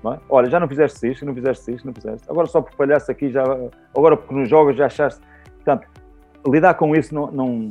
Não 0.03 0.15
é? 0.15 0.21
Olha, 0.29 0.49
já 0.49 0.61
não 0.61 0.69
fizeste 0.69 1.11
isto, 1.11 1.25
não 1.25 1.35
fizeste 1.35 1.73
isto, 1.73 1.85
não 1.85 1.93
fizeste. 1.93 2.29
Agora 2.31 2.47
só 2.47 2.61
por 2.61 2.73
falhaste 2.75 3.11
aqui, 3.11 3.31
já, 3.31 3.43
agora 3.97 4.17
porque 4.17 4.35
nos 4.35 4.49
jogos 4.49 4.77
já 4.77 4.87
achaste. 4.87 5.21
Portanto, 5.57 5.89
lidar 6.47 6.75
com 6.75 6.95
isso 6.95 7.15
não, 7.15 7.31
não 7.31 7.71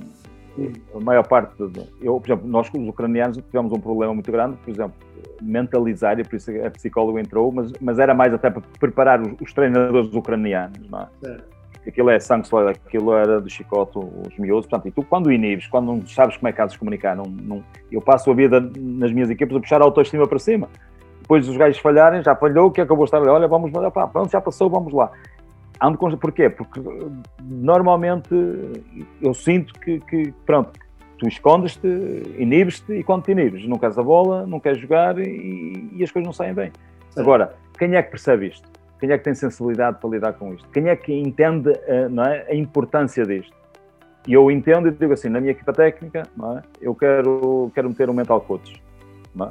a 0.95 0.99
maior 0.99 1.27
parte. 1.27 1.55
De, 1.67 1.83
eu, 2.01 2.19
por 2.19 2.27
exemplo, 2.27 2.47
nós, 2.47 2.69
os 2.73 2.87
ucranianos, 2.87 3.37
tivemos 3.37 3.71
um 3.71 3.79
problema 3.79 4.13
muito 4.13 4.31
grande, 4.31 4.57
por 4.57 4.69
exemplo, 4.69 4.93
mentalizar, 5.41 6.19
e 6.19 6.23
por 6.23 6.35
isso 6.35 6.51
a 6.65 6.69
psicóloga 6.71 7.19
entrou, 7.19 7.51
mas, 7.51 7.71
mas 7.79 7.99
era 7.99 8.13
mais 8.13 8.33
até 8.33 8.49
para 8.49 8.61
preparar 8.79 9.21
os, 9.21 9.39
os 9.39 9.53
treinadores 9.53 10.13
ucranianos, 10.13 10.89
não 10.89 11.01
é? 11.01 11.07
é 11.25 11.57
aquilo 11.89 12.09
é 12.09 12.19
sangue 12.19 12.47
sólido, 12.47 12.71
aquilo 12.85 13.13
era 13.13 13.39
do 13.39 13.49
chicote, 13.49 13.97
os 13.97 14.37
miúdos, 14.37 14.65
portanto, 14.67 14.89
e 14.89 14.91
tu 14.91 15.03
quando 15.03 15.31
inibes, 15.31 15.67
quando 15.67 15.87
não 15.87 16.05
sabes 16.05 16.35
como 16.35 16.49
é 16.49 16.51
que 16.51 16.61
has 16.61 16.73
de 16.73 16.79
comunicar, 16.79 17.15
não, 17.15 17.23
não, 17.23 17.63
eu 17.91 18.01
passo 18.01 18.29
a 18.29 18.33
vida 18.33 18.59
nas 18.77 19.11
minhas 19.11 19.29
equipas 19.29 19.55
a 19.55 19.59
puxar 19.59 19.81
a 19.81 19.85
autoestima 19.85 20.27
para 20.27 20.39
cima, 20.39 20.67
depois 21.21 21.47
os 21.47 21.55
gajos 21.55 21.79
falharem, 21.79 22.23
já 22.23 22.35
falhou, 22.35 22.67
o 22.67 22.71
que 22.71 22.81
acabou 22.81 23.05
de 23.05 23.09
estar, 23.09 23.21
olha, 23.29 23.47
vamos, 23.47 23.71
pá, 23.93 24.07
pronto, 24.07 24.31
já 24.31 24.41
passou, 24.41 24.69
vamos 24.69 24.93
lá. 24.93 25.11
Ando. 25.81 26.17
Porquê? 26.17 26.49
Porque 26.49 26.81
normalmente 27.41 28.29
eu 29.21 29.33
sinto 29.33 29.73
que, 29.79 29.99
que 30.01 30.33
pronto, 30.45 30.71
tu 31.17 31.27
escondes-te, 31.27 31.87
inibes-te 32.37 32.93
e 32.93 33.03
quando 33.03 33.23
te 33.23 33.31
inibes, 33.31 33.67
não 33.67 33.77
queres 33.77 33.97
a 33.97 34.03
bola, 34.03 34.45
não 34.45 34.59
queres 34.59 34.79
jogar 34.79 35.17
e, 35.19 35.89
e 35.93 36.03
as 36.03 36.11
coisas 36.11 36.25
não 36.25 36.33
saem 36.33 36.53
bem. 36.53 36.71
Sim. 37.11 37.21
Agora, 37.21 37.55
quem 37.77 37.95
é 37.95 38.01
que 38.01 38.11
percebe 38.11 38.47
isto? 38.47 38.67
Quem 38.99 39.11
é 39.11 39.17
que 39.17 39.23
tem 39.23 39.35
sensibilidade 39.35 39.99
para 39.99 40.09
lidar 40.09 40.33
com 40.33 40.53
isto? 40.53 40.67
Quem 40.69 40.89
é 40.89 40.95
que 40.95 41.13
entende 41.13 41.69
uh, 41.69 42.09
não 42.09 42.23
é, 42.23 42.47
a 42.49 42.55
importância 42.55 43.23
disto? 43.25 43.55
E 44.27 44.33
eu 44.33 44.51
entendo 44.51 44.87
e 44.89 44.91
digo 44.91 45.13
assim, 45.13 45.29
na 45.29 45.39
minha 45.39 45.51
equipa 45.51 45.71
técnica, 45.71 46.23
é, 46.23 46.61
eu 46.81 46.93
quero, 46.93 47.71
quero 47.73 47.89
meter 47.89 48.09
um 48.09 48.13
mental 48.13 48.41
coach. 48.41 48.81
É? 49.39 49.49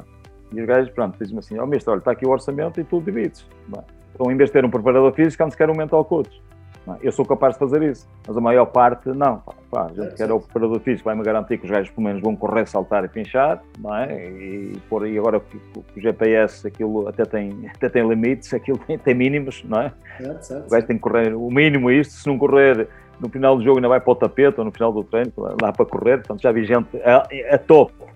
E 0.53 0.61
os 0.61 0.67
gajos, 0.67 0.89
pronto, 0.91 1.17
dizem-me 1.17 1.39
assim, 1.39 1.57
ó 1.57 1.63
oh, 1.63 1.67
mestre, 1.67 1.91
olha, 1.91 1.99
está 1.99 2.11
aqui 2.11 2.25
o 2.25 2.29
orçamento 2.29 2.79
e 2.79 2.83
tu 2.83 3.01
divides. 3.01 3.45
Não 3.67 3.79
é? 3.79 3.96
Então, 4.17 4.31
em 4.31 4.35
vez 4.35 4.49
de 4.49 4.53
ter 4.53 4.65
um 4.65 4.69
preparador 4.69 5.13
físico, 5.13 5.43
antes 5.43 5.55
quer 5.55 5.69
um 5.69 5.75
mental 5.75 6.03
coach. 6.03 6.41
É? 6.87 6.97
Eu 7.03 7.11
sou 7.11 7.23
capaz 7.23 7.53
de 7.53 7.59
fazer 7.59 7.83
isso, 7.83 8.07
mas 8.27 8.35
a 8.35 8.41
maior 8.41 8.65
parte 8.65 9.09
não. 9.09 9.37
Pá, 9.37 9.53
pá, 9.69 9.85
a 9.85 9.87
gente 9.89 10.13
é, 10.13 10.15
quer 10.15 10.31
o 10.31 10.39
preparador 10.39 10.79
físico, 10.79 11.05
vai-me 11.05 11.21
garantir 11.21 11.59
que 11.59 11.65
os 11.65 11.71
gajos 11.71 11.91
pelo 11.91 12.07
menos 12.07 12.21
vão 12.21 12.35
correr, 12.35 12.65
saltar 12.65 13.03
e 13.05 13.07
pinchar, 13.07 13.61
não 13.79 13.95
é? 13.95 14.25
E, 14.25 14.73
por, 14.89 15.07
e 15.07 15.19
agora 15.19 15.37
o, 15.37 15.99
GPS, 16.01 16.65
aquilo 16.65 17.07
até 17.07 17.25
tem, 17.25 17.69
até 17.75 17.89
tem 17.89 18.07
limites, 18.07 18.51
aquilo 18.53 18.79
tem, 18.79 18.97
tem 18.97 19.13
mínimos, 19.13 19.63
não 19.67 19.81
é? 19.81 19.93
Certo, 20.17 20.41
certo, 20.41 20.65
o 20.65 20.69
gajo 20.71 20.87
tem 20.87 20.95
que 20.95 21.03
correr 21.03 21.35
o 21.35 21.51
mínimo 21.51 21.91
isto, 21.91 22.13
se 22.13 22.27
não 22.27 22.39
correr 22.39 22.87
no 23.19 23.29
final 23.29 23.55
do 23.55 23.63
jogo 23.63 23.77
ainda 23.77 23.87
vai 23.87 23.99
para 23.99 24.11
o 24.11 24.15
tapete 24.15 24.59
ou 24.59 24.65
no 24.65 24.71
final 24.71 24.91
do 24.91 25.03
treino, 25.03 25.31
lá 25.61 25.71
para 25.71 25.85
correr, 25.85 26.17
portanto 26.17 26.41
já 26.41 26.51
vi 26.51 26.65
gente 26.65 26.97
a, 27.03 27.27
a 27.53 27.57
topo 27.57 28.07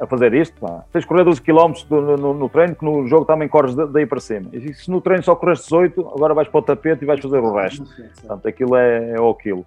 a 0.00 0.06
fazer 0.06 0.32
isto, 0.32 0.58
pá. 0.58 0.82
tens 0.90 1.02
de 1.02 1.06
correr 1.06 1.24
12 1.24 1.42
km 1.42 1.72
no, 1.90 2.16
no, 2.16 2.34
no, 2.34 2.48
treino, 2.48 2.74
que 2.74 2.84
no 2.84 3.06
jogo 3.06 3.26
também 3.26 3.48
corres 3.48 3.74
daí 3.74 4.06
para 4.06 4.18
cima. 4.18 4.48
E 4.52 4.72
se 4.72 4.90
no 4.90 5.00
treino 5.00 5.22
só 5.22 5.36
corres 5.36 5.60
18, 5.60 6.00
agora 6.14 6.32
vais 6.32 6.48
para 6.48 6.58
o 6.58 6.62
tapete 6.62 7.02
e 7.02 7.06
vais 7.06 7.20
fazer 7.20 7.38
o 7.38 7.54
resto. 7.54 7.84
Portanto, 8.20 8.48
aquilo 8.48 8.76
é, 8.76 9.10
é 9.10 9.20
o 9.20 9.28
aquilo. 9.28 9.64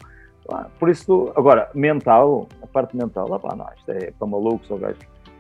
Por 0.79 0.89
isso, 0.89 1.31
agora, 1.35 1.69
mental, 1.73 2.49
a 2.61 2.67
parte 2.67 2.97
mental, 2.97 3.29
lá 3.29 3.39
pá, 3.39 3.55
não, 3.55 3.67
isto 3.77 3.91
é 3.91 4.11
para 4.11 4.27
malucos 4.27 4.69
ou 4.71 4.77
gajo. 4.77 4.97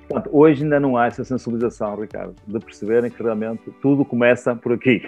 Portanto, 0.07 0.29
hoje 0.31 0.63
ainda 0.63 0.79
não 0.79 0.95
há 0.95 1.07
essa 1.07 1.23
sensibilização, 1.23 1.95
Ricardo, 1.95 2.35
de 2.45 2.59
perceberem 2.59 3.09
que 3.09 3.21
realmente 3.21 3.71
tudo 3.81 4.05
começa 4.05 4.55
por 4.55 4.73
aqui. 4.73 5.01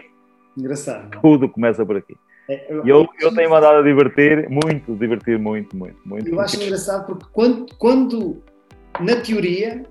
Engraçado. 0.58 1.20
Tudo 1.22 1.48
começa 1.48 1.86
por 1.86 1.98
aqui. 1.98 2.16
É, 2.50 2.72
eu, 2.72 2.86
eu, 2.86 3.08
eu 3.20 3.34
tenho 3.34 3.50
mandado 3.50 3.78
a 3.78 3.82
divertir, 3.82 4.50
muito, 4.50 4.96
divertir 4.96 5.38
muito, 5.38 5.76
muito, 5.76 5.98
muito. 6.06 6.28
Eu 6.28 6.40
acho 6.40 6.62
engraçado 6.62 7.06
porque 7.06 7.26
quando, 7.32 7.66
quando 7.78 8.42
na 9.00 9.16
teoria, 9.18 9.84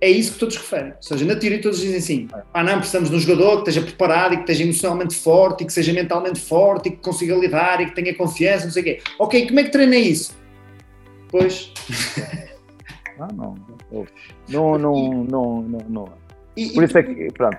é 0.00 0.08
isso 0.08 0.34
que 0.34 0.38
todos 0.38 0.56
referem. 0.56 0.90
Ou 0.90 1.02
seja, 1.02 1.24
na 1.24 1.36
teoria 1.36 1.60
todos 1.60 1.80
dizem 1.80 1.98
assim: 1.98 2.28
ah, 2.52 2.62
não, 2.62 2.78
precisamos 2.78 3.10
de 3.10 3.16
um 3.16 3.18
jogador 3.18 3.62
que 3.62 3.70
esteja 3.70 3.82
preparado 3.82 4.34
e 4.34 4.36
que 4.36 4.42
esteja 4.42 4.64
emocionalmente 4.64 5.16
forte 5.16 5.62
e 5.62 5.66
que 5.66 5.72
seja 5.72 5.92
mentalmente 5.92 6.40
forte 6.40 6.88
e 6.88 6.92
que 6.92 6.98
consiga 6.98 7.34
lidar 7.34 7.80
e 7.80 7.86
que 7.86 7.94
tenha 7.94 8.14
confiança, 8.14 8.64
não 8.66 8.72
sei 8.72 8.82
o 8.82 8.84
quê. 8.84 9.00
Ok, 9.18 9.46
como 9.46 9.60
é 9.60 9.64
que 9.64 9.70
treina 9.70 9.96
isso? 9.96 10.36
Pois. 11.30 11.72
Ah, 13.16 13.28
não. 13.32 13.54
Não, 14.48 14.76
não, 14.76 15.24
não, 15.24 15.62
não. 15.62 15.80
não. 15.88 16.08
E, 16.56 16.70
por 16.70 16.82
isso 16.82 16.98
é 16.98 17.02
que, 17.04 17.32
pronto, 17.32 17.56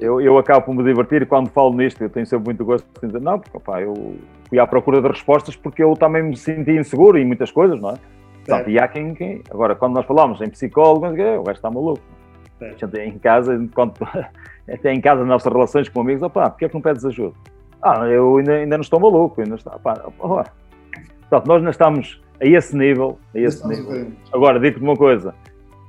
eu, 0.00 0.20
eu 0.20 0.38
acabo 0.38 0.66
por 0.66 0.74
me 0.74 0.82
divertir 0.82 1.26
quando 1.26 1.50
falo 1.50 1.74
nisto, 1.74 2.02
eu 2.02 2.08
tenho 2.08 2.26
sempre 2.26 2.46
muito 2.46 2.64
gosto 2.64 2.86
de 3.00 3.06
dizer, 3.06 3.20
não, 3.20 3.38
porque 3.38 3.56
opa, 3.56 3.80
eu 3.82 4.16
fui 4.48 4.58
à 4.58 4.66
procura 4.66 5.02
de 5.02 5.08
respostas 5.08 5.54
porque 5.54 5.82
eu 5.82 5.94
também 5.94 6.22
me 6.22 6.36
senti 6.36 6.72
inseguro 6.72 7.18
em 7.18 7.26
muitas 7.26 7.50
coisas, 7.50 7.78
não 7.78 7.90
é? 7.90 7.94
Portanto, 8.50 8.70
e 8.70 8.78
há 8.78 8.88
quem, 8.88 9.14
quem, 9.14 9.42
Agora, 9.50 9.74
quando 9.74 9.94
nós 9.94 10.06
falamos 10.06 10.40
em 10.40 10.48
psicólogo, 10.48 11.06
o 11.06 11.12
gajo 11.12 11.50
está 11.50 11.70
maluco. 11.70 12.02
Certo. 12.58 12.96
Em 12.98 13.18
casa, 13.18 13.68
quando, 13.74 13.94
até 14.68 14.92
em 14.92 15.00
casa, 15.00 15.20
nas 15.20 15.28
nossas 15.28 15.52
relações 15.52 15.88
com 15.88 16.00
amigos, 16.00 16.22
opá, 16.22 16.50
porquê 16.50 16.66
é 16.66 16.68
que 16.68 16.74
não 16.74 16.82
pedes 16.82 17.04
ajuda? 17.04 17.34
Ah, 17.82 18.06
eu 18.06 18.36
ainda, 18.36 18.52
ainda 18.56 18.76
não 18.76 18.82
estou 18.82 19.00
maluco, 19.00 19.40
ainda 19.40 19.54
está. 19.54 19.74
Opá, 19.76 19.94
opá. 20.18 20.44
Portanto, 21.20 21.46
nós 21.46 21.58
ainda 21.58 21.70
estamos 21.70 22.22
a 22.40 22.46
esse 22.46 22.76
nível. 22.76 23.18
A 23.34 23.38
esse 23.38 23.66
nível. 23.66 24.12
Agora, 24.32 24.60
digo-te 24.60 24.82
uma 24.82 24.96
coisa: 24.96 25.34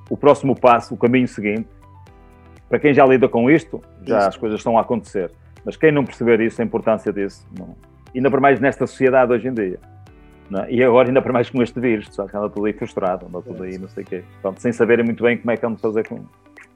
o 0.10 0.16
próximo 0.16 0.58
passo, 0.58 0.94
o 0.94 0.98
caminho 0.98 1.28
seguinte, 1.28 1.68
para 2.70 2.80
quem 2.80 2.94
já 2.94 3.06
lida 3.06 3.28
com 3.28 3.52
isto, 3.52 3.82
já 4.04 4.20
isso. 4.20 4.28
as 4.30 4.38
coisas 4.38 4.60
estão 4.60 4.78
a 4.78 4.82
acontecer. 4.82 5.32
Mas 5.66 5.76
quem 5.76 5.92
não 5.92 6.06
perceber 6.06 6.40
isso, 6.40 6.62
a 6.62 6.66
importância 6.66 7.12
disso, 7.12 7.46
não. 7.58 7.76
ainda 8.16 8.32
por 8.32 8.40
mais 8.40 8.60
nesta 8.60 8.88
sociedade 8.88 9.34
hoje 9.34 9.48
em 9.50 9.54
dia. 9.54 9.80
É? 10.54 10.74
E 10.74 10.84
agora 10.84 11.08
ainda 11.08 11.22
para 11.22 11.32
mais 11.32 11.50
com 11.50 11.62
este 11.62 11.80
vírus, 11.80 12.10
que 12.10 12.22
anda 12.22 12.50
tudo 12.50 12.66
aí 12.66 12.74
frustrado, 12.74 13.26
anda 13.28 13.42
tudo 13.42 13.64
aí 13.64 13.78
não 13.78 13.88
sei 13.90 14.04
o 14.04 14.06
quê. 14.06 14.24
Portanto, 14.42 14.62
sem 14.62 14.72
saberem 14.72 15.06
muito 15.06 15.24
bem 15.24 15.38
como 15.38 15.52
é 15.52 15.56
que 15.56 15.62
vão 15.62 15.78
fazer 15.78 16.08
com. 16.08 16.26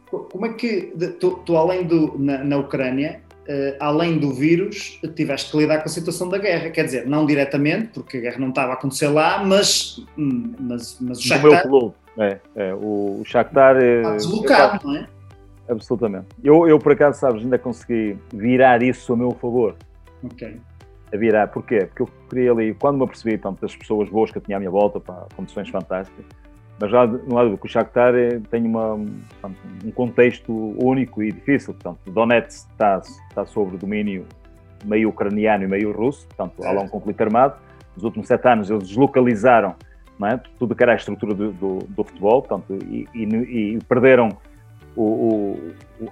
Como 0.10 0.46
é 0.46 0.54
que 0.54 0.94
tu, 1.20 1.42
tu 1.46 1.58
além 1.58 1.84
do 1.84 2.18
na, 2.18 2.38
na 2.44 2.58
Ucrânia, 2.58 3.22
uh, 3.50 3.76
além 3.80 4.18
do 4.18 4.34
vírus, 4.34 5.00
tiveste 5.16 5.52
que 5.52 5.58
lidar 5.58 5.80
com 5.80 5.86
a 5.86 5.92
situação 5.92 6.30
da 6.30 6.38
guerra? 6.38 6.70
Quer 6.70 6.86
dizer, 6.86 7.06
não 7.06 7.26
diretamente, 7.26 7.88
porque 7.94 8.18
a 8.18 8.22
guerra 8.22 8.40
não 8.40 8.50
estava 8.50 8.72
a 8.72 8.74
acontecer 8.76 9.08
lá, 9.08 9.44
mas, 9.44 10.06
hum, 10.18 10.54
mas, 10.60 10.98
mas 11.02 11.20
o 11.20 11.22
Shakhtar... 11.22 11.52
Meu 11.52 11.62
clube, 11.64 11.96
é, 12.18 12.40
é, 12.56 12.74
o, 12.74 13.20
o 13.20 13.24
Shakhtar... 13.26 13.78
Está 13.78 14.16
deslocado, 14.16 14.88
não 14.88 14.96
é? 14.96 15.08
absolutamente. 15.68 16.28
Eu, 16.44 16.68
eu, 16.68 16.80
por 16.80 16.92
acaso, 16.92 17.20
sabes, 17.20 17.44
ainda 17.44 17.58
consegui 17.58 18.18
virar 18.32 18.82
isso 18.82 19.12
a 19.14 19.18
meu 19.18 19.32
favor. 19.32 19.76
Ok. 20.24 20.60
A 21.16 21.18
virar. 21.18 21.48
Porquê? 21.48 21.86
Porque 21.86 22.02
eu 22.02 22.10
queria 22.30 22.52
ali, 22.52 22.74
quando 22.74 22.98
me 22.98 23.04
apercebi 23.04 23.38
tanto 23.38 23.62
das 23.62 23.76
pessoas 23.76 24.10
boas 24.10 24.32
que 24.32 24.38
eu 24.38 24.42
tinha 24.42 24.58
à 24.58 24.60
minha 24.60 24.72
volta, 24.72 25.00
para 25.00 25.26
condições 25.36 25.70
fantásticas, 25.70 26.26
mas 26.80 26.92
já 26.92 27.08
no 27.08 27.34
lado 27.34 27.56
do 27.56 27.68
Shakhtar 27.68 28.14
eh, 28.16 28.42
tem 28.52 28.66
uma, 28.66 28.98
portanto, 29.30 29.58
um 29.86 29.92
contexto 29.92 30.52
único 30.84 31.24
e 31.24 31.32
difícil. 31.32 31.74
Portanto, 31.74 32.00
Donetsk 32.12 32.70
está, 32.70 33.02
está 33.30 33.46
sobre 33.46 33.78
domínio 33.78 34.26
meio 34.84 35.10
ucraniano 35.10 35.64
e 35.64 35.68
meio 35.68 35.92
russo, 35.92 36.28
portanto, 36.28 36.64
há 36.66 36.72
lá 36.72 36.82
um 36.82 36.90
conflito 36.90 37.22
armado. 37.22 37.56
Nos 37.96 38.04
últimos 38.04 38.28
sete 38.28 38.48
anos 38.48 38.70
eles 38.70 38.90
deslocalizaram 38.90 39.76
é? 40.24 40.40
tudo 40.60 40.76
que 40.76 40.84
era 40.84 40.94
a 40.94 40.96
estrutura 40.96 41.34
do, 41.34 41.52
do, 41.52 41.80
do 41.90 42.04
futebol 42.04 42.42
portanto, 42.42 42.78
e, 42.86 43.08
e, 43.14 43.24
e 43.76 43.80
perderam 43.88 44.30
o, 44.96 45.04
o, 46.00 46.10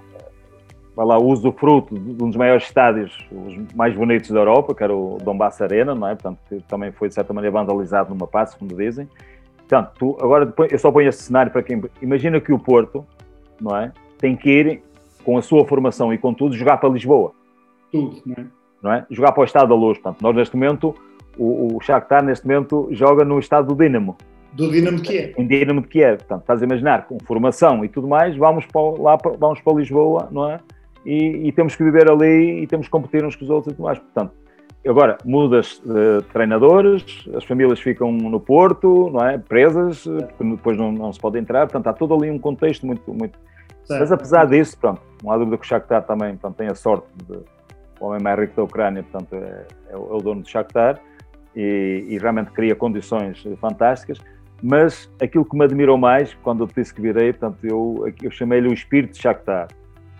o, 0.96 1.04
lá, 1.04 1.18
o 1.18 1.26
uso 1.26 1.42
do 1.42 1.52
fruto 1.52 1.98
de 1.98 2.22
um 2.22 2.28
dos 2.28 2.36
maiores 2.36 2.64
estádios, 2.64 3.16
os 3.30 3.74
mais 3.74 3.94
bonitos 3.94 4.30
da 4.30 4.40
Europa, 4.40 4.74
que 4.74 4.82
era 4.82 4.94
o 4.94 5.18
Donbass 5.22 5.60
Arena, 5.60 5.94
não 5.94 6.08
é? 6.08 6.14
Portanto, 6.14 6.38
que 6.48 6.60
também 6.68 6.92
foi 6.92 7.08
de 7.08 7.14
certa 7.14 7.32
maneira 7.32 7.52
vandalizado 7.52 8.10
numa 8.10 8.26
passe, 8.26 8.56
como 8.56 8.74
dizem. 8.76 9.08
Portanto, 9.58 9.92
tu, 9.98 10.16
agora 10.20 10.52
eu 10.70 10.78
só 10.78 10.92
ponho 10.92 11.08
esse 11.08 11.22
cenário 11.22 11.50
para 11.50 11.62
quem. 11.62 11.82
Imagina 12.02 12.40
que 12.40 12.52
o 12.52 12.58
Porto, 12.58 13.04
não 13.60 13.76
é? 13.76 13.92
Tem 14.18 14.36
que 14.36 14.50
ir 14.50 14.82
com 15.24 15.38
a 15.38 15.42
sua 15.42 15.64
formação 15.64 16.12
e 16.12 16.18
com 16.18 16.32
tudo 16.34 16.54
jogar 16.54 16.76
para 16.76 16.88
Lisboa. 16.88 17.32
Tudo, 17.90 18.20
não 18.26 18.34
é? 18.36 18.46
Não 18.82 18.92
é? 18.92 19.06
Jogar 19.10 19.32
para 19.32 19.40
o 19.40 19.44
Estado 19.44 19.68
da 19.68 19.74
Luz. 19.74 19.98
Portanto, 19.98 20.20
nós 20.22 20.36
neste 20.36 20.54
momento, 20.54 20.94
o, 21.38 21.76
o 21.76 21.80
Shakhtar 21.80 22.22
neste 22.22 22.46
momento 22.46 22.88
joga 22.92 23.24
no 23.24 23.38
estado 23.38 23.68
do 23.68 23.74
Dinamo. 23.74 24.16
Do 24.52 24.70
Dinamo 24.70 24.98
de 24.98 25.02
Kiev. 25.02 25.34
Em 25.36 25.46
Dinamo 25.46 25.80
de 25.80 25.88
Kiev. 25.88 26.18
Portanto, 26.18 26.42
estás 26.42 26.62
a 26.62 26.64
imaginar, 26.64 27.06
com 27.06 27.18
formação 27.18 27.84
e 27.84 27.88
tudo 27.88 28.06
mais, 28.06 28.36
vamos 28.36 28.66
para, 28.66 29.02
lá, 29.02 29.18
vamos 29.38 29.60
para 29.60 29.74
Lisboa, 29.74 30.28
não 30.30 30.50
é? 30.50 30.60
E, 31.04 31.48
e, 31.48 31.52
temos 31.52 31.76
que 31.76 31.84
viver 31.84 32.10
ali 32.10 32.62
e 32.62 32.66
temos 32.66 32.86
que 32.86 32.90
competir 32.90 33.24
uns 33.24 33.36
com 33.36 33.44
os 33.44 33.50
outros 33.50 33.72
e 33.72 33.76
tudo 33.76 33.84
mais. 33.84 33.98
Portanto, 33.98 34.32
agora 34.86 35.18
mudas 35.24 35.82
de 35.84 36.22
treinadores, 36.32 37.28
as 37.36 37.44
famílias 37.44 37.78
ficam 37.80 38.10
no 38.10 38.40
Porto, 38.40 39.10
não 39.12 39.26
é? 39.26 39.38
Presas, 39.38 40.04
porque 40.04 40.44
depois 40.44 40.78
não, 40.78 40.90
não 40.92 41.12
se 41.12 41.20
pode 41.20 41.38
entrar. 41.38 41.66
Portanto, 41.66 41.86
há 41.88 41.92
todo 41.92 42.14
ali 42.14 42.30
um 42.30 42.38
contexto 42.38 42.86
muito. 42.86 43.12
muito... 43.12 43.38
Mas 43.88 44.10
apesar 44.10 44.46
disso, 44.46 44.78
pronto, 44.78 45.02
não 45.22 45.30
há 45.30 45.36
dúvida 45.36 45.58
que 45.58 45.64
o 45.64 45.68
Shakhtar 45.68 46.02
também 46.04 46.30
portanto, 46.36 46.56
tem 46.56 46.68
a 46.68 46.74
sorte 46.74 47.06
de 47.28 47.38
o 48.00 48.06
homem 48.06 48.22
mais 48.22 48.38
rico 48.38 48.56
da 48.56 48.62
Ucrânia, 48.64 49.02
portanto, 49.02 49.34
é, 49.34 49.66
é 49.90 49.96
o 49.96 50.18
dono 50.18 50.42
do 50.42 50.48
Shakhtar 50.48 51.00
e, 51.54 52.04
e 52.08 52.18
realmente 52.18 52.50
cria 52.50 52.74
condições 52.74 53.44
fantásticas. 53.60 54.18
Mas 54.62 55.10
aquilo 55.20 55.44
que 55.44 55.56
me 55.56 55.64
admirou 55.64 55.98
mais, 55.98 56.34
quando 56.42 56.64
eu 56.64 56.66
disse 56.66 56.94
que 56.94 57.00
virei, 57.00 57.32
portanto, 57.32 57.58
eu, 57.64 58.12
eu 58.22 58.30
chamei-lhe 58.30 58.68
o 58.68 58.72
espírito 58.72 59.12
de 59.12 59.20
Shakhtar. 59.20 59.68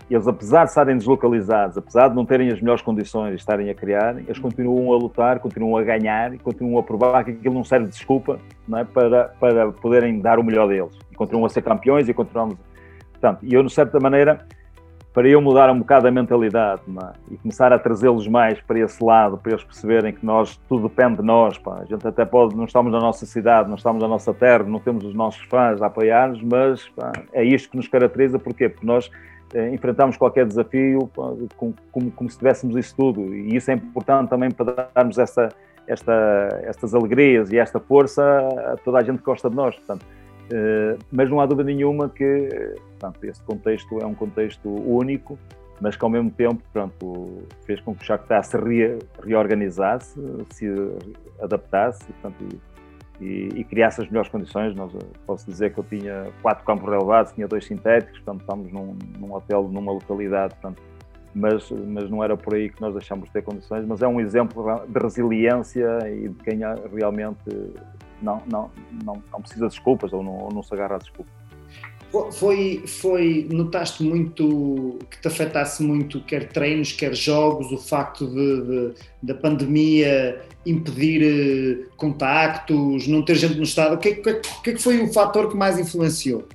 Eles, 0.09 0.27
apesar 0.27 0.65
de 0.65 0.69
estarem 0.69 0.97
deslocalizados, 0.97 1.77
apesar 1.77 2.09
de 2.09 2.15
não 2.15 2.25
terem 2.25 2.51
as 2.51 2.61
melhores 2.61 2.81
condições 2.81 3.31
de 3.31 3.35
estarem 3.37 3.69
a 3.71 3.75
criar, 3.75 4.17
eles 4.19 4.37
continuam 4.37 4.93
a 4.93 4.97
lutar, 4.97 5.39
continuam 5.39 5.77
a 5.77 5.83
ganhar 5.83 6.33
e 6.33 6.37
continuam 6.37 6.77
a 6.77 6.83
provar 6.83 7.23
que 7.23 7.31
aquilo 7.31 7.55
não 7.55 7.63
serve 7.63 7.85
de 7.85 7.91
desculpa 7.91 8.39
não 8.67 8.79
é? 8.79 8.83
para, 8.83 9.29
para 9.39 9.71
poderem 9.71 10.19
dar 10.19 10.37
o 10.37 10.43
melhor 10.43 10.67
deles. 10.67 10.95
E 11.11 11.15
continuam 11.15 11.45
a 11.45 11.49
ser 11.49 11.63
campeões 11.63 12.07
e 12.07 12.13
continuamos. 12.13 12.55
Portanto, 13.13 13.39
e 13.41 13.51
eu, 13.51 13.63
de 13.63 13.73
certa 13.73 13.99
maneira, 13.99 14.45
para 15.11 15.27
eu 15.27 15.41
mudar 15.41 15.71
um 15.71 15.79
bocado 15.79 16.07
a 16.07 16.11
mentalidade 16.11 16.81
é? 16.87 17.33
e 17.33 17.37
começar 17.37 17.73
a 17.73 17.79
trazê-los 17.79 18.27
mais 18.27 18.61
para 18.61 18.77
esse 18.77 19.03
lado, 19.03 19.37
para 19.37 19.53
eles 19.53 19.63
perceberem 19.63 20.13
que 20.13 20.23
nós, 20.23 20.57
tudo 20.67 20.87
depende 20.87 21.15
de 21.15 21.23
nós. 21.23 21.57
Pá. 21.57 21.79
A 21.79 21.85
gente 21.85 22.05
até 22.05 22.25
pode, 22.25 22.55
não 22.55 22.65
estamos 22.65 22.91
na 22.91 22.99
nossa 22.99 23.25
cidade, 23.25 23.69
não 23.69 23.75
estamos 23.75 24.03
na 24.03 24.07
nossa 24.07 24.33
terra, 24.35 24.65
não 24.65 24.77
temos 24.77 25.03
os 25.03 25.15
nossos 25.15 25.41
fãs 25.45 25.81
a 25.81 25.87
apoiar-nos, 25.87 26.43
mas 26.43 26.87
pá, 26.89 27.11
é 27.33 27.43
isto 27.43 27.71
que 27.71 27.77
nos 27.77 27.87
caracteriza. 27.87 28.37
Porquê? 28.37 28.69
Porque 28.69 28.85
nós 28.85 29.09
eh, 29.53 29.69
enfrentamos 29.73 30.17
qualquer 30.17 30.45
desafio 30.45 31.09
como, 31.55 32.11
como 32.11 32.29
se 32.29 32.37
tivéssemos 32.37 32.75
isso 32.75 32.95
tudo. 32.95 33.33
E 33.33 33.55
isso 33.55 33.71
é 33.71 33.73
importante 33.75 34.29
também 34.29 34.51
para 34.51 34.89
darmos 34.93 35.17
essa, 35.17 35.49
esta, 35.87 36.61
estas 36.63 36.93
alegrias 36.93 37.51
e 37.51 37.57
esta 37.57 37.79
força 37.79 38.23
a 38.73 38.77
toda 38.77 38.99
a 38.99 39.03
gente 39.03 39.19
que 39.19 39.25
gosta 39.25 39.49
de 39.49 39.55
nós. 39.55 39.75
Portanto, 39.75 40.05
eh, 40.51 40.97
mas 41.11 41.29
não 41.29 41.39
há 41.39 41.45
dúvida 41.45 41.71
nenhuma 41.71 42.09
que 42.09 42.75
portanto, 42.99 43.23
este 43.23 43.43
contexto 43.43 43.99
é 43.99 44.05
um 44.05 44.13
contexto 44.13 44.69
único, 44.69 45.37
mas 45.81 45.95
que 45.95 46.03
ao 46.03 46.09
mesmo 46.09 46.31
tempo 46.31 46.61
pronto, 46.71 47.43
fez 47.65 47.81
com 47.81 47.93
que 47.93 48.03
o 48.03 48.05
Shakhtar 48.05 48.43
se 48.43 48.57
re, 48.57 48.99
reorganizasse, 49.23 50.19
se 50.51 50.67
adaptasse 51.41 52.03
portanto, 52.05 52.35
e, 52.41 52.74
e, 53.21 53.63
criasse 53.63 54.01
as 54.01 54.07
melhores 54.07 54.29
condições. 54.29 54.75
Nós, 54.75 54.91
posso 55.25 55.45
dizer 55.49 55.73
que 55.73 55.79
eu 55.79 55.83
tinha 55.83 56.27
quatro 56.41 56.65
campos 56.65 56.89
relevados, 56.89 57.31
tinha 57.31 57.47
dois 57.47 57.65
sintéticos, 57.65 58.19
portanto 58.19 58.41
estamos 58.41 58.71
num, 58.71 58.97
num 59.19 59.33
hotel, 59.33 59.63
numa 59.63 59.91
localidade, 59.91 60.53
portanto, 60.55 60.81
mas, 61.33 61.69
mas 61.69 62.09
não 62.09 62.23
era 62.23 62.37
por 62.37 62.55
aí 62.55 62.69
que 62.69 62.79
nós 62.79 62.93
deixamos 62.93 63.25
de 63.25 63.33
ter 63.33 63.41
condições, 63.41 63.85
mas 63.85 64.01
é 64.01 64.07
um 64.07 64.21
exemplo 64.21 64.63
de 64.87 64.99
resiliência 64.99 65.99
e 66.09 66.29
de 66.29 66.43
quem 66.43 66.59
realmente 66.93 67.73
não, 68.21 68.41
não, 68.49 68.71
não, 69.03 69.21
não 69.31 69.41
precisa 69.41 69.67
de 69.67 69.71
desculpas 69.71 70.13
ou 70.13 70.23
não, 70.23 70.37
ou 70.37 70.53
não 70.53 70.63
se 70.63 70.73
agarra 70.73 70.95
a 70.95 70.97
desculpas. 70.97 71.44
Foi, 72.31 72.83
foi, 72.85 73.47
notaste 73.51 74.03
muito 74.03 74.99
que 75.09 75.21
te 75.21 75.27
afetasse 75.27 75.83
muito, 75.83 76.21
quer 76.21 76.47
treinos, 76.49 76.91
quer 76.91 77.15
jogos, 77.15 77.71
o 77.71 77.77
facto 77.77 78.27
de, 78.27 78.61
de 78.61 78.93
da 79.21 79.33
pandemia 79.33 80.41
impedir 80.65 81.21
eh, 81.23 81.85
contactos, 81.97 83.07
não 83.07 83.23
ter 83.23 83.35
gente 83.35 83.55
no 83.55 83.63
estado. 83.63 83.95
O 83.95 83.97
que, 83.97 84.15
que, 84.15 84.41
que 84.73 84.77
foi 84.77 85.01
o 85.01 85.11
fator 85.11 85.49
que 85.49 85.57
mais 85.57 85.79
influenciou? 85.79 86.47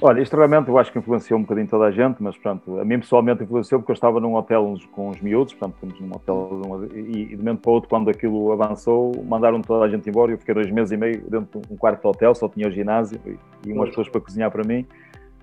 Olha, 0.00 0.20
isto 0.20 0.36
realmente 0.36 0.68
eu 0.68 0.78
acho 0.78 0.92
que 0.92 0.98
influenciou 0.98 1.38
um 1.38 1.42
bocadinho 1.42 1.68
toda 1.68 1.86
a 1.86 1.90
gente, 1.90 2.22
mas 2.22 2.36
pronto, 2.36 2.78
a 2.78 2.84
mim 2.84 2.98
pessoalmente 2.98 3.42
influenciou 3.42 3.80
porque 3.80 3.92
eu 3.92 3.94
estava 3.94 4.20
num 4.20 4.34
hotel 4.34 4.74
com 4.92 5.08
os 5.08 5.20
miúdos, 5.20 5.54
portanto, 5.54 5.74
estamos 5.74 6.00
num 6.00 6.14
hotel 6.14 6.88
e, 6.94 7.26
de 7.26 7.36
momento 7.36 7.60
para 7.60 7.70
outro, 7.72 7.88
quando 7.88 8.10
aquilo 8.10 8.52
avançou, 8.52 9.12
mandaram 9.24 9.60
toda 9.60 9.84
a 9.84 9.88
gente 9.88 10.08
embora. 10.08 10.32
Eu 10.32 10.38
fiquei 10.38 10.54
dois 10.54 10.70
meses 10.70 10.92
e 10.92 10.96
meio 10.96 11.20
dentro 11.28 11.60
de 11.60 11.72
um 11.72 11.76
quarto 11.76 12.00
de 12.00 12.06
hotel, 12.06 12.34
só 12.34 12.48
tinha 12.48 12.68
o 12.68 12.70
ginásio 12.70 13.20
e, 13.64 13.72
umas 13.72 13.88
pessoas 13.90 14.08
para 14.08 14.20
cozinhar 14.20 14.50
para 14.50 14.64
mim. 14.64 14.86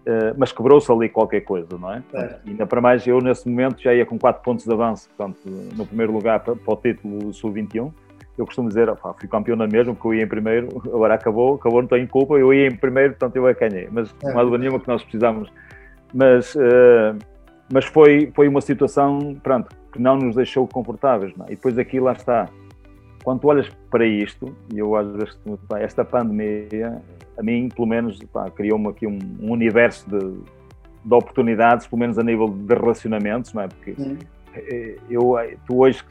Uh, 0.01 0.35
mas 0.37 0.51
quebrou-se 0.51 0.91
ali 0.91 1.09
qualquer 1.09 1.41
coisa, 1.41 1.67
não 1.79 1.91
é? 1.91 2.03
é. 2.13 2.37
E 2.45 2.51
ainda 2.51 2.67
para 2.67 2.79
mais, 2.79 3.07
eu 3.07 3.19
nesse 3.19 3.49
momento 3.49 3.81
já 3.81 3.91
ia 3.91 4.05
com 4.05 4.19
4 4.19 4.43
pontos 4.43 4.63
de 4.63 4.71
avanço, 4.71 5.09
portanto, 5.09 5.39
no 5.75 5.83
primeiro 5.85 6.13
lugar 6.13 6.41
para, 6.41 6.55
para 6.55 6.73
o 6.73 6.77
título 6.77 7.33
Sul-21 7.33 7.91
eu 8.37 8.45
costumo 8.45 8.67
dizer, 8.67 8.93
fui 9.19 9.29
campeão 9.29 9.55
na 9.55 9.67
mesma, 9.67 9.93
porque 9.93 10.07
eu 10.07 10.13
ia 10.13 10.23
em 10.23 10.27
primeiro, 10.27 10.67
agora 10.85 11.13
acabou, 11.15 11.55
acabou, 11.55 11.81
não 11.81 11.87
tenho 11.87 12.07
culpa, 12.07 12.35
eu 12.35 12.53
ia 12.53 12.67
em 12.67 12.75
primeiro, 12.75 13.11
portanto 13.11 13.35
eu 13.37 13.47
a 13.47 13.53
ganhei. 13.53 13.87
Mas 13.91 14.13
é. 14.23 14.31
não 14.31 14.39
há 14.39 14.43
dúvida 14.43 14.57
nenhuma 14.59 14.79
que 14.79 14.87
nós 14.87 15.01
precisamos. 15.01 15.49
Mas, 16.13 16.53
uh, 16.55 17.17
mas 17.71 17.85
foi, 17.85 18.31
foi 18.35 18.47
uma 18.47 18.61
situação, 18.61 19.35
pronto, 19.41 19.73
que 19.91 20.01
não 20.01 20.17
nos 20.17 20.35
deixou 20.35 20.67
confortáveis. 20.67 21.33
Não? 21.37 21.45
É? 21.45 21.53
E 21.53 21.55
depois 21.55 21.77
aqui 21.77 21.99
lá 21.99 22.11
está. 22.11 22.49
Quando 23.23 23.39
tu 23.39 23.47
olhas 23.47 23.69
para 23.89 24.05
isto, 24.05 24.55
e 24.71 24.77
eu 24.77 24.95
às 24.95 25.07
vezes, 25.11 25.39
esta 25.79 26.05
pandemia, 26.05 27.01
a 27.37 27.41
mim, 27.41 27.69
pelo 27.73 27.87
menos, 27.87 28.19
criou-me 28.53 28.89
aqui 28.89 29.07
um, 29.07 29.17
um 29.41 29.51
universo 29.51 30.07
de, 30.07 30.19
de, 30.19 31.13
oportunidades, 31.13 31.87
pelo 31.87 32.01
menos 32.01 32.19
a 32.19 32.23
nível 32.23 32.49
de 32.49 32.75
relacionamentos, 32.75 33.51
não 33.51 33.63
é? 33.63 33.67
Porque 33.67 33.95
eh, 34.53 34.97
eu, 35.09 35.33
tu 35.65 35.79
hoje 35.79 36.03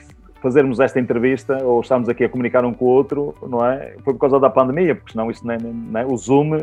fazermos 0.44 0.78
esta 0.78 1.00
entrevista 1.00 1.64
ou 1.64 1.80
estamos 1.80 2.06
aqui 2.06 2.22
a 2.22 2.28
comunicar 2.28 2.66
um 2.66 2.74
com 2.74 2.84
o 2.84 2.88
outro, 2.88 3.34
não 3.48 3.64
é? 3.64 3.94
Foi 4.04 4.12
por 4.12 4.20
causa 4.20 4.38
da 4.38 4.50
pandemia, 4.50 4.94
porque 4.94 5.12
senão 5.12 5.30
isso 5.30 5.46
nem, 5.46 5.56
nem, 5.58 6.04
o 6.04 6.14
Zoom 6.18 6.58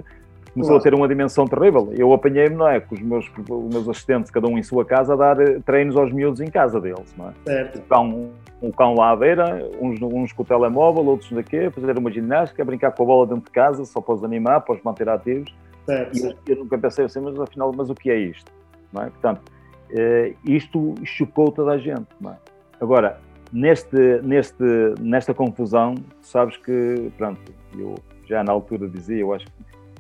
começou 0.54 0.76
claro. 0.76 0.78
a 0.78 0.82
ter 0.82 0.94
uma 0.94 1.08
dimensão 1.08 1.48
terrível. 1.48 1.92
Eu 1.98 2.14
apanhei-me, 2.14 2.56
não 2.56 2.68
é? 2.68 2.80
Com 2.80 2.94
os 2.94 3.02
meus, 3.02 3.26
os 3.50 3.74
meus 3.74 3.90
assistentes, 3.90 4.30
cada 4.30 4.48
um 4.48 4.56
em 4.56 4.62
sua 4.62 4.86
casa, 4.86 5.14
a 5.14 5.16
dar 5.16 5.40
eh, 5.42 5.60
treinos 5.66 5.98
aos 5.98 6.14
miúdos 6.14 6.40
em 6.42 6.46
casa 6.46 6.80
deles, 6.80 7.12
não 7.18 7.30
é? 7.30 7.34
Certo. 7.44 7.80
O 7.80 7.82
cão, 7.82 8.30
um 8.62 8.72
cão 8.72 8.94
lá 8.94 9.10
à 9.10 9.16
beira, 9.16 9.68
uns, 9.82 10.00
uns 10.00 10.32
com 10.32 10.44
o 10.44 10.46
telemóvel, 10.46 11.04
outros 11.08 11.32
daqui, 11.32 11.72
fazer 11.72 11.98
uma 11.98 12.12
ginástica, 12.12 12.64
brincar 12.64 12.92
com 12.92 13.02
a 13.02 13.06
bola 13.08 13.26
dentro 13.26 13.46
de 13.46 13.52
casa, 13.52 13.84
só 13.84 14.00
para 14.00 14.14
os 14.14 14.24
animar, 14.24 14.62
para 14.62 14.76
os 14.76 14.84
manter 14.84 15.10
ativos. 15.10 15.52
Certo. 15.88 16.16
E 16.16 16.22
eu, 16.24 16.36
eu 16.50 16.56
nunca 16.58 16.78
pensei 16.78 17.06
assim, 17.06 17.20
mas 17.20 17.40
afinal, 17.40 17.74
mas 17.76 17.90
o 17.90 17.96
que 17.96 18.12
é 18.12 18.20
isto? 18.20 18.52
Não 18.94 19.02
é? 19.02 19.06
Portanto, 19.10 19.42
eh, 19.90 20.34
isto 20.46 20.94
chocou 21.04 21.52
toda 21.52 21.72
a 21.72 21.78
gente, 21.80 22.06
não 22.20 22.30
é? 22.30 22.36
Agora, 22.80 23.20
neste, 23.52 24.22
neste, 24.24 24.64
nesta 25.00 25.34
confusão, 25.34 25.96
sabes 26.22 26.58
que, 26.58 27.12
pronto, 27.18 27.40
eu 27.78 27.96
já 28.26 28.44
na 28.44 28.52
altura 28.52 28.88
dizia, 28.88 29.20
eu 29.20 29.34
acho 29.34 29.46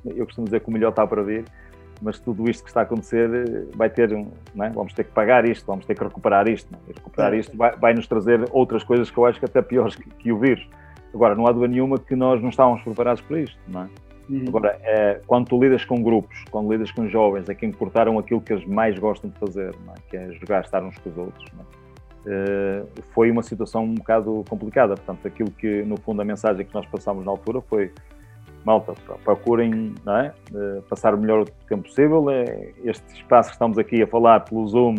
eu 0.05 0.25
costumo 0.25 0.45
dizer 0.45 0.61
que 0.61 0.69
o 0.69 0.71
melhor 0.71 0.89
está 0.89 1.05
para 1.05 1.21
vir, 1.21 1.45
mas 2.01 2.19
tudo 2.19 2.49
isto 2.49 2.63
que 2.63 2.69
está 2.69 2.79
a 2.79 2.83
acontecer 2.83 3.67
vai 3.75 3.89
ter, 3.89 4.13
um, 4.13 4.31
é? 4.59 4.69
vamos 4.69 4.93
ter 4.93 5.03
que 5.03 5.11
pagar 5.11 5.47
isto, 5.47 5.65
vamos 5.65 5.85
ter 5.85 5.95
que 5.95 6.03
recuperar 6.03 6.47
isto, 6.47 6.73
é? 6.73 6.93
recuperar 6.93 7.33
isto 7.33 7.55
vai, 7.55 7.75
vai, 7.75 7.93
nos 7.93 8.07
trazer 8.07 8.47
outras 8.51 8.83
coisas 8.83 9.11
que 9.11 9.17
eu 9.17 9.25
acho 9.25 9.39
que 9.39 9.45
até 9.45 9.61
piores 9.61 9.95
que, 9.95 10.09
que 10.09 10.31
o 10.31 10.39
vírus. 10.39 10.67
Agora, 11.13 11.35
não 11.35 11.45
há 11.45 11.51
dúvida 11.51 11.71
nenhuma 11.71 11.99
que 11.99 12.15
nós 12.15 12.41
não 12.41 12.49
estávamos 12.49 12.81
preparados 12.81 13.21
para 13.21 13.41
isto, 13.41 13.59
não 13.67 13.83
é? 13.83 13.89
Uhum. 14.29 14.45
Agora, 14.47 14.79
é, 14.81 15.19
quando 15.27 15.47
tu 15.47 15.61
lidas 15.61 15.83
com 15.83 16.01
grupos, 16.01 16.43
quando 16.49 16.71
lidas 16.71 16.89
com 16.91 17.07
jovens, 17.07 17.49
é 17.49 17.53
que 17.53 17.65
importaram 17.65 18.17
aquilo 18.17 18.39
que 18.39 18.53
eles 18.53 18.65
mais 18.65 18.97
gostam 18.97 19.29
de 19.29 19.37
fazer, 19.37 19.69
é? 19.69 20.09
que 20.09 20.15
é 20.15 20.31
jogar, 20.31 20.61
estar 20.61 20.81
uns 20.81 20.97
com 20.99 21.09
os 21.09 21.17
outros. 21.17 21.45
Eh, 22.25 22.83
foi 23.13 23.31
uma 23.31 23.41
situação 23.41 23.83
um 23.83 23.95
bocado 23.95 24.43
complicada. 24.49 24.95
Portanto, 24.95 25.27
aquilo 25.27 25.51
que, 25.51 25.83
no 25.83 25.97
fundo, 25.97 26.21
a 26.21 26.25
mensagem 26.25 26.65
que 26.65 26.73
nós 26.73 26.85
passámos 26.85 27.25
na 27.25 27.31
altura 27.31 27.61
foi 27.61 27.91
malta, 28.63 28.93
procurem 29.23 29.95
é? 30.07 30.31
passar 30.87 31.15
o 31.15 31.17
melhor 31.17 31.45
tempo 31.67 31.83
possível. 31.83 32.29
É, 32.29 32.71
este 32.83 33.15
espaço 33.15 33.49
que 33.49 33.55
estamos 33.55 33.77
aqui 33.77 34.03
a 34.03 34.07
falar 34.07 34.41
pelo 34.41 34.67
Zoom 34.67 34.97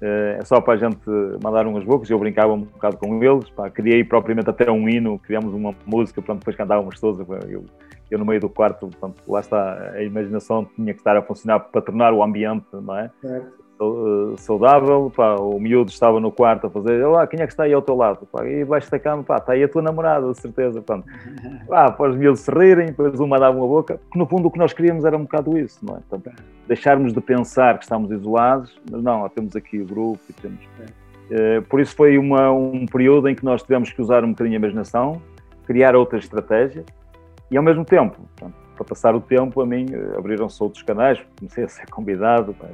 é 0.00 0.44
só 0.44 0.60
para 0.60 0.74
a 0.74 0.76
gente 0.76 1.08
mandar 1.42 1.66
umas 1.66 1.84
bocas. 1.84 2.10
Eu 2.10 2.18
brincava 2.18 2.52
um 2.52 2.62
bocado 2.62 2.96
com 2.96 3.22
eles, 3.22 3.48
pá, 3.50 3.70
criei 3.70 4.02
propriamente 4.02 4.50
até 4.50 4.70
um 4.70 4.88
hino, 4.88 5.18
criamos 5.20 5.54
uma 5.54 5.74
música, 5.86 6.20
pronto, 6.20 6.40
depois 6.40 6.56
cantávamos 6.56 6.98
todos. 7.00 7.26
Eu, 7.48 7.64
eu 8.10 8.18
no 8.18 8.24
meio 8.24 8.40
do 8.40 8.48
quarto, 8.48 8.88
portanto, 8.88 9.22
lá 9.26 9.40
está, 9.40 9.92
a 9.94 10.02
imaginação 10.02 10.64
tinha 10.64 10.92
que 10.92 11.00
estar 11.00 11.16
a 11.16 11.22
funcionar 11.22 11.60
para 11.60 11.80
tornar 11.80 12.12
o 12.12 12.22
ambiente, 12.22 12.66
não 12.72 12.98
é? 12.98 13.10
Certo. 13.20 13.65
Eh, 13.78 14.36
saudável, 14.38 15.12
pá, 15.14 15.34
o 15.34 15.60
miúdo 15.60 15.90
estava 15.90 16.18
no 16.18 16.32
quarto 16.32 16.66
a 16.66 16.70
fazer, 16.70 17.04
olá, 17.04 17.26
quem 17.26 17.40
é 17.40 17.46
que 17.46 17.52
está 17.52 17.64
aí 17.64 17.74
ao 17.74 17.82
teu 17.82 17.94
lado? 17.94 18.26
Pá, 18.32 18.46
e 18.46 18.64
baixo 18.64 18.90
da 18.90 18.98
cama, 18.98 19.22
pá, 19.22 19.36
está 19.36 19.52
aí 19.52 19.62
a 19.62 19.68
tua 19.68 19.82
namorada, 19.82 20.32
de 20.32 20.40
certeza, 20.40 20.80
pá, 20.80 21.02
pá, 21.68 21.92
para 21.92 22.10
os 22.10 22.16
miúdos 22.16 22.40
se 22.40 22.50
rirem, 22.50 22.86
depois 22.86 23.20
uma 23.20 23.38
dava 23.38 23.54
uma 23.54 23.66
boca, 23.66 23.98
porque 23.98 24.18
no 24.18 24.26
fundo 24.26 24.48
o 24.48 24.50
que 24.50 24.58
nós 24.58 24.72
queríamos 24.72 25.04
era 25.04 25.14
um 25.14 25.22
bocado 25.22 25.58
isso, 25.58 25.84
não 25.84 25.96
é? 25.96 25.98
Então, 26.06 26.22
deixarmos 26.66 27.12
de 27.12 27.20
pensar 27.20 27.76
que 27.76 27.84
estamos 27.84 28.10
isolados, 28.10 28.80
mas 28.90 29.02
não, 29.02 29.28
temos 29.28 29.54
aqui 29.54 29.78
o 29.78 29.84
grupo 29.84 30.20
e 30.30 30.32
temos... 30.32 30.64
Uh, 31.26 31.60
por 31.68 31.80
isso 31.80 31.94
foi 31.94 32.16
uma, 32.16 32.50
um 32.52 32.86
período 32.86 33.28
em 33.28 33.34
que 33.34 33.44
nós 33.44 33.62
tivemos 33.62 33.92
que 33.92 34.00
usar 34.00 34.24
um 34.24 34.30
bocadinho 34.30 34.56
a 34.56 34.58
imaginação, 34.58 35.20
criar 35.66 35.94
outra 35.94 36.18
estratégia, 36.18 36.84
e 37.50 37.56
ao 37.58 37.62
mesmo 37.62 37.84
tempo, 37.84 38.16
portanto, 38.36 38.65
para 38.76 38.84
passar 38.84 39.14
o 39.14 39.20
tempo, 39.20 39.60
a 39.60 39.66
mim 39.66 39.86
eh, 39.90 40.18
abriram-se 40.18 40.62
outros 40.62 40.82
canais, 40.82 41.18
comecei 41.38 41.64
a 41.64 41.68
ser 41.68 41.88
convidado, 41.90 42.54
pá, 42.54 42.66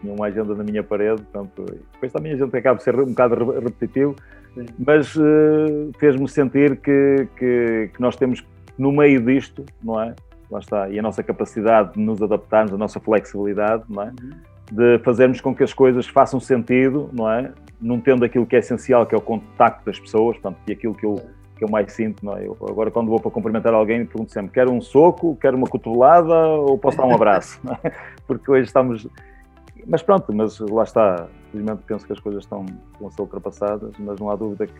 tinha 0.00 0.12
uma 0.12 0.26
agenda 0.26 0.54
na 0.54 0.62
minha 0.62 0.82
parede, 0.82 1.22
portanto, 1.22 1.64
depois 1.92 2.12
também 2.12 2.32
a 2.32 2.36
gente 2.36 2.54
acaba 2.56 2.76
de 2.76 2.84
ser 2.84 2.94
um 3.00 3.06
bocado 3.06 3.50
repetitivo, 3.52 4.14
Sim. 4.54 4.66
mas 4.78 5.16
uh, 5.16 5.90
fez-me 5.98 6.28
sentir 6.28 6.76
que, 6.76 7.26
que, 7.36 7.90
que, 7.94 8.00
nós 8.00 8.16
temos, 8.16 8.46
no 8.78 8.92
meio 8.92 9.20
disto, 9.20 9.64
não 9.82 10.00
é? 10.00 10.14
Lá 10.50 10.60
está, 10.60 10.88
e 10.88 10.98
a 10.98 11.02
nossa 11.02 11.22
capacidade 11.22 11.94
de 11.94 12.00
nos 12.00 12.22
adaptarmos, 12.22 12.72
a 12.72 12.76
nossa 12.76 13.00
flexibilidade, 13.00 13.82
não 13.88 14.02
é? 14.02 14.06
Uhum. 14.06 14.30
De 14.70 14.98
fazermos 14.98 15.40
com 15.40 15.54
que 15.54 15.64
as 15.64 15.72
coisas 15.72 16.06
façam 16.06 16.38
sentido, 16.38 17.10
não 17.12 17.30
é? 17.30 17.52
Não 17.80 18.00
tendo 18.00 18.24
aquilo 18.24 18.46
que 18.46 18.54
é 18.54 18.58
essencial, 18.60 19.06
que 19.06 19.14
é 19.14 19.18
o 19.18 19.20
contacto 19.20 19.84
das 19.86 19.98
pessoas, 19.98 20.36
portanto, 20.36 20.58
e 20.68 20.72
aquilo 20.72 20.94
que 20.94 21.06
eu 21.06 21.20
que 21.56 21.64
eu 21.64 21.68
mais 21.68 21.92
sinto. 21.92 22.24
Não 22.24 22.36
é? 22.36 22.46
eu, 22.46 22.56
agora, 22.68 22.90
quando 22.90 23.08
vou 23.08 23.18
para 23.18 23.30
cumprimentar 23.30 23.74
alguém, 23.74 24.04
pergunto 24.04 24.32
sempre: 24.32 24.52
quero 24.52 24.70
um 24.70 24.80
soco, 24.80 25.36
quero 25.40 25.56
uma 25.56 25.66
cotovelada 25.66 26.34
ou 26.34 26.78
posso 26.78 26.96
dar 26.96 27.06
um 27.06 27.14
abraço? 27.14 27.60
É? 27.82 27.92
Porque 28.26 28.50
hoje 28.50 28.64
estamos. 28.64 29.06
Mas 29.86 30.02
pronto, 30.02 30.32
mas 30.34 30.58
lá 30.60 30.82
está. 30.82 31.28
Felizmente 31.50 31.82
penso 31.86 32.06
que 32.06 32.12
as 32.12 32.20
coisas 32.20 32.44
estão, 32.44 32.66
estão 32.92 33.08
a 33.08 33.10
ser 33.10 33.22
ultrapassadas, 33.22 33.92
mas 33.98 34.18
não 34.18 34.30
há 34.30 34.36
dúvida 34.36 34.66
que, 34.66 34.74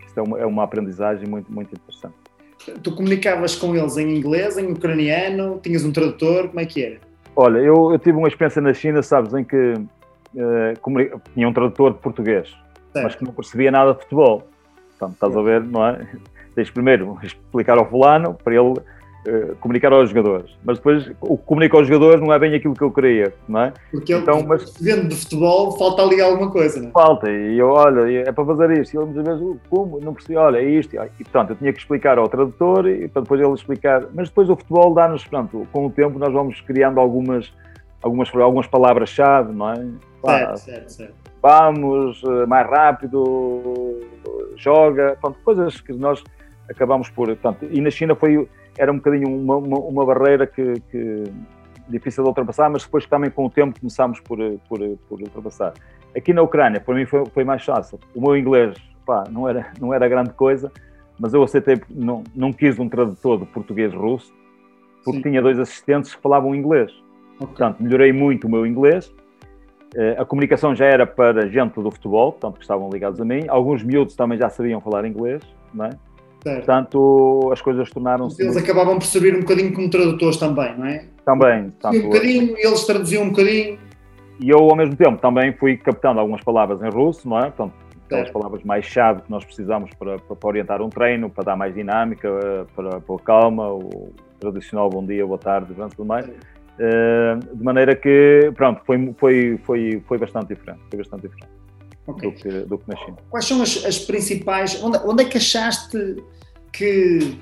que 0.00 0.06
isto 0.06 0.18
é 0.18 0.22
uma, 0.22 0.38
é 0.40 0.46
uma 0.46 0.64
aprendizagem 0.64 1.28
muito, 1.28 1.52
muito 1.52 1.72
interessante. 1.74 2.14
Tu 2.82 2.94
comunicavas 2.94 3.54
com 3.54 3.76
eles 3.76 3.96
em 3.96 4.16
inglês, 4.16 4.56
em 4.56 4.72
ucraniano, 4.72 5.60
tinhas 5.62 5.84
um 5.84 5.92
tradutor, 5.92 6.48
como 6.48 6.60
é 6.60 6.66
que 6.66 6.84
era? 6.84 6.98
Olha, 7.36 7.58
eu, 7.58 7.92
eu 7.92 7.98
tive 7.98 8.16
uma 8.16 8.28
experiência 8.28 8.62
na 8.62 8.72
China, 8.72 9.02
sabes, 9.02 9.34
em 9.34 9.44
que 9.44 9.74
uh, 9.74 11.20
tinha 11.34 11.48
um 11.48 11.52
tradutor 11.52 11.92
de 11.92 11.98
português, 11.98 12.48
certo. 12.92 13.04
mas 13.04 13.14
que 13.16 13.24
não 13.24 13.32
percebia 13.32 13.70
nada 13.70 13.92
de 13.92 14.00
futebol. 14.00 14.48
Portanto, 14.98 15.14
estás 15.14 15.36
a 15.36 15.42
ver, 15.42 15.62
não 15.62 15.86
é? 15.86 16.06
Tens 16.54 16.70
primeiro 16.70 17.18
explicar 17.22 17.78
ao 17.78 17.88
fulano 17.88 18.34
para 18.34 18.54
ele 18.54 18.74
uh, 19.26 19.56
comunicar 19.60 19.92
aos 19.92 20.10
jogadores, 20.10 20.50
mas 20.64 20.78
depois 20.78 21.10
o 21.20 21.36
que 21.36 21.44
comunica 21.44 21.76
aos 21.76 21.86
jogadores 21.86 22.20
não 22.20 22.32
é 22.32 22.38
bem 22.38 22.54
aquilo 22.54 22.74
que 22.74 22.82
eu 22.82 22.90
queria, 22.90 23.34
não 23.48 23.60
é? 23.60 23.72
Porque 23.90 24.14
então, 24.14 24.38
ele, 24.38 24.46
mas, 24.46 24.72
dentro 24.74 25.08
de 25.08 25.16
futebol 25.16 25.72
falta 25.76 26.02
ali 26.02 26.20
alguma 26.20 26.50
coisa, 26.50 26.80
não 26.80 26.88
é? 26.88 26.92
Falta, 26.92 27.30
e 27.30 27.58
eu, 27.58 27.68
olha, 27.68 28.20
é 28.20 28.32
para 28.32 28.44
fazer 28.44 28.70
isto, 28.80 28.94
e 28.94 28.98
ele 28.98 29.06
muitas 29.06 29.24
vezes, 29.24 29.56
como? 29.68 30.00
Não 30.00 30.14
percebi, 30.14 30.36
olha, 30.36 30.58
é 30.58 30.64
isto, 30.64 30.94
e 30.94 31.24
portanto 31.24 31.50
eu 31.50 31.56
tinha 31.56 31.72
que 31.72 31.78
explicar 31.78 32.18
ao 32.18 32.28
tradutor 32.28 32.88
e 32.88 33.08
para 33.08 33.22
depois 33.22 33.40
ele 33.40 33.52
explicar, 33.52 34.06
mas 34.14 34.28
depois 34.28 34.48
o 34.48 34.56
futebol 34.56 34.94
dá-nos, 34.94 35.24
portanto, 35.24 35.66
com 35.72 35.86
o 35.86 35.90
tempo 35.90 36.18
nós 36.18 36.32
vamos 36.32 36.60
criando 36.60 37.00
algumas, 37.00 37.52
algumas, 38.02 38.34
algumas 38.34 38.66
palavras-chave, 38.66 39.52
não 39.52 39.70
é? 39.70 39.74
Certo, 40.24 40.56
certo, 40.58 40.88
certo. 40.90 41.33
Vamos 41.44 42.22
eh, 42.24 42.46
mais 42.46 42.66
rápido, 42.66 44.00
joga, 44.56 45.14
pronto, 45.20 45.38
coisas 45.44 45.78
que 45.78 45.92
nós 45.92 46.24
acabamos 46.70 47.10
por. 47.10 47.26
Portanto, 47.26 47.68
e 47.70 47.82
na 47.82 47.90
China 47.90 48.14
foi, 48.14 48.48
era 48.78 48.90
um 48.90 48.96
bocadinho 48.96 49.28
uma, 49.28 49.58
uma, 49.58 49.78
uma 49.78 50.06
barreira 50.06 50.46
que, 50.46 50.80
que, 50.90 51.24
difícil 51.86 52.24
de 52.24 52.30
ultrapassar, 52.30 52.70
mas 52.70 52.84
depois 52.84 53.04
também 53.04 53.30
com 53.30 53.44
o 53.44 53.50
tempo 53.50 53.78
começámos 53.78 54.20
por, 54.20 54.38
por, 54.66 54.78
por 55.06 55.20
ultrapassar. 55.20 55.74
Aqui 56.16 56.32
na 56.32 56.40
Ucrânia, 56.40 56.80
para 56.80 56.94
mim 56.94 57.04
foi, 57.04 57.26
foi 57.26 57.44
mais 57.44 57.62
fácil. 57.62 58.00
O 58.14 58.22
meu 58.22 58.34
inglês 58.38 58.74
pá, 59.04 59.24
não, 59.30 59.46
era, 59.46 59.70
não 59.78 59.92
era 59.92 60.08
grande 60.08 60.30
coisa, 60.30 60.72
mas 61.20 61.34
eu 61.34 61.42
aceitei, 61.42 61.78
não, 61.90 62.24
não 62.34 62.54
quis 62.54 62.78
um 62.78 62.88
tradutor 62.88 63.40
de 63.40 63.44
português-russo, 63.44 64.32
porque 65.04 65.18
Sim. 65.18 65.28
tinha 65.28 65.42
dois 65.42 65.58
assistentes 65.58 66.14
que 66.14 66.22
falavam 66.22 66.54
inglês. 66.54 66.90
Okay. 67.34 67.48
Portanto, 67.48 67.82
melhorei 67.82 68.14
muito 68.14 68.46
o 68.46 68.50
meu 68.50 68.66
inglês 68.66 69.12
eh, 69.12 69.23
a 70.18 70.24
comunicação 70.24 70.74
já 70.74 70.86
era 70.86 71.06
para 71.06 71.48
gente 71.48 71.74
do 71.80 71.90
futebol, 71.90 72.32
portanto, 72.32 72.56
que 72.56 72.62
estavam 72.62 72.90
ligados 72.90 73.20
a 73.20 73.24
mim. 73.24 73.44
Alguns 73.48 73.82
miúdos 73.82 74.14
também 74.14 74.38
já 74.38 74.48
sabiam 74.48 74.80
falar 74.80 75.04
inglês, 75.06 75.42
não 75.72 75.86
é? 75.86 75.90
Certo. 76.42 76.56
Portanto, 76.56 77.50
as 77.52 77.62
coisas 77.62 77.90
tornaram-se. 77.90 78.42
Eles 78.42 78.54
muito... 78.54 78.64
acabavam 78.64 78.98
por 78.98 79.06
servir 79.06 79.34
um 79.34 79.40
bocadinho 79.40 79.72
como 79.72 79.88
tradutores 79.88 80.36
também, 80.36 80.76
não 80.76 80.86
é? 80.86 81.04
Também. 81.24 81.72
Tanto... 81.80 81.96
Um 81.96 82.02
bocadinho, 82.02 82.54
eles 82.58 82.84
traduziam 82.84 83.24
um 83.24 83.30
bocadinho. 83.30 83.78
E 84.40 84.50
eu, 84.50 84.58
ao 84.58 84.76
mesmo 84.76 84.94
tempo, 84.94 85.18
também 85.18 85.52
fui 85.54 85.76
captando 85.76 86.20
algumas 86.20 86.42
palavras 86.42 86.82
em 86.82 86.90
russo, 86.90 87.26
não 87.26 87.38
é? 87.38 87.50
Portanto, 87.50 87.72
aquelas 88.04 88.30
palavras 88.30 88.62
mais 88.62 88.84
chave 88.84 89.22
que 89.22 89.30
nós 89.30 89.44
precisamos 89.44 89.90
para, 89.98 90.18
para, 90.18 90.36
para, 90.36 90.48
orientar 90.48 90.82
um 90.82 90.90
treino, 90.90 91.30
para 91.30 91.44
dar 91.44 91.56
mais 91.56 91.74
dinâmica, 91.74 92.28
para, 92.76 93.00
para 93.00 93.18
calma, 93.24 93.72
o 93.72 94.12
tradicional 94.38 94.90
bom 94.90 95.04
dia, 95.04 95.26
boa 95.26 95.38
tarde, 95.38 95.74
tudo 95.74 96.04
mais. 96.04 96.28
De 96.76 97.62
maneira 97.62 97.94
que, 97.94 98.52
pronto, 98.54 98.82
foi, 98.84 99.14
foi, 99.18 99.60
foi, 99.64 100.02
foi 100.06 100.18
bastante 100.18 100.54
diferente. 100.54 100.80
Foi 100.90 100.98
bastante 100.98 101.22
diferente 101.28 101.64
okay. 102.06 102.30
do, 102.30 102.36
que, 102.36 102.48
do 102.66 102.78
que 102.78 102.88
na 102.88 102.96
China. 102.96 103.16
Quais 103.30 103.44
são 103.44 103.62
as, 103.62 103.84
as 103.84 103.98
principais. 103.98 104.82
Onde, 104.82 104.98
onde 105.04 105.22
é 105.22 105.26
que 105.26 105.38
achaste 105.38 106.16
que. 106.72 107.38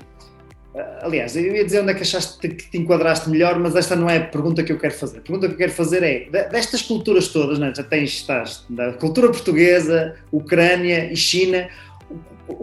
Eh, 0.75 0.99
aliás, 1.01 1.35
eu 1.35 1.55
ia 1.55 1.63
dizer 1.63 1.81
onde 1.81 1.91
é 1.91 1.93
que 1.93 2.01
achaste 2.01 2.47
que 2.47 2.69
te 2.69 2.77
enquadraste 2.77 3.29
melhor, 3.29 3.59
mas 3.59 3.75
esta 3.75 3.95
não 3.95 4.09
é 4.09 4.17
a 4.17 4.25
pergunta 4.25 4.63
que 4.63 4.71
eu 4.71 4.79
quero 4.79 4.93
fazer. 4.93 5.19
A 5.19 5.21
pergunta 5.21 5.47
que 5.47 5.53
eu 5.53 5.57
quero 5.57 5.71
fazer 5.71 6.03
é: 6.03 6.29
destas 6.49 6.81
culturas 6.81 7.27
todas, 7.27 7.59
né, 7.59 7.73
já 7.75 7.83
tens, 7.83 8.11
estás 8.11 8.65
da 8.69 8.93
cultura 8.93 9.29
portuguesa, 9.29 10.15
Ucrânia 10.31 11.11
e 11.11 11.15
China, 11.15 11.67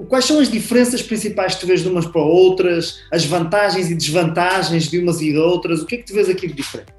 Quais 0.08 0.26
são 0.26 0.40
as 0.40 0.50
diferenças 0.50 1.02
principais 1.02 1.54
que 1.54 1.60
tu 1.62 1.66
vês 1.66 1.80
de 1.80 1.88
umas 1.88 2.06
para 2.06 2.20
outras, 2.20 3.02
as 3.10 3.24
vantagens 3.24 3.90
e 3.90 3.94
desvantagens 3.94 4.88
de 4.88 4.98
umas 4.98 5.20
e 5.20 5.32
de 5.32 5.38
outras? 5.38 5.80
O 5.82 5.86
que 5.86 5.94
é 5.94 5.98
que 5.98 6.04
tu 6.04 6.14
vês 6.14 6.28
aqui 6.28 6.46
de 6.46 6.54
diferente? 6.54 6.92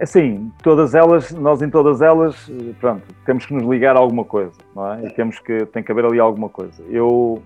Assim, 0.00 0.50
todas 0.62 0.94
elas, 0.94 1.30
nós 1.30 1.62
em 1.62 1.70
todas 1.70 2.02
elas, 2.02 2.36
pronto, 2.80 3.02
temos 3.24 3.46
que 3.46 3.54
nos 3.54 3.62
ligar 3.62 3.96
a 3.96 4.00
alguma 4.00 4.24
coisa, 4.24 4.52
não 4.74 4.92
é? 4.92 5.06
E 5.06 5.10
temos 5.10 5.38
que, 5.38 5.64
tem 5.66 5.82
que 5.82 5.92
haver 5.92 6.04
ali 6.04 6.18
alguma 6.18 6.48
coisa. 6.48 6.82
Eu, 6.88 7.42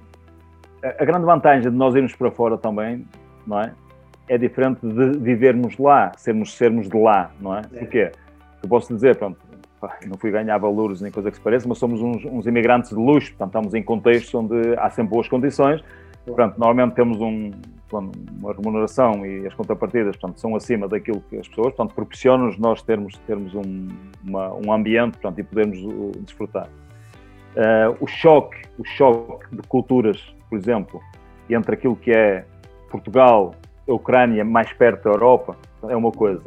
a 0.83 1.05
grande 1.05 1.27
vantagem 1.27 1.71
de 1.71 1.77
nós 1.77 1.95
irmos 1.95 2.15
para 2.15 2.31
fora 2.31 2.57
também, 2.57 3.07
não 3.47 3.61
é? 3.61 3.73
É 4.29 4.39
diferente 4.39 4.81
de 4.81 5.19
vivermos 5.19 5.77
lá, 5.79 6.13
sermos, 6.17 6.55
sermos 6.57 6.89
de 6.89 6.99
lá, 6.99 7.31
não 7.41 7.57
é? 7.57 7.63
Porquê? 7.63 8.11
Eu 8.63 8.69
posso 8.69 8.93
dizer, 8.95 9.17
pronto, 9.17 9.39
não 10.07 10.17
fui 10.17 10.31
ganhar 10.31 10.59
valores 10.59 11.01
nem 11.01 11.11
coisa 11.11 11.31
que 11.31 11.37
se 11.37 11.43
pareça, 11.43 11.69
mas 11.69 11.79
somos 11.79 12.01
uns, 12.01 12.25
uns, 12.25 12.47
imigrantes 12.47 12.91
de 12.91 12.97
luxo, 12.97 13.31
portanto 13.31 13.49
estamos 13.49 13.75
em 13.75 13.83
contextos 13.83 14.35
onde 14.35 14.75
há 14.79 14.91
sempre 14.91 15.15
boas 15.15 15.29
condições, 15.29 15.83
portanto 16.25 16.59
normalmente 16.59 16.95
temos 16.95 17.21
um, 17.21 17.51
uma 17.93 18.53
remuneração 18.53 19.25
e 19.25 19.47
as 19.47 19.55
contrapartidas 19.55 20.17
portanto, 20.17 20.41
são 20.41 20.57
acima 20.57 20.89
daquilo 20.89 21.23
que 21.29 21.37
as 21.39 21.49
pessoas, 21.49 21.75
portanto 21.75 21.95
proporcionam-nos 21.95 22.59
nós 22.59 22.83
termos, 22.83 23.17
termos 23.27 23.55
um, 23.55 23.89
uma, 24.25 24.55
um 24.55 24.73
ambiente 24.73 25.19
portanto, 25.19 25.39
e 25.39 25.43
podermos 25.43 25.79
uh, 25.81 26.13
desfrutar. 26.21 26.69
Uh, 27.57 27.97
o 28.01 28.07
choque, 28.07 28.59
o 28.79 28.85
choque 28.85 29.47
de 29.55 29.63
culturas, 29.69 30.21
por 30.51 30.59
exemplo, 30.59 31.01
entre 31.49 31.75
aquilo 31.75 31.97
que 31.97 32.11
é 32.11 32.45
Portugal, 32.91 33.55
a 33.89 33.93
Ucrânia, 33.93 34.45
mais 34.45 34.73
perto 34.73 35.05
da 35.05 35.11
Europa, 35.11 35.57
é 35.89 35.97
uma 35.97 36.11
coisa 36.11 36.43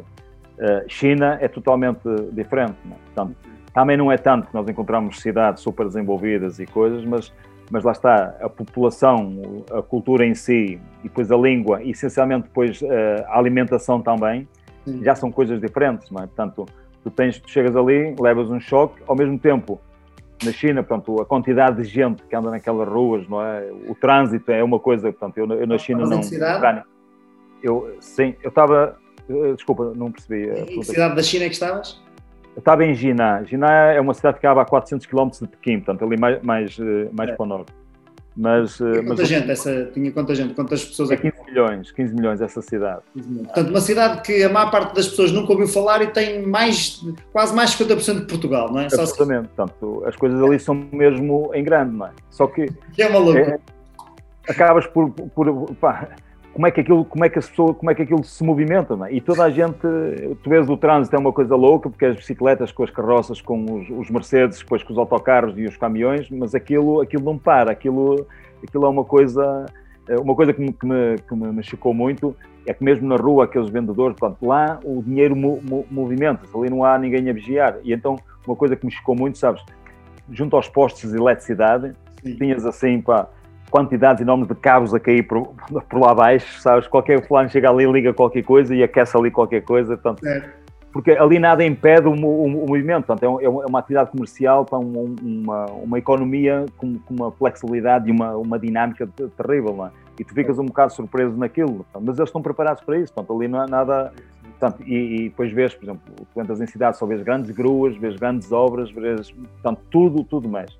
China 0.88 1.38
é 1.40 1.48
totalmente 1.48 2.02
diferente. 2.32 2.76
Não 2.84 2.92
é? 2.92 2.98
Portanto, 3.06 3.36
também 3.72 3.96
não 3.96 4.10
é 4.10 4.16
tanto 4.16 4.48
que 4.48 4.54
nós 4.54 4.68
encontramos 4.68 5.20
cidades 5.20 5.62
super 5.62 5.86
desenvolvidas 5.86 6.58
e 6.58 6.66
coisas, 6.66 7.04
mas, 7.04 7.32
mas 7.70 7.84
lá 7.84 7.92
está, 7.92 8.36
a 8.40 8.48
população, 8.48 9.64
a 9.72 9.82
cultura 9.82 10.26
em 10.26 10.34
si, 10.34 10.80
e 11.00 11.04
depois 11.04 11.30
a 11.30 11.36
língua, 11.36 11.82
e 11.82 11.90
essencialmente 11.90 12.48
depois 12.48 12.82
eh, 12.82 13.24
a 13.28 13.38
alimentação 13.38 14.00
também, 14.00 14.48
Sim. 14.84 15.04
já 15.04 15.14
são 15.14 15.30
coisas 15.30 15.60
diferentes, 15.60 16.10
não 16.10 16.22
é? 16.22 16.26
Portanto, 16.26 16.66
tu, 17.04 17.10
tens, 17.10 17.38
tu 17.38 17.48
chegas 17.48 17.76
ali, 17.76 18.14
levas 18.18 18.50
um 18.50 18.58
choque, 18.58 19.00
ao 19.06 19.14
mesmo 19.14 19.38
tempo, 19.38 19.80
na 20.44 20.52
China, 20.52 20.82
portanto, 20.82 21.20
a 21.20 21.26
quantidade 21.26 21.82
de 21.82 21.84
gente 21.84 22.22
que 22.24 22.34
anda 22.34 22.50
naquelas 22.50 22.88
ruas, 22.88 23.28
não 23.28 23.42
é? 23.42 23.70
O 23.88 23.94
trânsito 23.94 24.50
é 24.50 24.64
uma 24.64 24.80
coisa, 24.80 25.12
portanto, 25.12 25.38
eu, 25.38 25.46
eu 25.52 25.66
na 25.66 25.78
China 25.78 26.04
não... 26.06 26.22
Eu, 27.62 27.98
sim, 28.00 28.34
eu 28.42 28.48
estava 28.48 28.96
eh, 28.96 29.09
desculpa, 29.54 29.92
não 29.94 30.10
percebi. 30.10 30.48
Em 30.48 30.80
que 30.80 30.84
cidade 30.84 31.16
da 31.16 31.22
China 31.22 31.44
é 31.44 31.48
que 31.48 31.54
estavas? 31.54 32.00
Estava 32.56 32.84
em 32.84 32.94
Jiná. 32.94 33.42
Jiná 33.44 33.92
é 33.92 34.00
uma 34.00 34.14
cidade 34.14 34.38
que 34.38 34.46
acaba 34.46 34.62
a 34.62 34.64
400 34.64 35.06
km 35.06 35.28
de 35.40 35.48
Pequim, 35.48 35.80
portanto, 35.80 36.04
ali 36.04 36.18
mais, 36.18 36.42
mais, 36.42 36.78
eh, 36.78 37.08
mais 37.12 37.30
é. 37.30 37.34
para 37.34 37.44
o 37.44 37.46
norte. 37.46 37.72
Mas, 38.36 38.76
tinha 38.76 39.02
quanta 39.02 39.22
mas, 39.22 39.28
gente 39.28 39.50
essa, 39.50 39.90
tinha 39.92 40.12
quanta 40.12 40.34
gente, 40.34 40.54
quantas 40.54 40.84
pessoas 40.84 41.10
é 41.10 41.16
15 41.16 41.34
milhões, 41.46 41.90
15 41.90 42.14
milhões 42.14 42.40
essa 42.40 42.62
cidade. 42.62 43.02
Portanto, 43.12 43.68
uma 43.68 43.80
cidade 43.80 44.22
que 44.22 44.42
a 44.44 44.48
maior 44.48 44.70
parte 44.70 44.94
das 44.94 45.08
pessoas 45.08 45.32
nunca 45.32 45.52
ouviu 45.52 45.66
falar 45.66 46.00
e 46.00 46.06
tem 46.06 46.46
mais, 46.46 47.04
quase 47.32 47.54
mais 47.54 47.76
de 47.76 47.84
50% 47.84 48.20
de 48.20 48.26
Portugal, 48.26 48.72
não 48.72 48.80
é? 48.80 48.84
Absolutamente, 48.84 49.48
Só... 49.56 49.66
portanto, 49.66 50.04
as 50.06 50.16
coisas 50.16 50.40
ali 50.42 50.58
são 50.60 50.74
mesmo 50.74 51.50
em 51.54 51.62
grande, 51.64 51.96
não 51.96 52.06
é? 52.06 52.12
Só 52.30 52.46
que... 52.46 52.66
Que 52.94 53.02
é 53.02 53.08
maluco. 53.10 53.36
É, 53.36 53.58
acabas 54.48 54.86
por, 54.86 55.10
por 55.10 55.74
pá, 55.74 56.08
como 56.52 56.66
é 56.66 56.70
que 56.70 56.80
aquilo, 56.80 57.04
como 57.04 57.24
é 57.24 57.28
que 57.28 57.38
as 57.38 57.48
pessoas, 57.48 57.76
como 57.76 57.90
é 57.90 57.94
que 57.94 58.02
aquilo 58.02 58.24
se 58.24 58.42
movimenta, 58.42 58.98
é? 59.06 59.14
E 59.14 59.20
toda 59.20 59.44
a 59.44 59.50
gente, 59.50 59.78
tu 60.42 60.50
vês 60.50 60.68
o 60.68 60.76
trânsito 60.76 61.14
é 61.14 61.18
uma 61.18 61.32
coisa 61.32 61.54
louca, 61.54 61.88
porque 61.88 62.04
as 62.04 62.16
bicicletas 62.16 62.72
com 62.72 62.82
as 62.82 62.90
carroças, 62.90 63.40
com 63.40 63.64
os, 63.64 63.88
os 63.90 64.10
Mercedes, 64.10 64.58
depois 64.58 64.82
com 64.82 64.92
os 64.92 64.98
autocarros 64.98 65.56
e 65.56 65.64
os 65.64 65.76
caminhões, 65.76 66.28
mas 66.30 66.54
aquilo, 66.54 67.00
aquilo 67.00 67.24
não 67.24 67.38
para, 67.38 67.70
aquilo, 67.70 68.26
aquilo 68.62 68.84
é 68.84 68.88
uma 68.88 69.04
coisa, 69.04 69.66
é 70.08 70.16
uma 70.16 70.34
coisa 70.34 70.52
que 70.52 70.60
me, 70.60 70.72
que 70.72 70.86
me, 70.86 71.16
que 71.18 71.34
me 71.34 71.62
chocou 71.62 71.94
muito, 71.94 72.36
é 72.66 72.74
que 72.74 72.82
mesmo 72.82 73.08
na 73.08 73.16
rua, 73.16 73.44
aqueles 73.44 73.70
vendedores, 73.70 74.16
portanto, 74.18 74.44
lá 74.44 74.80
o 74.84 75.02
dinheiro 75.02 75.36
mo, 75.36 75.60
mo, 75.62 75.86
movimenta-se, 75.90 76.56
ali 76.56 76.68
não 76.68 76.84
há 76.84 76.98
ninguém 76.98 77.28
a 77.30 77.32
vigiar, 77.32 77.78
e 77.84 77.92
então 77.92 78.16
uma 78.46 78.56
coisa 78.56 78.74
que 78.74 78.84
me 78.84 78.90
chocou 78.90 79.14
muito, 79.14 79.38
sabes, 79.38 79.62
junto 80.30 80.56
aos 80.56 80.68
postos 80.68 81.10
de 81.10 81.16
eletricidade, 81.16 81.92
Sim. 82.22 82.36
tinhas 82.36 82.66
assim, 82.66 83.00
pá, 83.00 83.28
quantidades 83.70 84.20
enormes 84.20 84.48
de 84.48 84.54
cabos 84.54 84.92
a 84.92 85.00
cair 85.00 85.22
por, 85.22 85.54
por 85.88 86.00
lá 86.00 86.10
abaixo, 86.10 86.60
sabes? 86.60 86.86
Qualquer 86.86 87.26
fulano 87.26 87.48
chega 87.48 87.70
ali, 87.70 87.90
liga 87.90 88.12
qualquer 88.12 88.42
coisa 88.42 88.74
e 88.74 88.82
aquece 88.82 89.16
ali 89.16 89.30
qualquer 89.30 89.62
coisa, 89.62 89.96
portanto, 89.96 90.26
é. 90.26 90.50
porque 90.92 91.12
ali 91.12 91.38
nada 91.38 91.64
impede 91.64 92.06
o, 92.08 92.12
o, 92.12 92.44
o 92.44 92.66
movimento, 92.68 93.06
portanto, 93.06 93.40
é, 93.40 93.44
é, 93.44 93.48
uma 93.48 93.78
atividade 93.78 94.10
comercial, 94.10 94.64
para 94.64 94.78
uma, 94.78 95.66
uma 95.66 95.98
economia 95.98 96.66
com, 96.76 96.98
com, 96.98 97.14
uma 97.14 97.30
flexibilidade 97.32 98.08
e 98.08 98.12
uma, 98.12 98.36
uma 98.36 98.58
dinâmica 98.58 99.08
terrível, 99.36 99.74
não 99.74 99.86
é? 99.86 99.90
E 100.18 100.24
tu 100.24 100.34
ficas 100.34 100.58
um 100.58 100.66
bocado 100.66 100.92
surpreso 100.92 101.34
naquilo, 101.36 101.76
portanto, 101.76 102.02
mas 102.04 102.18
eles 102.18 102.28
estão 102.28 102.42
preparados 102.42 102.82
para 102.82 102.98
isso, 102.98 103.12
portanto, 103.12 103.36
ali 103.36 103.48
não 103.48 103.60
há 103.60 103.66
nada... 103.66 104.12
Portanto, 104.58 104.86
e, 104.86 104.94
e, 104.94 105.28
depois 105.30 105.50
vês, 105.50 105.74
por 105.74 105.84
exemplo, 105.84 106.02
tu 106.34 106.38
entras 106.38 106.60
em 106.60 106.66
cidades, 106.66 106.98
só 106.98 107.06
vês 107.06 107.22
grandes 107.22 107.50
gruas, 107.50 107.96
vês 107.96 108.14
grandes 108.16 108.52
obras, 108.52 108.90
vês, 108.90 109.30
portanto, 109.30 109.80
tudo, 109.90 110.22
tudo 110.22 110.50
mais. 110.50 110.70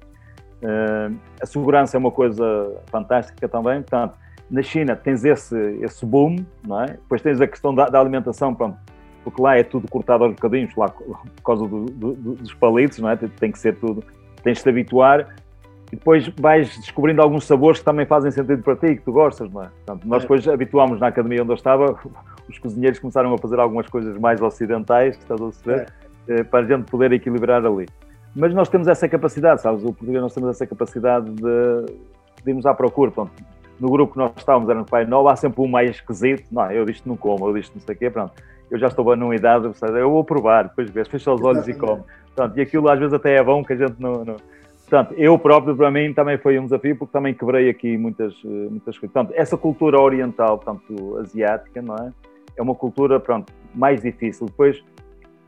Uh, 0.62 1.16
a 1.40 1.46
segurança 1.46 1.96
é 1.96 1.98
uma 1.98 2.10
coisa 2.10 2.44
fantástica 2.86 3.48
também, 3.48 3.80
portanto, 3.80 4.14
na 4.50 4.62
China 4.62 4.96
tens 4.96 5.24
esse, 5.24 5.56
esse 5.80 6.04
boom, 6.04 6.36
não 6.66 6.82
é? 6.82 6.86
Depois 6.88 7.22
tens 7.22 7.40
a 7.40 7.46
questão 7.46 7.74
da, 7.74 7.86
da 7.86 8.00
alimentação, 8.00 8.54
pronto, 8.54 8.76
porque 9.24 9.40
lá 9.40 9.56
é 9.56 9.62
tudo 9.62 9.88
cortado 9.88 10.24
aos 10.24 10.34
bocadinhos, 10.34 10.74
lá 10.76 10.88
por 10.88 11.42
causa 11.44 11.66
do, 11.66 11.84
do, 11.86 12.12
dos 12.14 12.52
palitos, 12.54 12.98
não 12.98 13.08
é? 13.08 13.16
Tem 13.16 13.52
que 13.52 13.58
ser 13.58 13.76
tudo, 13.76 14.02
tens 14.42 14.58
de 14.58 14.64
te 14.64 14.68
habituar 14.68 15.34
e 15.92 15.96
depois 15.96 16.28
vais 16.38 16.76
descobrindo 16.78 17.20
alguns 17.20 17.44
sabores 17.46 17.80
que 17.80 17.84
também 17.84 18.06
fazem 18.06 18.30
sentido 18.30 18.62
para 18.62 18.76
ti, 18.76 18.96
que 18.96 19.02
tu 19.02 19.12
gostas, 19.12 19.50
não 19.50 19.62
é? 19.62 19.68
Portanto, 19.68 20.06
nós 20.06 20.18
é. 20.18 20.20
depois 20.22 20.46
habituámos 20.48 21.00
na 21.00 21.08
academia 21.08 21.42
onde 21.42 21.50
eu 21.50 21.56
estava, 21.56 21.98
os 22.48 22.58
cozinheiros 22.58 22.98
começaram 22.98 23.32
a 23.34 23.38
fazer 23.38 23.58
algumas 23.58 23.88
coisas 23.88 24.16
mais 24.18 24.40
ocidentais, 24.40 25.16
estás 25.16 25.40
a 25.40 25.44
perceber? 25.44 25.92
É. 26.28 26.40
Eh, 26.40 26.44
para 26.44 26.60
a 26.60 26.68
gente 26.68 26.88
poder 26.90 27.12
equilibrar 27.12 27.64
ali. 27.64 27.86
Mas 28.34 28.54
nós 28.54 28.68
temos 28.68 28.86
essa 28.86 29.08
capacidade, 29.08 29.60
sabes? 29.60 29.82
O 29.82 29.86
português 29.86 30.20
nós 30.20 30.34
temos 30.34 30.50
essa 30.50 30.66
capacidade 30.66 31.30
de, 31.30 31.86
de 32.44 32.50
irmos 32.50 32.64
à 32.66 32.74
procura. 32.74 33.10
Pronto, 33.10 33.32
no 33.78 33.88
grupo 33.88 34.12
que 34.12 34.18
nós 34.18 34.32
estávamos, 34.36 34.68
era 34.68 34.78
no 34.78 34.84
Pai 34.84 35.04
Novo, 35.04 35.28
há 35.28 35.36
sempre 35.36 35.60
um 35.62 35.66
mais 35.66 35.90
esquisito. 35.90 36.44
Não, 36.52 36.70
eu 36.70 36.84
disto 36.84 37.08
não 37.08 37.16
como, 37.16 37.48
eu 37.48 37.54
disto 37.54 37.74
não 37.74 37.80
sei 37.80 37.94
o 37.94 37.98
quê, 37.98 38.10
pronto. 38.10 38.32
Eu 38.70 38.78
já 38.78 38.86
estou 38.86 39.16
numa 39.16 39.34
idade, 39.34 39.68
eu 39.98 40.10
vou 40.10 40.22
provar, 40.22 40.68
depois 40.68 40.88
vês, 40.90 41.08
fecha 41.08 41.32
os 41.32 41.42
olhos 41.42 41.66
Exatamente. 41.66 41.84
e 41.84 41.86
come. 41.86 42.02
Pronto, 42.36 42.58
e 42.58 42.60
aquilo 42.62 42.88
às 42.88 42.98
vezes 42.98 43.12
até 43.12 43.34
é 43.34 43.42
bom 43.42 43.64
que 43.64 43.72
a 43.72 43.76
gente 43.76 43.94
não, 43.98 44.24
não... 44.24 44.36
Portanto, 44.88 45.14
eu 45.16 45.38
próprio, 45.38 45.76
para 45.76 45.90
mim, 45.90 46.12
também 46.12 46.36
foi 46.38 46.58
um 46.58 46.64
desafio, 46.64 46.96
porque 46.96 47.12
também 47.12 47.32
quebrei 47.32 47.68
aqui 47.68 47.96
muitas, 47.96 48.34
muitas 48.44 48.98
coisas. 48.98 49.12
Portanto, 49.12 49.32
essa 49.36 49.56
cultura 49.56 50.00
oriental, 50.00 50.58
portanto, 50.58 51.18
asiática, 51.18 51.80
não 51.80 51.94
é? 51.94 52.12
É 52.56 52.62
uma 52.62 52.74
cultura, 52.74 53.18
pronto, 53.20 53.52
mais 53.74 54.02
difícil. 54.02 54.46
Depois, 54.46 54.82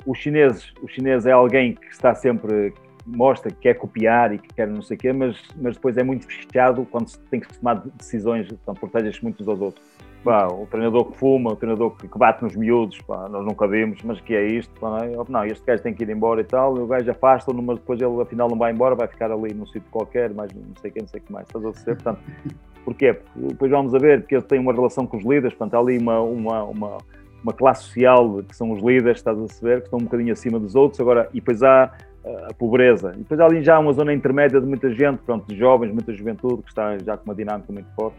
os 0.07 0.19
chineses, 0.19 0.73
o 0.83 0.89
chinês 0.89 1.27
é 1.27 1.33
alguém 1.33 1.75
que 1.75 1.87
está 1.89 2.15
sempre 2.15 2.73
mostra 3.07 3.51
que 3.51 3.59
quer 3.59 3.75
copiar 3.75 4.33
e 4.33 4.39
que 4.39 4.49
quer 4.55 4.69
não 4.69 4.83
sei 4.83 4.97
o 4.97 5.01
quê, 5.01 5.13
mas, 5.13 5.37
mas 5.57 5.75
depois 5.75 5.97
é 5.97 6.03
muito 6.03 6.27
fechado 6.27 6.87
quando 6.91 7.11
tem 7.31 7.41
que 7.41 7.59
tomar 7.59 7.83
decisões, 7.97 8.49
então 8.51 8.75
protege-se 8.75 9.23
muito 9.23 9.49
aos 9.49 9.61
outros. 9.61 9.85
Pá, 10.23 10.47
o 10.47 10.67
treinador 10.67 11.07
que 11.07 11.19
fuma, 11.19 11.51
o 11.51 11.57
treinador 11.57 11.97
que, 11.97 12.07
bate 12.17 12.45
nos 12.45 12.55
miúdos, 12.55 13.01
pá, 13.01 13.29
nós 13.29 13.45
nunca 13.45 13.67
vimos, 13.67 14.01
mas 14.05 14.21
que 14.21 14.37
é 14.37 14.47
isto? 14.47 14.73
Pá, 14.79 15.05
não, 15.29 15.43
é? 15.43 15.49
este 15.49 15.65
gajo 15.67 15.83
tem 15.83 15.93
que 15.93 16.05
ir 16.05 16.11
embora 16.11 16.41
e 16.41 16.45
tal, 16.45 16.75
o 16.75 16.87
gajo 16.87 17.11
afasta-o, 17.11 17.61
mas 17.61 17.79
depois 17.79 18.01
ele 18.01 18.23
afinal 18.23 18.49
não 18.49 18.57
vai 18.57 18.73
embora, 18.73 18.95
vai 18.95 19.09
ficar 19.09 19.33
ali 19.33 19.53
num 19.53 19.67
sítio 19.67 19.85
qualquer, 19.91 20.33
mas 20.33 20.53
não 20.53 20.77
sei 20.81 20.91
o 20.91 20.95
que, 20.95 21.01
não 21.01 21.09
sei 21.09 21.21
o 21.21 21.23
que 21.25 21.33
mais, 21.33 21.49
estás 21.49 21.65
a 21.65 21.71
dizer? 21.71 21.95
Portanto, 21.97 22.21
porquê? 22.85 23.19
Depois 23.35 23.71
vamos 23.71 23.93
a 23.97 23.99
ver, 23.99 24.21
porque 24.21 24.37
ele 24.37 24.45
tem 24.45 24.61
uma 24.61 24.73
relação 24.73 25.07
com 25.09 25.17
os 25.17 25.25
líderes, 25.25 25.55
portanto, 25.55 25.75
há 25.75 25.79
ali 25.81 25.99
uma, 25.99 26.21
uma, 26.21 26.65
uma 26.65 26.99
uma 27.43 27.53
classe 27.53 27.85
social 27.85 28.43
que 28.43 28.55
são 28.57 28.71
os 28.73 28.81
líderes, 28.83 29.19
estás 29.19 29.39
a 29.39 29.49
saber, 29.49 29.81
que 29.81 29.87
estão 29.87 29.99
um 29.99 30.05
bocadinho 30.05 30.33
acima 30.33 30.59
dos 30.59 30.75
outros, 30.75 31.01
agora, 31.01 31.29
e 31.33 31.41
depois 31.41 31.63
há 31.63 31.93
uh, 32.25 32.51
a 32.51 32.55
pobreza, 32.55 33.13
e 33.15 33.19
depois 33.19 33.41
há 33.41 33.45
ali 33.45 33.63
já 33.63 33.79
uma 33.79 33.93
zona 33.93 34.13
intermédia 34.13 34.61
de 34.61 34.67
muita 34.67 34.91
gente, 34.93 35.19
pronto, 35.23 35.47
de 35.47 35.57
jovens, 35.57 35.93
muita 35.93 36.13
juventude, 36.13 36.63
que 36.63 36.69
está 36.69 36.97
já 36.99 37.17
com 37.17 37.25
uma 37.25 37.35
dinâmica 37.35 37.73
muito 37.73 37.89
forte, 37.95 38.17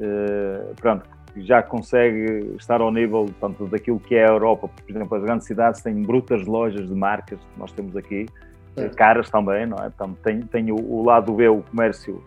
uh, 0.00 0.74
pronto, 0.80 1.08
já 1.36 1.62
consegue 1.62 2.54
estar 2.58 2.80
ao 2.80 2.92
nível 2.92 3.26
portanto, 3.26 3.66
daquilo 3.66 4.00
que 4.00 4.14
é 4.14 4.26
a 4.26 4.32
Europa, 4.32 4.68
por 4.68 4.90
exemplo, 4.90 5.16
as 5.16 5.22
grandes 5.22 5.46
cidades 5.46 5.82
têm 5.82 6.02
brutas 6.02 6.44
lojas 6.46 6.88
de 6.88 6.94
marcas, 6.94 7.38
que 7.38 7.58
nós 7.58 7.72
temos 7.72 7.96
aqui, 7.96 8.26
é. 8.76 8.88
caras 8.88 9.28
também, 9.30 9.66
não 9.66 9.76
é? 9.78 9.90
Portanto, 9.90 10.18
tem, 10.22 10.40
tem 10.40 10.72
o, 10.72 10.76
o 10.76 11.04
lado 11.04 11.32
B, 11.32 11.48
o 11.48 11.62
comércio, 11.62 12.22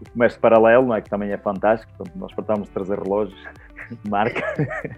o 0.00 0.10
comércio 0.10 0.40
paralelo, 0.40 0.86
não 0.86 0.94
é? 0.94 1.00
que 1.00 1.10
também 1.10 1.30
é 1.32 1.38
fantástico, 1.38 1.92
portanto, 1.96 2.16
nós 2.16 2.32
tratamos 2.32 2.68
de 2.68 2.74
trazer 2.74 2.98
relógios 2.98 3.38
marca, 4.08 4.42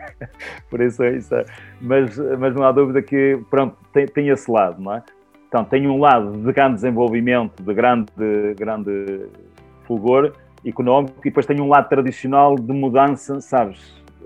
por 0.68 0.80
isso 0.80 1.02
é 1.02 1.16
isso. 1.16 1.34
Mas, 1.80 2.16
mas 2.38 2.54
não 2.54 2.64
há 2.64 2.72
dúvida 2.72 3.02
que, 3.02 3.40
pronto, 3.48 3.76
tem, 3.92 4.06
tem 4.06 4.28
esse 4.28 4.50
lado, 4.50 4.80
não 4.80 4.94
é? 4.94 5.02
Então, 5.48 5.64
tem 5.64 5.86
um 5.88 5.98
lado 5.98 6.30
de 6.30 6.52
grande 6.52 6.74
desenvolvimento, 6.74 7.60
de 7.62 7.74
grande, 7.74 8.54
grande 8.56 9.26
fulgor 9.84 10.32
económico, 10.64 11.18
e 11.20 11.24
depois 11.24 11.44
tem 11.44 11.60
um 11.60 11.68
lado 11.68 11.88
tradicional 11.88 12.54
de 12.54 12.72
mudança, 12.72 13.40
sabes, 13.40 13.80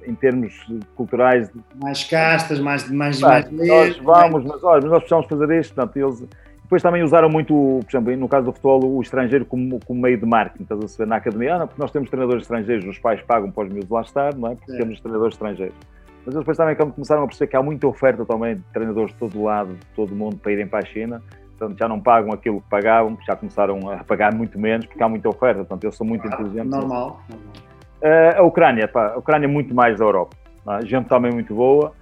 em 0.06 0.14
termos 0.14 0.54
culturais. 0.94 1.50
Mais 1.82 2.04
castas, 2.04 2.60
mais, 2.60 2.90
mais, 2.90 3.20
mais 3.20 3.50
Nós 3.50 3.96
vamos, 3.98 4.44
mas 4.44 4.62
olha, 4.62 4.82
mas 4.82 4.90
nós 4.90 4.98
precisamos 4.98 5.26
fazer 5.26 5.60
isto, 5.60 5.74
portanto, 5.74 5.96
eles 5.96 6.28
depois 6.74 6.82
também 6.82 7.04
usaram 7.04 7.28
muito, 7.28 7.54
por 7.54 7.88
exemplo, 7.88 8.16
no 8.16 8.28
caso 8.28 8.46
do 8.46 8.52
futebol, 8.52 8.96
o 8.96 9.00
estrangeiro 9.00 9.44
como, 9.44 9.78
como 9.86 10.00
meio 10.00 10.18
de 10.18 10.26
marketing, 10.26 10.64
estás 10.64 10.82
a 10.82 10.88
saber, 10.88 11.08
na 11.08 11.16
academia, 11.16 11.54
ah, 11.54 11.58
não, 11.60 11.66
porque 11.68 11.80
nós 11.80 11.92
temos 11.92 12.10
treinadores 12.10 12.42
estrangeiros, 12.42 12.84
os 12.84 12.98
pais 12.98 13.22
pagam 13.22 13.48
para 13.52 13.64
os 13.64 13.72
miúdos 13.72 13.88
lá 13.88 14.00
estar, 14.00 14.34
não 14.34 14.50
é? 14.50 14.56
Porque 14.56 14.72
é. 14.72 14.78
temos 14.78 14.98
treinadores 14.98 15.34
estrangeiros. 15.34 15.76
Mas 16.26 16.34
eles 16.34 16.38
depois 16.38 16.56
também 16.56 16.74
começaram 16.74 17.22
a 17.22 17.26
perceber 17.26 17.50
que 17.50 17.56
há 17.56 17.62
muita 17.62 17.86
oferta 17.86 18.24
também 18.24 18.56
de 18.56 18.62
treinadores 18.72 19.12
de 19.12 19.18
todo 19.18 19.40
lado, 19.40 19.74
de 19.74 19.86
todo 19.94 20.10
o 20.10 20.16
mundo, 20.16 20.36
para 20.36 20.50
irem 20.50 20.66
para 20.66 20.80
a 20.80 20.84
China. 20.84 21.22
Portanto, 21.56 21.78
já 21.78 21.86
não 21.86 22.00
pagam 22.00 22.32
aquilo 22.32 22.60
que 22.60 22.68
pagavam, 22.68 23.16
já 23.24 23.36
começaram 23.36 23.88
a 23.88 24.02
pagar 24.02 24.34
muito 24.34 24.58
menos, 24.58 24.86
porque 24.86 25.00
há 25.00 25.08
muita 25.08 25.28
oferta. 25.28 25.60
Portanto, 25.60 25.84
eles 25.84 25.96
são 25.96 26.04
muito 26.04 26.26
ah, 26.26 26.34
inteligentes. 26.34 26.70
Normal. 26.70 27.20
Uh, 28.02 28.40
a 28.40 28.42
Ucrânia, 28.42 28.88
pá, 28.88 29.12
a 29.12 29.18
Ucrânia 29.18 29.46
é 29.46 29.48
muito 29.48 29.72
mais 29.72 29.96
da 29.96 30.04
Europa. 30.04 30.36
É? 30.68 30.84
Gente 30.84 31.06
também 31.06 31.30
muito 31.30 31.54
boa, 31.54 31.92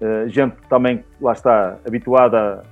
uh, 0.00 0.28
gente 0.28 0.54
também, 0.68 1.02
lá 1.20 1.32
está, 1.32 1.78
habituada 1.84 2.62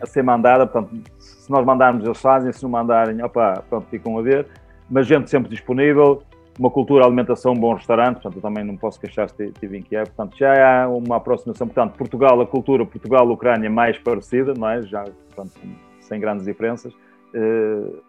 a 0.00 0.06
ser 0.06 0.22
mandada, 0.22 0.66
portanto, 0.66 1.02
se 1.18 1.50
nós 1.50 1.64
mandarmos 1.64 2.04
eles 2.04 2.20
fazem, 2.20 2.52
se 2.52 2.62
não 2.62 2.70
mandarem, 2.70 3.22
opa, 3.22 3.62
pronto, 3.68 3.86
ficam 3.88 4.18
a 4.18 4.22
ver, 4.22 4.46
mas 4.90 5.06
gente 5.06 5.28
sempre 5.28 5.50
disponível, 5.50 6.22
uma 6.58 6.70
cultura, 6.70 7.04
alimentação, 7.04 7.52
um 7.52 7.58
bom 7.58 7.74
restaurante, 7.74 8.14
portanto, 8.14 8.36
eu 8.36 8.42
também 8.42 8.64
não 8.64 8.76
posso 8.76 9.00
queixar 9.00 9.28
se 9.30 9.52
tive 9.52 9.78
em 9.78 9.82
Kiev, 9.82 10.08
portanto, 10.08 10.36
já 10.36 10.82
há 10.82 10.88
uma 10.88 11.16
aproximação, 11.16 11.66
portanto, 11.66 11.96
Portugal, 11.96 12.40
a 12.40 12.46
cultura 12.46 12.84
Portugal-Ucrânia 12.84 13.70
mais 13.70 13.96
parecida, 13.98 14.54
não 14.54 14.68
é? 14.68 14.82
Já, 14.82 15.04
portanto, 15.04 15.52
sem 16.00 16.18
grandes 16.18 16.44
diferenças. 16.44 16.92
Uh, 17.34 18.02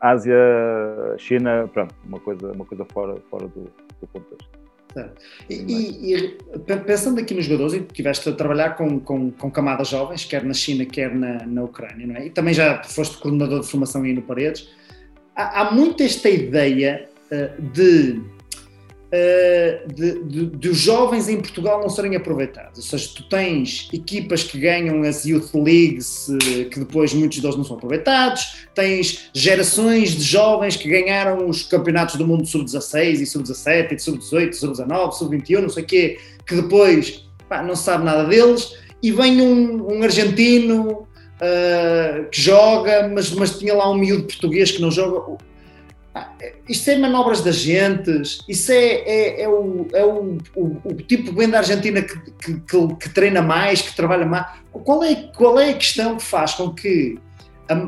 Ásia, 0.00 0.36
China, 1.18 1.68
pronto, 1.72 1.94
uma 2.04 2.20
coisa, 2.20 2.52
uma 2.52 2.64
coisa 2.64 2.84
fora, 2.84 3.16
fora 3.30 3.46
do, 3.46 3.64
do 4.00 4.06
contexto. 4.12 4.55
E, 5.48 6.14
e, 6.14 6.38
pensando 6.84 7.20
aqui 7.20 7.34
nos 7.34 7.44
jogadores, 7.44 7.74
e 7.74 7.80
tiveste 7.80 8.28
a 8.28 8.32
trabalhar 8.32 8.70
com, 8.76 9.00
com, 9.00 9.30
com, 9.30 9.50
camadas 9.50 9.88
jovens, 9.88 10.24
quer 10.24 10.44
na 10.44 10.54
China, 10.54 10.84
quer 10.84 11.14
na, 11.14 11.46
na 11.46 11.64
Ucrânia, 11.64 12.06
não 12.06 12.16
é? 12.16 12.26
E 12.26 12.30
também 12.30 12.54
já 12.54 12.82
foste 12.82 13.18
coordenador 13.18 13.60
de 13.60 13.66
formação 13.66 14.02
aí 14.02 14.12
no 14.12 14.22
Paredes. 14.22 14.68
Há, 15.34 15.62
há 15.62 15.70
muito 15.72 16.02
esta 16.02 16.28
ideia 16.28 17.08
uh, 17.30 17.62
de 17.62 18.20
uh, 19.06 19.92
de, 19.92 20.22
de, 20.24 20.46
de, 20.46 20.68
os 20.68 20.78
jovens 20.78 21.28
em 21.28 21.40
Portugal 21.40 21.80
não 21.80 21.88
serem 21.88 22.16
aproveitados. 22.16 22.78
Ou 22.78 22.84
seja, 22.84 23.10
tu 23.14 23.28
tens 23.28 23.88
equipas 23.92 24.42
que 24.44 24.58
ganham 24.58 25.02
as 25.02 25.24
Youth 25.24 25.54
Leagues, 25.54 26.28
uh, 26.28 26.68
que 26.70 26.78
depois 26.78 27.12
muitos 27.14 27.40
deles 27.40 27.56
não 27.56 27.64
são 27.64 27.76
aproveitados, 27.76 28.66
tens 28.74 29.30
gerações 29.34 30.10
de 30.10 30.22
jovens 30.22 30.76
que 30.76 30.88
ganharam 30.88 31.48
os 31.48 31.62
campeonatos 31.62 32.16
do 32.16 32.26
mundo 32.26 32.46
sub-16 32.46 33.20
e 33.20 33.26
sub-17, 33.26 33.92
e 33.92 33.98
sub-18, 33.98 34.52
sub-19, 34.52 35.12
sub-21, 35.12 35.60
não 35.60 35.68
sei 35.68 35.82
o 35.82 35.86
quê, 35.86 36.18
que 36.46 36.54
depois 36.54 37.26
pá, 37.48 37.62
não 37.62 37.76
se 37.76 37.84
sabe 37.84 38.04
nada 38.04 38.24
deles, 38.24 38.74
e 39.02 39.12
vem 39.12 39.40
um, 39.40 39.98
um 39.98 40.02
argentino 40.02 41.06
uh, 41.36 42.28
que 42.30 42.40
joga, 42.40 43.08
mas, 43.08 43.30
mas 43.32 43.58
tinha 43.58 43.74
lá 43.74 43.90
um 43.90 43.94
miúdo 43.94 44.24
português 44.24 44.70
que 44.70 44.80
não 44.80 44.90
joga 44.90 45.36
isto 46.68 46.90
é 46.90 46.96
manobras 46.96 47.42
de 47.42 47.48
agentes, 47.48 48.40
isso 48.48 48.72
é, 48.72 48.76
é, 48.76 49.42
é, 49.42 49.48
o, 49.48 49.86
é 49.92 50.04
o, 50.04 50.38
o, 50.54 50.80
o, 50.84 50.94
tipo 50.94 51.32
bem 51.32 51.48
da 51.48 51.58
Argentina 51.58 52.02
que, 52.02 52.18
que, 52.32 52.60
que, 52.60 52.94
que, 52.96 53.08
treina 53.10 53.42
mais, 53.42 53.82
que 53.82 53.94
trabalha 53.94 54.26
mais. 54.26 54.46
Qual 54.72 55.02
é, 55.04 55.14
qual 55.36 55.58
é 55.58 55.70
a 55.70 55.74
questão 55.74 56.16
que 56.16 56.22
faz 56.22 56.54
com 56.54 56.70
que 56.72 57.18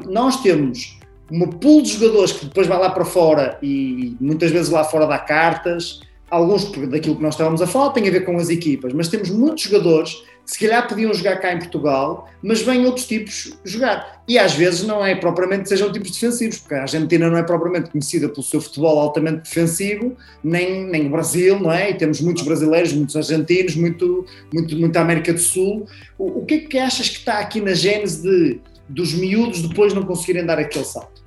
nós 0.07 0.43
temos 0.43 0.99
uma 1.31 1.47
pool 1.47 1.83
de 1.83 1.91
jogadores 1.91 2.33
que 2.33 2.47
depois 2.47 2.67
vai 2.67 2.79
lá 2.79 2.91
para 2.91 3.05
fora 3.05 3.59
e 3.63 4.17
muitas 4.21 4.51
vezes 4.51 4.71
lá 4.71 4.83
fora 4.85 5.07
dá 5.07 5.19
cartas, 5.19 6.01
alguns 6.31 6.71
daquilo 6.89 7.17
que 7.17 7.23
nós 7.23 7.35
estávamos 7.35 7.63
a 7.63 7.67
falar 7.67 7.91
tem 7.91 8.07
a 8.09 8.11
ver 8.11 8.25
com 8.25 8.37
as 8.37 8.51
equipas, 8.51 8.93
mas 8.93 9.09
temos 9.09 9.31
muitos 9.31 9.65
jogadores 9.65 10.23
se 10.49 10.59
calhar 10.59 10.89
podiam 10.89 11.13
jogar 11.13 11.37
cá 11.37 11.53
em 11.53 11.59
Portugal, 11.59 12.27
mas 12.43 12.63
vêm 12.63 12.87
outros 12.87 13.07
tipos 13.07 13.53
jogar. 13.67 14.23
E 14.27 14.39
às 14.39 14.55
vezes 14.55 14.83
não 14.83 15.05
é 15.05 15.15
propriamente 15.15 15.65
que 15.65 15.69
sejam 15.69 15.93
tipos 15.93 16.11
defensivos, 16.11 16.57
porque 16.57 16.75
a 16.75 16.83
Argentina 16.83 17.29
não 17.29 17.37
é 17.37 17.43
propriamente 17.43 17.91
conhecida 17.91 18.31
pelo 18.31 18.43
seu 18.43 18.59
futebol 18.59 18.99
altamente 18.99 19.43
defensivo, 19.43 20.17
nem, 20.43 20.87
nem 20.87 21.07
o 21.07 21.11
Brasil, 21.11 21.61
não 21.61 21.71
é? 21.71 21.91
E 21.91 21.95
temos 21.95 22.23
muitos 22.23 22.45
brasileiros, 22.45 22.95
muitos 22.95 23.15
argentinos, 23.15 23.77
muito, 23.77 24.25
muito, 24.51 24.75
muita 24.75 25.03
América 25.03 25.35
do 25.35 25.39
Sul. 25.39 25.87
O, 26.17 26.41
o 26.41 26.47
que 26.47 26.55
é 26.55 26.59
que 26.61 26.79
achas 26.79 27.11
que 27.11 27.19
está 27.19 27.41
aqui 27.41 27.61
na 27.61 27.75
gênese 27.75 28.23
de, 28.23 28.59
dos 28.89 29.13
miúdos 29.13 29.61
depois 29.61 29.93
não 29.93 30.03
conseguirem 30.03 30.47
dar 30.47 30.59
aquele 30.59 30.87
salto? 30.87 31.23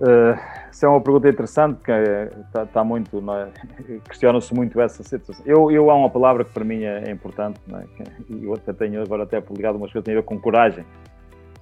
Uh 0.00 0.61
isso 0.82 0.86
é 0.86 0.88
uma 0.88 1.00
pergunta 1.00 1.28
interessante, 1.28 1.80
que 1.80 1.92
está, 1.92 2.64
está 2.64 2.82
muito, 2.82 3.22
é? 3.30 3.48
questiona-se 4.08 4.52
muito 4.52 4.80
essa 4.80 5.04
situação. 5.04 5.44
Eu, 5.46 5.70
eu, 5.70 5.88
há 5.88 5.94
uma 5.94 6.10
palavra 6.10 6.44
que 6.44 6.50
para 6.50 6.64
mim 6.64 6.82
é, 6.82 7.04
é 7.06 7.10
importante, 7.12 7.60
é? 7.72 8.04
e 8.28 8.44
eu 8.44 8.54
até 8.54 8.72
tenho 8.72 9.00
agora 9.00 9.22
até 9.22 9.40
ligado 9.56 9.76
umas 9.76 9.92
coisas, 9.92 10.04
tem 10.04 10.14
a 10.14 10.16
ver 10.16 10.24
com 10.24 10.40
coragem. 10.40 10.84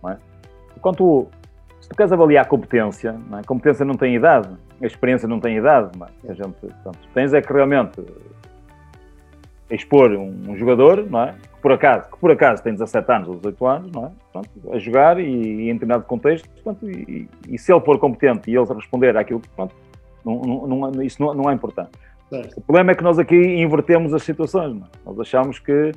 Não 0.03 0.13
é? 0.13 0.19
Quando 0.81 0.97
tu, 0.97 1.27
se 1.83 1.89
tu 1.91 1.95
queres 1.95 2.11
avaliar 2.11 2.49
competência, 2.49 3.13
não 3.29 3.41
é? 3.41 3.43
competência 3.43 3.85
não 3.85 3.95
tem 3.95 4.15
idade, 4.15 4.49
a 4.81 4.87
experiência 4.87 5.29
não 5.29 5.39
tem 5.39 5.59
idade, 5.59 5.91
não 5.99 6.07
é? 6.07 6.31
a 6.31 6.33
gente, 6.33 6.55
portanto, 6.55 6.99
tens 7.13 7.35
é 7.35 7.43
que 7.43 7.53
realmente 7.53 8.03
expor 9.71 10.13
um, 10.13 10.35
um 10.49 10.57
jogador, 10.57 11.05
não 11.11 11.25
é? 11.25 11.35
Por 11.61 11.73
acaso, 11.73 12.11
que 12.11 12.19
por 12.19 12.31
acaso 12.31 12.63
tem 12.63 12.73
17 12.73 13.13
anos 13.13 13.29
ou 13.29 13.35
18 13.37 13.67
anos, 13.67 13.93
não 13.93 14.07
é? 14.07 14.11
Pronto, 14.33 14.49
a 14.73 14.79
jogar 14.79 15.21
e, 15.21 15.25
e 15.25 15.71
em 15.71 15.75
determinado 15.75 16.05
contexto, 16.05 16.49
portanto, 16.49 16.89
e, 16.91 17.29
e, 17.49 17.59
se 17.59 17.73
ele 17.73 17.81
for 17.81 17.99
competente 17.99 18.51
e 18.51 18.57
ele 18.57 18.67
responder 18.73 19.17
àquilo, 19.17 19.43
pronto, 19.55 19.75
não, 20.25 20.41
não, 20.41 20.91
não, 20.91 21.03
isso 21.03 21.23
não, 21.23 21.35
não 21.35 21.51
é 21.51 21.55
importante. 21.55 21.91
O 22.57 22.61
problema 22.61 22.93
é 22.93 22.95
que 22.95 23.03
nós 23.03 23.19
aqui 23.19 23.37
invertemos 23.37 24.15
as 24.15 24.23
situações, 24.23 24.75
não 24.75 24.87
é? 24.87 24.91
Nós 25.05 25.19
achamos 25.19 25.59
que 25.59 25.93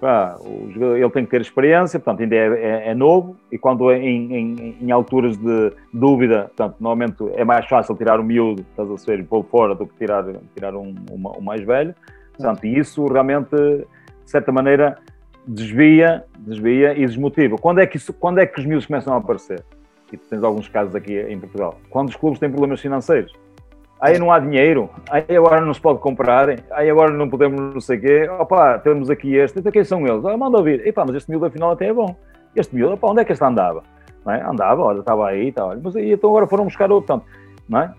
pá, 0.00 0.36
jogador, 0.72 0.96
ele 0.96 1.10
tem 1.10 1.24
que 1.24 1.30
ter 1.30 1.40
experiência, 1.40 1.98
portanto, 1.98 2.22
ainda 2.22 2.34
é, 2.34 2.48
é, 2.48 2.88
é 2.90 2.94
novo 2.94 3.36
e 3.50 3.58
quando 3.58 3.90
é 3.90 3.98
em, 3.98 4.34
em, 4.34 4.76
em, 4.80 4.90
alturas 4.90 5.36
de 5.36 5.72
dúvida, 5.92 6.50
portanto, 6.56 6.76
normalmente 6.80 7.16
é 7.34 7.44
mais 7.44 7.66
fácil 7.66 7.96
tirar 7.96 8.18
o 8.18 8.24
miúdo, 8.24 8.62
estás 8.70 8.90
a 8.90 8.98
ser, 8.98 9.24
pôr 9.26 9.44
fora 9.44 9.74
do 9.74 9.86
que 9.86 9.94
tirar, 9.96 10.24
tirar 10.54 10.74
um, 10.74 10.94
um, 11.10 11.38
um 11.38 11.40
mais 11.40 11.62
velho. 11.62 11.94
Portanto, 12.36 12.64
e 12.64 12.78
isso 12.78 13.06
realmente 13.06 13.54
de 14.24 14.30
certa 14.30 14.52
maneira, 14.52 14.98
desvia, 15.46 16.24
desvia 16.38 16.92
e 16.96 17.06
desmotiva. 17.06 17.56
Quando 17.56 17.80
é 17.80 17.86
que, 17.86 17.96
isso, 17.96 18.12
quando 18.12 18.38
é 18.38 18.46
que 18.46 18.58
os 18.60 18.66
miúdos 18.66 18.86
começam 18.86 19.12
a 19.14 19.16
aparecer? 19.16 19.62
E 20.12 20.16
tens 20.16 20.42
alguns 20.42 20.68
casos 20.68 20.94
aqui 20.94 21.18
em 21.18 21.38
Portugal. 21.38 21.78
Quando 21.88 22.10
os 22.10 22.16
clubes 22.16 22.38
têm 22.38 22.50
problemas 22.50 22.80
financeiros. 22.80 23.32
Aí 23.98 24.18
não 24.18 24.32
há 24.32 24.40
dinheiro, 24.40 24.90
aí 25.08 25.24
agora 25.36 25.60
não 25.60 25.72
se 25.72 25.80
pode 25.80 26.00
comprar, 26.00 26.48
aí 26.72 26.90
agora 26.90 27.12
não 27.12 27.30
podemos 27.30 27.58
não 27.74 27.80
sei 27.80 27.98
o 27.98 28.00
quê. 28.00 28.28
Opa, 28.28 28.78
temos 28.80 29.08
aqui 29.08 29.36
este, 29.36 29.60
então 29.60 29.70
quem 29.70 29.84
são 29.84 30.06
eles? 30.06 30.24
Ah, 30.24 30.36
manda 30.36 30.58
ouvir. 30.58 30.86
Epá, 30.86 31.04
mas 31.06 31.14
este 31.14 31.30
miúdo 31.30 31.46
afinal 31.46 31.70
até 31.70 31.86
é 31.86 31.92
bom. 31.92 32.16
Este 32.54 32.74
miúdo, 32.74 32.94
opa, 32.94 33.08
onde 33.08 33.20
é 33.20 33.24
que 33.24 33.32
este 33.32 33.44
andava? 33.44 33.84
É? 34.26 34.42
Andava, 34.42 34.82
olha, 34.82 35.00
estava 35.00 35.28
aí, 35.28 35.48
estava. 35.48 35.78
Mas 35.82 35.96
aí 35.96 36.12
então 36.12 36.30
agora 36.30 36.46
foram 36.46 36.64
buscar 36.64 36.90
outro. 36.90 37.06
Portanto, 37.06 37.26
não 37.68 37.80
é? 37.80 37.94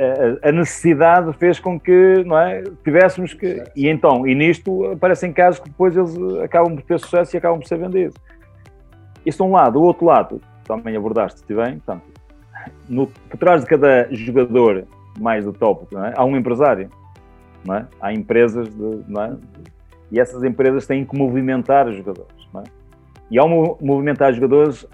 Eh, 0.00 0.02
eh, 0.02 0.38
eh, 0.42 0.48
a 0.48 0.52
necessidade 0.52 1.30
fez 1.34 1.60
com 1.60 1.78
que 1.78 2.24
não 2.24 2.38
é, 2.38 2.62
tivéssemos 2.82 3.34
que. 3.34 3.62
E 3.76 3.86
então, 3.86 4.26
e 4.26 4.34
nisto 4.34 4.86
aparecem 4.92 5.30
casos 5.30 5.60
que 5.60 5.68
depois 5.68 5.94
eles 5.94 6.16
acabam 6.42 6.74
por 6.74 6.82
ter 6.82 6.98
sucesso 6.98 7.36
e 7.36 7.38
acabam 7.38 7.60
por 7.60 7.68
ser 7.68 7.76
vendidos. 7.76 8.16
Isso 9.26 9.42
é 9.42 9.46
um 9.46 9.52
lado. 9.52 9.78
O 9.78 9.82
outro 9.82 10.06
lado, 10.06 10.40
também 10.64 10.96
abordaste 10.96 11.44
bem, 11.54 11.80
portanto, 11.80 12.02
no, 12.88 13.08
por 13.08 13.36
trás 13.36 13.60
de 13.60 13.66
cada 13.66 14.08
jogador 14.10 14.84
mais 15.18 15.44
do 15.44 15.52
top, 15.52 15.94
é? 15.94 16.14
há 16.16 16.24
um 16.24 16.34
empresário. 16.34 16.88
Não 17.62 17.74
é? 17.74 17.86
Há 18.00 18.10
empresas 18.14 18.74
de, 18.74 19.02
não 19.06 19.22
é? 19.22 19.36
e 20.10 20.18
essas 20.18 20.42
empresas 20.42 20.86
têm 20.86 21.04
que 21.04 21.14
movimentar 21.14 21.86
os 21.86 21.96
jogadores. 21.96 22.48
Não 22.54 22.62
é? 22.62 22.64
E 23.30 23.38
ao 23.38 23.46
movimentar 23.78 24.30
os 24.30 24.36
jogadores, 24.36 24.86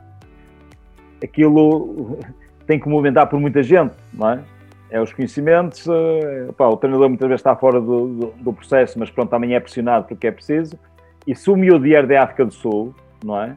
aquilo 1.22 2.18
tem 2.66 2.80
que 2.80 2.88
movimentar 2.88 3.28
por 3.28 3.38
muita 3.38 3.62
gente, 3.62 3.94
não 4.12 4.30
é? 4.30 4.55
É 4.90 5.00
os 5.00 5.12
conhecimentos. 5.12 5.86
Uh, 5.86 6.52
pá, 6.56 6.66
o 6.66 6.76
treinador 6.76 7.08
muitas 7.08 7.28
vezes 7.28 7.40
está 7.40 7.56
fora 7.56 7.80
do, 7.80 8.08
do, 8.08 8.26
do, 8.38 8.52
processo, 8.52 8.98
mas 8.98 9.10
pronto, 9.10 9.30
também 9.30 9.54
é 9.54 9.60
pressionado 9.60 10.06
porque 10.06 10.26
é 10.26 10.30
preciso. 10.30 10.78
E 11.26 11.34
se 11.34 11.50
o 11.50 11.56
miúdo 11.56 11.80
vier 11.80 12.06
da 12.06 12.22
África 12.22 12.44
do 12.44 12.52
Sul, 12.52 12.94
não 13.24 13.40
é? 13.40 13.56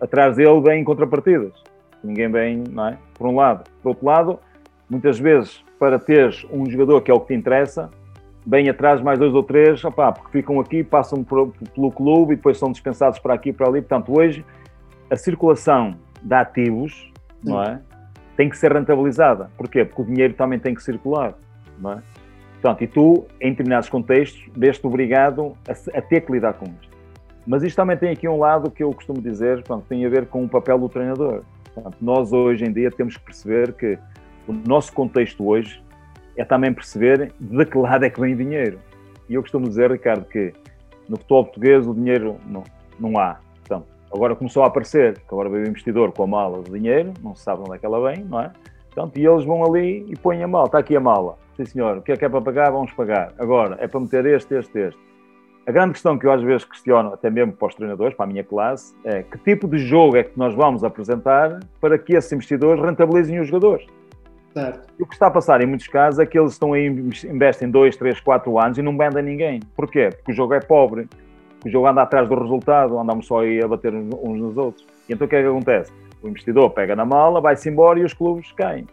Atrás 0.00 0.36
dele 0.36 0.60
vem 0.60 0.82
contrapartidas. 0.82 1.52
Ninguém 2.02 2.30
vem, 2.30 2.64
não 2.70 2.88
é? 2.88 2.98
Por 3.14 3.26
um 3.26 3.36
lado. 3.36 3.64
Por 3.82 3.90
outro 3.90 4.06
lado, 4.06 4.40
muitas 4.88 5.18
vezes, 5.18 5.62
para 5.78 5.98
teres 5.98 6.46
um 6.50 6.68
jogador 6.68 7.02
que 7.02 7.10
é 7.10 7.14
o 7.14 7.20
que 7.20 7.28
te 7.28 7.34
interessa, 7.34 7.90
vem 8.46 8.70
atrás 8.70 9.02
mais 9.02 9.18
dois 9.18 9.34
ou 9.34 9.42
três, 9.42 9.84
opá, 9.84 10.10
porque 10.10 10.30
ficam 10.32 10.58
aqui, 10.58 10.82
passam 10.82 11.22
por, 11.22 11.52
pelo 11.74 11.92
clube 11.92 12.32
e 12.32 12.36
depois 12.36 12.58
são 12.58 12.72
dispensados 12.72 13.18
para 13.18 13.34
aqui 13.34 13.50
e 13.50 13.52
para 13.52 13.68
ali. 13.68 13.82
Portanto, 13.82 14.18
hoje, 14.18 14.44
a 15.10 15.16
circulação 15.16 15.94
de 16.22 16.34
ativos, 16.34 17.12
não 17.44 17.62
é? 17.62 17.80
Tem 18.40 18.48
que 18.48 18.56
ser 18.56 18.72
rentabilizada. 18.72 19.50
Porquê? 19.54 19.84
Porque 19.84 20.00
o 20.00 20.04
dinheiro 20.06 20.32
também 20.32 20.58
tem 20.58 20.74
que 20.74 20.82
circular, 20.82 21.34
não 21.78 21.92
é? 21.92 22.02
Portanto, 22.52 22.82
e 22.82 22.86
tu, 22.86 23.26
em 23.38 23.50
determinados 23.50 23.90
contextos, 23.90 24.42
vês-te 24.56 24.86
obrigado 24.86 25.54
a, 25.68 25.98
a, 25.98 26.00
ter 26.00 26.22
que 26.22 26.32
lidar 26.32 26.54
com 26.54 26.64
isto. 26.64 26.96
Mas 27.46 27.62
isto 27.62 27.76
também 27.76 27.98
tem 27.98 28.08
aqui 28.08 28.26
um 28.26 28.38
lado 28.38 28.70
que 28.70 28.82
eu 28.82 28.94
costumo 28.94 29.20
dizer, 29.20 29.56
portanto, 29.56 29.84
tem 29.90 30.06
a 30.06 30.08
ver 30.08 30.24
com 30.24 30.42
o 30.42 30.48
papel 30.48 30.78
do 30.78 30.88
treinador. 30.88 31.42
Portanto, 31.74 31.98
nós 32.00 32.32
hoje 32.32 32.64
em 32.64 32.72
dia 32.72 32.90
temos 32.90 33.14
que 33.18 33.22
perceber 33.22 33.74
que 33.74 33.98
o 34.48 34.54
nosso 34.54 34.90
contexto 34.94 35.46
hoje 35.46 35.82
é 36.34 36.42
também 36.42 36.72
perceber 36.72 37.34
de 37.38 37.66
que 37.66 37.76
lado 37.76 38.06
é 38.06 38.08
que 38.08 38.18
vem 38.18 38.32
o 38.32 38.36
dinheiro. 38.38 38.78
E 39.28 39.34
eu 39.34 39.42
costumo 39.42 39.68
dizer, 39.68 39.90
Ricardo, 39.90 40.24
que 40.24 40.54
no 41.06 41.18
futebol 41.18 41.44
português 41.44 41.86
o 41.86 41.92
dinheiro 41.92 42.38
não, 42.46 42.64
não 42.98 43.18
há. 43.18 43.38
Agora 44.12 44.34
começou 44.34 44.64
a 44.64 44.66
aparecer, 44.66 45.14
que 45.14 45.32
agora 45.32 45.48
veio 45.48 45.64
o 45.64 45.68
investidor 45.68 46.12
com 46.12 46.24
a 46.24 46.26
mala 46.26 46.62
de 46.62 46.70
dinheiro, 46.70 47.12
não 47.22 47.34
se 47.34 47.42
sabe 47.42 47.62
onde 47.62 47.76
é 47.76 47.78
que 47.78 47.86
ela 47.86 48.00
vem, 48.10 48.24
não 48.24 48.40
é? 48.40 48.50
Portanto, 48.92 49.16
e 49.18 49.24
eles 49.24 49.44
vão 49.44 49.64
ali 49.64 50.04
e 50.08 50.16
põem 50.16 50.42
a 50.42 50.48
mala, 50.48 50.66
está 50.66 50.78
aqui 50.78 50.96
a 50.96 51.00
mala. 51.00 51.38
Sim 51.56 51.64
senhor, 51.64 51.98
o 51.98 52.02
que 52.02 52.12
é 52.12 52.16
que 52.16 52.24
é 52.24 52.28
para 52.28 52.40
pagar? 52.40 52.70
Vamos 52.72 52.92
pagar. 52.92 53.32
Agora, 53.38 53.76
é 53.80 53.86
para 53.86 54.00
meter 54.00 54.26
este, 54.26 54.54
este, 54.54 54.78
este. 54.78 55.10
A 55.66 55.72
grande 55.72 55.92
questão 55.92 56.18
que 56.18 56.26
eu 56.26 56.32
às 56.32 56.42
vezes 56.42 56.64
questiono, 56.64 57.12
até 57.12 57.30
mesmo 57.30 57.52
para 57.52 57.68
os 57.68 57.74
treinadores, 57.74 58.16
para 58.16 58.24
a 58.24 58.28
minha 58.28 58.42
classe, 58.42 58.94
é 59.04 59.22
que 59.22 59.38
tipo 59.38 59.68
de 59.68 59.78
jogo 59.78 60.16
é 60.16 60.24
que 60.24 60.36
nós 60.36 60.54
vamos 60.54 60.82
apresentar 60.82 61.60
para 61.80 61.96
que 61.96 62.14
esses 62.14 62.32
investidores 62.32 62.82
rentabilizem 62.82 63.38
os 63.38 63.46
jogadores? 63.46 63.86
Certo. 64.52 64.88
E 64.98 65.02
o 65.02 65.06
que 65.06 65.14
está 65.14 65.28
a 65.28 65.30
passar 65.30 65.60
em 65.60 65.66
muitos 65.66 65.86
casos 65.86 66.18
é 66.18 66.26
que 66.26 66.36
eles 66.36 66.52
estão 66.52 66.72
aí, 66.72 66.86
investem 66.86 67.70
2, 67.70 67.96
3, 67.96 68.18
4 68.18 68.58
anos 68.58 68.78
e 68.78 68.82
não 68.82 68.96
vendem 68.96 69.22
ninguém. 69.22 69.60
Porquê? 69.76 70.10
Porque 70.10 70.32
o 70.32 70.34
jogo 70.34 70.54
é 70.54 70.60
pobre, 70.60 71.08
o 71.64 71.68
jogo 71.68 71.86
anda 71.86 72.02
atrás 72.02 72.28
do 72.28 72.34
resultado, 72.34 72.98
andamos 72.98 73.26
só 73.26 73.40
aí 73.40 73.62
a 73.62 73.68
bater 73.68 73.92
uns 73.94 74.38
nos 74.38 74.56
outros. 74.56 74.86
E 75.08 75.12
então 75.12 75.26
o 75.26 75.28
que 75.28 75.36
é 75.36 75.42
que 75.42 75.48
acontece? 75.48 75.92
O 76.22 76.28
investidor 76.28 76.70
pega 76.70 76.96
na 76.96 77.04
mala, 77.04 77.40
vai-se 77.40 77.68
embora 77.68 77.98
e 77.98 78.04
os 78.04 78.12
clubes 78.12 78.52
caem. 78.52 78.86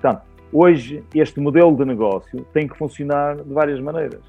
Portanto, 0.00 0.22
hoje 0.52 1.04
este 1.14 1.40
modelo 1.40 1.76
de 1.76 1.84
negócio 1.84 2.44
tem 2.52 2.66
que 2.66 2.76
funcionar 2.76 3.36
de 3.36 3.52
várias 3.52 3.80
maneiras. 3.80 4.20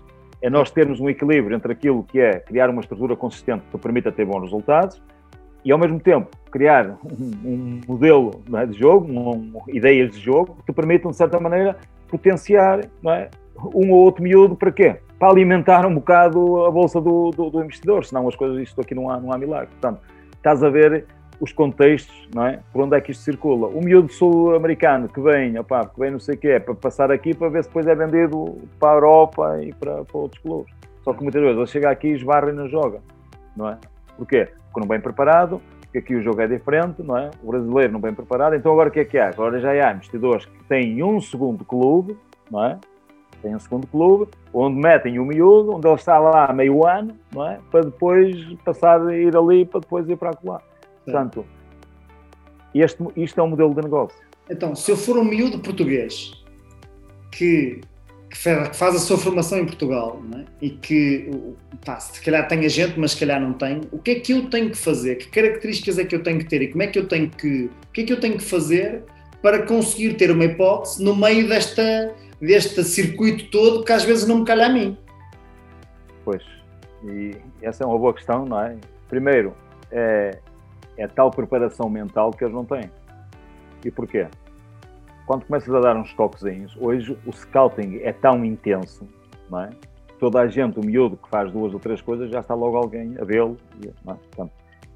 É 0.41 0.49
nós 0.49 0.71
termos 0.71 0.99
um 0.99 1.09
equilíbrio 1.09 1.55
entre 1.55 1.71
aquilo 1.71 2.03
que 2.03 2.19
é 2.19 2.39
criar 2.39 2.69
uma 2.69 2.82
estrutura 2.82 3.15
consistente 3.15 3.63
que 3.71 3.77
permita 3.77 4.11
ter 4.11 4.25
bons 4.25 4.41
resultados 4.41 5.01
e, 5.63 5.71
ao 5.71 5.77
mesmo 5.77 5.99
tempo, 5.99 6.29
criar 6.49 6.97
um, 7.05 7.32
um 7.45 7.82
modelo 7.88 8.41
é, 8.55 8.65
de 8.65 8.77
jogo, 8.77 9.07
um, 9.11 9.61
ideias 9.67 10.11
de 10.11 10.19
jogo 10.19 10.55
que 10.55 10.72
te 10.72 10.76
permitam, 10.76 11.11
de 11.11 11.18
certa 11.18 11.39
maneira, 11.39 11.77
potenciar 12.07 12.80
é, 13.07 13.30
um 13.73 13.91
ou 13.91 13.99
outro 13.99 14.23
miúdo 14.23 14.56
para 14.56 14.72
quê? 14.72 14.97
Para 15.22 15.30
alimentar 15.30 15.85
um 15.85 15.93
bocado 15.93 16.65
a 16.65 16.72
bolsa 16.72 16.99
do, 16.99 17.30
do, 17.30 17.52
do, 17.52 17.64
investidor, 17.64 18.03
senão 18.03 18.27
as 18.27 18.35
coisas, 18.35 18.57
isto 18.57 18.81
aqui 18.81 18.95
não 18.95 19.07
há, 19.07 19.19
não 19.19 19.31
há 19.31 19.38
milagre. 19.38 19.68
Portanto, 19.68 20.02
estás 20.35 20.64
a 20.64 20.69
ver 20.72 21.06
os 21.39 21.53
contextos, 21.53 22.27
não 22.34 22.48
é? 22.48 22.60
Por 22.73 22.81
onde 22.81 22.98
é 22.98 23.02
que 23.02 23.11
isto 23.11 23.23
circula. 23.23 23.68
O 23.68 23.85
miúdo 23.85 24.11
sul-americano 24.11 25.07
que 25.07 25.22
vem, 25.22 25.60
opá, 25.60 25.85
que 25.85 25.99
vem 25.99 26.10
não 26.10 26.19
sei 26.19 26.34
o 26.34 26.38
que 26.39 26.48
é, 26.48 26.60
para 26.60 26.73
passar 26.73 27.11
aqui 27.11 27.35
para 27.35 27.49
ver 27.49 27.61
se 27.61 27.69
depois 27.69 27.85
é 27.85 27.93
vendido 27.93 28.68
para 28.80 28.93
a 28.93 28.95
Europa 28.95 29.60
e 29.61 29.72
para, 29.76 30.03
para 30.03 30.18
outros 30.18 30.41
clubes. 30.41 30.73
Só 31.03 31.14
que 31.14 31.22
muitas 31.22 31.39
vezes 31.39 31.56
ele 31.56 31.68
chega 31.68 31.91
aqui, 31.91 32.07
esbarra 32.07 32.49
e 32.49 32.53
não 32.53 32.68
joga, 32.68 32.99
não 33.56 33.69
é? 33.69 33.77
Porquê? 34.18 34.48
Porque 34.73 34.80
não 34.80 34.88
bem 34.88 34.99
preparado, 34.99 35.61
porque 35.81 35.99
aqui 35.99 36.15
o 36.15 36.22
jogo 36.23 36.41
é 36.41 36.48
diferente, 36.48 37.03
não 37.03 37.15
é? 37.15 37.30
O 37.43 37.52
brasileiro 37.52 37.93
não 37.93 37.99
bem 37.99 38.11
preparado, 38.15 38.56
então 38.56 38.72
agora 38.72 38.89
o 38.89 38.91
que 38.91 39.02
é 39.02 39.06
que 39.06 39.19
há? 39.19 39.30
Agora 39.30 39.60
já 39.60 39.69
há 39.69 39.93
investidores 39.93 40.45
que 40.48 40.64
têm 40.64 41.03
um 41.03 41.22
segundo 41.22 41.64
clube, 41.64 42.18
não 42.49 42.65
é? 42.65 42.80
Tem 43.41 43.55
um 43.55 43.59
segundo 43.59 43.88
clube, 43.88 44.31
onde 44.53 44.80
metem 44.80 45.19
o 45.19 45.26
miúdo, 45.26 45.76
onde 45.76 45.88
ele 45.88 45.95
está 45.95 46.19
lá 46.19 46.51
meio 46.53 46.85
ano, 46.85 47.15
não 47.34 47.47
é? 47.47 47.59
Para 47.69 47.81
depois 47.81 48.35
passar 48.63 49.01
a 49.05 49.15
ir 49.15 49.35
ali, 49.35 49.65
para 49.65 49.80
depois 49.80 50.07
ir 50.09 50.18
para 50.18 50.31
lá. 50.43 50.61
Portanto, 51.03 51.45
este, 52.73 53.03
isto 53.15 53.39
é 53.39 53.43
um 53.43 53.47
modelo 53.47 53.73
de 53.73 53.81
negócio. 53.81 54.18
Então, 54.49 54.76
se 54.76 54.91
eu 54.91 54.97
for 54.97 55.18
um 55.18 55.23
miúdo 55.23 55.59
português 55.59 56.31
que, 57.31 57.81
que 58.30 58.38
faz 58.38 58.95
a 58.95 58.99
sua 58.99 59.18
formação 59.18 59.59
em 59.59 59.65
Portugal 59.65 60.22
é? 60.35 60.45
e 60.61 60.69
que, 60.69 61.31
pá, 61.85 61.99
se 61.99 62.22
calhar 62.22 62.47
tem 62.47 62.68
gente, 62.69 62.99
mas 62.99 63.11
se 63.11 63.19
calhar 63.19 63.39
não 63.39 63.53
tem, 63.53 63.81
o 63.91 63.99
que 63.99 64.11
é 64.11 64.15
que 64.15 64.34
eu 64.34 64.49
tenho 64.49 64.69
que 64.69 64.77
fazer? 64.77 65.15
Que 65.15 65.30
características 65.30 65.97
é 65.99 66.05
que 66.05 66.15
eu 66.15 66.23
tenho 66.23 66.39
que 66.39 66.45
ter 66.45 66.61
e 66.61 66.68
como 66.68 66.84
é 66.84 66.88
que 66.88 66.99
eu 66.99 67.07
tenho 67.07 67.30
que, 67.30 67.65
o 67.65 67.91
que 67.93 68.01
é 68.01 68.03
que 68.03 68.13
eu 68.13 68.19
tenho 68.19 68.38
que 68.38 68.43
fazer 68.43 69.03
para 69.41 69.63
conseguir 69.63 70.13
ter 70.15 70.30
uma 70.31 70.45
hipótese 70.45 71.03
no 71.03 71.15
meio 71.15 71.47
desta, 71.47 72.13
deste 72.41 72.84
circuito 72.84 73.49
todo 73.51 73.85
que 73.85 73.91
às 73.91 74.03
vezes 74.03 74.27
não 74.27 74.39
me 74.39 74.45
calha 74.45 74.65
a 74.65 74.69
mim? 74.69 74.97
Pois, 76.26 76.43
e 77.03 77.35
essa 77.61 77.84
é 77.84 77.88
uma 77.88 77.97
boa 77.97 78.13
questão, 78.13 78.45
não 78.45 78.59
é? 78.59 78.76
Primeiro, 79.07 79.53
é, 79.91 80.39
é 80.97 81.07
tal 81.07 81.30
preparação 81.30 81.89
mental 81.89 82.31
que 82.31 82.43
eles 82.43 82.53
não 82.53 82.65
têm. 82.65 82.89
E 83.85 83.91
porquê? 83.91 84.27
Quando 85.26 85.45
começas 85.45 85.73
a 85.73 85.80
dar 85.80 85.95
uns 85.95 86.13
toquezinhos, 86.13 86.76
hoje 86.80 87.18
o 87.26 87.31
scouting 87.31 87.99
é 88.01 88.11
tão 88.11 88.43
intenso, 88.43 89.07
não 89.49 89.61
é? 89.61 89.69
Toda 90.19 90.41
a 90.41 90.47
gente, 90.47 90.80
o 90.80 90.85
miúdo 90.85 91.18
que 91.18 91.30
faz 91.30 91.51
duas 91.51 91.73
ou 91.73 91.80
três 91.80 92.01
coisas, 92.01 92.30
já 92.30 92.39
está 92.39 92.53
logo 92.53 92.77
alguém 92.77 93.15
a 93.19 93.23
vê-lo. 93.23 93.57
E, 93.84 93.88
é? 93.88 94.45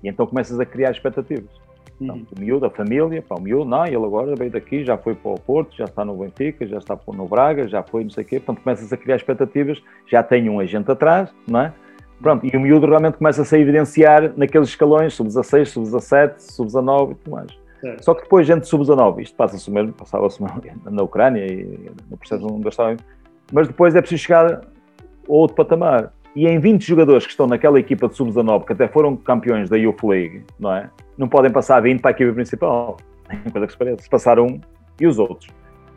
e 0.03 0.09
então 0.09 0.27
começas 0.27 0.59
a 0.59 0.65
criar 0.65 0.91
expectativas. 0.91 1.64
Uhum. 1.99 2.25
o 2.35 2.39
miúdo, 2.39 2.65
a 2.65 2.69
família, 2.69 3.21
pá, 3.21 3.35
o 3.35 3.41
miúdo, 3.41 3.65
não, 3.65 3.85
ele 3.85 3.95
agora 3.95 4.35
veio 4.35 4.51
daqui, 4.51 4.83
já 4.83 4.97
foi 4.97 5.15
para 5.15 5.31
o 5.31 5.39
Porto, 5.39 5.75
já 5.77 5.85
está 5.85 6.03
no 6.03 6.13
Benfica, 6.15 6.67
já 6.67 6.77
está 6.77 6.97
no 7.07 7.25
Braga, 7.25 7.67
já 7.69 7.81
foi 7.83 8.03
não 8.03 8.09
sei 8.09 8.23
o 8.23 8.27
quê, 8.27 8.39
portanto 8.39 8.63
começas 8.63 8.91
a 8.91 8.97
criar 8.97 9.15
expectativas, 9.15 9.81
já 10.05 10.21
tem 10.21 10.49
um 10.49 10.59
agente 10.59 10.91
atrás, 10.91 11.33
não 11.47 11.61
é? 11.61 11.73
Pronto, 12.21 12.45
e 12.45 12.55
o 12.55 12.59
miúdo 12.59 12.85
realmente 12.85 13.17
começa 13.17 13.41
a 13.41 13.45
se 13.45 13.57
evidenciar 13.57 14.33
naqueles 14.35 14.69
escalões, 14.69 15.13
sub-16, 15.13 15.65
sub-17, 15.67 16.39
sub-19 16.39 17.11
e 17.11 17.15
tudo 17.15 17.31
mais. 17.31 17.65
É. 17.83 17.97
Só 18.01 18.13
que 18.13 18.23
depois, 18.23 18.47
gente 18.47 18.67
sub-19, 18.67 19.21
isto 19.21 19.35
passa-se 19.35 19.69
mesmo, 19.69 19.93
passava-se 19.93 20.41
na 20.89 21.03
Ucrânia 21.03 21.45
e 21.45 21.91
no 22.09 22.17
processo 22.17 22.45
onde 22.45 22.67
estava, 22.67 22.95
mas 23.51 23.67
depois 23.67 23.95
é 23.95 24.01
preciso 24.01 24.23
chegar 24.23 24.53
a 24.53 24.61
outro 25.27 25.55
patamar. 25.55 26.11
E 26.35 26.47
em 26.47 26.59
20 26.59 26.85
jogadores 26.85 27.25
que 27.25 27.31
estão 27.31 27.47
naquela 27.47 27.79
equipa 27.79 28.09
de 28.09 28.15
sub-19, 28.15 28.65
que 28.65 28.73
até 28.73 28.87
foram 28.87 29.15
campeões 29.15 29.69
da 29.69 29.77
Youth 29.77 30.03
League, 30.03 30.43
não 30.59 30.73
é? 30.73 30.89
Não 31.17 31.29
podem 31.29 31.49
passar 31.49 31.79
20 31.81 32.01
para 32.01 32.11
a 32.11 32.13
equipa 32.13 32.33
principal. 32.33 32.97
Coisa 33.51 33.65
que 33.65 33.71
se 33.71 33.77
parece. 33.77 34.03
Se 34.03 34.09
passar 34.09 34.39
um 34.39 34.59
e 34.99 35.07
os 35.07 35.17
outros. 35.17 35.49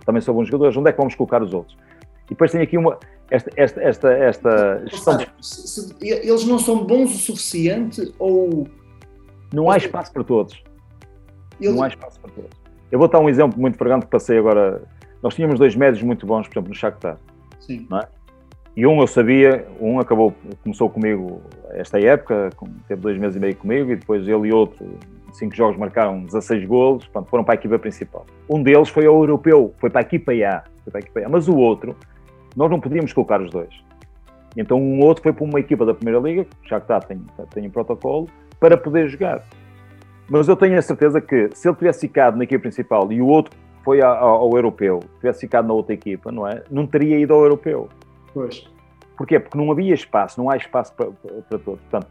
Também 0.05 0.23
são 0.23 0.35
bons 0.35 0.47
jogadores. 0.47 0.77
Onde 0.77 0.91
é 0.91 0.93
que 0.93 0.99
vamos 0.99 1.15
colocar 1.17 1.43
os 1.43 1.53
outros? 1.53 1.77
E 2.27 2.31
depois 2.31 2.53
tem 2.53 2.61
aqui 2.61 2.79
uma, 2.79 2.99
esta, 3.31 3.51
esta, 3.57 3.83
esta, 3.83 4.13
esta 4.13 4.87
gestão. 4.87 5.19
eles 6.01 6.45
não 6.45 6.59
são 6.59 6.85
bons 6.85 7.15
o 7.15 7.19
suficiente 7.19 8.13
ou. 8.19 8.67
Não 9.53 9.71
há 9.71 9.77
espaço 9.77 10.13
para 10.13 10.25
todos. 10.25 10.63
Eles... 11.61 11.75
Não 11.75 11.83
há 11.83 11.89
espaço 11.89 12.21
para 12.21 12.31
todos. 12.31 12.51
Eu 12.91 12.99
vou 12.99 13.09
dar 13.09 13.19
um 13.19 13.29
exemplo 13.29 13.61
muito 13.61 13.77
fragante 13.77 14.07
que 14.07 14.11
passei 14.11 14.39
agora. 14.39 14.83
Nós 15.23 15.35
tínhamos 15.35 15.59
dois 15.59 15.75
médios 15.75 16.03
muito 16.03 16.27
bons, 16.27 16.47
por 16.47 16.55
exemplo, 16.55 16.69
no 16.69 16.75
Shakhtar. 16.75 17.19
Sim. 17.61 17.87
Não 17.91 17.99
é? 17.99 18.09
E 18.79 18.87
um 18.87 19.01
eu 19.01 19.09
sabia, 19.09 19.67
um 19.81 19.99
acabou, 19.99 20.33
começou 20.63 20.89
comigo 20.89 21.43
esta 21.71 22.01
época, 22.01 22.51
teve 22.87 23.01
dois 23.01 23.19
meses 23.19 23.35
e 23.35 23.41
meio 23.41 23.57
comigo, 23.57 23.91
e 23.91 23.97
depois 23.97 24.23
ele 24.29 24.51
e 24.51 24.53
outro, 24.53 24.87
cinco 25.33 25.53
jogos 25.57 25.77
marcaram 25.77 26.23
16 26.23 26.65
golos, 26.65 27.05
foram 27.29 27.43
para 27.43 27.55
a 27.55 27.57
equipa 27.57 27.77
principal. 27.77 28.25
Um 28.49 28.63
deles 28.63 28.89
foi 28.89 29.05
ao 29.05 29.17
europeu, 29.17 29.75
foi 29.79 29.91
para 29.91 30.03
a 30.03 30.03
equipa 30.03 30.31
A, 30.31 30.63
foi 30.85 30.93
para 30.93 30.99
a 30.99 31.03
equipa 31.03 31.27
A. 31.27 31.29
mas 31.29 31.49
o 31.49 31.57
outro, 31.57 31.97
nós 32.55 32.71
não 32.71 32.79
podíamos 32.79 33.13
colocar 33.13 33.43
os 33.43 33.51
dois. 33.51 33.75
Então 34.57 34.81
um 34.81 35.01
outro 35.01 35.25
foi 35.25 35.33
para 35.33 35.45
uma 35.45 35.59
equipa 35.59 35.85
da 35.85 35.93
Primeira 35.93 36.21
Liga, 36.21 36.47
já 36.63 36.79
que 36.79 36.85
está, 36.85 37.01
tem, 37.01 37.21
tem 37.53 37.67
um 37.67 37.71
protocolo, 37.71 38.29
para 38.61 38.77
poder 38.77 39.09
jogar. 39.09 39.43
Mas 40.31 40.47
eu 40.47 40.55
tenho 40.55 40.79
a 40.79 40.83
certeza 40.83 41.21
que 41.21 41.51
se 41.53 41.69
ele 41.69 41.77
tivesse 41.77 42.03
ficado 42.03 42.37
na 42.37 42.45
equipa 42.45 42.63
principal 42.63 43.11
e 43.11 43.21
o 43.21 43.27
outro 43.27 43.53
foi 43.83 44.01
ao, 44.01 44.15
ao 44.15 44.53
europeu, 44.53 45.01
tivesse 45.17 45.41
ficado 45.41 45.67
na 45.67 45.75
outra 45.75 45.95
equipa, 45.95 46.31
não 46.31 46.47
é? 46.47 46.63
Não 46.71 46.87
teria 46.87 47.19
ido 47.19 47.35
ao 47.35 47.43
europeu. 47.43 47.89
Pois. 48.33 48.69
Porquê? 49.17 49.41
Porque 49.41 49.59
não 49.59 49.71
havia 49.71 49.95
espaço, 49.95 50.41
não 50.41 50.49
há 50.49 50.57
espaço 50.57 50.93
para, 50.95 51.11
para 51.11 51.59
todos. 51.59 51.81
Portanto, 51.81 52.07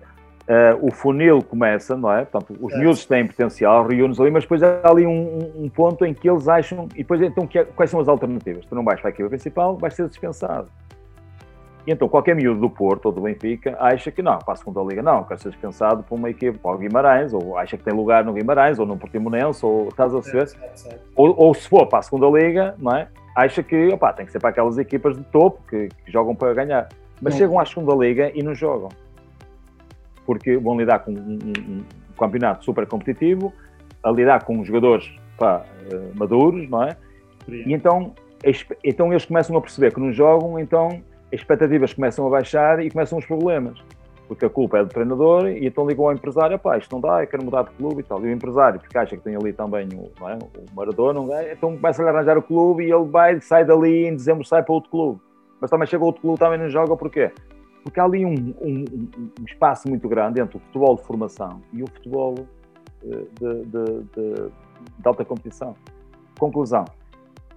uh, 0.48 0.86
o 0.86 0.92
funil 0.92 1.42
começa, 1.42 1.96
não 1.96 2.12
é? 2.12 2.26
Portanto, 2.26 2.58
os 2.62 2.74
é. 2.74 2.78
miúdos 2.78 3.06
têm 3.06 3.26
potencial, 3.26 3.88
reúnes 3.88 4.20
ali, 4.20 4.32
mas 4.32 4.44
depois 4.44 4.62
há 4.62 4.82
ali 4.84 5.06
um, 5.06 5.52
um, 5.56 5.70
ponto 5.70 6.06
em 6.06 6.14
que 6.14 6.30
eles 6.30 6.48
acham. 6.48 6.88
E 6.94 6.98
depois, 6.98 7.22
então, 7.22 7.48
que, 7.48 7.60
é, 7.60 7.64
quais 7.64 7.90
são 7.90 8.00
as 8.00 8.08
alternativas? 8.08 8.66
Tu 8.66 8.76
não 8.76 8.84
vais 8.84 9.00
para 9.00 9.10
a 9.10 9.12
equipa 9.12 9.30
principal, 9.30 9.78
vais 9.78 9.94
ser 9.94 10.08
dispensado. 10.10 10.70
E 11.88 11.92
então 11.92 12.10
qualquer 12.10 12.36
miúdo 12.36 12.60
do 12.60 12.70
Porto 12.70 13.06
ou 13.06 13.12
do 13.14 13.22
Benfica 13.22 13.78
acha 13.80 14.12
que 14.12 14.22
não, 14.22 14.38
para 14.40 14.56
a 14.56 14.58
segunda 14.58 14.82
liga 14.82 15.02
não, 15.02 15.24
quer 15.24 15.40
ser 15.40 15.52
dispensado 15.52 16.04
por 16.04 16.16
uma 16.16 16.30
equipe, 16.30 16.58
para 16.58 16.72
o 16.72 16.78
Guimarães, 16.78 17.34
ou 17.34 17.58
acha 17.58 17.78
que 17.78 17.84
tem 17.86 17.94
lugar 17.94 18.26
no 18.26 18.34
Guimarães, 18.34 18.78
ou 18.78 18.86
no 18.86 18.98
Portimonense, 18.98 19.66
ou 19.66 19.88
estás 19.88 20.14
a 20.14 20.20
ver? 20.20 20.52
Ou, 21.16 21.34
ou, 21.40 21.54
se 21.54 21.66
for 21.70 21.88
para 21.88 22.00
a 22.00 22.02
segunda 22.02 22.28
liga, 22.28 22.76
não 22.78 22.94
é? 22.94 23.08
Acha 23.38 23.62
que 23.62 23.88
opa, 23.90 24.12
tem 24.12 24.26
que 24.26 24.32
ser 24.32 24.40
para 24.40 24.50
aquelas 24.50 24.78
equipas 24.80 25.16
de 25.16 25.24
topo 25.26 25.62
que, 25.70 25.90
que 25.90 26.12
jogam 26.12 26.36
para 26.36 26.54
ganhar. 26.56 26.90
Mas 27.22 27.34
não. 27.34 27.40
chegam 27.40 27.60
à 27.60 27.66
segunda 27.66 27.94
liga 27.94 28.32
e 28.34 28.42
não 28.42 28.56
jogam. 28.56 28.90
Porque 30.26 30.58
vão 30.58 30.78
lidar 30.78 31.00
com 31.00 31.12
um, 31.12 31.16
um, 31.16 31.78
um 31.78 31.84
campeonato 32.18 32.66
super 32.66 32.86
competitivo, 32.88 33.54
a 34.04 34.12
lidar 34.12 34.44
com 34.44 34.64
jogadores 34.66 35.10
pá, 35.38 35.64
eh, 35.92 36.12
maduros, 36.16 36.68
não 36.68 36.84
é? 36.84 36.98
E 37.48 37.72
então, 37.72 38.14
então 38.84 39.14
eles 39.14 39.26
começam 39.26 39.56
a 39.56 39.62
perceber 39.62 39.94
que 39.94 40.00
não 40.00 40.12
jogam, 40.12 40.60
então 40.60 41.02
as 41.32 41.40
expectativas 41.40 41.94
começam 41.94 42.26
a 42.28 42.30
baixar 42.30 42.84
e 42.84 42.90
começam 42.90 43.20
os 43.20 43.26
problemas 43.26 43.80
porque 44.28 44.46
a 44.46 44.50
culpa 44.50 44.80
é 44.80 44.84
do 44.84 44.90
treinador, 44.90 45.48
e 45.48 45.66
então 45.66 45.88
ligou 45.88 46.08
ao 46.08 46.14
empresário, 46.14 46.60
pá, 46.60 46.78
isto 46.78 46.92
não 46.94 47.00
dá, 47.00 47.24
eu 47.24 47.28
quero 47.28 47.44
mudar 47.44 47.64
de 47.64 47.72
clube 47.72 48.02
e 48.02 48.04
tal. 48.04 48.20
E 48.26 48.28
o 48.28 48.32
empresário, 48.32 48.80
porque 48.80 48.98
acha 48.98 49.16
que 49.16 49.24
tem 49.24 49.36
ali 49.36 49.54
também 49.54 49.88
o, 49.94 50.12
é, 50.28 50.36
o 50.36 50.76
Maradona, 50.76 51.22
então 51.52 51.76
começa 51.76 52.04
a 52.04 52.10
arranjar 52.10 52.38
o 52.38 52.42
clube 52.42 52.84
e 52.84 52.92
ele 52.92 53.06
vai, 53.06 53.40
sai 53.40 53.64
dali 53.66 54.06
em 54.06 54.16
dezembro, 54.16 54.44
sai 54.46 54.64
para 54.64 54.74
outro 54.74 54.90
clube. 54.90 55.22
Mas 55.62 55.70
também 55.70 55.88
chega 55.88 56.04
outro 56.04 56.22
clube, 56.22 56.38
também 56.38 56.60
não 56.60 56.70
joga, 56.70 56.96
porquê? 56.96 57.32
Porque 57.84 58.00
há 58.00 58.04
ali 58.04 58.26
um, 58.26 58.54
um, 58.62 58.86
um 59.40 59.46
espaço 59.46 59.88
muito 59.88 60.08
grande 60.10 60.42
entre 60.42 60.58
o 60.58 60.60
futebol 60.60 60.96
de 60.96 61.04
formação 61.04 61.62
e 61.72 61.82
o 61.82 61.88
futebol 61.88 62.36
eh, 63.04 63.26
de, 63.40 63.66
de, 63.66 63.86
de, 64.14 64.50
de 65.00 65.08
alta 65.08 65.24
competição. 65.24 65.74
Conclusão, 66.38 66.86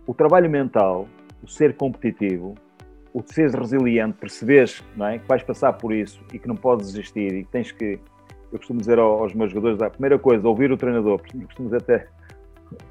o 0.07 0.15
trabalho 0.15 0.49
mental, 0.49 1.07
o 1.43 1.49
ser 1.49 1.77
competitivo, 1.77 2.55
o 3.13 3.23
seres 3.23 3.55
resiliente, 3.55 4.17
perceberes 4.19 4.85
não 4.97 5.07
é, 5.07 5.19
que 5.19 5.27
vais 5.27 5.43
passar 5.43 5.73
por 5.73 5.93
isso 5.93 6.21
e 6.33 6.39
que 6.39 6.47
não 6.47 6.57
podes 6.57 6.89
desistir 6.89 7.33
e 7.33 7.45
que 7.45 7.51
tens 7.51 7.73
que, 7.73 7.99
eu 8.53 8.59
costumo 8.59 8.81
dizer 8.81 8.99
aos 8.99 9.35
meus 9.35 9.51
jogadores, 9.51 9.81
a 9.83 9.91
primeira 9.91 10.19
coisa, 10.19 10.47
ouvir 10.47 10.71
o 10.71 10.77
treinador, 10.77 11.21
eu 11.35 11.47
costumo 11.47 11.69
dizer 11.69 11.83
até 11.83 12.07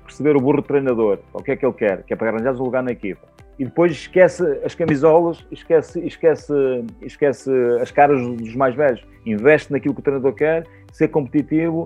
perceber 0.04 0.36
o 0.36 0.40
burro 0.40 0.58
do 0.58 0.64
treinador, 0.64 1.20
o 1.34 1.41
que 1.41 1.52
é 1.52 1.56
que 1.56 1.66
ele 1.66 1.74
quer, 1.74 2.04
que 2.04 2.14
é 2.14 2.16
para 2.16 2.30
arranjar 2.30 2.54
um 2.54 2.64
lugar 2.64 2.84
na 2.84 2.91
equipa. 2.91 3.28
E 3.58 3.66
depois 3.66 3.91
esquece 3.91 4.44
as 4.64 4.74
camisolas, 4.74 5.46
esquece, 5.52 6.00
esquece, 6.06 6.54
esquece 7.02 7.52
as 7.82 7.91
caras 7.91 8.22
dos 8.22 8.56
mais 8.56 8.74
velhos. 8.74 9.06
Investe 9.26 9.72
naquilo 9.72 9.94
que 9.94 10.00
o 10.00 10.04
treinador 10.04 10.34
quer, 10.34 10.66
ser 10.94 11.10
competitivo 11.10 11.86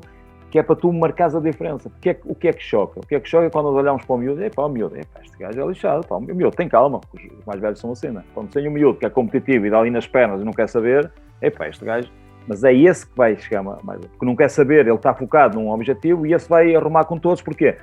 que 0.54 0.60
é 0.60 0.62
para 0.62 0.76
tu 0.76 0.94
marcares 0.94 1.34
a 1.34 1.40
diferença. 1.40 1.90
Porque 1.90 2.12
é, 2.12 2.20
o 2.26 2.36
que 2.36 2.48
é 2.48 2.54
que 2.54 2.62
choca? 2.62 3.00
O 3.00 3.08
que 3.08 3.16
é 3.16 3.20
que 3.20 3.28
choca 3.28 3.48
é 3.48 3.50
quando 3.50 3.72
nós 3.72 3.74
olhamos 3.74 4.06
para 4.06 4.16
o 4.16 4.20
miúdo, 4.20 4.44
é 4.44 4.52
pá, 4.52 4.62
o 4.62 4.70
miúdo, 4.70 4.96
é 4.96 5.02
pá, 5.04 5.20
este 5.24 5.36
gajo 5.36 5.60
é 5.60 5.66
lixado, 5.66 6.06
pá, 6.06 6.16
o 6.18 6.22
miúdo 6.22 6.56
tem 6.56 6.70
calma, 6.70 7.02
os 7.12 7.44
mais 7.44 7.60
velhos 7.60 7.80
são 7.80 7.92
assim, 7.92 8.10
né? 8.10 8.24
Quando 8.36 8.52
tem 8.52 8.68
um 8.68 8.72
miúdo 8.72 9.00
que 9.00 9.06
é 9.08 9.10
competitivo 9.10 9.66
e 9.66 9.72
dá 9.72 9.80
ali 9.80 9.90
nas 9.90 10.06
pernas 10.06 10.42
e 10.42 10.44
não 10.44 10.54
quer 10.54 10.70
saber, 10.70 11.12
é 11.42 11.50
pá, 11.50 11.68
este 11.68 11.84
gajo, 11.84 12.08
mas 12.48 12.64
é 12.64 12.72
esse 12.72 13.04
que 13.04 13.18
vai 13.18 13.36
chegar 13.36 13.64
mais, 13.64 14.00
porque 14.06 14.26
não 14.28 14.36
quer 14.36 14.48
saber, 14.48 14.86
ele 14.86 14.94
está 14.94 15.12
focado 15.12 15.60
num 15.60 15.72
objetivo 15.72 16.24
e 16.28 16.36
esse 16.36 16.48
vai 16.48 16.76
arrumar 16.76 17.06
com 17.06 17.18
todos, 17.18 17.42
porquê? 17.42 17.76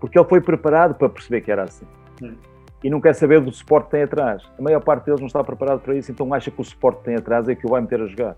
Porque 0.00 0.18
ele 0.18 0.28
foi 0.28 0.40
preparado 0.40 0.96
para 0.96 1.08
perceber 1.08 1.42
que 1.42 1.52
era 1.52 1.62
assim. 1.62 1.86
Hum. 2.20 2.34
E 2.82 2.90
não 2.90 3.00
quer 3.00 3.14
saber 3.14 3.40
do 3.40 3.52
suporte 3.52 3.84
que 3.84 3.90
tem 3.92 4.02
atrás. 4.02 4.42
A 4.58 4.62
maior 4.62 4.80
parte 4.80 5.04
deles 5.04 5.20
não 5.20 5.28
está 5.28 5.44
preparado 5.44 5.78
para 5.78 5.94
isso, 5.94 6.10
então 6.10 6.34
acha 6.34 6.50
que 6.50 6.60
o 6.60 6.64
suporte 6.64 6.98
que 6.98 7.04
tem 7.04 7.14
atrás 7.14 7.48
é 7.48 7.54
que 7.54 7.64
o 7.64 7.70
vai 7.70 7.80
meter 7.80 8.02
a 8.02 8.06
jogar 8.06 8.36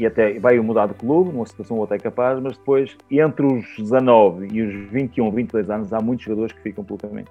e 0.00 0.06
até 0.06 0.38
vai 0.38 0.58
mudar 0.60 0.86
de 0.86 0.94
clube, 0.94 1.30
numa 1.30 1.44
situação 1.44 1.76
ou 1.76 1.84
até 1.84 1.98
capaz, 1.98 2.40
mas 2.40 2.56
depois, 2.56 2.96
entre 3.10 3.44
os 3.44 3.66
19 3.76 4.48
e 4.50 4.62
os 4.62 4.90
21, 4.90 5.30
22 5.30 5.68
anos, 5.68 5.92
há 5.92 6.00
muitos 6.00 6.24
jogadores 6.24 6.52
que 6.54 6.62
ficam 6.62 6.82
pelo 6.82 6.98
caminho. 6.98 7.26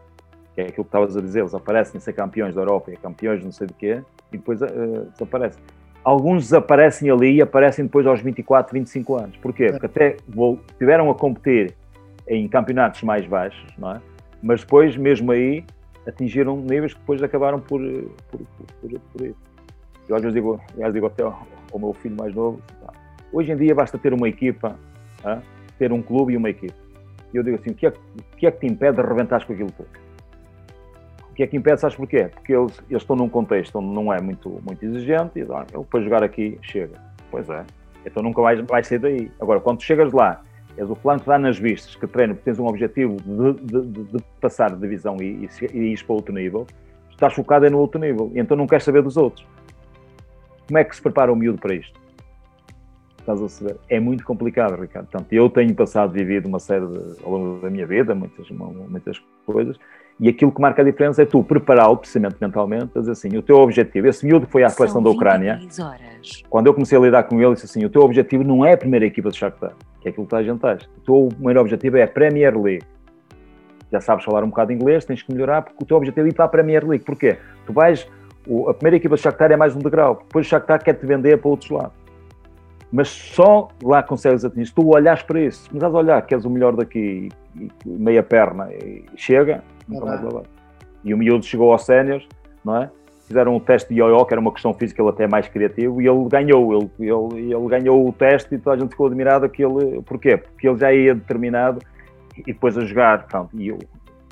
Que 0.53 0.61
é 0.61 0.63
aquilo 0.65 0.83
que 0.83 0.89
estavas 0.89 1.17
a 1.17 1.19
dizer, 1.19 1.39
eles 1.39 1.55
aparecem 1.55 1.97
a 1.97 1.99
ser 1.99 2.13
campeões 2.13 2.53
da 2.53 2.61
Europa 2.61 2.91
e 2.91 2.97
campeões 2.97 3.39
de 3.39 3.45
não 3.45 3.51
sei 3.51 3.65
de 3.65 3.73
quê, 3.73 4.03
e 4.31 4.37
depois 4.37 4.61
uh, 4.61 4.67
desaparecem. 5.13 5.63
Alguns 6.03 6.43
desaparecem 6.43 7.09
ali 7.09 7.37
e 7.37 7.41
aparecem 7.41 7.85
depois 7.85 8.05
aos 8.05 8.21
24, 8.21 8.71
25 8.71 9.15
anos. 9.15 9.37
Porquê? 9.37 9.71
Porque 9.71 9.85
até 9.87 10.17
tiveram 10.77 11.09
a 11.09 11.15
competir 11.15 11.73
em 12.27 12.47
campeonatos 12.47 13.01
mais 13.01 13.25
baixos, 13.25 13.65
não 13.79 13.93
é? 13.93 14.01
Mas 14.43 14.61
depois, 14.61 14.95
mesmo 14.95 15.31
aí, 15.31 15.65
atingiram 16.07 16.55
níveis 16.55 16.93
que 16.93 16.99
depois 16.99 17.23
acabaram 17.23 17.59
por, 17.59 17.81
por, 17.81 18.39
por, 18.39 18.67
por, 18.81 18.99
por 18.99 19.25
ir. 19.25 19.35
Eu 20.09 20.15
às 20.15 20.21
vezes 20.23 20.33
digo, 20.33 20.59
às 20.81 20.91
digo 20.91 21.05
até 21.05 21.23
o 21.23 21.79
meu 21.79 21.93
filho 21.93 22.15
mais 22.17 22.33
novo. 22.33 22.59
Hoje 23.31 23.51
em 23.51 23.55
dia 23.55 23.75
basta 23.75 23.97
ter 23.97 24.11
uma 24.11 24.27
equipa, 24.27 24.75
ter 25.77 25.93
um 25.93 26.01
clube 26.01 26.33
e 26.33 26.37
uma 26.37 26.49
equipa. 26.49 26.73
E 27.31 27.37
eu 27.37 27.43
digo 27.43 27.57
assim, 27.57 27.69
o 27.69 27.75
que, 27.75 27.85
é, 27.85 27.93
que 28.35 28.47
é 28.47 28.51
que 28.51 28.59
te 28.59 28.65
impede 28.65 28.95
de 28.95 29.01
arrebentares 29.01 29.45
com 29.45 29.53
aquilo 29.53 29.71
tudo? 29.71 29.87
O 31.29 31.33
que 31.35 31.43
é 31.43 31.47
que 31.47 31.55
impede, 31.55 31.79
sabes 31.79 31.95
porquê? 31.95 32.27
Porque 32.33 32.53
eles, 32.53 32.81
eles 32.89 33.03
estão 33.03 33.15
num 33.15 33.29
contexto 33.29 33.77
onde 33.77 33.93
não 33.93 34.11
é 34.11 34.19
muito, 34.19 34.59
muito 34.65 34.83
exigente 34.83 35.39
e 35.39 35.43
ah, 35.43 35.63
para 35.89 36.01
jogar 36.01 36.23
aqui 36.23 36.57
chega. 36.63 36.99
Pois 37.29 37.47
é. 37.47 37.63
Então 38.03 38.23
nunca 38.23 38.41
vais, 38.41 38.59
vais 38.61 38.87
sair 38.87 38.97
daí. 38.97 39.31
Agora, 39.39 39.59
quando 39.59 39.81
chegas 39.83 40.11
lá, 40.11 40.41
és 40.75 40.89
o 40.89 40.95
que 40.95 41.25
dá 41.25 41.37
nas 41.37 41.59
vistas, 41.59 41.95
que 41.95 42.07
treina 42.07 42.33
porque 42.33 42.45
tens 42.45 42.59
um 42.59 42.65
objetivo 42.65 43.17
de, 43.17 43.53
de, 43.63 43.81
de, 43.85 44.03
de 44.05 44.23
passar 44.41 44.71
de 44.71 44.79
divisão 44.79 45.17
e, 45.21 45.45
e, 45.45 45.77
e 45.77 45.93
ir 45.93 46.03
para 46.03 46.15
outro 46.15 46.33
nível, 46.33 46.65
estás 47.11 47.33
focado 47.33 47.65
é 47.65 47.69
no 47.69 47.77
outro 47.77 47.99
nível, 47.99 48.31
então 48.33 48.55
não 48.55 48.65
queres 48.65 48.83
saber 48.83 49.03
dos 49.03 49.17
outros. 49.17 49.45
Como 50.69 50.77
é 50.77 50.83
que 50.83 50.95
se 50.95 51.01
prepara 51.01 51.33
o 51.33 51.35
miúdo 51.35 51.57
para 51.57 51.73
isto? 51.73 51.99
Estás 53.17 53.41
a 53.41 53.49
saber? 53.49 53.77
É 53.89 53.99
muito 53.99 54.23
complicado, 54.23 54.79
Ricardo. 54.79 55.07
Portanto, 55.07 55.33
eu 55.33 55.49
tenho 55.49 55.73
passado, 55.73 56.13
vivido 56.13 56.47
uma 56.47 56.59
série 56.59 56.85
de, 56.85 57.23
ao 57.23 57.31
longo 57.31 57.59
da 57.59 57.71
minha 57.71 57.87
vida, 57.87 58.13
muitas, 58.13 58.47
muitas 58.51 59.19
coisas, 59.47 59.79
e 60.19 60.29
aquilo 60.29 60.51
que 60.51 60.61
marca 60.61 60.83
a 60.83 60.85
diferença 60.85 61.23
é 61.23 61.25
tu 61.25 61.43
prepará-lo, 61.43 61.97
precisamente 61.97 62.35
mentalmente, 62.39 62.91
a 62.95 62.99
dizer 62.99 63.13
assim, 63.13 63.35
o 63.35 63.41
teu 63.41 63.55
objetivo, 63.57 64.07
esse 64.07 64.23
miúdo 64.23 64.45
que 64.45 64.51
foi 64.51 64.63
à 64.63 64.69
seleção 64.69 65.01
da 65.01 65.09
Ucrânia, 65.09 65.59
quando 66.51 66.67
eu 66.67 66.73
comecei 66.75 66.95
a 66.95 67.01
lidar 67.01 67.23
com 67.23 67.41
ele, 67.41 67.53
disse 67.55 67.65
assim, 67.65 67.83
o 67.83 67.89
teu 67.89 68.03
objetivo 68.03 68.43
não 68.43 68.63
é 68.63 68.73
a 68.73 68.77
primeira 68.77 69.07
equipa 69.07 69.31
de 69.31 69.37
Shakhtar, 69.37 69.73
que 70.01 70.07
é 70.07 70.11
aquilo 70.11 70.27
que 70.27 70.29
tu 70.29 70.35
a 70.35 70.43
gente 70.43 70.63
O 70.63 71.01
teu 71.03 71.29
primeiro 71.33 71.61
objetivo 71.61 71.97
é 71.97 72.03
a 72.03 72.07
Premier 72.07 72.55
League. 72.55 72.85
Já 73.91 73.99
sabes 73.99 74.23
falar 74.23 74.43
um 74.43 74.49
bocado 74.49 74.71
inglês, 74.71 75.03
tens 75.03 75.23
que 75.23 75.33
melhorar, 75.33 75.63
porque 75.63 75.83
o 75.83 75.87
teu 75.87 75.97
objetivo 75.97 76.27
é 76.27 76.29
ir 76.29 76.33
para 76.33 76.45
a 76.45 76.49
Premier 76.49 76.87
League. 76.87 77.03
Porquê? 77.03 77.37
Tu 77.65 77.73
vais, 77.73 78.07
a 78.67 78.73
primeira 78.73 78.97
equipa 78.97 79.15
de 79.15 79.21
Shakhtar 79.21 79.51
é 79.51 79.57
mais 79.57 79.75
um 79.75 79.79
degrau, 79.79 80.21
depois 80.25 80.45
o 80.45 80.49
Shakhtar 80.49 80.83
quer-te 80.83 81.05
vender 81.05 81.37
para 81.37 81.49
outros 81.49 81.69
lados. 81.69 81.93
Mas 82.91 83.07
só 83.07 83.67
lá 83.83 84.01
consegues 84.01 84.43
atingir. 84.43 84.67
Se 84.67 84.73
tu 84.73 84.87
olhares 84.89 85.21
para 85.21 85.39
isso, 85.39 85.63
se 85.63 85.69
começares 85.69 85.93
a 85.93 85.97
olhar 85.97 86.21
que 86.25 86.33
és 86.33 86.43
o 86.43 86.49
melhor 86.49 86.75
daqui, 86.75 87.29
e, 87.55 87.69
meia 87.85 88.23
perna, 88.23 88.67
e 88.73 89.05
chega, 89.15 89.63
nunca 89.87 90.05
mais 90.05 90.23
lá 90.23 90.29
vai. 90.29 90.43
E 91.03 91.13
o 91.13 91.17
miúdo 91.17 91.45
chegou 91.45 91.71
aos 91.71 91.85
séniores, 91.85 92.27
não 92.65 92.77
é? 92.77 92.89
Fizeram 93.27 93.55
um 93.55 93.59
teste 93.59 93.93
de 93.93 93.99
ioiô, 93.99 94.25
que 94.25 94.33
era 94.33 94.41
uma 94.41 94.51
questão 94.51 94.73
física, 94.73 95.03
ele 95.03 95.09
até 95.09 95.25
é 95.25 95.27
mais 95.27 95.47
criativo, 95.47 96.01
e 96.01 96.07
ele 96.07 96.27
ganhou, 96.27 96.73
ele, 96.73 96.89
ele, 96.99 97.53
ele 97.53 97.67
ganhou 97.67 98.07
o 98.07 98.11
teste 98.11 98.55
e 98.55 98.57
toda 98.57 98.75
a 98.75 98.79
gente 98.79 98.89
ficou 98.89 99.11
ele, 99.11 100.01
porquê? 100.01 100.37
Porque 100.37 100.67
ele 100.67 100.77
já 100.79 100.91
ia 100.91 101.13
determinado 101.13 101.79
e 102.35 102.43
depois 102.53 102.75
a 102.75 102.85
jogar, 102.85 103.27
pronto, 103.27 103.49
e 103.53 103.71
o 103.71 103.77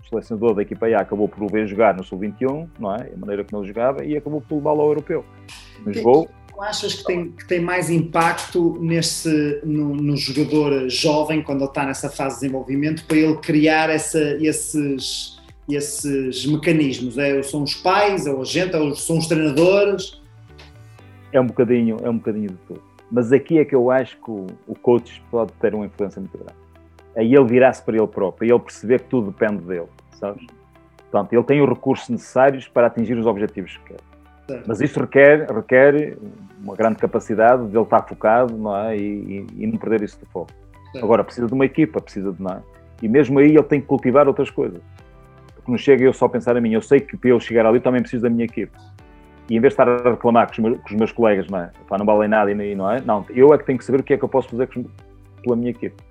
selecionador 0.09 0.55
da 0.55 0.61
equipa 0.61 0.87
A 0.87 1.01
acabou 1.01 1.27
por 1.27 1.43
o 1.43 1.47
ver 1.47 1.67
jogar 1.67 1.95
no 1.95 2.03
Sub-21, 2.03 2.67
não 2.79 2.95
é? 2.95 3.11
A 3.13 3.17
maneira 3.17 3.43
como 3.43 3.61
ele 3.61 3.67
jogava, 3.67 4.03
e 4.03 4.17
acabou 4.17 4.41
por 4.41 4.55
levá-lo 4.55 4.81
ao 4.81 4.87
europeu. 4.87 5.25
Jogou, 5.87 6.27
tu 6.57 6.61
achas 6.61 6.95
que 6.95 7.03
tem, 7.03 7.31
que 7.31 7.47
tem 7.47 7.61
mais 7.61 7.89
impacto 7.89 8.77
nesse, 8.81 9.61
no, 9.63 9.95
no, 9.95 10.17
jogador 10.17 10.89
jovem, 10.89 11.43
quando 11.43 11.59
ele 11.59 11.69
está 11.69 11.85
nessa 11.85 12.09
fase 12.09 12.35
de 12.35 12.41
desenvolvimento, 12.41 13.05
para 13.05 13.17
ele 13.17 13.37
criar 13.37 13.89
essa, 13.89 14.19
esses, 14.41 15.37
esses 15.69 16.45
mecanismos? 16.47 17.17
É, 17.17 17.41
são 17.43 17.61
os 17.61 17.75
pais, 17.75 18.25
é 18.25 18.33
o 18.33 18.41
agente, 18.41 18.75
é 18.75 18.95
são 18.95 19.19
os 19.19 19.27
treinadores? 19.27 20.19
É 21.31 21.39
um 21.39 21.45
bocadinho, 21.45 21.97
é 22.01 22.09
um 22.09 22.17
bocadinho 22.17 22.49
de 22.49 22.57
tudo. 22.67 22.81
Mas 23.11 23.31
aqui 23.31 23.59
é 23.59 23.65
que 23.65 23.75
eu 23.75 23.91
acho 23.91 24.17
que 24.17 24.31
o, 24.31 24.47
o 24.67 24.75
coach 24.75 25.21
pode 25.29 25.53
ter 25.53 25.75
uma 25.75 25.85
influência 25.85 26.19
muito 26.19 26.37
grande. 26.37 26.67
Aí 27.15 27.33
ele 27.33 27.45
virar-se 27.45 27.83
para 27.83 27.97
ele 27.97 28.07
próprio, 28.07 28.47
e 28.47 28.51
ele 28.51 28.59
perceber 28.59 29.01
que 29.01 29.09
tudo 29.09 29.31
depende 29.31 29.63
dele, 29.63 29.87
sabes? 30.17 30.45
Portanto, 31.09 31.33
ele 31.33 31.43
tem 31.43 31.61
os 31.61 31.69
recursos 31.69 32.09
necessários 32.09 32.67
para 32.67 32.87
atingir 32.87 33.17
os 33.17 33.25
objetivos 33.25 33.77
que 33.77 33.93
quer. 33.93 34.61
Mas 34.65 34.79
isso 34.79 34.99
requer, 34.99 35.51
requer 35.51 36.17
uma 36.61 36.75
grande 36.75 36.97
capacidade 36.97 37.67
de 37.67 37.75
ele 37.75 37.83
estar 37.83 38.01
focado 38.03 38.55
não 38.55 38.75
é? 38.75 38.95
e, 38.95 39.01
e, 39.01 39.63
e 39.63 39.67
não 39.67 39.77
perder 39.77 40.03
isso 40.03 40.17
de 40.19 40.25
foco. 40.31 40.51
Agora, 40.95 41.23
precisa 41.23 41.47
de 41.47 41.53
uma 41.53 41.65
equipa, 41.65 42.01
precisa 42.01 42.31
de. 42.31 42.41
Não 42.41 42.51
é? 42.51 42.61
E 43.01 43.07
mesmo 43.07 43.39
aí 43.39 43.49
ele 43.49 43.63
tem 43.63 43.79
que 43.79 43.87
cultivar 43.87 44.27
outras 44.27 44.49
coisas. 44.49 44.81
Porque 45.53 45.69
não 45.69 45.77
chega 45.77 46.03
eu 46.03 46.13
só 46.13 46.25
a 46.25 46.29
pensar 46.29 46.55
a 46.55 46.61
mim. 46.61 46.73
Eu 46.73 46.81
sei 46.81 46.99
que 46.99 47.15
para 47.17 47.29
eu 47.29 47.39
chegar 47.39 47.65
ali 47.65 47.79
também 47.79 48.01
preciso 48.01 48.23
da 48.23 48.29
minha 48.29 48.45
equipa. 48.45 48.77
E 49.49 49.55
em 49.55 49.59
vez 49.59 49.75
de 49.75 49.81
estar 49.81 49.87
a 49.87 50.11
reclamar 50.11 50.47
com 50.47 50.53
os 50.53 50.59
meus, 50.59 50.77
com 50.81 50.87
os 50.87 50.93
meus 50.93 51.11
colegas, 51.11 51.47
não 51.47 51.59
é? 51.59 51.71
Pá, 51.87 51.97
não 51.97 52.05
valem 52.05 52.27
nada 52.27 52.51
e 52.51 52.75
não 52.75 52.91
é? 52.91 53.01
Não, 53.01 53.25
eu 53.29 53.53
é 53.53 53.57
que 53.57 53.65
tenho 53.65 53.77
que 53.77 53.85
saber 53.85 53.99
o 53.99 54.03
que 54.03 54.13
é 54.13 54.17
que 54.17 54.23
eu 54.23 54.29
posso 54.29 54.49
fazer 54.49 54.67
pela 54.67 55.55
minha 55.55 55.71
equipa. 55.71 56.03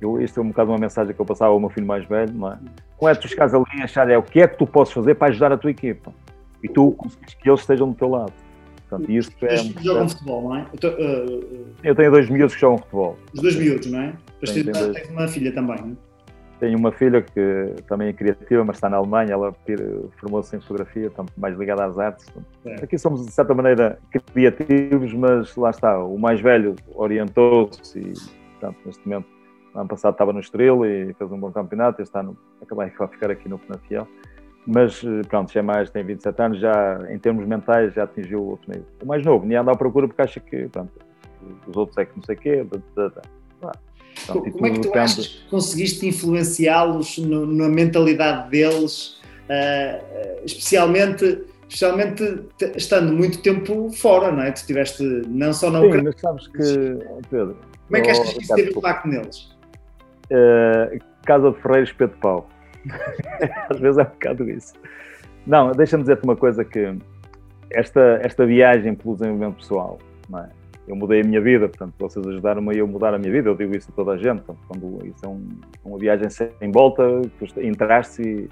Eu, 0.00 0.20
isto 0.20 0.40
é 0.40 0.42
um 0.42 0.48
bocado 0.48 0.70
uma 0.70 0.78
mensagem 0.78 1.14
que 1.14 1.20
eu 1.20 1.26
passava 1.26 1.52
ao 1.52 1.60
meu 1.60 1.70
filho 1.70 1.86
mais 1.86 2.04
velho, 2.04 2.32
não 2.32 2.52
é? 2.52 2.58
Como 2.96 3.10
é 3.10 3.14
tu 3.14 3.28
chegares 3.28 3.54
ali 3.54 3.64
e 3.78 3.82
achar 3.82 4.10
é 4.10 4.18
o 4.18 4.22
que 4.22 4.40
é 4.40 4.48
que 4.48 4.56
tu 4.56 4.66
podes 4.66 4.92
fazer 4.92 5.14
para 5.14 5.28
ajudar 5.28 5.52
a 5.52 5.56
tua 5.56 5.70
equipa? 5.70 6.12
e 6.62 6.68
tu 6.68 6.92
consegues 6.92 7.34
que 7.34 7.48
eles 7.48 7.60
estejam 7.60 7.88
do 7.88 7.94
teu 7.94 8.08
lado. 8.08 8.32
Portanto, 8.88 9.10
isto 9.10 9.46
é 9.46 9.60
um 9.60 9.82
jogam 9.82 10.08
futebol, 10.08 10.42
não 10.42 10.56
é? 10.56 10.66
Eu, 10.80 10.90
uh, 10.90 11.66
eu, 11.82 11.94
tenho 11.94 12.10
dois 12.10 12.30
miúdos 12.30 12.54
que 12.54 12.60
jogam 12.60 12.78
futebol. 12.78 13.18
Os 13.34 13.40
dois 13.40 13.56
miúdos, 13.56 13.90
não 13.90 14.00
é? 14.00 14.14
Depois 14.40 14.52
tenho, 14.52 14.72
tenho 14.72 14.92
dois... 14.92 15.10
uma 15.10 15.28
filha 15.28 15.52
também, 15.52 15.80
não 15.80 15.92
é? 15.92 16.06
Tenho 16.60 16.78
uma 16.78 16.92
filha 16.92 17.20
que 17.20 17.74
também 17.86 18.08
é 18.08 18.12
criativa, 18.12 18.64
mas 18.64 18.76
está 18.76 18.88
na 18.88 18.96
Alemanha, 18.96 19.32
ela 19.32 19.54
formou-se 20.18 20.56
em 20.56 20.60
fotografia, 20.60 21.10
portanto, 21.10 21.32
mais 21.36 21.56
ligada 21.58 21.84
às 21.84 21.98
artes. 21.98 22.26
É. 22.64 22.76
Aqui 22.76 22.96
somos, 22.96 23.26
de 23.26 23.32
certa 23.32 23.52
maneira, 23.52 23.98
criativos, 24.32 25.12
mas 25.12 25.54
lá 25.56 25.68
está, 25.68 26.02
o 26.02 26.16
mais 26.16 26.40
velho 26.40 26.74
orientou-se 26.94 27.98
e, 27.98 28.12
portanto, 28.52 28.78
neste 28.86 29.06
momento, 29.06 29.26
ano 29.76 29.88
passado 29.88 30.12
estava 30.12 30.32
no 30.32 30.40
Estrela 30.40 30.88
e 30.88 31.12
fez 31.14 31.30
um 31.30 31.38
bom 31.38 31.52
campeonato, 31.52 32.02
este 32.02 32.16
ano 32.18 32.36
acabei 32.62 32.86
de 32.86 32.92
ficar 32.92 33.30
aqui 33.30 33.48
no 33.48 33.58
Penafiel 33.58 34.08
mas 34.66 35.02
eh, 35.04 35.22
pronto, 35.28 35.52
já 35.52 35.60
é 35.60 35.62
mais, 35.62 35.90
tem 35.90 36.04
27 36.04 36.42
anos, 36.42 36.58
já 36.58 37.06
em 37.08 37.18
termos 37.18 37.46
mentais 37.46 37.94
já 37.94 38.02
atingiu 38.02 38.40
o 38.40 38.50
outro 38.50 38.68
nível. 38.68 38.86
O 39.00 39.06
mais 39.06 39.24
novo, 39.24 39.46
nem 39.46 39.56
anda 39.56 39.70
à 39.70 39.76
procura 39.76 40.08
porque 40.08 40.20
acha 40.20 40.40
que 40.40 40.68
pronto, 40.68 40.90
os 41.68 41.76
outros 41.76 41.96
é 41.98 42.04
que 42.04 42.16
não 42.16 42.22
sei 42.24 42.34
o 42.34 42.38
quê. 42.38 42.64
Blá, 42.64 42.82
blá, 42.94 43.12
blá. 43.60 43.72
Pronto, 44.26 44.50
Como 44.50 44.66
é 44.66 44.70
que 44.70 44.76
tu 44.80 44.82
depende... 44.82 44.98
achas 44.98 45.26
que 45.28 45.48
conseguiste 45.50 46.08
influenciá-los 46.08 47.18
na 47.18 47.68
mentalidade 47.68 48.50
deles, 48.50 49.20
uh, 49.48 50.44
especialmente, 50.44 51.44
especialmente 51.68 52.44
estando 52.74 53.12
muito 53.12 53.40
tempo 53.42 53.90
fora, 53.92 54.32
não 54.32 54.42
é? 54.42 54.50
Tu 54.50 54.56
estiveste 54.56 55.04
não 55.28 55.52
só 55.52 55.70
na 55.70 55.80
Ucrânia. 55.80 56.10
Sim, 56.12 56.18
mas 56.20 56.20
sabes 56.20 56.48
que, 56.48 57.28
Pedro... 57.30 57.56
Como 57.86 57.96
é 57.98 58.00
que 58.00 58.10
achas 58.10 58.32
que 58.32 58.42
isso 58.42 58.54
teve 58.54 58.70
impacto 58.70 59.06
neles? 59.06 59.55
Uh, 60.30 60.98
Casa 61.24 61.50
de 61.50 61.60
Ferreiros, 61.60 61.92
Pedro 61.92 62.16
Paulo. 62.18 62.46
Às 63.70 63.78
vezes 63.80 63.98
é 63.98 64.02
um 64.02 64.06
bocado 64.06 64.50
isso. 64.50 64.74
Não, 65.46 65.72
deixa-me 65.72 66.02
dizer-te 66.02 66.24
uma 66.24 66.36
coisa 66.36 66.64
que 66.64 66.96
esta, 67.70 68.20
esta 68.22 68.46
viagem 68.46 68.94
pelo 68.94 69.14
desenvolvimento 69.14 69.56
pessoal, 69.56 69.98
é? 70.34 70.48
eu 70.88 70.94
mudei 70.94 71.20
a 71.20 71.24
minha 71.24 71.40
vida, 71.40 71.68
portanto, 71.68 71.94
vocês 71.98 72.26
ajudaram-me 72.26 72.74
a 72.74 72.78
eu 72.78 72.86
mudar 72.86 73.12
a 73.12 73.18
minha 73.18 73.30
vida, 73.30 73.48
eu 73.48 73.54
digo 73.54 73.76
isso 73.76 73.90
a 73.90 73.94
toda 73.94 74.12
a 74.12 74.16
gente, 74.16 74.42
portanto, 74.42 74.58
quando 74.68 75.06
isso 75.06 75.24
é 75.24 75.28
um, 75.28 75.48
uma 75.84 75.98
viagem 75.98 76.28
sem 76.30 76.70
volta, 76.72 77.02
entraste 77.60 78.22
e, 78.22 78.48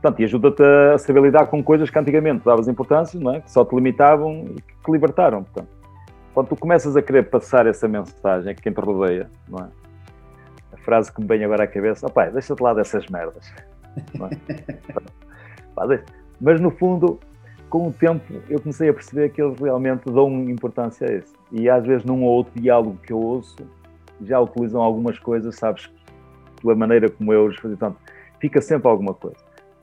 portanto, 0.00 0.20
e 0.20 0.24
ajuda-te 0.24 0.62
a 0.62 0.98
saber 0.98 1.22
lidar 1.22 1.46
com 1.46 1.62
coisas 1.62 1.88
que 1.90 1.98
antigamente 1.98 2.44
davas 2.44 2.66
importância, 2.66 3.18
não 3.18 3.34
é? 3.34 3.40
que 3.40 3.50
só 3.50 3.64
te 3.64 3.74
limitavam 3.74 4.44
e 4.50 4.54
que 4.60 4.74
te 4.84 4.90
libertaram, 4.90 5.44
portanto. 5.44 5.68
Quando 6.32 6.48
tu 6.48 6.56
começas 6.56 6.96
a 6.96 7.02
querer 7.02 7.24
passar 7.24 7.66
essa 7.66 7.88
mensagem 7.88 8.52
a 8.52 8.54
quem 8.54 8.72
te 8.72 8.80
rodeia, 8.80 9.28
não 9.48 9.64
é? 9.64 9.79
Frase 10.90 11.12
que 11.12 11.20
me 11.20 11.28
vem 11.28 11.44
agora 11.44 11.64
à 11.64 11.66
cabeça: 11.68 12.06
oh, 12.06 12.10
pai, 12.10 12.30
deixa-te 12.32 12.60
lá 12.60 12.74
dessas 12.74 13.06
merdas. 13.06 13.52
É? 13.56 13.64
Mas 16.40 16.60
no 16.60 16.70
fundo, 16.72 17.20
com 17.68 17.88
o 17.88 17.92
tempo, 17.92 18.24
eu 18.48 18.60
comecei 18.60 18.88
a 18.88 18.94
perceber 18.94 19.30
que 19.30 19.40
eles 19.40 19.58
realmente 19.60 20.10
dão 20.10 20.28
importância 20.50 21.08
a 21.08 21.14
isso. 21.14 21.32
E 21.52 21.68
às 21.68 21.86
vezes, 21.86 22.04
num 22.04 22.24
ou 22.24 22.30
outro 22.30 22.60
diálogo 22.60 22.98
que 23.06 23.12
eu 23.12 23.18
ouço, 23.18 23.56
já 24.22 24.40
utilizam 24.40 24.82
algumas 24.82 25.18
coisas, 25.18 25.54
sabes, 25.54 25.88
pela 26.60 26.74
maneira 26.74 27.08
como 27.08 27.32
eu 27.32 27.46
os 27.46 27.56
fazia. 27.56 27.76
Portanto, 27.76 28.00
fica 28.40 28.60
sempre 28.60 28.88
alguma 28.88 29.14
coisa. 29.14 29.38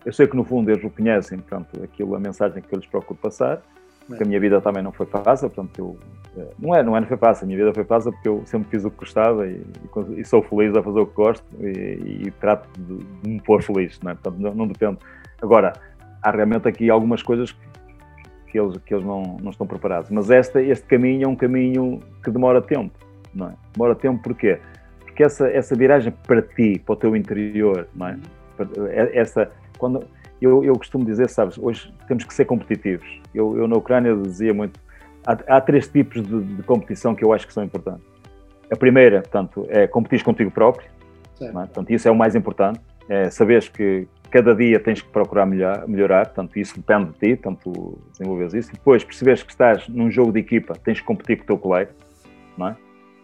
Eu 0.05 0.11
sei 0.11 0.27
que 0.27 0.35
no 0.35 0.43
fundo 0.43 0.69
eles 0.69 0.83
o 0.83 0.89
conhecem, 0.89 1.39
portanto, 1.39 1.81
aquilo, 1.83 2.15
a 2.15 2.19
mensagem 2.19 2.61
que 2.61 2.73
eu 2.73 2.79
lhes 2.79 2.87
procuro 2.87 3.17
passar, 3.21 3.61
porque 4.07 4.23
a 4.23 4.25
minha 4.25 4.39
vida 4.39 4.61
também 4.61 4.81
não 4.81 4.91
foi 4.91 5.05
fácil, 5.05 5.49
portanto, 5.49 5.77
eu, 5.77 5.97
eh, 6.37 6.53
não 6.57 6.73
é, 6.73 6.81
não 6.81 6.95
é, 6.95 7.01
não 7.01 7.07
foi 7.07 7.17
fácil, 7.17 7.43
a 7.43 7.47
minha 7.47 7.59
vida 7.59 7.73
foi 7.73 7.83
fácil 7.83 8.11
porque 8.13 8.29
eu 8.29 8.41
sempre 8.45 8.69
fiz 8.69 8.85
o 8.85 8.89
que 8.89 8.97
gostava 8.97 9.45
e, 9.47 9.61
e, 10.15 10.23
sou 10.23 10.41
feliz 10.41 10.75
a 10.75 10.81
fazer 10.81 10.99
o 10.99 11.05
que 11.05 11.15
gosto 11.15 11.45
e, 11.59 12.27
e 12.27 12.31
trato 12.39 12.67
de, 12.79 12.97
de, 12.97 13.29
me 13.29 13.41
pôr 13.41 13.61
feliz, 13.61 13.99
não 14.01 14.11
é? 14.11 14.13
Portanto, 14.15 14.39
não, 14.39 14.55
não, 14.55 14.67
depende. 14.67 14.97
Agora, 15.41 15.73
há 16.23 16.31
realmente 16.31 16.67
aqui 16.67 16.89
algumas 16.89 17.21
coisas 17.21 17.51
que, 17.51 18.51
que 18.51 18.59
eles, 18.59 18.77
que 18.77 18.93
eles 18.93 19.05
não, 19.05 19.37
não 19.41 19.51
estão 19.51 19.67
preparados, 19.67 20.09
mas 20.09 20.29
este, 20.29 20.59
este 20.59 20.85
caminho 20.85 21.25
é 21.25 21.27
um 21.27 21.35
caminho 21.35 22.01
que 22.23 22.31
demora 22.31 22.61
tempo, 22.61 22.97
não 23.33 23.49
é? 23.49 23.53
Demora 23.73 23.93
tempo 23.93 24.23
porquê? 24.23 24.59
Porque 25.01 25.23
essa, 25.23 25.49
essa 25.49 25.75
viragem 25.75 26.13
para 26.25 26.41
ti, 26.41 26.81
para 26.85 26.93
o 26.93 26.95
teu 26.95 27.15
interior, 27.15 27.87
não 27.93 28.07
é? 28.07 28.17
Essa, 29.13 29.51
quando, 29.77 30.07
eu, 30.41 30.63
eu 30.63 30.73
costumo 30.77 31.05
dizer, 31.05 31.29
sabes, 31.29 31.57
hoje 31.57 31.93
temos 32.07 32.23
que 32.23 32.33
ser 32.33 32.45
competitivos. 32.45 33.07
Eu, 33.33 33.57
eu 33.57 33.67
na 33.67 33.75
Ucrânia 33.75 34.15
dizia 34.15 34.53
muito, 34.53 34.79
há, 35.25 35.57
há 35.57 35.61
três 35.61 35.87
tipos 35.87 36.21
de, 36.21 36.41
de, 36.41 36.63
competição 36.63 37.15
que 37.15 37.23
eu 37.23 37.33
acho 37.33 37.47
que 37.47 37.53
são 37.53 37.63
importantes. 37.63 38.05
A 38.71 38.75
primeira, 38.75 39.21
portanto, 39.21 39.65
é 39.69 39.87
competir 39.87 40.23
contigo 40.23 40.51
próprio. 40.51 40.89
É? 41.41 41.51
Portanto, 41.51 41.89
isso 41.91 42.07
é 42.07 42.11
o 42.11 42.15
mais 42.15 42.35
importante. 42.35 42.79
É 43.09 43.29
saberes 43.29 43.69
que 43.69 44.07
cada 44.29 44.53
dia 44.53 44.79
tens 44.79 45.01
que 45.01 45.09
procurar 45.09 45.45
melhorar, 45.45 45.87
melhorar, 45.87 46.25
portanto, 46.25 46.57
isso 46.57 46.75
depende 46.75 47.11
de 47.11 47.19
ti, 47.19 47.35
portanto, 47.35 47.99
desenvolves 48.11 48.53
isso. 48.53 48.71
Depois, 48.73 49.03
percebes 49.03 49.43
que 49.43 49.51
estás 49.51 49.87
num 49.87 50.11
jogo 50.11 50.31
de 50.31 50.39
equipa, 50.39 50.73
tens 50.83 50.99
que 50.99 51.05
competir 51.05 51.37
com 51.37 51.43
o 51.43 51.47
teu 51.47 51.57
colega, 51.57 51.91
não 52.57 52.69
é? 52.69 52.75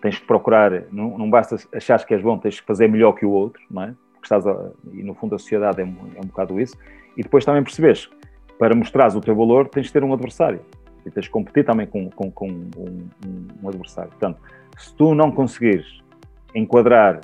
Tens 0.01 0.19
que 0.19 0.25
procurar, 0.25 0.83
não, 0.91 1.17
não 1.17 1.29
basta 1.29 1.57
achar 1.73 2.03
que 2.05 2.13
és 2.13 2.21
bom, 2.21 2.37
tens 2.37 2.59
que 2.59 2.65
fazer 2.65 2.87
melhor 2.87 3.13
que 3.13 3.25
o 3.25 3.31
outro, 3.31 3.61
não 3.69 3.83
é? 3.83 3.93
Porque 4.13 4.25
estás, 4.25 4.45
a, 4.47 4.71
e 4.93 5.03
no 5.03 5.13
fundo 5.13 5.35
a 5.35 5.39
sociedade 5.39 5.81
é 5.81 5.85
um, 5.85 5.95
é 6.15 6.19
um 6.19 6.27
bocado 6.27 6.59
isso. 6.59 6.77
E 7.17 7.23
depois 7.23 7.45
também 7.45 7.63
percebes, 7.63 8.09
para 8.57 8.75
mostrares 8.75 9.15
o 9.15 9.21
teu 9.21 9.35
valor, 9.35 9.67
tens 9.67 9.87
de 9.87 9.93
ter 9.93 10.03
um 10.03 10.13
adversário. 10.13 10.61
E 11.05 11.11
tens 11.11 11.23
de 11.23 11.29
competir 11.29 11.65
também 11.65 11.85
com, 11.85 12.09
com, 12.09 12.31
com 12.31 12.47
um, 12.47 13.07
um, 13.61 13.69
adversário. 13.69 14.09
Portanto, 14.11 14.39
se 14.77 14.95
tu 14.95 15.13
não 15.13 15.31
conseguires 15.31 16.01
enquadrar 16.55 17.21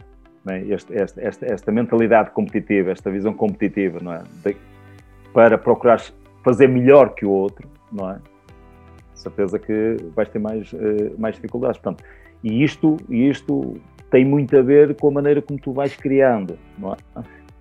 é? 0.48 0.60
este, 0.68 0.94
esta, 0.96 1.22
esta, 1.22 1.46
esta, 1.46 1.72
mentalidade 1.72 2.32
competitiva, 2.32 2.92
esta 2.92 3.10
visão 3.10 3.34
competitiva, 3.34 4.00
não 4.02 4.14
é? 4.14 4.24
De, 4.44 4.58
para 5.34 5.58
procurar 5.58 6.02
fazer 6.44 6.68
melhor 6.68 7.14
que 7.14 7.26
o 7.26 7.30
outro, 7.30 7.70
não 7.92 8.10
é? 8.12 8.20
certeza 9.14 9.60
que 9.60 9.98
vais 10.16 10.30
ter 10.30 10.40
mais, 10.40 10.72
uh, 10.74 11.16
mais 11.18 11.36
dificuldades. 11.36 11.80
Portanto, 11.80 12.04
e 12.44 12.64
isto, 12.64 12.98
isto 13.10 13.80
tem 14.10 14.26
muito 14.26 14.58
a 14.58 14.62
ver 14.62 14.96
com 14.96 15.10
a 15.10 15.12
maneira 15.12 15.42
como 15.42 15.60
tu 15.60 15.74
vais 15.74 15.96
criando, 15.96 16.58
não 16.78 16.94
é? 16.94 16.98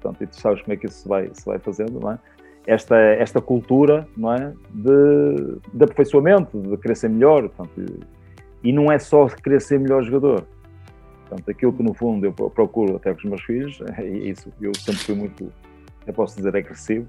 Portanto, 0.00 0.22
e 0.22 0.26
tu 0.26 0.40
sabes 0.40 0.62
como 0.62 0.72
é 0.72 0.76
que 0.76 0.86
isso 0.86 1.02
se 1.02 1.08
vai, 1.08 1.30
se 1.32 1.44
vai 1.44 1.58
fazendo, 1.58 2.00
não 2.00 2.12
é? 2.12 2.18
Esta, 2.66 2.96
esta 2.96 3.40
cultura, 3.40 4.06
não 4.16 4.32
é? 4.32 4.52
De, 4.70 5.58
de 5.72 5.84
aperfeiçoamento, 5.84 6.60
de 6.60 6.76
querer 6.76 6.96
ser 6.96 7.08
melhor, 7.08 7.48
portanto, 7.48 8.06
e 8.62 8.72
não 8.72 8.92
é 8.92 8.98
só 8.98 9.26
querer 9.26 9.60
ser 9.60 9.78
melhor 9.80 10.02
jogador. 10.02 10.44
Portanto, 11.28 11.50
aquilo 11.50 11.72
que 11.72 11.82
no 11.82 11.94
fundo 11.94 12.26
eu 12.26 12.32
procuro 12.32 12.96
até 12.96 13.12
com 13.12 13.18
os 13.18 13.24
meus 13.24 13.42
filhos, 13.42 13.80
é 13.96 14.06
isso, 14.06 14.52
eu 14.60 14.72
sempre 14.74 15.00
fui 15.00 15.14
muito, 15.14 15.52
eu 16.06 16.12
posso 16.12 16.36
dizer, 16.36 16.54
agressivo, 16.56 17.08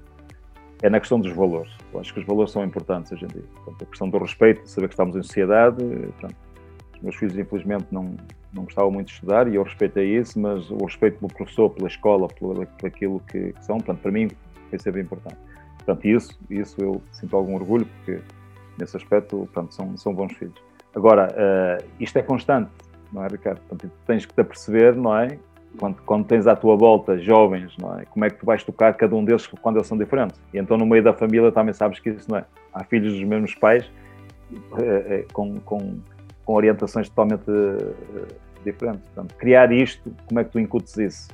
é 0.82 0.88
na 0.88 0.98
questão 0.98 1.20
dos 1.20 1.32
valores. 1.32 1.70
Eu 1.92 2.00
acho 2.00 2.12
que 2.14 2.20
os 2.20 2.26
valores 2.26 2.52
são 2.52 2.64
importantes 2.64 3.12
hoje 3.12 3.24
em 3.24 3.28
dia. 3.28 3.44
Portanto, 3.54 3.82
a 3.82 3.86
questão 3.86 4.08
do 4.08 4.18
respeito, 4.18 4.66
saber 4.66 4.88
que 4.88 4.94
estamos 4.94 5.14
em 5.14 5.22
sociedade. 5.22 5.84
Portanto, 5.84 6.36
meus 7.02 7.16
filhos, 7.16 7.36
infelizmente, 7.38 7.86
não, 7.90 8.14
não 8.52 8.64
gostavam 8.64 8.90
muito 8.90 9.08
de 9.08 9.14
estudar 9.14 9.48
e 9.48 9.54
eu 9.54 9.62
respeitei 9.62 10.16
isso, 10.16 10.38
mas 10.38 10.70
o 10.70 10.84
respeito 10.84 11.18
pelo 11.18 11.32
professor, 11.32 11.70
pela 11.70 11.88
escola, 11.88 12.28
por, 12.28 12.66
aquilo 12.84 13.20
que, 13.20 13.52
que, 13.52 13.64
são, 13.64 13.78
portanto, 13.78 14.00
para 14.00 14.12
mim 14.12 14.28
foi 14.68 14.78
sempre 14.78 15.00
importante. 15.00 15.36
Portanto, 15.78 16.04
isso, 16.06 16.38
isso 16.50 16.76
eu 16.80 17.02
sinto 17.12 17.34
algum 17.36 17.54
orgulho, 17.54 17.86
porque 17.86 18.20
nesse 18.78 18.96
aspecto, 18.96 19.36
portanto, 19.38 19.74
são, 19.74 19.96
são 19.96 20.14
bons 20.14 20.32
filhos. 20.34 20.54
Agora, 20.94 21.28
uh, 21.32 21.84
isto 21.98 22.18
é 22.18 22.22
constante, 22.22 22.70
não 23.12 23.24
é, 23.24 23.28
Ricardo? 23.28 23.60
Portanto, 23.60 23.90
tens 24.06 24.26
que 24.26 24.34
te 24.34 24.40
aperceber, 24.40 24.94
não 24.94 25.16
é? 25.16 25.38
Quando, 25.78 26.02
quando, 26.02 26.26
tens 26.26 26.48
à 26.48 26.56
tua 26.56 26.76
volta 26.76 27.16
jovens, 27.18 27.76
não 27.78 27.98
é? 27.98 28.04
Como 28.04 28.24
é 28.24 28.30
que 28.30 28.38
tu 28.38 28.46
vais 28.46 28.62
tocar 28.64 28.92
cada 28.94 29.14
um 29.14 29.24
deles 29.24 29.46
quando 29.46 29.76
eles 29.76 29.86
são 29.86 29.96
diferentes? 29.96 30.40
E 30.52 30.58
então, 30.58 30.76
no 30.76 30.84
meio 30.84 31.02
da 31.02 31.12
família, 31.12 31.52
também 31.52 31.72
sabes 31.72 32.00
que 32.00 32.10
isso 32.10 32.28
não 32.28 32.38
é. 32.38 32.44
Há 32.74 32.82
filhos 32.84 33.12
dos 33.12 33.22
mesmos 33.22 33.54
pais 33.54 33.88
é, 34.78 35.14
é, 35.14 35.26
com, 35.32 35.60
com, 35.60 35.98
com, 36.50 36.54
orientações 36.54 37.08
totalmente 37.08 37.48
é, 37.48 38.26
diferentes. 38.64 39.02
Portanto, 39.06 39.34
criar 39.36 39.72
isto, 39.72 40.12
como 40.26 40.40
é 40.40 40.44
que 40.44 40.50
tu 40.50 40.58
incutes 40.58 40.96
isso? 40.98 41.28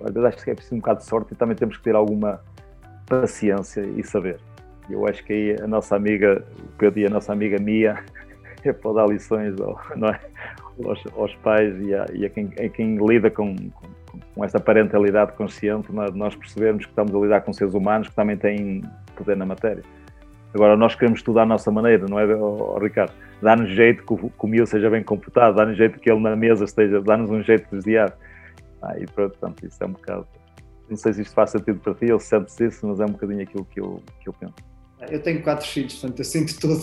Às 0.00 0.12
vezes 0.12 0.28
acho 0.28 0.44
que 0.44 0.50
é 0.50 0.54
preciso 0.54 0.76
um 0.76 0.78
bocado 0.78 1.00
de 1.00 1.06
sorte 1.06 1.32
e 1.32 1.36
também 1.36 1.56
temos 1.56 1.76
que 1.76 1.82
ter 1.82 1.94
alguma 1.94 2.40
paciência 3.06 3.80
e 3.80 4.02
saber. 4.04 4.40
Eu 4.88 5.06
acho 5.06 5.24
que 5.24 5.32
aí 5.32 5.56
a 5.62 5.66
nossa 5.66 5.96
amiga, 5.96 6.44
o 6.58 6.78
que 6.78 6.86
eu 6.86 7.06
a 7.06 7.10
nossa 7.10 7.32
amiga 7.32 7.58
Mia, 7.60 8.02
é 8.64 8.72
para 8.72 8.92
dar 8.92 9.08
lições 9.08 9.54
não 9.96 10.08
é? 10.08 10.20
aos, 10.84 11.04
aos 11.16 11.34
pais 11.36 11.74
e 11.80 11.94
a, 11.94 12.06
e 12.12 12.24
a, 12.24 12.30
quem, 12.30 12.52
a 12.58 12.68
quem 12.68 12.96
lida 12.96 13.30
com, 13.30 13.54
com, 13.56 13.88
com 14.34 14.44
essa 14.44 14.60
parentalidade 14.60 15.32
consciente, 15.32 15.88
é? 15.90 16.10
nós 16.12 16.34
percebermos 16.34 16.84
que 16.84 16.92
estamos 16.92 17.14
a 17.14 17.18
lidar 17.18 17.40
com 17.42 17.52
seres 17.52 17.74
humanos 17.74 18.08
que 18.08 18.14
também 18.14 18.36
têm 18.36 18.82
poder 19.16 19.36
na 19.36 19.46
matéria. 19.46 19.82
Agora, 20.58 20.76
nós 20.76 20.96
queremos 20.96 21.22
tudo 21.22 21.38
à 21.38 21.46
nossa 21.46 21.70
maneira, 21.70 22.08
não 22.08 22.18
é, 22.18 22.26
oh, 22.34 22.76
Ricardo? 22.80 23.12
Dá-nos 23.40 23.70
jeito 23.70 24.04
que 24.04 24.12
o, 24.12 24.16
que 24.16 24.44
o 24.44 24.48
miúdo 24.48 24.68
seja 24.68 24.90
bem 24.90 25.04
computado, 25.04 25.54
dá-nos 25.54 25.76
jeito 25.76 26.00
que 26.00 26.10
ele 26.10 26.18
na 26.18 26.34
mesa 26.34 26.64
esteja, 26.64 27.00
dá-nos 27.00 27.30
um 27.30 27.40
jeito 27.44 27.62
de 27.66 27.76
desviar. 27.76 28.12
Ah, 28.82 28.98
e 28.98 29.06
pronto, 29.06 29.38
portanto, 29.38 29.64
isso 29.64 29.80
é 29.80 29.86
um 29.86 29.92
bocado. 29.92 30.26
Não 30.90 30.96
sei 30.96 31.12
se 31.12 31.22
isto 31.22 31.32
faz 31.32 31.50
sentido 31.50 31.78
para 31.78 31.94
ti 31.94 32.06
se 32.06 32.26
sentes 32.26 32.58
isso, 32.58 32.84
mas 32.88 32.98
é 32.98 33.04
um 33.04 33.10
bocadinho 33.10 33.40
aquilo 33.40 33.64
que 33.66 33.78
eu, 33.78 34.02
que 34.20 34.28
eu 34.28 34.32
penso. 34.32 34.54
Eu 35.08 35.22
tenho 35.22 35.40
quatro 35.44 35.64
filhos, 35.64 35.94
portanto 35.94 36.18
eu 36.18 36.24
sinto 36.24 36.58
tudo. 36.58 36.82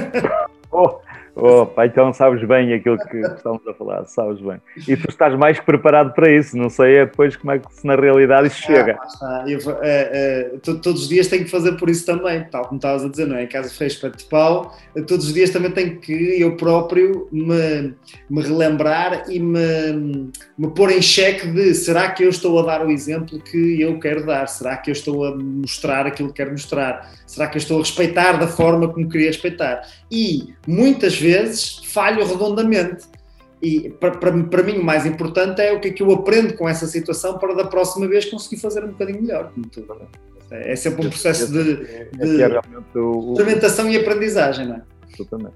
oh, 0.74 1.00
oh, 1.36 1.66
pai, 1.66 1.86
então 1.86 2.12
sabes 2.12 2.46
bem 2.46 2.72
aquilo 2.72 2.98
que 2.98 3.18
estamos 3.18 3.66
a 3.66 3.74
falar, 3.74 4.04
sabes 4.06 4.40
bem. 4.40 4.60
E 4.88 4.96
tu 4.96 5.08
estás 5.08 5.34
mais 5.38 5.58
preparado 5.60 6.12
para 6.14 6.30
isso, 6.30 6.56
não 6.56 6.68
sei 6.68 6.96
é 6.96 7.06
depois 7.06 7.36
como 7.36 7.52
é 7.52 7.58
que 7.58 7.74
se 7.74 7.86
na 7.86 7.94
realidade 7.94 8.48
isso 8.48 8.62
chega. 8.62 8.98
Ah, 9.22 9.44
eu, 9.46 9.58
é, 9.82 10.50
é, 10.52 10.58
todos 10.62 11.02
os 11.02 11.08
dias 11.08 11.28
tenho 11.28 11.44
que 11.44 11.50
fazer 11.50 11.72
por 11.72 11.88
isso 11.88 12.04
também, 12.04 12.44
tal 12.44 12.64
como 12.64 12.76
estavas 12.76 13.04
a 13.04 13.08
dizer, 13.08 13.26
não 13.26 13.36
é? 13.36 13.44
Em 13.44 13.48
casa 13.48 13.70
fez 13.70 13.96
para 13.96 14.10
de 14.10 14.24
pau, 14.24 14.74
todos 15.06 15.26
os 15.26 15.34
dias 15.34 15.50
também 15.50 15.70
tenho 15.70 15.98
que 15.98 16.40
eu 16.40 16.56
próprio 16.56 17.28
me, 17.30 17.94
me 18.28 18.42
relembrar 18.42 19.24
e 19.28 19.38
me, 19.38 20.30
me 20.58 20.70
pôr 20.74 20.90
em 20.90 21.02
xeque 21.02 21.46
de 21.48 21.74
será 21.74 22.10
que 22.10 22.24
eu 22.24 22.28
estou 22.28 22.58
a 22.60 22.62
dar 22.62 22.86
o 22.86 22.90
exemplo 22.90 23.40
que 23.40 23.80
eu 23.80 23.98
quero 23.98 24.24
dar? 24.24 24.46
Será 24.48 24.76
que 24.76 24.90
eu 24.90 24.92
estou 24.92 25.24
a 25.24 25.36
mostrar 25.36 26.06
aquilo 26.06 26.28
que 26.28 26.34
quero 26.34 26.52
mostrar? 26.52 27.10
Será 27.26 27.48
que 27.48 27.56
eu 27.56 27.60
estou 27.60 27.78
a 27.78 27.80
respeitar 27.80 28.32
da 28.32 28.46
forma 28.46 28.88
como 28.88 29.08
queria 29.08 29.28
respeitar? 29.28 29.82
E 30.14 30.54
muitas 30.66 31.18
vezes 31.18 31.80
falho 31.86 32.24
redondamente. 32.24 33.04
E 33.60 33.90
para, 33.90 34.12
para, 34.12 34.44
para 34.44 34.62
mim 34.62 34.78
o 34.78 34.84
mais 34.84 35.04
importante 35.04 35.60
é 35.60 35.72
o 35.72 35.80
que 35.80 35.88
é 35.88 35.90
que 35.90 36.02
eu 36.02 36.12
aprendo 36.12 36.54
com 36.54 36.68
essa 36.68 36.86
situação 36.86 37.36
para 37.36 37.52
da 37.54 37.64
próxima 37.64 38.06
vez 38.06 38.24
conseguir 38.26 38.58
fazer 38.58 38.84
um 38.84 38.88
bocadinho 38.88 39.22
melhor. 39.22 39.52
É, 40.50 40.72
é 40.72 40.76
sempre 40.76 41.04
um 41.04 41.10
processo 41.10 41.50
de, 41.50 41.76
de 41.76 42.42
é 42.42 42.60
experimentação 43.32 43.90
e 43.90 43.96
aprendizagem, 43.96 44.68
não 44.68 44.76
é? 44.76 44.82
Absolutamente. 45.02 45.54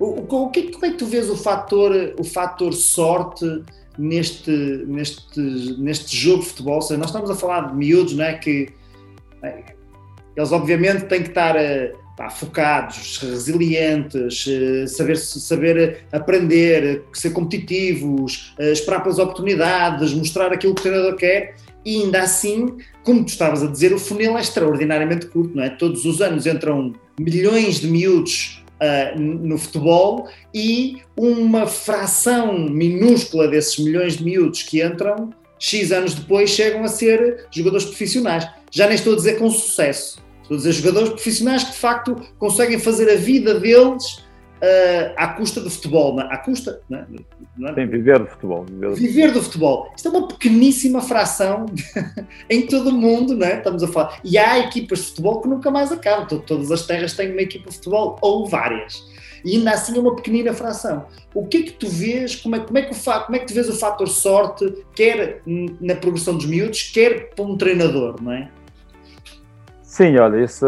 O, 0.00 0.36
o, 0.44 0.50
que, 0.50 0.70
como 0.70 0.86
é 0.86 0.90
que 0.90 0.96
tu 0.96 1.06
vês 1.06 1.28
o 1.28 1.36
fator, 1.36 1.92
o 2.18 2.24
fator 2.24 2.72
sorte 2.72 3.64
neste, 3.98 4.50
neste, 4.86 5.40
neste 5.78 6.16
jogo 6.16 6.42
de 6.42 6.48
futebol? 6.50 6.80
Seja, 6.80 6.98
nós 6.98 7.08
estamos 7.08 7.28
a 7.30 7.34
falar 7.34 7.68
de 7.68 7.76
miúdos, 7.76 8.14
não 8.14 8.24
é? 8.24 8.34
Que 8.34 8.68
eles 10.36 10.52
obviamente 10.52 11.06
têm 11.06 11.22
que 11.22 11.30
estar 11.30 11.56
pá, 12.18 12.28
focados, 12.28 13.18
resilientes, 13.18 14.44
eh, 14.48 14.88
saber, 14.88 15.16
saber 15.16 16.04
aprender, 16.10 17.04
ser 17.12 17.30
competitivos, 17.30 18.52
eh, 18.58 18.72
esperar 18.72 19.04
pelas 19.04 19.20
oportunidades, 19.20 20.12
mostrar 20.12 20.52
aquilo 20.52 20.74
que 20.74 20.80
o 20.80 20.82
treinador 20.82 21.14
quer 21.14 21.54
e 21.84 22.02
ainda 22.02 22.20
assim, 22.22 22.76
como 23.04 23.24
tu 23.24 23.28
estavas 23.28 23.62
a 23.62 23.68
dizer, 23.68 23.94
o 23.94 24.00
funil 24.00 24.36
é 24.36 24.40
extraordinariamente 24.40 25.26
curto, 25.26 25.56
não 25.56 25.62
é? 25.62 25.70
Todos 25.70 26.04
os 26.04 26.20
anos 26.20 26.44
entram 26.44 26.92
milhões 27.20 27.76
de 27.76 27.86
miúdos 27.86 28.64
uh, 28.82 29.18
no 29.18 29.56
futebol 29.56 30.28
e 30.52 30.98
uma 31.16 31.68
fração 31.68 32.58
minúscula 32.58 33.46
desses 33.46 33.78
milhões 33.78 34.16
de 34.16 34.24
miúdos 34.24 34.64
que 34.64 34.84
entram, 34.84 35.30
X 35.56 35.92
anos 35.92 36.14
depois, 36.14 36.50
chegam 36.50 36.82
a 36.82 36.88
ser 36.88 37.46
jogadores 37.50 37.86
profissionais. 37.86 38.46
Já 38.72 38.86
nem 38.86 38.96
estou 38.96 39.12
a 39.12 39.16
dizer 39.16 39.38
com 39.38 39.48
sucesso, 39.48 40.20
Estou 40.48 40.54
a 40.54 40.58
dizer 40.60 40.72
jogadores 40.72 41.10
profissionais 41.10 41.62
que 41.62 41.72
de 41.72 41.76
facto 41.76 42.16
conseguem 42.38 42.78
fazer 42.78 43.10
a 43.10 43.16
vida 43.16 43.60
deles 43.60 44.24
uh, 44.62 45.12
à 45.14 45.28
custa 45.28 45.60
do 45.60 45.68
futebol, 45.68 46.16
não? 46.16 46.22
É? 46.22 46.32
à 46.32 46.38
custa, 46.38 46.80
não 46.88 47.00
é? 47.00 47.06
Não 47.58 47.68
é? 47.68 47.74
Sim, 47.74 47.86
viver 47.86 48.18
do 48.18 48.26
futebol. 48.28 48.64
Viver 48.64 48.88
do, 48.88 48.94
viver 48.94 49.32
do 49.32 49.42
futebol. 49.42 49.92
Isto 49.94 50.08
é 50.08 50.10
uma 50.10 50.26
pequeníssima 50.26 51.02
fração 51.02 51.66
em 52.48 52.66
todo 52.66 52.88
o 52.88 52.92
mundo, 52.92 53.36
não 53.36 53.46
é? 53.46 53.58
Estamos 53.58 53.82
a 53.82 53.88
falar. 53.88 54.18
E 54.24 54.38
há 54.38 54.58
equipas 54.58 55.00
de 55.00 55.04
futebol 55.08 55.42
que 55.42 55.48
nunca 55.48 55.70
mais 55.70 55.92
acabam. 55.92 56.26
Todas 56.26 56.72
as 56.72 56.86
terras 56.86 57.12
têm 57.12 57.30
uma 57.30 57.42
equipa 57.42 57.68
de 57.68 57.76
futebol, 57.76 58.16
ou 58.22 58.46
várias. 58.46 59.04
E 59.44 59.56
ainda 59.56 59.72
assim 59.72 59.98
é 59.98 60.00
uma 60.00 60.16
pequenina 60.16 60.54
fração. 60.54 61.04
O 61.34 61.46
que 61.46 61.58
é 61.58 61.62
que 61.64 61.72
tu 61.72 61.88
vês, 61.88 62.36
como 62.36 62.56
é, 62.56 62.60
como 62.60 62.78
é, 62.78 62.82
que, 62.82 62.94
o, 62.94 63.20
como 63.24 63.36
é 63.36 63.38
que 63.38 63.46
tu 63.46 63.52
vês 63.52 63.68
o 63.68 63.74
fator 63.74 64.08
sorte, 64.08 64.82
quer 64.94 65.42
na 65.46 65.94
progressão 65.94 66.34
dos 66.34 66.46
miúdos, 66.46 66.84
quer 66.84 67.34
para 67.34 67.44
um 67.44 67.54
treinador, 67.54 68.16
não 68.22 68.32
é? 68.32 68.50
Sim, 69.98 70.16
olha, 70.18 70.44
isso, 70.44 70.64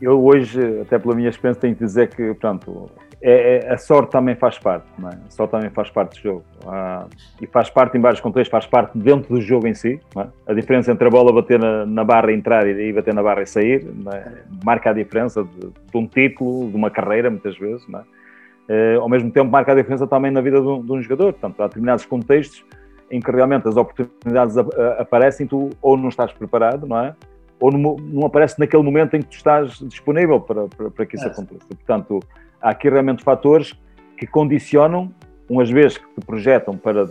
eu 0.00 0.20
hoje, 0.20 0.80
até 0.80 0.98
pela 0.98 1.14
minha 1.14 1.28
experiência, 1.28 1.60
tenho 1.60 1.76
que 1.76 1.84
dizer 1.84 2.08
que, 2.08 2.34
pronto, 2.34 2.90
é, 3.22 3.58
é, 3.58 3.72
a 3.72 3.78
sorte 3.78 4.10
também 4.10 4.34
faz 4.34 4.58
parte, 4.58 4.84
não 4.98 5.10
é? 5.10 5.12
A 5.12 5.30
sorte 5.30 5.52
também 5.52 5.70
faz 5.70 5.90
parte 5.90 6.18
do 6.18 6.22
jogo. 6.24 6.44
Ah, 6.66 7.06
e 7.40 7.46
faz 7.46 7.70
parte 7.70 7.96
em 7.96 8.00
vários 8.00 8.20
contextos, 8.20 8.50
faz 8.50 8.66
parte 8.66 8.98
dentro 8.98 9.32
do 9.36 9.40
jogo 9.40 9.68
em 9.68 9.74
si. 9.74 10.00
É? 10.16 10.26
A 10.48 10.54
diferença 10.54 10.90
entre 10.90 11.06
a 11.06 11.08
bola 11.08 11.32
bater 11.32 11.56
na, 11.56 11.86
na 11.86 12.02
barra 12.02 12.32
entrar 12.32 12.66
e 12.66 12.92
bater 12.92 13.14
na 13.14 13.22
barra 13.22 13.42
e 13.42 13.46
sair 13.46 13.86
é? 14.12 14.42
marca 14.64 14.90
a 14.90 14.92
diferença 14.92 15.44
de, 15.44 15.68
de, 15.68 15.96
um 15.96 16.08
título, 16.08 16.68
de 16.68 16.74
uma 16.74 16.90
carreira, 16.90 17.30
muitas 17.30 17.56
vezes. 17.56 17.86
É? 18.68 18.96
ao 18.96 19.08
mesmo 19.08 19.30
tempo, 19.30 19.52
marca 19.52 19.70
a 19.70 19.74
diferença 19.76 20.04
também 20.04 20.32
na 20.32 20.40
vida 20.40 20.60
de 20.60 20.66
um, 20.66 20.84
de 20.84 20.90
um 20.90 21.00
jogador. 21.00 21.32
Portanto, 21.32 21.62
há 21.62 21.68
determinados 21.68 22.04
contextos 22.04 22.64
em 23.08 23.20
que 23.20 23.30
realmente 23.30 23.68
as 23.68 23.76
oportunidades 23.76 24.58
aparecem, 24.98 25.46
tu 25.46 25.70
ou 25.80 25.96
não 25.96 26.08
estás 26.08 26.32
preparado, 26.32 26.88
não 26.88 26.98
é? 26.98 27.14
Ou 27.62 27.70
não, 27.70 27.96
não, 27.96 28.26
aparece 28.26 28.58
naquele 28.58 28.82
momento 28.82 29.14
em 29.14 29.22
que 29.22 29.28
tu 29.28 29.36
estás 29.36 29.78
disponível 29.78 30.40
para, 30.40 30.66
para, 30.66 30.90
para 30.90 31.06
que 31.06 31.14
isso 31.14 31.24
é. 31.24 31.28
aconteça. 31.28 31.64
Portanto, 31.68 32.18
há 32.60 32.70
aqui 32.70 32.90
realmente 32.90 33.22
fatores 33.22 33.72
que 34.18 34.26
condicionam, 34.26 35.12
umas 35.48 35.70
vezes 35.70 35.96
que 35.96 36.04
te 36.08 36.26
projetam 36.26 36.76
para 36.76 37.04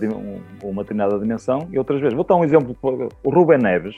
uma 0.61 0.84
determinada 0.84 1.18
dimensão 1.18 1.69
e 1.72 1.78
outras 1.78 2.02
vezes. 2.02 2.15
Vou 2.15 2.26
dar 2.26 2.36
um 2.36 2.44
exemplo, 2.44 2.76
o 3.23 3.30
Rubem 3.30 3.60
Neves, 3.60 3.95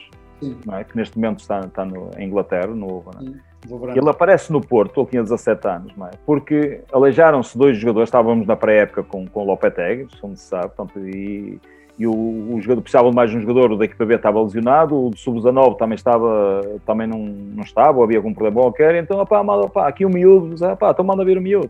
é? 0.71 0.83
que 0.83 0.95
neste 0.95 1.17
momento 1.17 1.39
está, 1.39 1.61
está 1.61 1.85
no, 1.85 2.11
em 2.19 2.27
Inglaterra, 2.27 2.67
no, 2.67 3.03
é? 3.19 3.97
ele 3.97 4.09
aparece 4.09 4.51
no 4.51 4.61
Porto, 4.61 4.99
ele 4.99 5.09
tinha 5.09 5.23
17 5.23 5.67
anos, 5.67 5.93
é? 5.97 6.17
porque 6.23 6.81
aleijaram-se 6.91 7.57
dois 7.57 7.77
jogadores, 7.77 8.09
estávamos 8.09 8.45
na 8.45 8.55
pré-época 8.55 9.01
com, 9.03 9.25
com 9.25 9.41
o 9.41 9.45
Lopetegui, 9.45 10.07
como 10.21 10.37
se 10.37 10.43
sabe, 10.43 10.67
portanto, 10.75 10.99
e 10.99 11.59
e 11.97 12.07
o, 12.07 12.11
o 12.11 12.59
jogador 12.59 12.81
precisava 12.81 13.09
de 13.09 13.15
mais 13.15 13.33
um 13.33 13.39
jogador, 13.39 13.71
o 13.71 13.77
da 13.77 13.85
equipa 13.85 14.05
B 14.05 14.15
estava 14.15 14.41
lesionado, 14.41 15.07
o 15.07 15.09
do 15.11 15.17
Sub-19 15.17 15.77
também, 15.77 15.95
estava, 15.95 16.61
também 16.85 17.07
não, 17.07 17.19
não 17.19 17.63
estava, 17.63 17.97
ou 17.97 18.03
havia 18.03 18.17
algum 18.17 18.33
problema 18.33 18.61
qualquer, 18.61 18.95
então 18.95 19.19
opá, 19.19 19.41
opá, 19.41 19.87
aqui 19.87 20.05
o 20.05 20.09
miúdo, 20.09 20.55
opá, 20.65 20.91
então 20.91 21.05
manda 21.05 21.23
vir 21.23 21.37
o 21.37 21.41
miúdo. 21.41 21.69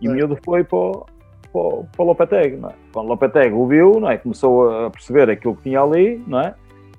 E 0.00 0.06
é. 0.06 0.10
o 0.10 0.12
miúdo 0.12 0.38
foi 0.44 0.62
para 0.62 0.78
o, 0.78 1.06
para, 1.52 1.60
o, 1.60 1.86
para 1.90 2.02
o 2.02 2.06
Lopetegui, 2.06 2.56
não 2.56 2.70
é? 2.70 2.74
Quando 2.92 3.06
o 3.06 3.08
Lopetegui 3.10 3.54
o 3.54 3.66
viu, 3.66 4.00
não 4.00 4.10
é? 4.10 4.16
Começou 4.16 4.86
a 4.86 4.90
perceber 4.90 5.28
aquilo 5.28 5.56
que 5.56 5.62
tinha 5.64 5.80
ali, 5.80 6.22
não 6.26 6.40
é? 6.40 6.54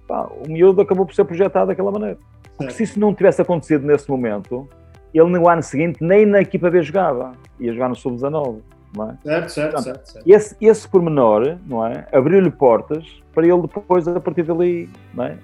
Pá, 0.06 0.28
o 0.46 0.52
miúdo 0.52 0.82
acabou 0.82 1.06
por 1.06 1.16
ser 1.16 1.24
projetado 1.24 1.68
daquela 1.68 1.92
maneira. 1.92 2.18
Porque 2.58 2.74
se 2.74 2.84
isso 2.84 3.00
não 3.00 3.14
tivesse 3.14 3.42
acontecido 3.42 3.86
nesse 3.86 4.10
momento, 4.10 4.68
ele 5.14 5.30
no 5.30 5.48
ano 5.48 5.64
seguinte 5.64 5.98
nem 6.02 6.26
na 6.26 6.42
equipa 6.42 6.70
B 6.70 6.82
jogava, 6.82 7.34
ia 7.60 7.72
jogar 7.72 7.90
no 7.90 7.96
Sub-19. 7.96 8.60
Não 8.96 9.10
é? 9.10 9.18
Certo, 9.24 9.50
certo, 9.50 9.72
Portanto, 9.74 9.84
certo, 9.84 10.12
certo. 10.12 10.28
Esse, 10.28 10.56
esse 10.62 10.88
pormenor, 10.88 11.58
não 11.66 11.86
é? 11.86 12.08
Abriu-lhe 12.12 12.50
portas 12.50 13.06
para 13.34 13.46
ele 13.46 13.62
depois, 13.62 14.08
a 14.08 14.20
partir 14.20 14.44
dali, 14.44 14.90
não 15.14 15.26
é? 15.26 15.38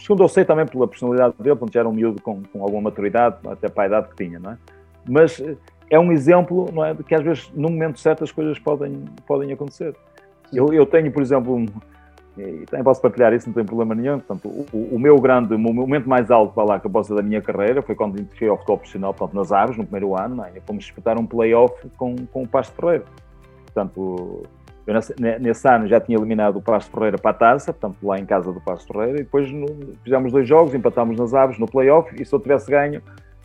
Segundo 0.00 0.22
eu 0.22 0.28
sei 0.28 0.44
também 0.44 0.66
pela 0.66 0.86
personalidade 0.86 1.34
dele, 1.38 1.56
quando 1.56 1.72
já 1.72 1.80
era 1.80 1.88
um 1.88 1.92
miúdo 1.92 2.22
com, 2.22 2.42
com 2.42 2.62
alguma 2.62 2.82
maturidade, 2.82 3.36
até 3.46 3.68
para 3.68 3.84
a 3.84 3.86
idade 3.86 4.08
que 4.10 4.24
tinha, 4.24 4.38
não 4.38 4.52
é? 4.52 4.58
Mas 5.08 5.42
é 5.90 5.98
um 5.98 6.12
exemplo, 6.12 6.70
não 6.72 6.84
é? 6.84 6.94
De 6.94 7.02
que 7.02 7.14
às 7.14 7.22
vezes, 7.22 7.50
num 7.54 7.70
momento 7.70 7.98
certo, 7.98 8.22
as 8.22 8.30
coisas 8.30 8.58
podem, 8.58 9.04
podem 9.26 9.52
acontecer. 9.52 9.94
Eu, 10.52 10.72
eu 10.72 10.86
tenho, 10.86 11.10
por 11.10 11.22
exemplo, 11.22 11.54
um, 11.54 11.66
e 12.38 12.64
também 12.66 12.84
posso 12.84 13.00
partilhar 13.00 13.32
isso, 13.32 13.46
não 13.48 13.54
tem 13.54 13.64
problema 13.64 13.94
nenhum. 13.94 14.18
Portanto, 14.18 14.48
o, 14.48 14.94
o 14.94 14.98
meu 14.98 15.16
grande, 15.20 15.54
o 15.54 15.58
momento 15.58 16.08
mais 16.08 16.30
alto 16.30 16.54
para 16.54 16.64
lá 16.64 16.80
que 16.80 16.86
eu 16.86 16.90
posso 16.90 17.14
da 17.14 17.22
minha 17.22 17.42
carreira 17.42 17.82
foi 17.82 17.94
quando 17.94 18.18
cheguei 18.34 18.48
ao 18.48 18.56
futebol 18.56 18.78
profissional, 18.78 19.12
portanto, 19.12 19.36
nas 19.36 19.52
Aves, 19.52 19.76
no 19.76 19.84
primeiro 19.84 20.16
ano, 20.16 20.42
é? 20.44 20.60
fomos 20.66 20.84
disputar 20.84 21.18
um 21.18 21.26
play-off 21.26 21.74
com, 21.96 22.14
com 22.32 22.42
o 22.42 22.48
Pasto 22.48 22.74
Ferreira. 22.74 23.04
Portanto, 23.66 24.42
eu 24.86 24.94
nesse, 24.94 25.14
nesse, 25.20 25.68
ano 25.68 25.86
já 25.86 26.00
tinha 26.00 26.16
eliminado 26.16 26.56
o 26.56 26.62
Pasto 26.62 26.90
Ferreira 26.90 27.18
para 27.18 27.30
a 27.30 27.34
taça, 27.34 27.72
portanto, 27.72 28.06
lá 28.06 28.18
em 28.18 28.24
casa 28.24 28.52
do 28.52 28.60
Pasto 28.60 28.92
Ferreira, 28.92 29.20
e 29.20 29.22
depois 29.22 29.50
no, 29.52 29.66
fizemos 30.02 30.32
dois 30.32 30.48
jogos, 30.48 30.74
empatámos 30.74 31.18
nas 31.18 31.34
Aves 31.34 31.58
no 31.58 31.66
play-off, 31.66 32.14
e 32.18 32.24
se 32.24 32.32
eu 32.34 32.40
tivesse 32.40 32.70
ganho 32.70 33.02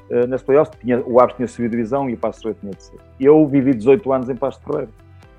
uh, 0.09 0.27
nesse 0.27 0.43
play-off, 0.43 0.71
o 1.05 1.19
Aves 1.19 1.35
tinha 1.35 1.47
subido 1.47 1.71
divisão 1.71 2.09
e 2.09 2.13
o 2.13 2.17
Pasto 2.17 2.43
Ferreira 2.43 2.59
tinha 2.61 2.71
de 2.73 2.83
ser. 2.83 2.97
Eu 3.19 3.45
vivi 3.47 3.73
18 3.73 4.13
anos 4.13 4.29
em 4.29 4.35
Pasto 4.35 4.63
Ferreira. 4.63 4.89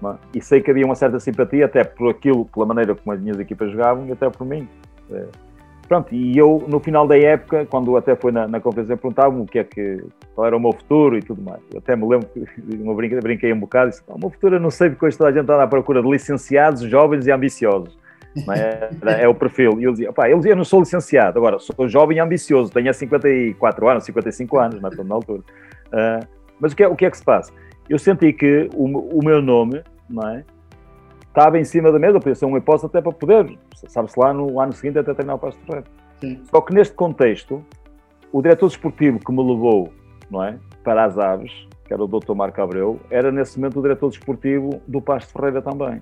É? 0.02 0.38
E 0.38 0.40
sei 0.40 0.60
que 0.60 0.70
havia 0.70 0.84
uma 0.84 0.94
certa 0.94 1.18
simpatia, 1.18 1.66
até 1.66 1.84
por 1.84 2.10
aquilo, 2.10 2.44
pela 2.46 2.66
maneira 2.66 2.94
como 2.94 3.12
as 3.12 3.20
minhas 3.20 3.38
equipas 3.38 3.70
jogavam 3.70 4.06
e 4.06 4.12
até 4.12 4.28
por 4.28 4.46
mim. 4.46 4.68
É. 5.10 5.26
Pronto, 5.88 6.14
e 6.14 6.36
eu, 6.36 6.64
no 6.66 6.80
final 6.80 7.06
da 7.06 7.18
época, 7.18 7.66
quando 7.66 7.94
até 7.96 8.16
foi 8.16 8.32
na, 8.32 8.48
na 8.48 8.58
conferência, 8.58 8.96
perguntavam 8.96 9.42
o 9.42 9.46
que 9.46 9.58
é 9.58 9.64
que, 9.64 10.02
qual 10.34 10.46
era 10.46 10.56
o 10.56 10.60
meu 10.60 10.72
futuro 10.72 11.18
e 11.18 11.22
tudo 11.22 11.42
mais. 11.42 11.60
Eu 11.72 11.78
até 11.78 11.94
me 11.94 12.08
lembro 12.08 12.26
que 12.28 12.42
uma 12.80 12.94
brinquei, 12.94 13.20
brinquei 13.20 13.52
um 13.52 13.60
bocado 13.60 13.88
e 13.88 13.90
disse: 13.90 14.02
o 14.08 14.18
meu 14.18 14.30
futuro 14.30 14.56
eu 14.56 14.60
não 14.60 14.70
sei, 14.70 14.90
porque 14.90 15.04
hoje 15.06 15.18
toda 15.18 15.30
a 15.30 15.32
gente 15.32 15.42
está 15.42 15.62
à 15.62 15.66
procura 15.66 16.02
de 16.02 16.08
licenciados, 16.08 16.82
jovens 16.82 17.26
e 17.26 17.32
ambiciosos. 17.32 17.98
É? 18.50 19.22
é, 19.22 19.28
o 19.28 19.34
perfil. 19.34 19.78
E 19.78 19.84
eu 19.84 19.92
dizia: 19.92 20.12
pá, 20.12 20.28
eu, 20.28 20.40
não 20.56 20.64
sou 20.64 20.80
licenciado, 20.80 21.38
agora 21.38 21.58
sou 21.58 21.86
jovem 21.86 22.16
e 22.16 22.20
ambicioso, 22.20 22.72
tenho 22.72 22.92
54 22.92 23.88
anos, 23.88 24.04
55 24.04 24.58
anos, 24.58 24.80
mas 24.80 24.92
estou 24.92 25.04
na 25.04 25.14
altura. 25.14 25.40
Uh, 25.88 26.26
mas 26.58 26.72
o 26.72 26.76
que, 26.76 26.82
é, 26.82 26.88
o 26.88 26.96
que 26.96 27.04
é 27.04 27.10
que 27.10 27.18
se 27.18 27.24
passa? 27.24 27.52
Eu 27.89 27.98
senti 27.98 28.32
que 28.32 28.69
o, 28.74 29.19
o 29.19 29.24
meu 29.24 29.43
nome 29.43 29.82
não 30.09 30.28
é? 30.28 30.44
Estava 31.20 31.59
em 31.59 31.65
cima 31.65 31.90
da 31.90 31.98
mesa, 31.98 32.20
podia 32.20 32.35
ser 32.35 32.44
uma 32.44 32.59
hipótese 32.59 32.86
até 32.86 33.01
para 33.01 33.12
poder, 33.12 33.59
sabe-se 33.89 34.19
lá, 34.19 34.32
no 34.32 34.61
ano 34.61 34.73
seguinte 34.73 34.98
até 34.98 35.12
treinar 35.12 35.36
o 35.36 35.39
Pasto 35.39 35.61
Ferreira. 35.66 35.86
Só 36.44 36.61
que 36.61 36.73
neste 36.73 36.94
contexto, 36.94 37.65
o 38.32 38.40
diretor 38.40 38.69
desportivo 38.69 39.19
que 39.19 39.32
me 39.32 39.43
levou, 39.43 39.93
não 40.31 40.44
é? 40.44 40.56
Para 40.85 41.05
as 41.05 41.19
aves, 41.19 41.52
que 41.85 41.93
era 41.93 42.02
o 42.02 42.06
Dr. 42.06 42.35
Marco 42.35 42.62
Abreu, 42.62 43.01
era 43.11 43.32
nesse 43.32 43.59
momento 43.59 43.81
o 43.81 43.82
diretor 43.82 44.11
desportivo 44.11 44.81
do 44.86 45.02
Pasto 45.02 45.32
Ferreira 45.32 45.61
também, 45.61 46.01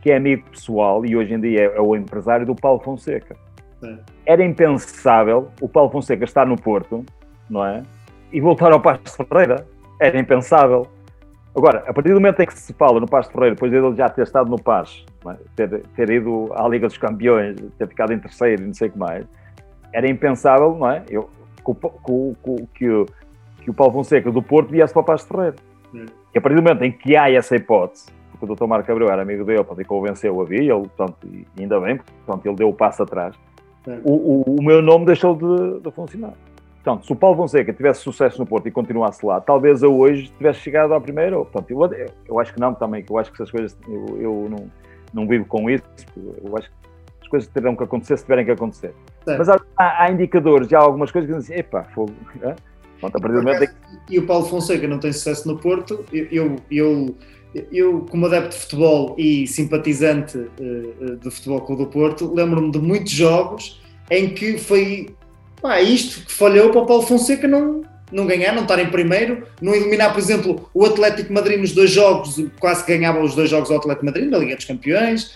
que 0.00 0.12
é 0.12 0.16
amigo 0.16 0.48
pessoal 0.50 1.04
e 1.04 1.16
hoje 1.16 1.34
em 1.34 1.40
dia 1.40 1.62
é, 1.62 1.76
é 1.76 1.80
o 1.80 1.96
empresário 1.96 2.46
do 2.46 2.54
Paulo 2.54 2.80
Fonseca. 2.80 3.36
Sim. 3.80 3.98
Era 4.24 4.44
impensável 4.44 5.50
o 5.60 5.68
Paulo 5.68 5.90
Fonseca 5.90 6.24
estar 6.24 6.46
no 6.46 6.56
Porto, 6.56 7.04
não 7.48 7.64
é? 7.66 7.82
E 8.32 8.40
voltar 8.40 8.72
ao 8.72 8.80
Pasto 8.80 9.24
Ferreira. 9.24 9.66
Era 9.98 10.18
impensável. 10.18 10.86
Agora, 11.56 11.84
a 11.86 11.92
partir 11.92 12.10
do 12.10 12.20
momento 12.20 12.40
em 12.40 12.46
que 12.46 12.56
se 12.56 12.72
fala 12.74 13.00
no 13.00 13.06
Pasto 13.06 13.32
Ferreira, 13.32 13.54
depois 13.54 13.72
dele 13.72 13.94
já 13.96 14.08
ter 14.08 14.22
estado 14.22 14.48
no 14.48 14.60
Paz, 14.60 15.04
é? 15.26 15.36
ter, 15.56 15.82
ter, 15.96 16.10
ido 16.10 16.48
à 16.54 16.66
Liga 16.68 16.86
dos 16.86 16.96
Campeões, 16.96 17.56
ter 17.76 17.88
ficado 17.88 18.12
em 18.12 18.18
terceiro 18.18 18.62
e 18.62 18.66
não 18.66 18.74
sei 18.74 18.88
o 18.88 18.92
que 18.92 18.98
mais, 18.98 19.26
era 19.92 20.08
impensável, 20.08 20.76
não 20.76 20.88
é? 20.88 21.04
Eu, 21.10 21.28
que, 21.64 21.74
que, 21.74 22.66
que, 22.74 23.06
que 23.64 23.70
o 23.70 23.74
Paulo 23.74 23.92
Fonseca 23.92 24.30
do 24.30 24.42
Porto 24.42 24.70
viesse 24.70 24.92
para 24.92 25.02
o 25.02 25.04
Pasto 25.04 25.28
Ferreira. 25.28 25.56
Hum. 25.92 26.06
E 26.32 26.38
a 26.38 26.40
partir 26.40 26.56
do 26.56 26.62
momento 26.62 26.84
em 26.84 26.92
que 26.92 27.16
há 27.16 27.30
essa 27.30 27.56
hipótese, 27.56 28.06
porque 28.30 28.52
o 28.52 28.54
Dr. 28.54 28.66
Marco 28.66 28.90
Abreu 28.90 29.10
era 29.10 29.22
amigo 29.22 29.44
dele, 29.44 29.58
portanto, 29.58 29.80
e 29.80 29.84
convenceu 29.84 30.40
a 30.40 30.44
via, 30.44 30.72
ele, 30.72 30.88
portanto, 30.88 31.16
ainda 31.58 31.80
bem, 31.80 31.98
portanto, 32.24 32.46
ele 32.46 32.54
deu 32.54 32.68
o 32.68 32.74
passo 32.74 33.02
atrás, 33.02 33.36
o, 34.04 34.12
o, 34.12 34.56
o, 34.58 34.62
meu 34.62 34.82
nome 34.82 35.06
deixou 35.06 35.34
de, 35.34 35.80
de 35.80 35.90
funcionar. 35.90 36.34
Portanto, 36.82 37.06
se 37.06 37.12
o 37.12 37.16
Paulo 37.16 37.36
Fonseca 37.36 37.72
tivesse 37.72 38.00
sucesso 38.00 38.38
no 38.38 38.46
Porto 38.46 38.66
e 38.66 38.70
continuasse 38.70 39.24
lá, 39.24 39.38
talvez 39.40 39.82
eu 39.82 39.96
hoje 39.98 40.32
tivesse 40.38 40.60
chegado 40.60 40.94
à 40.94 41.00
primeira. 41.00 41.36
Portanto, 41.36 41.70
eu, 41.70 42.10
eu 42.26 42.40
acho 42.40 42.54
que 42.54 42.60
não 42.60 42.72
também, 42.72 43.02
que 43.02 43.12
eu 43.12 43.18
acho 43.18 43.30
que 43.30 43.36
essas 43.36 43.50
coisas, 43.50 43.76
eu, 43.86 44.18
eu 44.18 44.48
não, 44.48 44.70
não 45.12 45.28
vivo 45.28 45.44
com 45.44 45.68
isso, 45.68 45.84
eu 46.16 46.56
acho 46.56 46.68
que 46.70 46.74
as 47.22 47.28
coisas 47.28 47.48
terão 47.50 47.76
que 47.76 47.84
acontecer 47.84 48.16
se 48.16 48.24
tiverem 48.24 48.46
que 48.46 48.50
acontecer. 48.50 48.94
Mas 49.26 49.48
há, 49.50 49.60
há, 49.76 50.10
indicadores, 50.10 50.72
há 50.72 50.78
algumas 50.78 51.10
coisas 51.10 51.30
que 51.30 51.36
dizem, 51.36 51.58
epá, 51.58 51.84
fogo. 51.84 52.14
Pronto, 52.98 53.16
a 53.16 53.20
partir 53.20 53.36
do 53.36 53.42
momento 53.42 53.74
E 54.08 54.18
o 54.18 54.26
Paulo 54.26 54.46
Fonseca 54.46 54.86
não 54.88 54.98
tem 54.98 55.12
sucesso 55.12 55.46
no 55.48 55.58
Porto, 55.58 56.04
eu, 56.12 56.56
eu, 56.70 57.14
eu 57.70 58.06
como 58.10 58.26
adepto 58.26 58.56
de 58.56 58.62
futebol 58.62 59.14
e 59.18 59.46
simpatizante 59.46 60.38
uh, 60.38 61.16
do 61.16 61.30
Futebol 61.30 61.60
Clube 61.60 61.84
do 61.84 61.90
Porto, 61.90 62.32
lembro-me 62.32 62.70
de 62.70 62.78
muitos 62.78 63.12
jogos 63.12 63.80
em 64.10 64.34
que 64.34 64.58
foi 64.58 65.14
Pá, 65.60 65.80
isto 65.80 66.24
que 66.24 66.32
falhou 66.32 66.70
para 66.70 66.80
o 66.80 66.86
Paulo 66.86 67.02
Fonseca 67.02 67.46
não, 67.46 67.82
não 68.10 68.26
ganhar, 68.26 68.52
não 68.52 68.62
estar 68.62 68.78
em 68.78 68.90
primeiro, 68.90 69.46
não 69.60 69.74
eliminar, 69.74 70.12
por 70.12 70.18
exemplo, 70.18 70.68
o 70.72 70.84
Atlético 70.84 71.32
Madrid 71.32 71.60
nos 71.60 71.72
dois 71.72 71.90
jogos, 71.90 72.42
quase 72.58 72.84
que 72.84 72.96
ganhava 72.96 73.20
os 73.20 73.34
dois 73.34 73.50
jogos 73.50 73.70
ao 73.70 73.78
Atlético 73.78 74.06
Madrid 74.06 74.30
na 74.30 74.38
Liga 74.38 74.56
dos 74.56 74.64
Campeões, 74.64 75.34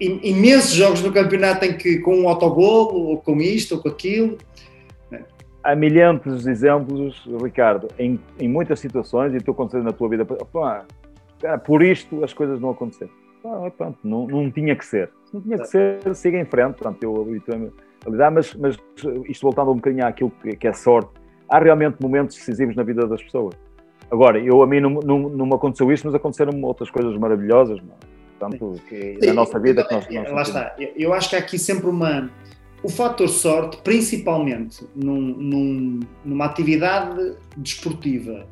imensos 0.00 0.72
jogos 0.72 1.02
no 1.02 1.12
campeonato 1.12 1.64
em 1.64 1.76
que 1.76 1.98
com 1.98 2.16
um 2.16 2.28
autogolo, 2.28 2.94
ou 2.94 3.18
com 3.18 3.40
isto, 3.40 3.76
ou 3.76 3.82
com 3.82 3.88
aquilo. 3.88 4.38
Há 5.62 5.76
milhares 5.76 6.42
de 6.42 6.50
exemplos, 6.50 7.22
Ricardo, 7.40 7.88
em, 7.98 8.18
em 8.38 8.48
muitas 8.48 8.80
situações, 8.80 9.34
e 9.34 9.38
tu 9.38 9.52
acontecendo 9.52 9.84
na 9.84 9.92
tua 9.92 10.08
vida, 10.08 10.24
pá, 10.24 10.84
por 11.64 11.82
isto 11.82 12.24
as 12.24 12.32
coisas 12.32 12.60
não 12.60 12.70
aconteceram. 12.70 13.12
Pronto, 13.76 13.98
não, 14.04 14.26
não 14.26 14.50
tinha 14.50 14.74
que 14.76 14.84
ser. 14.84 15.10
Se 15.24 15.34
não 15.34 15.40
tinha 15.40 15.58
que 15.58 15.66
ser, 15.66 16.14
siga 16.14 16.38
em 16.38 16.44
frente. 16.44 16.74
Portanto, 16.74 17.02
eu 17.02 17.22
habituei-me 17.22 17.70
mas, 18.06 18.54
mas 18.54 18.78
isto 19.28 19.42
voltando 19.42 19.70
um 19.70 19.76
bocadinho 19.76 20.06
àquilo 20.06 20.32
que, 20.42 20.56
que 20.56 20.68
é 20.68 20.72
sorte, 20.72 21.10
há 21.48 21.58
realmente 21.58 21.96
momentos 22.00 22.36
decisivos 22.36 22.74
na 22.74 22.82
vida 22.82 23.06
das 23.06 23.22
pessoas. 23.22 23.54
Agora, 24.10 24.38
eu 24.38 24.62
a 24.62 24.66
mim 24.66 24.80
não, 24.80 24.90
não, 24.90 25.18
não 25.28 25.46
me 25.46 25.54
aconteceu 25.54 25.90
isto, 25.90 26.06
mas 26.06 26.14
aconteceram 26.14 26.60
outras 26.62 26.90
coisas 26.90 27.16
maravilhosas, 27.16 27.80
não? 27.80 27.94
Portanto, 28.38 28.80
que, 28.88 29.18
na 29.24 29.32
nossa 29.32 29.58
vida. 29.58 29.84
Que 29.84 29.94
nós, 29.94 30.08
nós 30.10 30.30
lá 30.30 30.42
está. 30.42 30.76
Eu 30.96 31.12
acho 31.12 31.30
que 31.30 31.36
há 31.36 31.38
aqui 31.38 31.58
sempre 31.58 31.88
uma. 31.88 32.28
O 32.82 32.88
fator 32.88 33.28
sorte, 33.28 33.76
principalmente 33.84 34.84
num, 34.96 35.20
num, 35.20 36.00
numa 36.24 36.46
atividade 36.46 37.36
desportiva 37.56 38.44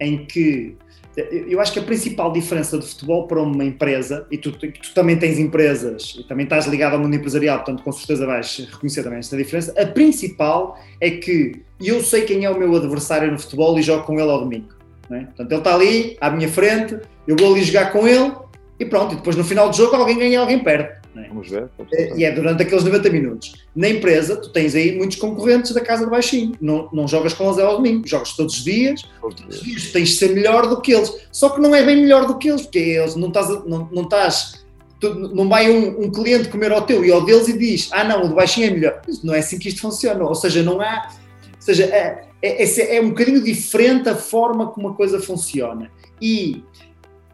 em 0.00 0.24
que 0.24 0.76
eu 1.16 1.60
acho 1.60 1.72
que 1.72 1.78
a 1.78 1.82
principal 1.82 2.32
diferença 2.32 2.76
do 2.76 2.84
futebol 2.84 3.26
para 3.26 3.40
uma 3.40 3.64
empresa, 3.64 4.26
e 4.30 4.36
tu, 4.36 4.50
tu, 4.50 4.68
também 4.94 5.16
tens 5.16 5.38
empresas 5.38 6.16
e 6.18 6.24
também 6.24 6.44
estás 6.44 6.66
ligado 6.66 6.94
ao 6.94 6.98
mundo 6.98 7.14
empresarial, 7.14 7.58
portanto 7.58 7.82
com 7.82 7.92
certeza 7.92 8.26
vais 8.26 8.66
reconhecer 8.70 9.02
também 9.02 9.20
esta 9.20 9.36
diferença, 9.36 9.72
a 9.80 9.86
principal 9.86 10.78
é 11.00 11.10
que 11.10 11.62
eu 11.80 12.00
sei 12.02 12.22
quem 12.22 12.44
é 12.44 12.50
o 12.50 12.58
meu 12.58 12.74
adversário 12.74 13.30
no 13.30 13.38
futebol 13.38 13.78
e 13.78 13.82
jogo 13.82 14.04
com 14.04 14.18
ele 14.18 14.30
ao 14.30 14.40
domingo. 14.40 14.74
É? 15.10 15.20
Portanto, 15.20 15.52
ele 15.52 15.60
está 15.60 15.74
ali, 15.74 16.16
à 16.20 16.30
minha 16.30 16.48
frente, 16.48 16.98
eu 17.28 17.36
vou 17.38 17.52
ali 17.52 17.62
jogar 17.62 17.92
com 17.92 18.08
ele 18.08 18.32
e 18.80 18.84
pronto, 18.84 19.12
e 19.12 19.16
depois 19.16 19.36
no 19.36 19.44
final 19.44 19.68
do 19.68 19.76
jogo 19.76 19.94
alguém 19.94 20.18
ganha 20.18 20.30
e 20.30 20.36
alguém 20.36 20.58
perde. 20.58 21.03
É? 21.16 21.28
Vamos 21.28 21.48
ver. 21.48 21.68
E 22.16 22.24
é 22.24 22.32
durante 22.32 22.62
aqueles 22.62 22.84
90 22.84 23.10
minutos. 23.10 23.52
Na 23.74 23.88
empresa, 23.88 24.36
tu 24.36 24.50
tens 24.50 24.74
aí 24.74 24.96
muitos 24.96 25.16
concorrentes 25.16 25.72
da 25.72 25.80
casa 25.80 26.04
de 26.04 26.10
baixinho. 26.10 26.54
Não, 26.60 26.88
não 26.92 27.06
jogas 27.06 27.32
com 27.32 27.44
eles 27.44 27.58
ao 27.58 27.76
domingo, 27.76 28.06
jogas 28.06 28.32
todos 28.32 28.56
os 28.56 28.64
dias. 28.64 29.02
Todos, 29.20 29.44
os 29.48 29.62
dias 29.62 29.92
tens 29.92 30.10
de 30.10 30.16
ser 30.16 30.34
melhor 30.34 30.66
do 30.68 30.80
que 30.80 30.92
eles. 30.92 31.12
Só 31.30 31.50
que 31.50 31.60
não 31.60 31.74
é 31.74 31.84
bem 31.84 31.96
melhor 31.96 32.26
do 32.26 32.36
que 32.36 32.48
eles, 32.48 32.62
porque 32.62 32.78
eles 32.78 33.14
não 33.14 33.28
estás. 33.28 33.48
Não, 33.64 33.88
não 33.92 34.02
estás 34.02 34.64
tu, 35.00 35.14
não 35.14 35.48
vai 35.48 35.70
um, 35.70 36.04
um, 36.04 36.10
cliente 36.10 36.48
comer 36.48 36.72
ao 36.72 36.82
teu 36.82 37.04
e 37.04 37.12
ao 37.12 37.24
deles 37.24 37.48
e 37.48 37.58
diz: 37.58 37.88
Ah, 37.92 38.04
não, 38.04 38.24
o 38.24 38.28
de 38.28 38.34
baixinho 38.34 38.68
é 38.68 38.70
melhor. 38.70 39.02
Não 39.22 39.34
é 39.34 39.38
assim 39.38 39.58
que 39.58 39.68
isto 39.68 39.80
funciona. 39.80 40.24
Ou 40.24 40.34
seja, 40.34 40.62
não 40.62 40.80
há. 40.80 41.08
Ou 41.54 41.62
seja, 41.62 41.84
é, 41.84 42.26
é, 42.42 42.96
é 42.96 43.00
um 43.00 43.10
bocadinho 43.10 43.42
diferente 43.42 44.08
a 44.08 44.16
forma 44.16 44.68
como 44.68 44.88
a 44.88 44.94
coisa 44.94 45.20
funciona. 45.20 45.90
E 46.20 46.62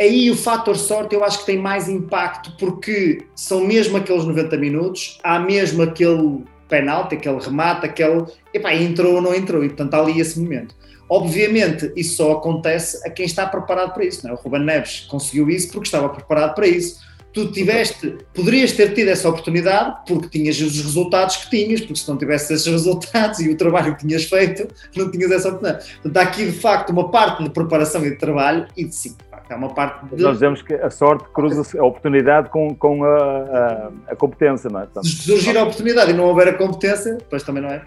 aí 0.01 0.31
o 0.31 0.37
fator 0.37 0.77
sorte 0.77 1.15
eu 1.15 1.23
acho 1.23 1.41
que 1.41 1.47
tem 1.47 1.59
mais 1.59 1.89
impacto 1.89 2.53
porque 2.59 3.27
são 3.37 3.61
mesmo 3.61 3.97
aqueles 3.97 4.25
90 4.25 4.57
minutos, 4.57 5.19
há 5.23 5.39
mesmo 5.39 5.83
aquele 5.83 6.45
penalti, 6.69 7.17
aquele 7.17 7.39
remate, 7.39 7.85
aquele. 7.85 8.25
Epá, 8.55 8.75
entrou 8.75 9.17
ou 9.17 9.21
não 9.21 9.35
entrou, 9.35 9.63
e 9.63 9.69
portanto 9.69 9.95
há 9.95 9.99
ali 9.99 10.21
esse 10.21 10.41
momento. 10.41 10.75
Obviamente, 11.09 11.93
isso 11.97 12.17
só 12.17 12.33
acontece 12.33 13.05
a 13.07 13.11
quem 13.11 13.27
está 13.27 13.45
preparado 13.45 13.93
para 13.93 14.05
isso. 14.05 14.25
Não 14.25 14.31
é? 14.31 14.35
O 14.35 14.37
Ruben 14.41 14.63
Neves 14.63 15.01
conseguiu 15.11 15.51
isso 15.51 15.73
porque 15.73 15.89
estava 15.89 16.09
preparado 16.09 16.55
para 16.55 16.69
isso. 16.69 17.01
Tu 17.33 17.51
tiveste, 17.53 18.17
poderias 18.35 18.73
ter 18.73 18.93
tido 18.93 19.09
essa 19.09 19.29
oportunidade 19.29 19.99
porque 20.07 20.39
tinhas 20.39 20.61
os 20.61 20.81
resultados 20.81 21.37
que 21.37 21.51
tinhas, 21.51 21.81
porque 21.81 21.97
se 21.97 22.09
não 22.09 22.17
tivesse 22.17 22.53
esses 22.53 22.67
resultados 22.67 23.41
e 23.41 23.49
o 23.49 23.57
trabalho 23.57 23.97
que 23.97 24.07
tinhas 24.07 24.25
feito, 24.25 24.69
não 24.97 25.11
tinhas 25.11 25.31
essa 25.31 25.49
oportunidade. 25.49 25.93
Portanto, 25.95 26.17
há 26.17 26.23
aqui 26.23 26.47
de 26.47 26.59
facto 26.59 26.91
uma 26.91 27.11
parte 27.11 27.43
de 27.43 27.51
preparação 27.51 28.05
e 28.05 28.11
de 28.11 28.17
trabalho 28.17 28.67
e 28.77 28.85
de 28.85 28.95
sim, 28.95 29.17
É 29.51 29.55
uma 29.57 29.69
parte 29.69 30.07
de... 30.07 30.23
Nós 30.23 30.35
dizemos 30.35 30.63
que 30.63 30.75
a 30.75 30.89
sorte 30.91 31.29
cruza 31.31 31.79
a 31.79 31.85
oportunidade 31.85 32.49
com, 32.51 32.73
com 32.73 33.03
a, 33.03 33.17
a, 33.17 33.91
a 34.13 34.17
competência, 34.17 34.71
não 34.71 34.81
é? 34.81 34.85
Portanto, 34.85 35.09
Se 35.09 35.23
surgir 35.25 35.59
a 35.59 35.65
oportunidade 35.65 36.13
e 36.13 36.15
não 36.15 36.25
houver 36.25 36.49
a 36.49 36.55
competência, 36.55 37.15
depois 37.15 37.43
também 37.43 37.61
não 37.61 37.69
é. 37.69 37.83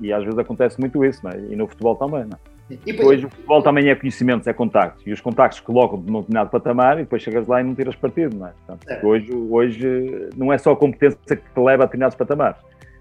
E 0.00 0.10
às 0.10 0.24
vezes 0.24 0.38
acontece 0.38 0.80
muito 0.80 1.04
isso, 1.04 1.20
não 1.22 1.30
é? 1.30 1.38
E 1.50 1.54
no 1.54 1.68
futebol 1.68 1.94
também, 1.96 2.24
não 2.24 2.32
é? 2.32 2.52
E 2.86 2.92
depois 2.92 3.22
o 3.22 3.28
futebol 3.28 3.62
também 3.62 3.90
é 3.90 3.94
conhecimentos, 3.94 4.46
é 4.46 4.52
contactos. 4.54 5.06
E 5.06 5.12
os 5.12 5.20
contactos 5.20 5.60
colocam 5.60 6.00
de 6.00 6.10
um 6.10 6.20
determinado 6.20 6.48
patamar 6.48 6.98
e 6.98 7.02
depois 7.02 7.20
chegas 7.20 7.46
lá 7.46 7.60
e 7.60 7.64
não 7.64 7.74
tiras 7.74 7.94
partido, 7.94 8.36
não 8.38 8.46
é? 8.46 8.52
Portanto, 8.66 8.88
é. 8.88 9.06
Hoje, 9.06 9.34
hoje 9.34 10.28
não 10.34 10.50
é 10.50 10.56
só 10.56 10.72
a 10.72 10.76
competência 10.76 11.18
que 11.26 11.36
te 11.36 11.60
leva 11.60 11.82
a 11.82 11.86
determinados 11.86 12.16
patamares. 12.16 12.56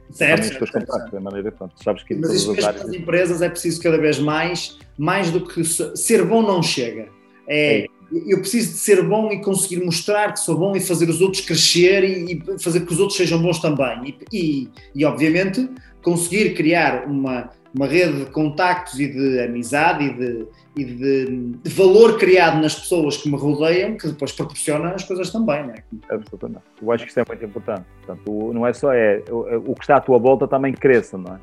Certo, 0.09 0.43
certo, 0.43 0.67
certo, 0.69 0.91
certo. 0.91 1.21
maneira, 1.21 1.49
pronto, 1.53 1.73
sabes 1.81 2.03
que 2.03 2.13
Mas 2.15 2.33
isso 2.33 2.51
mesmo 2.51 2.69
nas 2.69 2.93
empresas 2.93 3.41
é 3.41 3.47
preciso 3.47 3.81
cada 3.81 3.97
vez 3.97 4.19
mais, 4.19 4.77
mais 4.97 5.31
do 5.31 5.47
que 5.47 5.63
ser 5.63 6.25
bom 6.25 6.41
não 6.41 6.61
chega. 6.61 7.07
É, 7.47 7.83
é, 7.83 7.85
eu 8.11 8.39
preciso 8.39 8.73
de 8.73 8.77
ser 8.77 9.03
bom 9.03 9.31
e 9.31 9.41
conseguir 9.41 9.83
mostrar 9.83 10.33
que 10.33 10.39
sou 10.39 10.57
bom 10.57 10.75
e 10.75 10.79
fazer 10.79 11.09
os 11.09 11.21
outros 11.21 11.45
crescer 11.45 12.03
e, 12.03 12.33
e 12.33 12.59
fazer 12.59 12.81
que 12.81 12.91
os 12.91 12.99
outros 12.99 13.17
sejam 13.17 13.41
bons 13.41 13.59
também. 13.59 14.15
E, 14.31 14.37
e, 14.37 14.69
e 14.95 15.05
obviamente, 15.05 15.69
conseguir 16.03 16.53
criar 16.53 17.05
uma, 17.05 17.49
uma 17.73 17.87
rede 17.87 18.25
de 18.25 18.31
contactos 18.31 18.99
e 18.99 19.07
de 19.07 19.39
amizade 19.39 20.03
e 20.03 20.13
de, 20.13 20.47
e 20.75 20.85
de, 20.85 21.25
de, 21.63 21.69
valor 21.69 22.17
criado 22.17 22.61
nas 22.61 22.75
pessoas 22.75 23.17
que 23.17 23.29
me 23.29 23.37
rodeiam, 23.37 23.95
que 23.95 24.07
depois 24.07 24.31
proporciona 24.33 24.89
as 24.89 25.03
coisas 25.03 25.29
também, 25.29 25.63
não 25.63 25.73
é? 25.73 25.83
Absolutamente. 26.09 26.63
Eu 26.81 26.91
acho 26.91 27.05
que 27.05 27.11
isso 27.11 27.19
é 27.19 27.25
muito 27.25 27.45
importante. 27.45 27.85
Portanto, 28.05 28.53
não 28.53 28.67
é 28.67 28.73
só 28.73 28.91
é, 28.93 29.23
o, 29.29 29.71
o 29.71 29.75
que 29.75 29.83
está 29.83 29.95
à 29.97 30.01
tua 30.01 30.19
volta 30.19 30.47
também 30.47 30.73
cresça, 30.73 31.17
não 31.17 31.35
é? 31.35 31.39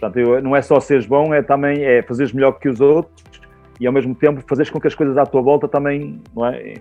Portanto, 0.00 0.40
não 0.42 0.56
é 0.56 0.62
só 0.62 0.80
seres 0.80 1.06
bom, 1.06 1.32
é 1.34 1.42
também 1.42 1.84
é 1.84 2.02
fazeres 2.02 2.32
melhor 2.32 2.52
que 2.52 2.68
os 2.68 2.80
outros 2.80 3.39
e 3.80 3.86
ao 3.86 3.92
mesmo 3.92 4.14
tempo 4.14 4.44
fazeres 4.46 4.70
com 4.70 4.78
que 4.78 4.86
as 4.86 4.94
coisas 4.94 5.16
à 5.16 5.24
tua 5.24 5.40
volta 5.40 5.66
também, 5.66 6.20
não 6.36 6.46
é? 6.46 6.74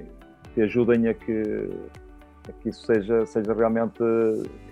Te 0.53 0.61
ajudem 0.61 1.07
a 1.07 1.13
que 1.13 1.69
que 2.63 2.69
isso 2.69 2.85
seja, 2.85 3.25
seja 3.25 3.53
realmente 3.53 4.01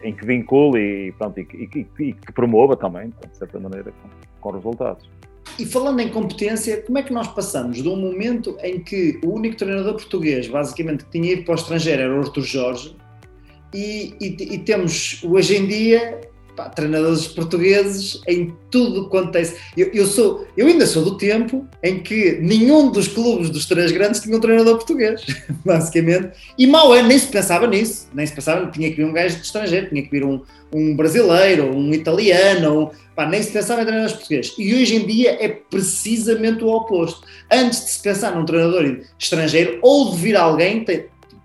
em 0.04 0.14
que 0.14 0.26
vincule 0.26 0.80
e, 0.80 1.12
pronto, 1.12 1.40
e, 1.40 1.48
e, 1.54 1.88
e 1.99 2.14
que 2.14 2.32
promova 2.34 2.76
também, 2.76 3.10
de 3.10 3.38
certa 3.38 3.60
maneira, 3.60 3.94
com, 4.02 4.10
com, 4.41 4.58
resultados. 4.58 5.08
E 5.60 5.66
falando 5.66 5.99
em 5.99 6.10
competência, 6.10 6.82
como 6.82 6.98
é 6.98 7.04
que 7.04 7.14
nós 7.14 7.28
passamos 7.28 7.82
de 7.82 7.88
um 7.88 7.95
momento 7.95 8.58
em 8.62 8.80
que 8.80 9.20
o 9.24 9.34
único 9.34 9.56
treinador 9.56 9.94
português, 9.94 10.48
basicamente, 10.48 11.06
que 11.06 11.12
tinha 11.12 11.34
ido 11.34 11.44
para 11.44 11.54
o 11.54 11.56
estrangeiro 11.56 12.02
era 12.02 12.16
o 12.16 12.20
Arthur 12.20 12.44
Jorge, 12.44 12.95
e, 13.74 14.16
e 14.20 14.58
temos 14.60 15.24
hoje 15.24 15.58
em 15.58 15.68
dia 15.68 16.22
pá, 16.57 16.67
treinadores 16.67 17.27
portugueses 17.27 18.19
em 18.27 18.53
tudo 18.71 19.07
quanto 19.07 19.35
é. 19.38 19.43
Eu, 19.77 19.91
eu, 19.93 20.07
sou, 20.07 20.45
eu 20.57 20.65
ainda 20.65 20.88
sou 20.88 21.03
do 21.03 21.15
tempo 21.15 21.65
em 21.84 21.99
que 21.99 22.39
nenhum 22.41 22.91
dos 22.91 23.07
clubes 23.07 23.51
dos 23.51 23.67
três 23.67 23.91
grandes 23.91 24.19
tinha 24.19 24.35
um 24.35 24.39
treinador 24.41 24.75
português, 24.75 25.23
basicamente. 25.63 26.31
E 26.57 26.65
mal 26.65 26.93
é, 26.95 27.03
nem 27.03 27.17
se 27.17 27.27
pensava 27.27 27.67
nisso, 27.67 28.09
nem 28.13 28.25
se 28.25 28.34
pensava, 28.34 28.69
tinha 28.71 28.89
que 28.89 28.97
vir 28.97 29.05
um 29.05 29.13
gajo 29.13 29.35
de 29.35 29.45
estrangeiro, 29.45 29.88
tinha 29.89 30.01
que 30.01 30.09
vir 30.09 30.25
um, 30.25 30.41
um 30.73 30.95
brasileiro, 30.95 31.73
um 31.73 31.93
italiano, 31.93 32.85
um, 32.85 32.89
pá, 33.15 33.27
nem 33.27 33.41
se 33.43 33.51
pensava 33.51 33.84
em 33.84 33.85
treinadores 33.85 34.17
portugueses. 34.17 34.55
E 34.57 34.73
hoje 34.73 34.95
em 34.95 35.05
dia 35.05 35.38
é 35.39 35.47
precisamente 35.47 36.63
o 36.63 36.69
oposto. 36.69 37.21
Antes 37.51 37.85
de 37.85 37.91
se 37.91 38.01
pensar 38.01 38.35
num 38.35 38.45
treinador 38.45 39.01
estrangeiro 39.19 39.77
ou 39.84 40.11
de 40.11 40.17
vir 40.17 40.35
alguém, 40.35 40.84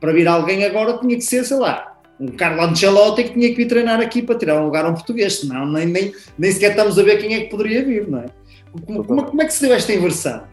para 0.00 0.12
vir 0.12 0.26
alguém 0.26 0.64
agora 0.64 0.96
tinha 0.98 1.16
que 1.16 1.22
ser, 1.22 1.44
sei 1.44 1.58
lá, 1.58 1.91
um 2.22 2.28
Carlo 2.28 2.62
Ancelotti 2.62 3.24
que 3.24 3.30
tinha 3.30 3.48
que 3.48 3.56
vir 3.56 3.66
treinar 3.66 4.00
aqui 4.00 4.22
para 4.22 4.38
tirar 4.38 4.60
um 4.60 4.66
lugar 4.66 4.84
a 4.84 4.88
um 4.88 4.94
português, 4.94 5.40
senão 5.40 5.66
nem, 5.66 5.86
nem, 5.86 6.12
nem 6.38 6.52
sequer 6.52 6.70
estamos 6.70 6.96
a 6.96 7.02
ver 7.02 7.18
quem 7.18 7.34
é 7.34 7.40
que 7.40 7.50
poderia 7.50 7.84
vir, 7.84 8.08
não 8.08 8.20
é? 8.20 8.26
Como, 8.86 9.04
como, 9.04 9.24
como 9.24 9.42
é 9.42 9.44
que 9.44 9.52
se 9.52 9.66
deu 9.66 9.74
esta 9.74 9.92
inversão? 9.92 10.44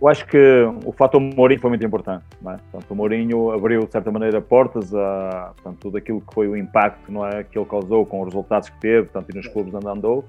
Eu 0.00 0.08
acho 0.08 0.26
que 0.26 0.38
o 0.84 0.92
fator 0.92 1.18
Mourinho 1.18 1.58
foi 1.58 1.70
muito 1.70 1.84
importante. 1.84 2.22
Não 2.42 2.52
é? 2.52 2.58
Portanto, 2.70 2.90
o 2.90 2.94
Mourinho 2.94 3.50
abriu, 3.50 3.86
de 3.86 3.90
certa 3.90 4.10
maneira, 4.10 4.42
portas 4.42 4.94
a 4.94 5.52
portanto, 5.54 5.78
tudo 5.80 5.96
aquilo 5.96 6.20
que 6.20 6.34
foi 6.34 6.46
o 6.46 6.54
impacto 6.54 7.10
não 7.10 7.26
é, 7.26 7.42
que 7.42 7.58
ele 7.58 7.66
causou 7.66 8.04
com 8.04 8.20
os 8.20 8.26
resultados 8.26 8.68
que 8.68 8.78
teve 8.78 9.08
portanto, 9.08 9.32
e 9.32 9.36
nos 9.36 9.48
clubes 9.48 9.72
onde 9.72 9.88
andou, 9.88 10.24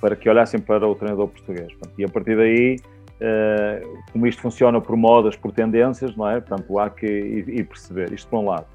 para 0.00 0.16
que 0.16 0.28
olhassem 0.28 0.58
para 0.58 0.86
o 0.86 0.94
treinador 0.96 1.28
português. 1.28 1.68
Portanto, 1.68 1.94
e 1.96 2.04
a 2.04 2.08
partir 2.08 2.36
daí, 2.36 2.76
eh, 3.20 3.82
como 4.12 4.26
isto 4.26 4.42
funciona 4.42 4.80
por 4.80 4.96
modas, 4.96 5.36
por 5.36 5.52
tendências, 5.52 6.16
não 6.16 6.28
é? 6.28 6.40
Portanto, 6.40 6.78
há 6.80 6.90
que 6.90 7.06
ir 7.06 7.64
perceber. 7.64 8.12
Isto 8.12 8.28
por 8.28 8.40
um 8.40 8.46
lado. 8.46 8.66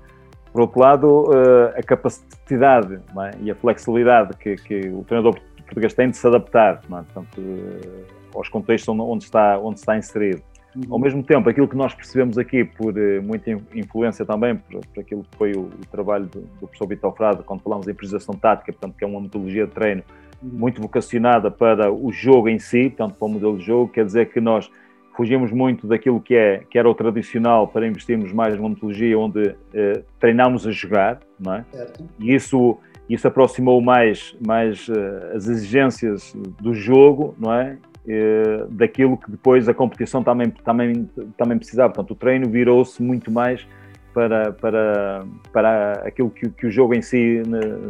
Por 0.58 0.62
outro 0.62 0.80
lado, 0.80 1.30
eh, 1.36 1.80
a 1.82 1.84
capacidade 1.84 2.96
é? 2.96 3.32
e 3.44 3.52
a 3.52 3.54
flexibilidade 3.54 4.36
que, 4.38 4.56
que, 4.56 4.88
o 4.88 5.04
treinador 5.04 5.40
português 5.58 5.94
tem 5.94 6.10
de 6.10 6.18
se 6.18 6.26
adaptar 6.26 6.82
é? 6.84 6.88
Portanto, 6.88 7.38
eh, 7.38 8.04
aos 8.34 8.50
contextos 8.50 8.90
onde 8.90 9.24
está, 9.24 9.60
onde 9.60 9.78
está 9.78 9.96
inserido. 9.96 10.42
Uhum. 10.76 10.82
Ao 10.90 10.98
mesmo 10.98 11.22
tempo, 11.22 11.48
aquilo 11.48 11.68
que 11.68 11.76
nós 11.76 11.94
percebemos 11.94 12.40
aqui, 12.40 12.64
por 12.64 12.98
eh, 12.98 13.20
muita 13.20 13.52
influência 13.52 14.26
também, 14.26 14.56
por, 14.56 14.84
por 14.84 15.00
aquilo 15.00 15.22
que 15.30 15.38
foi 15.38 15.52
o, 15.52 15.66
o 15.66 15.86
trabalho 15.92 16.26
do, 16.26 16.40
do 16.40 16.62
professor 16.62 16.88
Vitor 16.88 17.16
Frado, 17.16 17.44
quando 17.44 17.62
falamos 17.62 17.86
de 17.86 17.92
improvisação 17.92 18.34
tática, 18.34 18.74
portanto, 18.74 18.98
que 18.98 19.06
é 19.06 19.08
uma 19.08 19.22
metodologia 19.22 19.68
de 19.68 19.74
treino 19.74 20.02
uhum. 20.42 20.50
muito 20.54 20.82
vocacionada 20.82 21.52
para 21.52 21.94
o 21.94 22.12
jogo 22.12 22.50
em 22.50 22.58
si, 22.58 22.90
portanto, 22.90 23.16
para 23.20 23.28
o 23.28 23.30
modelo 23.30 23.60
de 23.60 23.64
jogo, 23.64 23.92
quer 23.92 24.06
dizer 24.06 24.32
que 24.34 24.42
nós 24.42 24.72
fugimos 25.18 25.52
muito 25.52 25.88
daquilo 25.88 26.22
que, 26.22 26.35
é, 26.35 26.61
que 26.69 26.77
era 26.77 26.88
o 26.88 26.94
tradicional 26.94 27.68
para 27.68 27.88
investirmos 27.88 28.31
mais 28.31 28.56
numa 28.56 28.69
metodologia 28.69 29.18
onde 29.18 29.56
eh, 29.73 30.03
treinámos 30.19 30.68
a 30.68 30.72
jogar, 30.72 31.19
não 31.39 31.56
é? 31.56 31.65
Certo. 31.72 32.06
E 32.19 32.35
isso, 32.35 32.77
isso 33.10 33.27
aproximou 33.27 33.81
mais, 33.81 34.38
mais 34.45 34.88
eh, 34.88 35.35
as 35.35 35.48
exigências 35.48 36.35
do 36.61 36.72
jogo, 36.72 37.35
não 37.39 37.52
é? 37.52 37.80
Eh, 38.07 38.65
daquilo 38.69 39.18
que 39.18 39.31
depois 39.31 39.68
a 39.68 39.73
competição 39.73 40.23
também, 40.23 40.52
também, 40.52 41.10
também 41.35 41.57
precisava. 41.57 41.91
Portanto, 41.91 42.11
o 42.11 42.15
treino 42.15 42.48
virou-se 42.48 43.02
muito 43.02 43.31
mais 43.31 43.68
para, 44.14 44.53
para, 44.53 45.26
para 45.52 45.91
aquilo 46.06 46.30
que, 46.30 46.48
que 46.48 46.68
o 46.68 46.72
jogo 46.72 46.94
em 46.94 47.02
si 47.02 47.41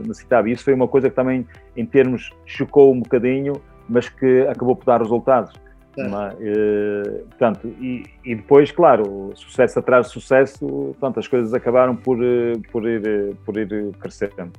necessitava. 0.05 0.49
E 0.49 0.53
isso 0.53 0.63
foi 0.63 0.73
uma 0.73 0.87
coisa 0.87 1.09
que 1.09 1.15
também, 1.15 1.45
em 1.75 1.85
termos, 1.85 2.31
chocou 2.45 2.93
um 2.93 3.01
bocadinho, 3.01 3.61
mas 3.89 4.07
que 4.07 4.47
acabou 4.47 4.77
por 4.77 4.85
dar 4.85 5.01
resultados 5.01 5.66
é? 6.03 7.21
portanto, 7.29 7.67
e, 7.79 8.03
e, 8.23 8.35
depois, 8.35 8.71
claro, 8.71 9.31
sucesso 9.35 9.79
atrás 9.79 10.07
de 10.07 10.13
sucesso, 10.13 10.59
portanto, 10.67 11.19
as 11.19 11.27
coisas 11.27 11.53
acabaram 11.53 11.95
por, 11.95 12.23
eh, 12.23 12.53
por, 12.71 12.87
ir, 12.87 13.35
por 13.45 13.57
ir 13.57 13.91
crescendo. 13.99 14.51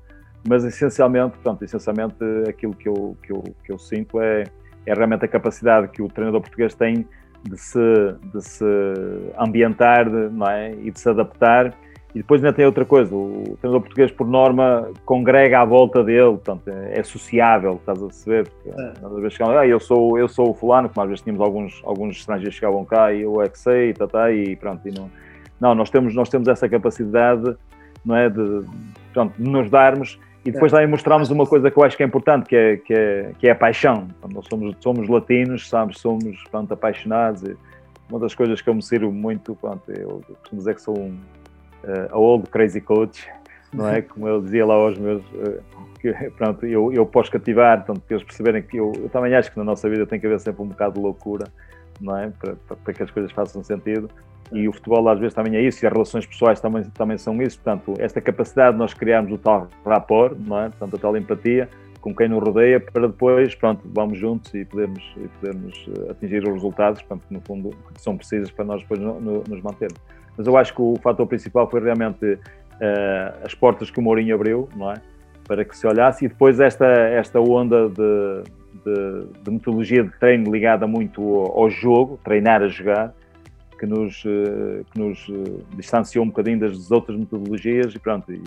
Mas 0.49 0.65
essencialmente, 0.65 1.35
portanto, 1.37 1.63
essencialmente 1.65 2.17
aquilo 2.49 2.75
que 2.75 2.89
eu, 2.89 3.17
que 3.23 3.33
eu, 3.33 3.45
que 3.65 3.73
eu 3.73 3.79
sinto 3.79 4.21
é, 4.21 4.45
é 4.87 4.95
realmente 4.95 5.25
a 5.25 5.29
capacidade 5.29 5.89
que 5.89 6.03
o 6.03 6.09
treinador 6.09 6.41
português 6.41 6.75
tem 6.75 7.07
de 7.43 7.57
se, 7.57 7.79
de 8.35 8.43
se 8.43 8.65
ambientar 9.39 10.09
não 10.11 10.47
é? 10.47 10.73
e 10.73 10.91
de 10.91 10.99
se 10.99 11.09
adaptar 11.09 11.75
e 12.15 12.19
depois 12.19 12.43
ainda 12.43 12.55
tem 12.55 12.65
outra 12.65 12.85
coisa, 12.85 13.15
o 13.15 13.57
treinador 13.61 13.83
português, 13.83 14.11
por 14.11 14.27
norma, 14.27 14.91
congrega 15.05 15.61
à 15.61 15.65
volta 15.65 16.03
dele, 16.03 16.33
portanto, 16.33 16.69
é, 16.69 16.99
é 16.99 17.03
sociável, 17.03 17.75
estás 17.75 18.03
a 18.03 18.07
perceber? 18.07 18.51
É. 18.67 18.93
Às 19.05 19.15
vezes 19.17 19.33
chegam, 19.35 19.59
ah, 19.59 19.67
eu 19.67 19.79
sou, 19.79 20.19
eu 20.19 20.29
sou 20.29 20.51
o 20.51 20.55
fulano, 20.55 20.89
como 20.89 21.05
às 21.05 21.09
vezes 21.11 21.23
tínhamos 21.23 21.45
alguns, 21.45 21.83
alguns 21.85 22.17
estrangeiros 22.17 22.55
que 22.55 22.61
chegavam 22.61 22.85
cá 22.85 23.13
e 23.13 23.23
eu 23.23 23.43
é 23.43 23.49
que 23.49 23.59
sei, 23.59 23.93
tá, 23.93 24.07
tá, 24.07 24.33
e 24.33 24.57
pronto. 24.57 24.89
E 24.89 24.91
não, 24.91 25.11
não, 25.61 25.75
nós 25.75 25.91
temos, 25.91 26.15
nós 26.15 26.29
temos 26.29 26.49
essa 26.49 26.69
capacidade, 26.69 27.55
não 28.05 28.17
é, 28.17 28.31
de, 28.31 28.65
pronto, 29.13 29.35
de 29.37 29.49
nos 29.49 29.69
darmos 29.69 30.19
e 30.45 30.51
depois 30.51 30.73
também 30.73 30.87
mostramos 30.87 31.31
uma 31.31 31.45
coisa 31.45 31.71
que 31.71 31.79
eu 31.79 31.85
acho 31.85 31.95
que 31.95 32.03
é 32.03 32.07
importante, 32.07 32.49
que 32.49 32.57
é, 32.57 32.77
que 32.79 32.95
é, 32.95 33.33
que 33.39 33.49
é 33.49 33.51
a 33.51 33.55
paixão. 33.55 34.09
Nós 34.33 34.47
somos, 34.49 34.75
somos 34.81 35.07
latinos, 35.07 35.69
sabes, 35.69 35.99
somos 35.99 36.43
pronto, 36.51 36.73
apaixonados. 36.73 37.43
Uma 38.09 38.19
das 38.19 38.35
coisas 38.35 38.63
que 38.63 38.71
eu 38.71 38.75
me 38.75 38.83
sirvo 38.83 39.13
muito, 39.13 39.55
pronto, 39.57 39.83
eu 39.91 40.23
costumo 40.41 40.61
dizer 40.61 40.75
que 40.75 40.81
sou 40.81 40.99
um 40.99 41.19
uh, 41.85 42.15
a 42.15 42.19
old 42.19 42.49
crazy 42.51 42.81
coach, 42.81 43.29
não 43.73 43.89
é? 43.89 44.03
Como 44.03 44.29
eu 44.29 44.41
dizia 44.41 44.67
lá 44.67 44.75
aos 44.75 44.99
meus. 44.99 45.23
Uh, 45.33 45.63
que, 46.01 46.13
pronto, 46.37 46.65
eu, 46.65 46.93
eu 46.93 47.05
posso 47.05 47.31
cativar, 47.31 47.85
portanto, 47.85 48.03
para 48.07 48.17
eles 48.17 48.25
perceberem 48.25 48.63
que 48.63 48.77
eu, 48.77 48.93
eu 48.97 49.09
também 49.09 49.35
acho 49.35 49.51
que 49.51 49.59
na 49.59 49.65
nossa 49.65 49.89
vida 49.91 50.07
tem 50.07 50.21
que 50.21 50.27
haver 50.27 50.39
sempre 50.39 50.63
um 50.63 50.67
bocado 50.67 50.95
de 50.95 51.01
loucura, 51.01 51.49
não 52.01 52.17
é? 52.17 52.31
Para, 52.39 52.55
para, 52.55 52.77
para 52.77 52.95
que 52.95 53.03
as 53.03 53.11
coisas 53.11 53.33
façam 53.33 53.63
sentido. 53.63 54.09
E 54.53 54.67
o 54.67 54.73
futebol 54.73 55.07
às 55.09 55.19
vezes 55.19 55.35
também 55.35 55.57
é 55.57 55.61
isso, 55.61 55.85
e 55.85 55.87
as 55.87 55.93
relações 55.93 56.25
pessoais 56.25 56.61
também, 56.61 56.85
também 56.85 57.19
são 57.19 57.41
isso. 57.43 57.59
Portanto, 57.61 57.95
esta 57.99 58.21
capacidade 58.21 58.73
de 58.73 58.79
nós 58.79 58.95
criarmos 58.95 59.33
o 59.33 59.39
tal 59.39 59.69
rapport, 59.85 60.37
não 60.39 60.59
é? 60.61 60.69
Portanto, 60.71 60.97
a 60.97 60.99
tal 60.99 61.17
empatia 61.17 61.69
com 62.01 62.15
quem 62.15 62.29
nos 62.29 62.43
rodeia, 62.43 62.81
para 62.81 63.09
depois, 63.09 63.55
pronto, 63.55 63.83
vamos 63.93 64.19
juntos 64.19 64.55
e 64.55 64.65
podermos, 64.65 65.03
e 65.17 65.29
podermos 65.41 65.89
eh, 65.89 66.11
atingir 66.13 66.43
os 66.45 66.55
resultados, 66.55 67.03
portanto, 67.03 67.27
que 67.27 67.35
no 67.35 67.41
fundo 67.41 67.71
são 67.97 68.17
precisos 68.17 68.51
para 68.51 68.65
nós 68.65 68.81
depois 68.83 69.01
no, 69.01 69.21
no, 69.21 69.45
nos 69.49 69.61
mantermos 69.61 69.99
mas 70.39 70.47
eu 70.47 70.57
acho 70.57 70.73
que 70.73 70.81
o 70.81 70.95
fator 71.03 71.27
principal 71.27 71.69
foi 71.69 71.83
realmente 71.83 72.25
uh, 72.25 73.45
as 73.45 73.55
portas 73.55 73.91
que 73.91 73.99
o 73.99 74.03
Mourinho 74.03 74.37
abriu, 74.37 74.69
não 74.77 74.93
é? 74.93 75.03
Para 75.49 75.65
que 75.65 75.77
se 75.77 75.85
olhasse 75.85 76.27
e 76.27 76.29
depois 76.29 76.61
esta, 76.61 76.87
esta 76.87 77.41
onda 77.41 77.89
de, 77.89 78.45
de, 78.85 79.43
de 79.43 79.51
metodologia 79.51 80.05
de 80.05 80.11
treino 80.21 80.53
ligada 80.53 80.87
muito 80.87 81.21
ao, 81.21 81.63
ao, 81.63 81.71
jogo, 81.71 82.21
treinar 82.23 82.63
a 82.63 82.69
jogar, 82.69 83.13
que 83.81 83.85
nos, 83.85 84.25
uh, 84.25 84.85
que 84.93 84.99
nos 85.01 85.29
uh, 85.29 85.65
distanciou 85.75 86.25
um 86.25 86.29
bocadinho 86.29 86.61
das 86.61 86.89
outras 86.93 87.19
metodologias 87.19 87.93
e 87.93 87.99
pronto, 87.99 88.33
e, 88.33 88.41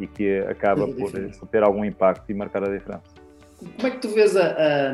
e 0.00 0.06
que 0.06 0.40
acaba 0.40 0.86
por, 0.86 1.10
por, 1.10 1.48
ter 1.48 1.62
algum 1.62 1.86
impacto 1.86 2.30
e 2.30 2.34
marcar 2.34 2.64
a 2.64 2.68
diferença. 2.68 3.02
Como 3.58 3.88
é 3.88 3.90
que 3.90 3.98
tu 3.98 4.08
vês 4.10 4.36
a, 4.36 4.46
a, 4.46 4.92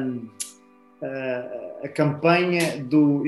a, 1.02 1.86
a 1.86 1.88
campanha 1.88 2.82
do 2.84 3.24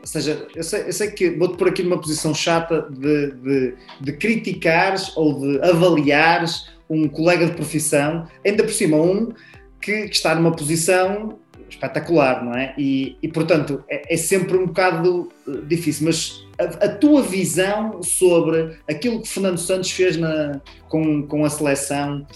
ou 0.00 0.06
seja, 0.06 0.46
eu 0.54 0.62
sei, 0.62 0.82
eu 0.86 0.92
sei 0.92 1.10
que 1.10 1.30
vou-te 1.30 1.56
pôr 1.56 1.68
aqui 1.68 1.82
numa 1.82 2.00
posição 2.00 2.34
chata 2.34 2.88
de, 2.90 3.32
de, 3.32 3.74
de 4.00 4.12
criticares 4.12 5.14
ou 5.16 5.38
de 5.38 5.60
avaliares 5.62 6.70
um 6.88 7.08
colega 7.08 7.46
de 7.46 7.52
profissão, 7.52 8.26
ainda 8.44 8.64
por 8.64 8.72
cima 8.72 8.96
um 8.96 9.32
que, 9.80 10.08
que 10.08 10.14
está 10.14 10.34
numa 10.34 10.52
posição 10.52 11.38
espetacular, 11.68 12.44
não 12.44 12.52
é? 12.54 12.74
E, 12.76 13.16
e 13.22 13.28
portanto, 13.28 13.84
é, 13.88 14.12
é, 14.12 14.16
sempre 14.16 14.56
um 14.56 14.66
bocado 14.66 15.28
eh, 15.46 15.52
difícil, 15.68 16.06
mas 16.06 16.44
a, 16.58 16.86
a, 16.86 16.88
tua 16.88 17.22
visão 17.22 18.02
sobre 18.02 18.76
aquilo 18.88 19.22
que 19.22 19.28
Fernando 19.28 19.58
Santos 19.58 19.90
fez 19.92 20.16
na, 20.16 20.60
com, 20.88 21.22
com 21.22 21.44
a 21.44 21.50
seleção, 21.50 22.26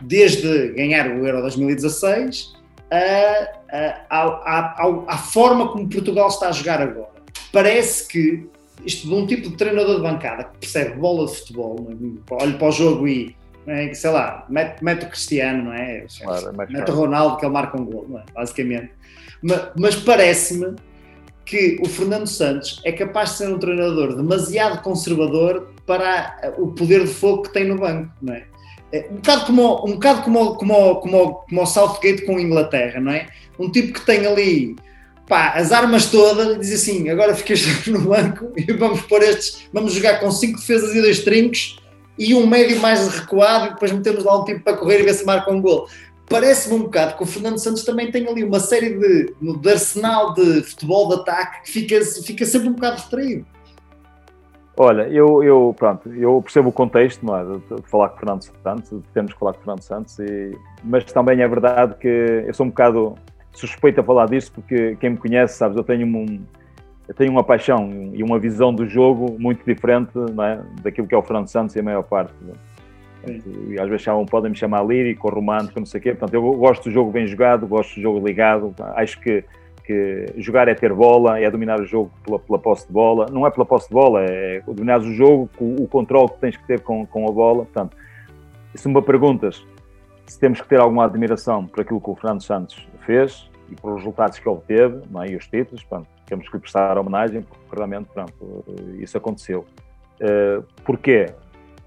desde 0.00 0.68
ganhar 0.74 1.08
o 1.08 1.26
Euro 1.26 1.42
2016 1.42 2.54
a, 2.90 3.48
a, 4.10 4.18
a, 4.18 5.04
a 5.08 5.18
forma 5.18 5.72
como 5.72 5.88
Portugal 5.88 6.28
está 6.28 6.48
a 6.48 6.52
jogar 6.52 6.80
agora. 6.80 7.13
Parece 7.54 8.08
que 8.08 8.46
isto 8.84 9.06
de 9.06 9.14
um 9.14 9.26
tipo 9.26 9.48
de 9.48 9.56
treinador 9.56 9.96
de 9.96 10.02
bancada 10.02 10.44
que 10.44 10.58
percebe 10.58 10.98
bola 10.98 11.26
de 11.26 11.36
futebol, 11.36 11.88
é? 11.88 12.34
olha 12.42 12.58
para 12.58 12.68
o 12.68 12.72
jogo 12.72 13.08
e 13.08 13.34
é? 13.66 13.94
sei 13.94 14.10
lá, 14.10 14.44
mete, 14.48 14.82
mete, 14.82 15.06
o 15.06 15.08
Cristiano, 15.08 15.64
não 15.64 15.72
é? 15.72 16.04
Claro, 16.22 16.52
mete 16.68 16.90
o 16.90 16.94
Ronaldo 16.94 17.36
que 17.38 17.46
ele 17.46 17.52
marca 17.52 17.80
um 17.80 17.84
gol, 17.84 18.06
é? 18.18 18.32
basicamente. 18.32 18.90
Mas, 19.40 19.68
mas 19.78 19.96
parece-me 19.96 20.74
que 21.46 21.78
o 21.82 21.88
Fernando 21.88 22.26
Santos 22.26 22.80
é 22.84 22.92
capaz 22.92 23.30
de 23.30 23.36
ser 23.36 23.48
um 23.48 23.58
treinador 23.58 24.16
demasiado 24.16 24.82
conservador 24.82 25.72
para 25.86 26.54
o 26.58 26.68
poder 26.68 27.04
de 27.04 27.12
fogo 27.12 27.42
que 27.42 27.52
tem 27.52 27.64
no 27.64 27.78
banco, 27.78 28.10
não 28.20 28.34
é? 28.34 28.44
é 28.92 29.08
um 29.10 29.16
bocado 29.16 29.46
como, 29.46 29.86
um 29.86 29.92
bocado 29.92 30.22
como, 30.22 30.56
como, 30.56 30.96
como, 30.96 31.34
como 31.48 31.62
o 31.62 31.66
Southgate 31.66 32.24
com 32.24 32.36
a 32.36 32.40
Inglaterra, 32.40 33.00
não 33.00 33.12
é? 33.12 33.28
Um 33.58 33.70
tipo 33.70 33.92
que 33.92 34.06
tem 34.06 34.26
ali 34.26 34.76
pá, 35.28 35.52
as 35.56 35.72
armas 35.72 36.06
todas 36.06 36.58
diz 36.58 36.72
assim: 36.72 37.08
agora 37.08 37.34
ficas 37.34 37.64
no 37.86 38.00
banco 38.00 38.52
e 38.56 38.72
vamos 38.72 39.02
pôr 39.02 39.22
estes, 39.22 39.68
vamos 39.72 39.92
jogar 39.92 40.20
com 40.20 40.30
cinco 40.30 40.58
defesas 40.58 40.94
e 40.94 41.00
dois 41.00 41.20
trincos 41.20 41.78
e 42.18 42.34
um 42.34 42.46
médio 42.46 42.80
mais 42.80 43.08
recuado 43.08 43.66
e 43.66 43.70
depois 43.70 43.92
metemos 43.92 44.24
lá 44.24 44.40
um 44.40 44.44
tipo 44.44 44.60
para 44.60 44.76
correr 44.76 45.00
e 45.00 45.04
ver 45.04 45.14
se 45.14 45.24
marca 45.24 45.50
um 45.50 45.60
gol. 45.60 45.88
Parece-me 46.28 46.76
um 46.76 46.84
bocado 46.84 47.16
que 47.16 47.22
o 47.22 47.26
Fernando 47.26 47.58
Santos 47.58 47.84
também 47.84 48.10
tem 48.10 48.26
ali 48.26 48.42
uma 48.42 48.60
série 48.60 48.98
de, 48.98 49.34
de 49.60 49.68
arsenal 49.68 50.32
de 50.32 50.62
futebol 50.62 51.08
de 51.08 51.14
ataque 51.16 51.62
que 51.64 51.70
fica, 51.70 52.00
fica 52.24 52.46
sempre 52.46 52.68
um 52.68 52.72
bocado 52.72 52.96
distraído. 52.96 53.44
Olha, 54.76 55.02
eu, 55.02 55.42
eu, 55.42 55.74
pronto, 55.78 56.12
eu 56.12 56.40
percebo 56.42 56.70
o 56.70 56.72
contexto, 56.72 57.24
não 57.24 57.36
é? 57.36 57.44
De, 57.44 57.82
de 57.82 57.88
falar 57.88 58.08
com 58.08 58.16
o 58.16 58.18
Fernando 58.18 58.42
Santos, 58.42 59.02
temos 59.12 59.32
que 59.32 59.38
falar 59.38 59.52
com 59.52 59.60
o 59.60 59.62
Fernando 59.62 59.82
Santos, 59.82 60.18
e, 60.18 60.58
mas 60.82 61.04
também 61.04 61.40
é 61.42 61.46
verdade 61.46 61.94
que 62.00 62.08
eu 62.08 62.54
sou 62.54 62.66
um 62.66 62.70
bocado 62.70 63.14
suspeito 63.54 64.00
a 64.00 64.04
falar 64.04 64.26
disso, 64.26 64.52
porque 64.52 64.96
quem 65.00 65.10
me 65.10 65.16
conhece, 65.16 65.56
sabes, 65.56 65.76
eu 65.76 65.84
tenho 65.84 66.06
um, 66.06 66.40
eu 67.06 67.14
tenho 67.14 67.30
uma 67.30 67.44
paixão 67.44 67.90
e 68.12 68.22
uma 68.22 68.38
visão 68.38 68.72
do 68.72 68.86
jogo 68.86 69.36
muito 69.38 69.64
diferente 69.64 70.12
é? 70.18 70.82
daquilo 70.82 71.06
que 71.06 71.14
é 71.14 71.18
o 71.18 71.22
Fernando 71.22 71.48
Santos 71.48 71.76
e 71.76 71.80
a 71.80 71.82
maior 71.82 72.02
parte. 72.02 72.32
e 73.68 73.78
às 73.78 73.88
vezes 73.88 74.02
chamam, 74.02 74.24
podem 74.24 74.50
me 74.50 74.56
chamar 74.56 74.82
lírico 74.84 75.28
ou 75.28 75.34
romântico, 75.34 75.78
não 75.78 75.86
sei 75.86 76.00
o 76.00 76.02
quê. 76.02 76.10
Portanto, 76.14 76.34
eu 76.34 76.52
gosto 76.54 76.84
do 76.84 76.90
jogo 76.90 77.10
bem 77.10 77.26
jogado, 77.26 77.66
gosto 77.66 77.94
do 77.96 78.00
jogo 78.00 78.26
ligado. 78.26 78.74
Acho 78.94 79.20
que, 79.20 79.44
que 79.84 80.26
jogar 80.38 80.66
é 80.66 80.74
ter 80.74 80.94
bola, 80.94 81.38
é 81.38 81.50
dominar 81.50 81.78
o 81.78 81.84
jogo 81.84 82.10
pela, 82.24 82.38
pela 82.38 82.58
posse 82.58 82.86
de 82.86 82.92
bola. 82.92 83.26
Não 83.30 83.46
é 83.46 83.50
pela 83.50 83.66
posse 83.66 83.88
de 83.88 83.94
bola, 83.94 84.24
é 84.24 84.62
dominar 84.66 85.00
o 85.00 85.12
jogo, 85.12 85.50
com 85.58 85.74
o 85.74 85.86
controle 85.86 86.30
que 86.30 86.38
tens 86.38 86.56
que 86.56 86.66
ter 86.66 86.80
com, 86.80 87.04
com 87.06 87.28
a 87.28 87.32
bola. 87.32 87.64
Portanto, 87.66 87.94
se 88.74 88.88
me 88.88 89.00
perguntas 89.02 89.62
se 90.26 90.38
temos 90.38 90.60
que 90.60 90.66
ter 90.66 90.80
alguma 90.80 91.04
admiração 91.04 91.66
por 91.66 91.82
aquilo 91.82 92.00
que 92.00 92.10
o 92.10 92.14
Fernando 92.14 92.42
Santos 92.42 92.88
fez 93.04 93.50
e 93.70 93.74
por 93.74 93.92
os 93.92 93.98
resultados 93.98 94.38
que 94.38 94.48
obteve 94.48 95.00
é? 95.22 95.32
e 95.32 95.36
os 95.36 95.46
títulos, 95.46 95.82
pronto, 95.84 96.08
temos 96.26 96.48
que 96.48 96.56
lhe 96.56 96.60
prestar 96.60 96.98
homenagem, 96.98 97.42
porque 97.42 97.74
realmente 97.74 98.08
pronto, 98.12 98.64
isso 98.98 99.16
aconteceu. 99.16 99.64
Uh, 100.20 100.64
porquê? 100.84 101.26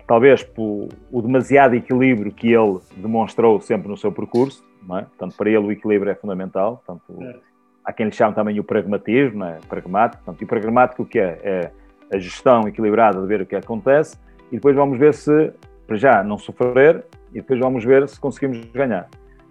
Talvez 0.06 0.44
por 0.44 0.90
o 1.12 1.22
demasiado 1.22 1.76
equilíbrio 1.76 2.32
que 2.32 2.52
ele 2.54 2.80
demonstrou 2.96 3.60
sempre 3.60 3.90
no 3.90 3.98
seu 3.98 4.12
percurso, 4.12 4.64
não 4.82 5.00
é? 5.00 5.02
Portanto, 5.02 5.36
para 5.36 5.50
ele 5.50 5.66
o 5.66 5.72
equilíbrio 5.72 6.12
é 6.12 6.16
fundamental, 6.16 6.82
portanto, 6.86 7.24
é. 7.24 7.36
há 7.84 7.92
quem 7.92 8.06
lhe 8.06 8.12
chame 8.12 8.34
também 8.34 8.60
o 8.60 8.64
pragmatismo, 8.64 9.40
não 9.40 9.48
é? 9.48 9.60
pragmático, 9.68 10.24
portanto, 10.24 10.42
e 10.42 10.46
o 10.46 10.48
pragmático 10.48 11.04
o 11.04 11.06
que 11.06 11.20
é? 11.20 11.40
É 11.44 11.72
a 12.14 12.18
gestão 12.18 12.68
equilibrada 12.68 13.20
de 13.20 13.28
ver 13.28 13.42
o 13.42 13.46
que 13.46 13.56
acontece 13.56 14.18
e 14.50 14.56
depois 14.56 14.76
vamos 14.76 14.98
ver 14.98 15.14
se, 15.14 15.52
para 15.86 15.98
já, 15.98 16.24
não 16.24 16.38
sofrer 16.38 17.04
e 17.32 17.36
depois 17.36 17.60
vamos 17.60 17.84
ver 17.84 18.08
se 18.08 18.20
conseguimos 18.20 18.64
ganhar. 18.72 19.10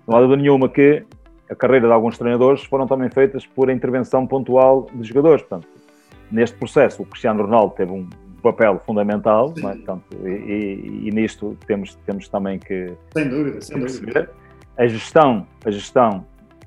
Não 0.08 0.16
há 0.16 0.20
dúvida 0.20 0.40
nenhuma 0.40 0.68
que 0.68 1.04
a 1.50 1.54
carreira 1.54 1.86
de 1.86 1.92
alguns 1.92 2.18
treinadores 2.18 2.64
foram 2.64 2.86
também 2.86 3.08
feitas 3.10 3.46
por 3.46 3.70
intervenção 3.70 4.26
pontual 4.26 4.88
de 4.92 5.06
jogadores. 5.06 5.42
Portanto, 5.42 5.68
neste 6.30 6.56
processo, 6.56 7.02
o 7.02 7.06
Cristiano 7.06 7.42
Ronaldo 7.42 7.74
teve 7.74 7.92
um 7.92 8.08
papel 8.42 8.80
fundamental, 8.84 9.52
é? 9.56 9.60
Portanto, 9.60 10.04
e, 10.24 10.28
e, 10.28 11.08
e, 11.08 11.10
nisto 11.10 11.56
temos, 11.66 11.94
temos 12.06 12.28
também 12.28 12.58
que. 12.58 12.92
Sem 13.12 13.28
dúvida, 13.28 13.60
sem 13.60 13.78
dúvida. 13.78 14.30
A 14.76 14.86
gestão, 14.86 15.46
a 15.64 15.70
gestão, 15.70 16.24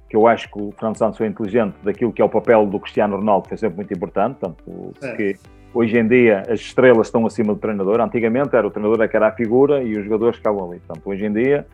que 0.09 0.15
eu 0.15 0.27
acho 0.27 0.49
que 0.51 0.59
o 0.59 0.71
Fernando 0.71 0.97
Santos 0.97 1.17
foi 1.17 1.27
inteligente, 1.27 1.75
daquilo 1.83 2.11
que 2.11 2.21
é 2.21 2.25
o 2.25 2.29
papel 2.29 2.65
do 2.65 2.79
Cristiano 2.79 3.15
Ronaldo, 3.15 3.47
foi 3.47 3.57
sempre 3.57 3.77
muito 3.77 3.93
importante. 3.93 4.39
Portanto, 4.39 4.95
é. 5.03 5.15
que 5.15 5.35
hoje 5.73 5.97
em 5.97 6.07
dia 6.07 6.43
as 6.49 6.59
estrelas 6.59 7.07
estão 7.07 7.25
acima 7.25 7.53
do 7.53 7.59
treinador. 7.59 8.01
Antigamente 8.01 8.55
era 8.55 8.65
o 8.65 8.71
treinador 8.71 9.07
que 9.07 9.15
era 9.15 9.27
a 9.27 9.31
figura 9.31 9.83
e 9.83 9.97
os 9.97 10.03
jogadores 10.03 10.37
ficavam 10.37 10.69
ali. 10.69 10.79
Portanto, 10.79 11.07
hoje 11.07 11.25
em 11.25 11.31
dia 11.31 11.65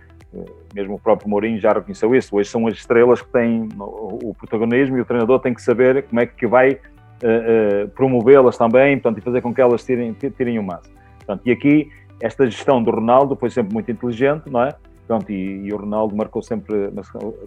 mesmo 0.74 0.96
o 0.96 1.00
próprio 1.00 1.30
Mourinho 1.30 1.60
já 1.60 1.74
reconheceu 1.74 2.14
isso. 2.16 2.36
Hoje 2.36 2.50
são 2.50 2.68
as 2.68 2.76
estrelas 2.76 3.22
que 3.22 3.30
têm 3.30 3.70
o 3.80 4.34
protagonismo 4.34 4.98
e 4.98 5.02
o 5.02 5.06
treinador 5.06 5.40
tem 5.40 5.54
que 5.54 5.62
saber 5.62 6.04
como 6.04 6.20
é 6.20 6.26
que 6.26 6.46
vai 6.46 6.72
uh, 6.72 6.76
uh, 6.76 7.88
promovê-las 7.90 8.58
também 8.58 8.98
portanto, 8.98 9.20
e 9.20 9.22
fazer 9.22 9.42
com 9.42 9.54
que 9.54 9.62
elas 9.62 9.84
tirem, 9.84 10.14
tirem 10.14 10.60
o 10.60 10.64
máximo. 10.64 10.96
Portanto, 11.18 11.42
e 11.46 11.52
aqui, 11.52 11.92
esta 12.22 12.46
gestão 12.46 12.84
do 12.84 12.92
Ronaldo 12.92 13.36
foi 13.36 13.50
sempre 13.50 13.74
muito 13.74 13.92
inteligente, 13.92 14.50
não 14.50 14.64
é? 14.64 14.76
Pronto, 15.08 15.32
e, 15.32 15.68
e, 15.68 15.74
o 15.74 15.78
Ronaldo 15.78 16.16
marcou 16.16 16.42
sempre, 16.42 16.92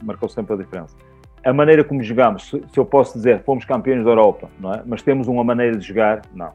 marcou 0.03 0.29
sempre 0.29 0.55
a 0.55 0.57
diferença. 0.57 0.97
A 1.45 1.53
maneira 1.53 1.83
como 1.85 2.03
jogamos, 2.03 2.49
se, 2.49 2.63
se 2.73 2.79
eu 2.79 2.85
posso 2.85 3.17
dizer, 3.17 3.43
fomos 3.43 3.65
campeões 3.65 4.05
da 4.05 4.11
Europa, 4.11 4.49
não 4.61 4.73
é? 4.73 4.83
Mas 4.87 5.03
temos 5.03 5.27
uma 5.29 5.43
maneira 5.43 5.77
de 5.77 5.87
jogar, 5.87 6.23
não. 6.35 6.53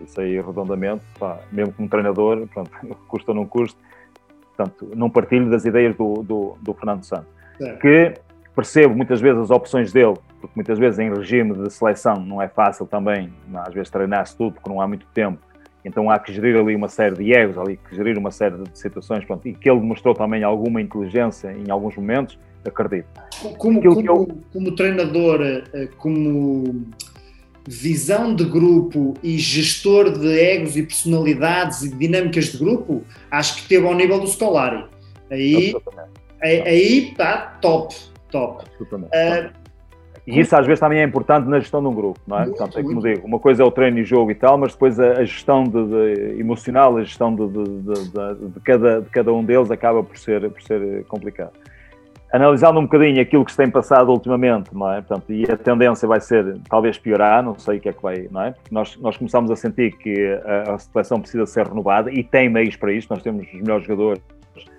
Isso 0.00 0.20
aí, 0.20 0.40
redondamente, 0.40 1.02
pá, 1.18 1.38
mesmo 1.52 1.72
como 1.74 1.88
treinador, 1.88 2.46
pronto, 2.48 2.70
custa 3.06 3.32
ou 3.32 3.34
não 3.34 3.46
custa, 3.46 3.78
Portanto, 4.56 4.90
não 4.94 5.08
partilho 5.08 5.48
das 5.50 5.64
ideias 5.64 5.96
do, 5.96 6.22
do, 6.22 6.56
do 6.60 6.74
Fernando 6.74 7.04
Santos. 7.04 7.28
É. 7.60 7.72
Que 7.74 8.14
percebo 8.54 8.94
muitas 8.94 9.20
vezes 9.20 9.40
as 9.40 9.50
opções 9.50 9.92
dele, 9.92 10.14
porque 10.40 10.52
muitas 10.54 10.78
vezes 10.78 10.98
em 10.98 11.12
regime 11.12 11.54
de 11.54 11.70
seleção 11.72 12.16
não 12.16 12.40
é 12.42 12.48
fácil 12.48 12.86
também, 12.86 13.32
às 13.54 13.72
vezes 13.72 13.90
treinar-se 13.90 14.36
tudo 14.36 14.54
porque 14.54 14.68
não 14.68 14.80
há 14.80 14.86
muito 14.86 15.06
tempo. 15.14 15.38
Então 15.84 16.10
há 16.10 16.18
que 16.18 16.32
gerir 16.32 16.56
ali 16.56 16.76
uma 16.76 16.88
série 16.88 17.14
de 17.14 17.32
egos, 17.32 17.56
ali 17.56 17.78
que 17.78 17.96
gerir 17.96 18.18
uma 18.18 18.30
série 18.30 18.56
de 18.56 18.78
situações, 18.78 19.24
pronto, 19.24 19.46
e 19.48 19.54
que 19.54 19.70
ele 19.70 19.80
demonstrou 19.80 20.14
também 20.14 20.42
alguma 20.42 20.80
inteligência 20.80 21.52
em 21.52 21.70
alguns 21.70 21.96
momentos, 21.96 22.38
acredito. 22.66 23.08
Como, 23.56 23.80
como, 23.82 24.06
eu... 24.06 24.28
como 24.52 24.74
treinador, 24.74 25.40
eh, 25.42 25.88
como 25.96 26.84
visão 27.70 28.34
de 28.34 28.44
grupo 28.44 29.14
e 29.22 29.38
gestor 29.38 30.10
de 30.18 30.26
egos 30.26 30.76
e 30.76 30.82
personalidades 30.82 31.82
e 31.82 31.94
dinâmicas 31.94 32.46
de 32.46 32.58
grupo, 32.58 33.04
acho 33.30 33.62
que 33.62 33.68
teve 33.68 33.86
ao 33.86 33.94
nível 33.94 34.18
do 34.18 34.26
Scolari. 34.26 34.84
Aí, 35.30 35.72
aí 36.42 37.10
está 37.10 37.58
top, 37.62 37.94
top. 38.32 38.64
Uh, 38.82 39.50
e 40.26 40.40
isso 40.40 40.56
às 40.56 40.66
vezes 40.66 40.80
também 40.80 40.98
é 40.98 41.04
importante 41.04 41.48
na 41.48 41.60
gestão 41.60 41.80
de 41.80 41.86
um 41.86 41.94
grupo, 41.94 42.18
não 42.26 42.38
é? 42.38 42.40
Muito, 42.40 42.56
Portanto, 42.56 42.78
é 42.78 42.82
como 42.82 43.00
digo, 43.00 43.24
uma 43.24 43.38
coisa 43.38 43.62
é 43.62 43.64
o 43.64 43.70
treino 43.70 44.00
e 44.00 44.04
jogo 44.04 44.32
e 44.32 44.34
tal, 44.34 44.58
mas 44.58 44.72
depois 44.72 44.98
a, 44.98 45.20
a 45.20 45.24
gestão 45.24 45.62
de, 45.62 45.70
de, 45.70 46.40
emocional, 46.40 46.96
a 46.96 47.04
gestão 47.04 47.32
de, 47.32 47.46
de, 47.46 48.60
cada, 48.64 49.00
de 49.00 49.10
cada 49.10 49.32
um 49.32 49.44
deles 49.44 49.70
acaba 49.70 50.02
por 50.02 50.18
ser, 50.18 50.50
por 50.50 50.60
ser 50.60 51.04
complicado 51.04 51.52
analisando 52.32 52.78
um 52.78 52.84
bocadinho 52.84 53.20
aquilo 53.20 53.44
que 53.44 53.50
se 53.50 53.56
tem 53.56 53.70
passado 53.70 54.10
ultimamente, 54.10 54.74
não 54.74 54.92
é? 54.92 55.00
Portanto, 55.00 55.32
e 55.32 55.44
a 55.50 55.56
tendência 55.56 56.06
vai 56.06 56.20
ser 56.20 56.58
talvez 56.68 56.96
piorar, 56.98 57.42
não 57.42 57.58
sei 57.58 57.78
o 57.78 57.80
que 57.80 57.88
é 57.88 57.92
que 57.92 58.02
vai, 58.02 58.28
não 58.30 58.42
é? 58.42 58.52
Porque 58.52 58.74
nós, 58.74 58.96
nós 58.96 59.16
começamos 59.16 59.50
a 59.50 59.56
sentir 59.56 59.96
que 59.96 60.40
a, 60.44 60.74
a 60.74 60.78
seleção 60.78 61.20
precisa 61.20 61.44
ser 61.46 61.66
renovada 61.66 62.12
e 62.12 62.22
tem 62.22 62.48
meios 62.48 62.76
para 62.76 62.92
isso, 62.92 63.08
nós 63.10 63.22
temos 63.22 63.46
os 63.46 63.60
melhores 63.60 63.84
jogadores 63.84 64.22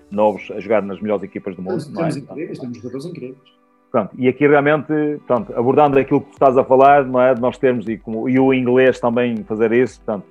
novos 0.10 0.50
a 0.52 0.60
jogar 0.60 0.82
nas 0.82 1.02
melhores 1.02 1.24
equipas 1.24 1.56
do 1.56 1.62
mundo. 1.62 1.84
Temos, 1.84 2.16
é? 2.16 2.20
incríveis, 2.20 2.60
temos 2.60 2.78
jogadores 2.78 3.06
incríveis. 3.06 3.62
Pronto, 3.92 4.16
e 4.18 4.30
aqui 4.30 4.48
realmente, 4.48 4.94
pronto, 5.28 5.54
abordando 5.54 6.00
aquilo 6.00 6.22
que 6.22 6.32
estás 6.32 6.58
a 6.58 6.64
falar, 6.64 7.06
não 7.06 7.22
é? 7.22 7.36
Nós 7.36 7.58
temos, 7.58 7.88
e, 7.90 7.98
como, 7.98 8.30
e 8.30 8.40
o 8.40 8.54
inglês 8.54 9.00
também 9.02 9.36
fazer 9.44 9.74
isso, 9.74 10.02
portanto, 10.02 10.28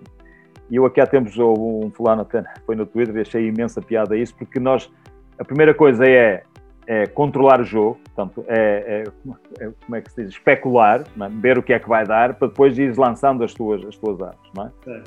e 0.70 0.76
eu 0.76 0.86
aqui 0.86 1.00
há 1.00 1.06
tempos 1.06 1.36
houve 1.38 1.86
um 1.86 1.90
fulano 1.90 2.22
até, 2.22 2.42
foi 2.64 2.74
no 2.74 2.86
Twitter 2.86 3.14
e 3.16 3.20
achei 3.20 3.48
imensa 3.48 3.82
piada 3.82 4.16
isso, 4.16 4.34
porque 4.34 4.58
nós, 4.58 4.90
a 5.38 5.44
primeira 5.44 5.74
coisa 5.74 6.06
é 6.06 6.42
é 6.92 7.06
controlar 7.06 7.60
o 7.60 7.64
jogo, 7.64 8.00
portanto, 8.02 8.44
é, 8.48 9.04
é, 9.04 9.64
é, 9.64 9.70
como 9.86 9.94
é 9.94 10.00
que 10.00 10.10
se 10.10 10.24
diz, 10.24 10.32
especular, 10.32 11.02
é? 11.02 11.28
ver 11.28 11.56
o 11.56 11.62
que 11.62 11.72
é 11.72 11.78
que 11.78 11.88
vai 11.88 12.04
dar, 12.04 12.34
para 12.34 12.48
depois 12.48 12.76
ir 12.76 12.98
lançando 12.98 13.44
as 13.44 13.54
tuas, 13.54 13.84
as 13.86 13.96
tuas 13.96 14.20
armas, 14.20 14.50
não 14.52 14.64
é? 14.64 14.90
é? 14.90 15.02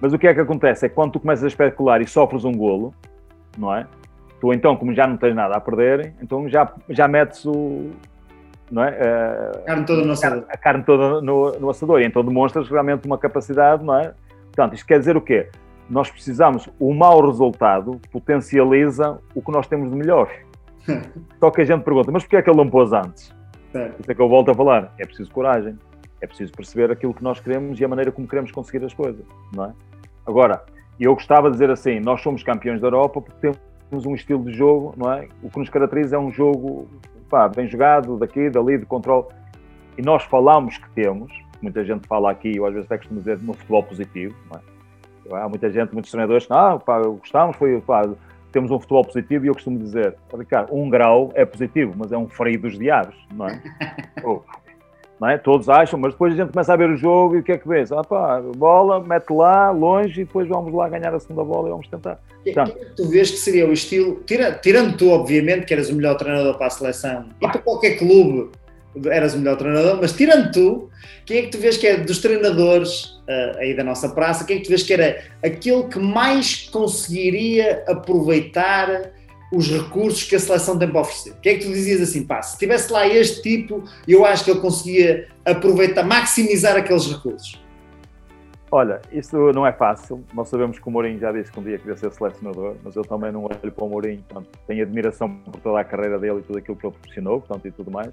Mas 0.00 0.12
o 0.12 0.18
que 0.18 0.26
é 0.26 0.34
que 0.34 0.40
acontece 0.40 0.86
é 0.86 0.88
que 0.88 0.96
quando 0.96 1.12
tu 1.12 1.20
começas 1.20 1.44
a 1.44 1.46
especular 1.46 2.00
e 2.00 2.08
sofres 2.08 2.44
um 2.44 2.50
golo, 2.50 2.92
não 3.56 3.72
é? 3.72 3.86
Tu 4.40 4.52
então, 4.52 4.74
como 4.74 4.92
já 4.92 5.06
não 5.06 5.16
tens 5.16 5.32
nada 5.32 5.54
a 5.54 5.60
perder, 5.60 6.12
então 6.20 6.48
já, 6.48 6.72
já 6.88 7.06
metes 7.06 7.44
o, 7.44 7.92
não 8.68 8.82
é? 8.82 8.98
A 9.58 9.64
carne 9.64 9.86
toda 9.86 10.04
no 10.04 10.12
assador. 10.12 10.44
A 10.48 10.56
carne 10.56 10.82
toda 10.82 11.20
no, 11.20 11.52
no 11.52 11.70
assador. 11.70 12.00
E 12.00 12.04
então 12.04 12.24
demonstras 12.24 12.68
realmente 12.68 13.06
uma 13.06 13.16
capacidade, 13.16 13.84
não 13.84 13.96
é? 13.96 14.12
Portanto, 14.46 14.74
isto 14.74 14.84
quer 14.84 14.98
dizer 14.98 15.16
o 15.16 15.20
quê? 15.20 15.48
Nós 15.88 16.10
precisamos, 16.10 16.68
o 16.80 16.92
mau 16.92 17.24
resultado 17.24 18.00
potencializa 18.10 19.18
o 19.36 19.40
que 19.40 19.52
nós 19.52 19.68
temos 19.68 19.88
de 19.88 19.96
melhor. 19.96 20.28
Só 21.40 21.50
que 21.50 21.60
a 21.60 21.64
gente 21.64 21.82
pergunta, 21.82 22.10
mas 22.10 22.22
porquê 22.22 22.36
é 22.36 22.42
que 22.42 22.50
ele 22.50 22.56
não 22.56 22.68
pôs 22.68 22.92
antes? 22.92 23.34
Certo. 23.72 24.00
Isso 24.00 24.10
é 24.10 24.14
que 24.14 24.20
eu 24.20 24.28
volto 24.28 24.50
a 24.50 24.54
falar. 24.54 24.92
É 24.98 25.04
preciso 25.04 25.30
coragem. 25.30 25.78
É 26.20 26.26
preciso 26.26 26.52
perceber 26.52 26.90
aquilo 26.90 27.14
que 27.14 27.22
nós 27.22 27.38
queremos 27.38 27.78
e 27.78 27.84
a 27.84 27.88
maneira 27.88 28.10
como 28.10 28.26
queremos 28.26 28.50
conseguir 28.50 28.84
as 28.84 28.92
coisas, 28.92 29.24
não 29.54 29.66
é? 29.66 29.72
Agora, 30.26 30.64
eu 30.98 31.14
gostava 31.14 31.48
de 31.48 31.52
dizer 31.52 31.70
assim, 31.70 32.00
nós 32.00 32.20
somos 32.20 32.42
campeões 32.42 32.80
da 32.80 32.88
Europa 32.88 33.22
porque 33.22 33.52
temos 33.88 34.04
um 34.04 34.14
estilo 34.14 34.44
de 34.44 34.52
jogo, 34.52 34.94
não 34.96 35.12
é? 35.12 35.28
O 35.42 35.48
que 35.48 35.58
nos 35.58 35.70
caracteriza 35.70 36.16
é 36.16 36.18
um 36.18 36.30
jogo 36.30 36.88
pá, 37.30 37.48
bem 37.48 37.68
jogado, 37.68 38.16
daqui, 38.16 38.50
dali, 38.50 38.78
de 38.78 38.86
controle. 38.86 39.26
E 39.96 40.02
nós 40.02 40.24
falamos 40.24 40.76
que 40.76 40.90
temos, 40.90 41.32
muita 41.62 41.84
gente 41.84 42.06
fala 42.06 42.30
aqui, 42.30 42.56
eu 42.56 42.66
às 42.66 42.72
vezes 42.72 42.86
até 42.86 42.98
costumo 42.98 43.20
dizer, 43.20 43.38
no 43.40 43.52
futebol 43.52 43.82
positivo, 43.82 44.34
não 44.50 44.58
é? 45.38 45.42
Há 45.42 45.48
muita 45.48 45.70
gente, 45.70 45.92
muitos 45.92 46.10
treinadores, 46.10 46.46
ah, 46.50 46.78
pá, 46.78 47.00
gostamos, 47.02 47.56
foi, 47.56 47.80
pá, 47.82 48.02
temos 48.52 48.70
um 48.70 48.78
futebol 48.78 49.04
positivo 49.04 49.44
e 49.44 49.48
eu 49.48 49.54
costumo 49.54 49.78
dizer, 49.78 50.14
Ricardo, 50.36 50.74
um 50.74 50.88
grau 50.88 51.30
é 51.34 51.44
positivo, 51.44 51.94
mas 51.96 52.12
é 52.12 52.16
um 52.16 52.28
freio 52.28 52.60
dos 52.60 52.78
diabos, 52.78 53.14
não 53.32 53.48
é? 53.48 53.60
oh, 54.24 54.40
não 55.20 55.28
é? 55.28 55.36
Todos 55.36 55.68
acham, 55.68 55.98
mas 55.98 56.12
depois 56.12 56.32
a 56.32 56.36
gente 56.36 56.52
começa 56.52 56.72
a 56.72 56.76
ver 56.76 56.90
o 56.90 56.96
jogo 56.96 57.36
e 57.36 57.38
o 57.40 57.42
que 57.42 57.52
é 57.52 57.58
que 57.58 57.68
vês? 57.68 57.90
Ah 57.90 58.04
pá, 58.04 58.40
bola, 58.40 59.00
mete 59.00 59.30
lá, 59.30 59.70
longe 59.70 60.20
e 60.20 60.24
depois 60.24 60.48
vamos 60.48 60.72
lá 60.72 60.88
ganhar 60.88 61.14
a 61.14 61.20
segunda 61.20 61.44
bola 61.44 61.68
e 61.68 61.70
vamos 61.70 61.88
tentar. 61.88 62.18
Portanto, 62.44 62.72
que, 62.72 62.84
tu 62.96 63.08
vês 63.08 63.30
que 63.30 63.36
seria 63.36 63.68
o 63.68 63.72
estilo, 63.72 64.22
tira, 64.26 64.52
tirando 64.52 64.96
tu, 64.96 65.10
obviamente, 65.10 65.66
que 65.66 65.74
eras 65.74 65.90
o 65.90 65.94
melhor 65.94 66.16
treinador 66.16 66.56
para 66.56 66.68
a 66.68 66.70
seleção 66.70 67.26
e 67.40 67.48
para 67.48 67.58
qualquer 67.58 67.98
clube 67.98 68.50
eras 69.06 69.34
o 69.34 69.38
melhor 69.38 69.56
treinador, 69.56 69.98
mas 70.00 70.12
tirando 70.12 70.52
tu, 70.52 70.90
quem 71.24 71.38
é 71.38 71.42
que 71.42 71.50
tu 71.50 71.58
vês 71.58 71.76
que 71.76 71.86
é 71.86 71.96
dos 71.96 72.18
treinadores 72.18 73.04
uh, 73.04 73.58
aí 73.58 73.76
da 73.76 73.84
nossa 73.84 74.08
praça, 74.08 74.44
quem 74.44 74.56
é 74.56 74.58
que 74.58 74.66
tu 74.66 74.70
vês 74.70 74.82
que 74.82 74.92
era 74.92 75.22
aquele 75.44 75.84
que 75.84 75.98
mais 75.98 76.68
conseguiria 76.70 77.84
aproveitar 77.86 79.12
os 79.52 79.68
recursos 79.70 80.24
que 80.24 80.36
a 80.36 80.40
seleção 80.40 80.78
tem 80.78 80.88
para 80.88 81.00
oferecer? 81.00 81.30
O 81.30 81.40
que 81.40 81.48
é 81.48 81.54
que 81.54 81.64
tu 81.64 81.72
dizias 81.72 82.00
assim, 82.00 82.24
pá, 82.24 82.42
se 82.42 82.58
tivesse 82.58 82.92
lá 82.92 83.06
este 83.06 83.42
tipo, 83.42 83.84
eu 84.06 84.24
acho 84.24 84.44
que 84.44 84.50
ele 84.50 84.60
conseguia 84.60 85.28
aproveitar, 85.44 86.02
maximizar 86.04 86.76
aqueles 86.76 87.06
recursos? 87.06 87.58
Olha, 88.70 89.00
isso 89.10 89.36
não 89.52 89.66
é 89.66 89.72
fácil. 89.72 90.22
Nós 90.34 90.48
sabemos 90.48 90.78
que 90.78 90.86
o 90.86 90.90
Mourinho 90.90 91.18
já 91.18 91.32
disse 91.32 91.50
que 91.50 91.58
um 91.58 91.62
dia 91.62 91.78
queria 91.78 91.96
ser 91.96 92.12
selecionador, 92.12 92.76
mas 92.84 92.94
eu 92.94 93.02
também 93.02 93.32
não 93.32 93.44
olho 93.44 93.72
para 93.72 93.84
o 93.84 93.88
Mourinho. 93.88 94.22
Portanto, 94.28 94.58
tenho 94.66 94.82
admiração 94.82 95.36
por 95.36 95.58
toda 95.60 95.80
a 95.80 95.84
carreira 95.84 96.18
dele 96.18 96.40
e 96.40 96.42
tudo 96.42 96.58
aquilo 96.58 96.76
que 96.76 96.86
ele 96.86 96.92
proporcionou, 96.92 97.40
portanto, 97.40 97.66
e 97.66 97.70
tudo 97.70 97.90
mais. 97.90 98.12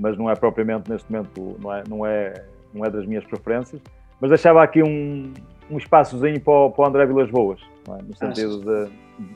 Mas 0.00 0.16
não 0.16 0.30
é 0.30 0.34
propriamente 0.34 0.90
neste 0.90 1.10
momento, 1.12 1.56
não 1.60 1.72
é, 1.72 1.82
não 1.88 2.06
é, 2.06 2.44
não 2.74 2.84
é 2.84 2.90
das 2.90 3.04
minhas 3.06 3.24
preferências. 3.24 3.80
Mas 4.20 4.30
deixava 4.30 4.62
aqui 4.62 4.82
um, 4.82 5.32
um 5.70 5.78
espaçozinho 5.78 6.40
para 6.40 6.52
o, 6.52 6.70
para 6.70 6.82
o 6.82 6.86
André 6.86 7.06
Vilas 7.06 7.30
Boas, 7.30 7.60
é? 7.88 8.02
no 8.02 8.16
sentido 8.16 8.60
de 8.60 8.90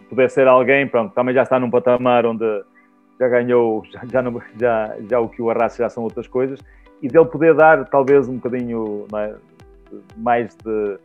poder 0.09 0.31
ser 0.31 0.49
alguém, 0.49 0.87
pronto, 0.87 1.15
também 1.15 1.35
já 1.35 1.43
está 1.43 1.61
num 1.61 1.71
patamar 1.71 2.27
onde 2.27 2.45
já 3.19 3.29
ganhou, 3.29 3.85
já, 3.93 4.03
já, 4.11 4.23
não, 4.23 4.43
já, 4.59 4.97
já 5.09 5.21
o 5.21 5.29
que 5.29 5.41
o 5.41 5.51
arrasta 5.51 5.83
já 5.85 5.89
são 5.89 6.03
outras 6.03 6.27
coisas, 6.27 6.59
e 7.03 7.09
dele 7.09 7.27
poder 7.27 7.55
dar 7.55 7.85
talvez 7.87 8.29
um 8.29 8.37
bocadinho 8.37 9.07
é? 9.15 9.35
mais 10.17 10.57
de 10.57 10.99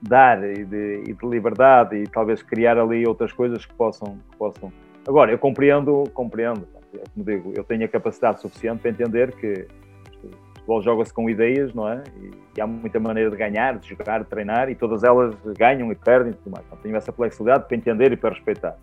dar 0.00 0.42
e 0.42 0.64
de, 0.64 1.04
e 1.06 1.12
de, 1.12 1.26
liberdade 1.26 1.96
e 1.96 2.06
talvez 2.06 2.42
criar 2.42 2.78
ali 2.78 3.06
outras 3.06 3.32
coisas 3.32 3.66
que 3.66 3.74
possam, 3.74 4.18
que 4.30 4.36
possam. 4.36 4.72
Agora, 5.06 5.30
eu 5.30 5.38
compreendo, 5.38 6.04
compreendo, 6.14 6.66
como 7.14 7.24
digo, 7.24 7.52
eu 7.56 7.64
tenho 7.64 7.84
a 7.84 7.88
capacidade 7.88 8.40
suficiente 8.40 8.80
para 8.80 8.90
entender 8.90 9.32
que 9.36 9.66
futebol 10.70 10.82
joga-se 10.82 11.12
com 11.12 11.28
ideias, 11.28 11.74
não 11.74 11.88
é? 11.88 12.02
E, 12.20 12.30
e, 12.56 12.60
há 12.60 12.66
muita 12.66 13.00
maneira 13.00 13.30
de 13.30 13.36
ganhar, 13.36 13.78
de 13.78 13.88
jogar, 13.88 14.22
de 14.22 14.26
treinar, 14.26 14.70
e 14.70 14.74
todas 14.74 15.02
elas 15.02 15.34
ganham 15.58 15.90
e 15.90 15.94
perdem 15.94 16.32
e 16.32 16.34
tudo 16.36 16.52
mais. 16.52 16.64
Então, 16.66 16.78
tenho 16.78 16.96
essa 16.96 17.12
flexibilidade 17.12 17.66
para 17.66 17.76
entender 17.76 18.12
e 18.12 18.16
para 18.16 18.30
respeitar. 18.30 18.76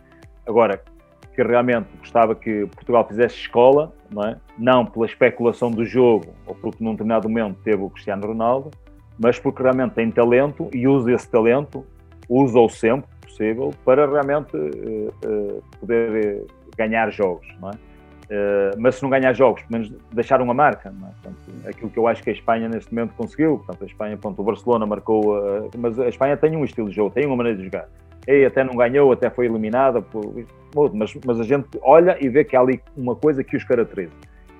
Agora, 0.46 0.82
que 1.34 1.44
realmente 1.44 1.88
gostava 2.00 2.34
que 2.34 2.66
Portugal 2.68 3.08
fizesse 3.08 3.36
escola, 3.36 3.94
não 4.10 4.24
é? 4.24 4.38
Não 4.58 4.86
pela 4.86 5.06
especulação 5.06 5.72
do 5.72 5.86
jogo, 5.86 6.34
ou 6.46 6.56
porque 6.56 6.84
num 6.84 6.92
determinado 6.92 7.30
momento 7.30 7.58
teve 7.64 7.82
o 7.82 7.90
Cristiano 7.90 8.26
Ronaldo, 8.28 8.72
mas 9.20 9.40
porque 9.40 9.62
realmente 9.62 9.94
tem 9.94 10.12
talento 10.12 10.70
e 10.74 10.88
usa 10.88 11.12
esse 11.12 11.30
talento, 11.30 11.86
usa-o 12.28 12.70
sempre 12.70 13.10
possível, 13.22 13.72
para 13.86 14.06
realmente 14.10 14.56
uh, 14.56 15.14
uh, 15.26 15.64
poder 15.80 16.46
ganhar 16.76 17.12
jogos, 17.12 17.48
não 17.60 17.70
é? 17.70 17.87
Uh, 18.30 18.76
mas 18.78 18.96
se 18.96 19.04
não 19.04 19.10
ganhar 19.10 19.32
jogos, 19.34 19.62
pelo 19.64 19.82
menos 19.82 19.98
deixar 20.12 20.42
uma 20.42 20.54
marca. 20.54 20.90
É? 20.90 20.92
Portanto, 20.92 21.68
aquilo 21.68 21.90
que 21.90 21.98
eu 21.98 22.08
acho 22.08 22.22
que 22.22 22.30
a 22.30 22.34
Espanha 22.34 22.68
neste 22.68 22.94
momento 22.94 23.14
conseguiu. 23.16 23.58
Portanto, 23.58 23.84
a 23.84 23.86
Espanha, 23.86 24.18
pronto, 24.18 24.42
o 24.42 24.44
Barcelona 24.44 24.86
marcou, 24.86 25.38
uh, 25.38 25.70
mas 25.78 25.98
a 25.98 26.10
Espanha 26.10 26.36
tem 26.36 26.56
um 26.56 26.66
estilo 26.66 26.90
de 26.90 26.96
jogo, 26.96 27.12
tem 27.12 27.26
uma 27.26 27.38
maneira 27.38 27.58
de 27.58 27.66
jogar. 27.66 27.88
E 28.28 28.44
até 28.44 28.64
não 28.64 28.76
ganhou, 28.76 29.14
até 29.14 29.30
foi 29.30 29.46
eliminada, 29.46 30.04
mas, 30.94 31.18
mas 31.26 31.40
a 31.40 31.44
gente 31.44 31.68
olha 31.82 32.18
e 32.20 32.28
vê 32.28 32.44
que 32.44 32.58
há 32.58 32.60
ali 32.60 32.82
uma 32.98 33.16
coisa 33.16 33.42
que 33.42 33.56
os 33.56 33.64
caracteriza. 33.64 34.12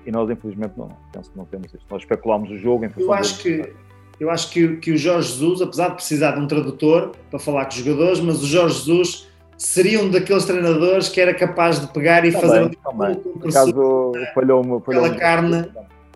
E 0.06 0.10
nós, 0.10 0.30
infelizmente, 0.30 0.72
não, 0.74 0.88
penso 1.12 1.30
que 1.30 1.36
não 1.36 1.44
temos 1.44 1.74
isso. 1.74 1.84
Nós 1.90 2.00
especulamos 2.00 2.50
o 2.50 2.56
jogo 2.56 2.86
em 2.86 2.88
função 2.88 3.08
Eu 3.08 3.14
acho 3.14 3.42
que. 3.42 3.72
Eu 4.18 4.30
acho 4.30 4.50
que, 4.50 4.76
que 4.78 4.90
o 4.90 4.96
Jorge 4.96 5.28
Jesus, 5.28 5.62
apesar 5.62 5.90
de 5.90 5.94
precisar 5.94 6.32
de 6.32 6.40
um 6.40 6.48
tradutor 6.48 7.12
para 7.30 7.38
falar 7.38 7.66
com 7.66 7.70
os 7.70 7.76
jogadores, 7.76 8.18
mas 8.18 8.42
o 8.42 8.46
Jorge 8.46 8.74
Jesus 8.78 9.28
seria 9.58 10.00
um 10.00 10.10
daqueles 10.10 10.44
treinadores 10.44 11.08
que 11.08 11.20
era 11.20 11.34
capaz 11.34 11.80
de 11.80 11.88
pegar 11.88 12.24
e 12.24 12.32
também, 12.32 12.48
fazer 12.48 12.76
também. 12.76 13.16
um 13.16 13.38
Por 13.38 13.50
acaso 13.50 14.12
falhou-me 14.32 14.80
falhou 14.80 15.04
aquela 15.04 15.18
carne. 15.18 15.68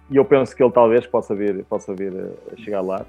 E 0.09 0.17
eu 0.17 0.25
penso 0.25 0.55
que 0.55 0.63
ele 0.63 0.71
talvez 0.71 1.07
possa 1.07 1.35
vir, 1.35 1.65
possa 1.65 1.93
vir 1.95 2.13
a 2.53 2.57
chegar 2.63 2.81
lá. 2.83 3.05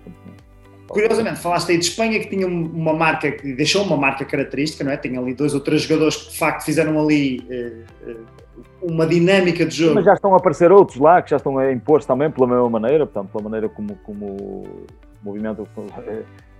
Curiosamente, 0.87 1.39
falaste 1.39 1.71
aí 1.71 1.77
de 1.77 1.85
Espanha 1.85 2.19
que 2.19 2.29
tinha 2.29 2.47
uma 2.47 2.93
marca, 2.93 3.31
que 3.31 3.53
deixou 3.53 3.83
uma 3.83 3.97
marca 3.97 4.25
característica, 4.25 4.83
não 4.83 4.91
é? 4.91 4.97
Tem 4.97 5.17
ali 5.17 5.33
dois 5.33 5.53
ou 5.53 5.59
três 5.59 5.83
jogadores 5.83 6.15
que 6.17 6.31
de 6.31 6.37
facto 6.37 6.63
fizeram 6.63 6.99
ali 6.99 7.39
uh, 8.05 8.15
uma 8.81 9.05
dinâmica 9.05 9.65
de 9.65 9.75
jogo. 9.75 9.95
Mas 9.95 10.05
já 10.05 10.13
estão 10.13 10.33
a 10.33 10.37
aparecer 10.37 10.71
outros 10.71 10.99
lá 10.99 11.21
que 11.21 11.31
já 11.31 11.37
estão 11.37 11.57
a 11.57 11.71
impor-se 11.71 12.07
também 12.07 12.29
pela 12.29 12.47
mesma 12.47 12.69
maneira, 12.69 13.05
portanto, 13.05 13.31
pela 13.31 13.43
maneira 13.43 13.69
como, 13.69 13.95
como 14.03 14.25
o 14.25 14.87
movimento 15.23 15.67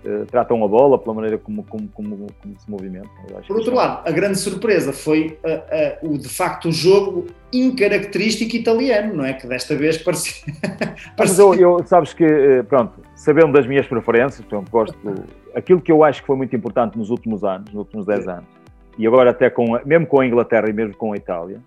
uh, 0.06 0.26
tratam 0.26 0.64
a 0.64 0.68
bola, 0.68 0.98
pela 0.98 1.14
maneira 1.14 1.38
como, 1.38 1.64
como, 1.64 1.88
como, 1.90 2.28
como 2.42 2.60
se 2.60 2.70
movimentam. 2.70 3.10
Por 3.48 3.58
outro 3.58 3.74
lado, 3.74 4.08
a 4.08 4.12
grande 4.12 4.38
surpresa 4.38 4.94
foi 4.94 5.38
uh, 5.44 6.08
uh, 6.08 6.14
o 6.14 6.18
de 6.18 6.30
facto 6.30 6.70
o 6.70 6.72
jogo 6.72 7.28
incaracterístico 7.52 8.56
italiano, 8.56 9.14
não 9.16 9.26
é? 9.26 9.34
Que 9.34 9.48
desta 9.48 9.76
vez 9.76 9.98
parecia. 9.98 10.54
parecia... 11.16 11.16
Mas 11.18 11.40
eu, 11.40 11.54
eu, 11.56 11.84
sabes 11.86 12.14
que, 12.14 12.26
pronto, 12.68 12.94
sabendo 13.16 13.54
das 13.54 13.68
minhas 13.68 13.88
preferências, 13.88 14.46
portanto, 14.46 14.70
gosto. 14.70 14.98
aquilo 15.56 15.82
que 15.82 15.92
eu 15.92 16.04
acho 16.04 16.22
que 16.22 16.28
foi 16.28 16.36
muito 16.36 16.56
importante 16.56 16.98
nos 16.98 17.10
últimos 17.10 17.44
anos, 17.44 17.68
nos 17.68 17.76
últimos 17.76 18.06
10 18.06 18.28
anos, 18.28 18.46
e 18.98 19.08
agora 19.08 19.32
até 19.32 19.50
com, 19.50 19.80
mesmo 19.86 20.08
com 20.08 20.20
a 20.20 20.26
Inglaterra 20.26 20.70
e 20.70 20.74
mesmo 20.74 20.96
com 20.96 21.14
a 21.14 21.18
Itália, 21.18 21.60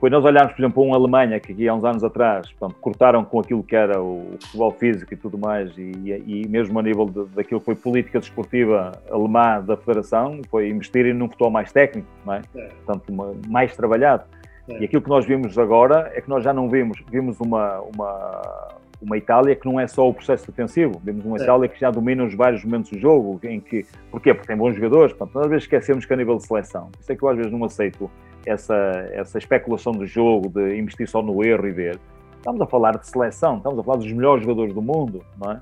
depois 0.00 0.12
nós 0.12 0.24
olharmos, 0.24 0.54
por 0.54 0.62
exemplo, 0.62 0.82
para 0.82 0.88
uma 0.88 0.96
Alemanha 0.96 1.38
que 1.38 1.52
aqui 1.52 1.68
há 1.68 1.74
uns 1.74 1.84
anos 1.84 2.02
atrás 2.02 2.50
portanto, 2.52 2.80
cortaram 2.80 3.22
com 3.22 3.38
aquilo 3.38 3.62
que 3.62 3.76
era 3.76 4.00
o 4.00 4.30
futebol 4.40 4.72
físico 4.72 5.12
e 5.12 5.16
tudo 5.16 5.36
mais, 5.36 5.76
e, 5.76 5.92
e 6.26 6.48
mesmo 6.48 6.78
a 6.78 6.82
nível 6.82 7.04
de, 7.04 7.26
daquilo 7.34 7.60
que 7.60 7.66
foi 7.66 7.74
política 7.74 8.18
desportiva 8.18 8.92
alemã 9.10 9.60
da 9.60 9.76
Federação, 9.76 10.40
foi 10.50 10.70
investirem 10.70 11.12
num 11.12 11.28
futebol 11.28 11.50
mais 11.50 11.70
técnico, 11.70 12.08
não 12.24 12.32
é? 12.32 12.42
é. 12.56 12.68
portanto, 12.68 13.10
uma, 13.10 13.34
mais 13.46 13.76
trabalhado. 13.76 14.24
É. 14.70 14.80
E 14.80 14.84
aquilo 14.86 15.02
que 15.02 15.08
nós 15.10 15.26
vimos 15.26 15.58
agora 15.58 16.10
é 16.14 16.22
que 16.22 16.30
nós 16.30 16.42
já 16.42 16.54
não 16.54 16.66
vimos, 16.70 16.98
vimos 17.10 17.38
uma, 17.38 17.80
uma, 17.80 18.68
uma 19.02 19.18
Itália 19.18 19.54
que 19.54 19.66
não 19.66 19.78
é 19.78 19.86
só 19.86 20.08
o 20.08 20.14
processo 20.14 20.46
defensivo, 20.46 20.98
vimos 21.04 21.26
uma 21.26 21.36
é. 21.36 21.42
Itália 21.42 21.68
que 21.68 21.78
já 21.78 21.90
domina 21.90 22.24
os 22.24 22.34
vários 22.34 22.64
momentos 22.64 22.90
do 22.90 22.98
jogo, 22.98 23.38
em 23.42 23.60
que, 23.60 23.84
porquê? 24.10 24.32
Porque 24.32 24.46
tem 24.46 24.56
bons 24.56 24.74
jogadores, 24.74 25.12
portanto, 25.12 25.38
às 25.40 25.50
vezes 25.50 25.64
esquecemos 25.64 26.06
que 26.06 26.14
a 26.14 26.16
nível 26.16 26.38
de 26.38 26.46
seleção, 26.46 26.88
isso 26.98 27.12
é 27.12 27.14
que 27.14 27.22
eu 27.22 27.28
às 27.28 27.36
vezes 27.36 27.52
não 27.52 27.62
aceito 27.62 28.10
essa, 28.46 28.74
essa 29.12 29.38
especulação 29.38 29.92
do 29.92 30.06
jogo, 30.06 30.48
de 30.48 30.78
investir 30.78 31.08
só 31.08 31.22
no 31.22 31.44
erro 31.44 31.66
e 31.66 31.70
ver. 31.70 31.98
Estamos 32.36 32.60
a 32.60 32.66
falar 32.66 32.96
de 32.96 33.06
seleção, 33.06 33.58
estamos 33.58 33.78
a 33.78 33.82
falar 33.82 33.98
dos 33.98 34.12
melhores 34.12 34.42
jogadores 34.42 34.74
do 34.74 34.80
mundo, 34.80 35.22
não 35.38 35.52
é? 35.52 35.60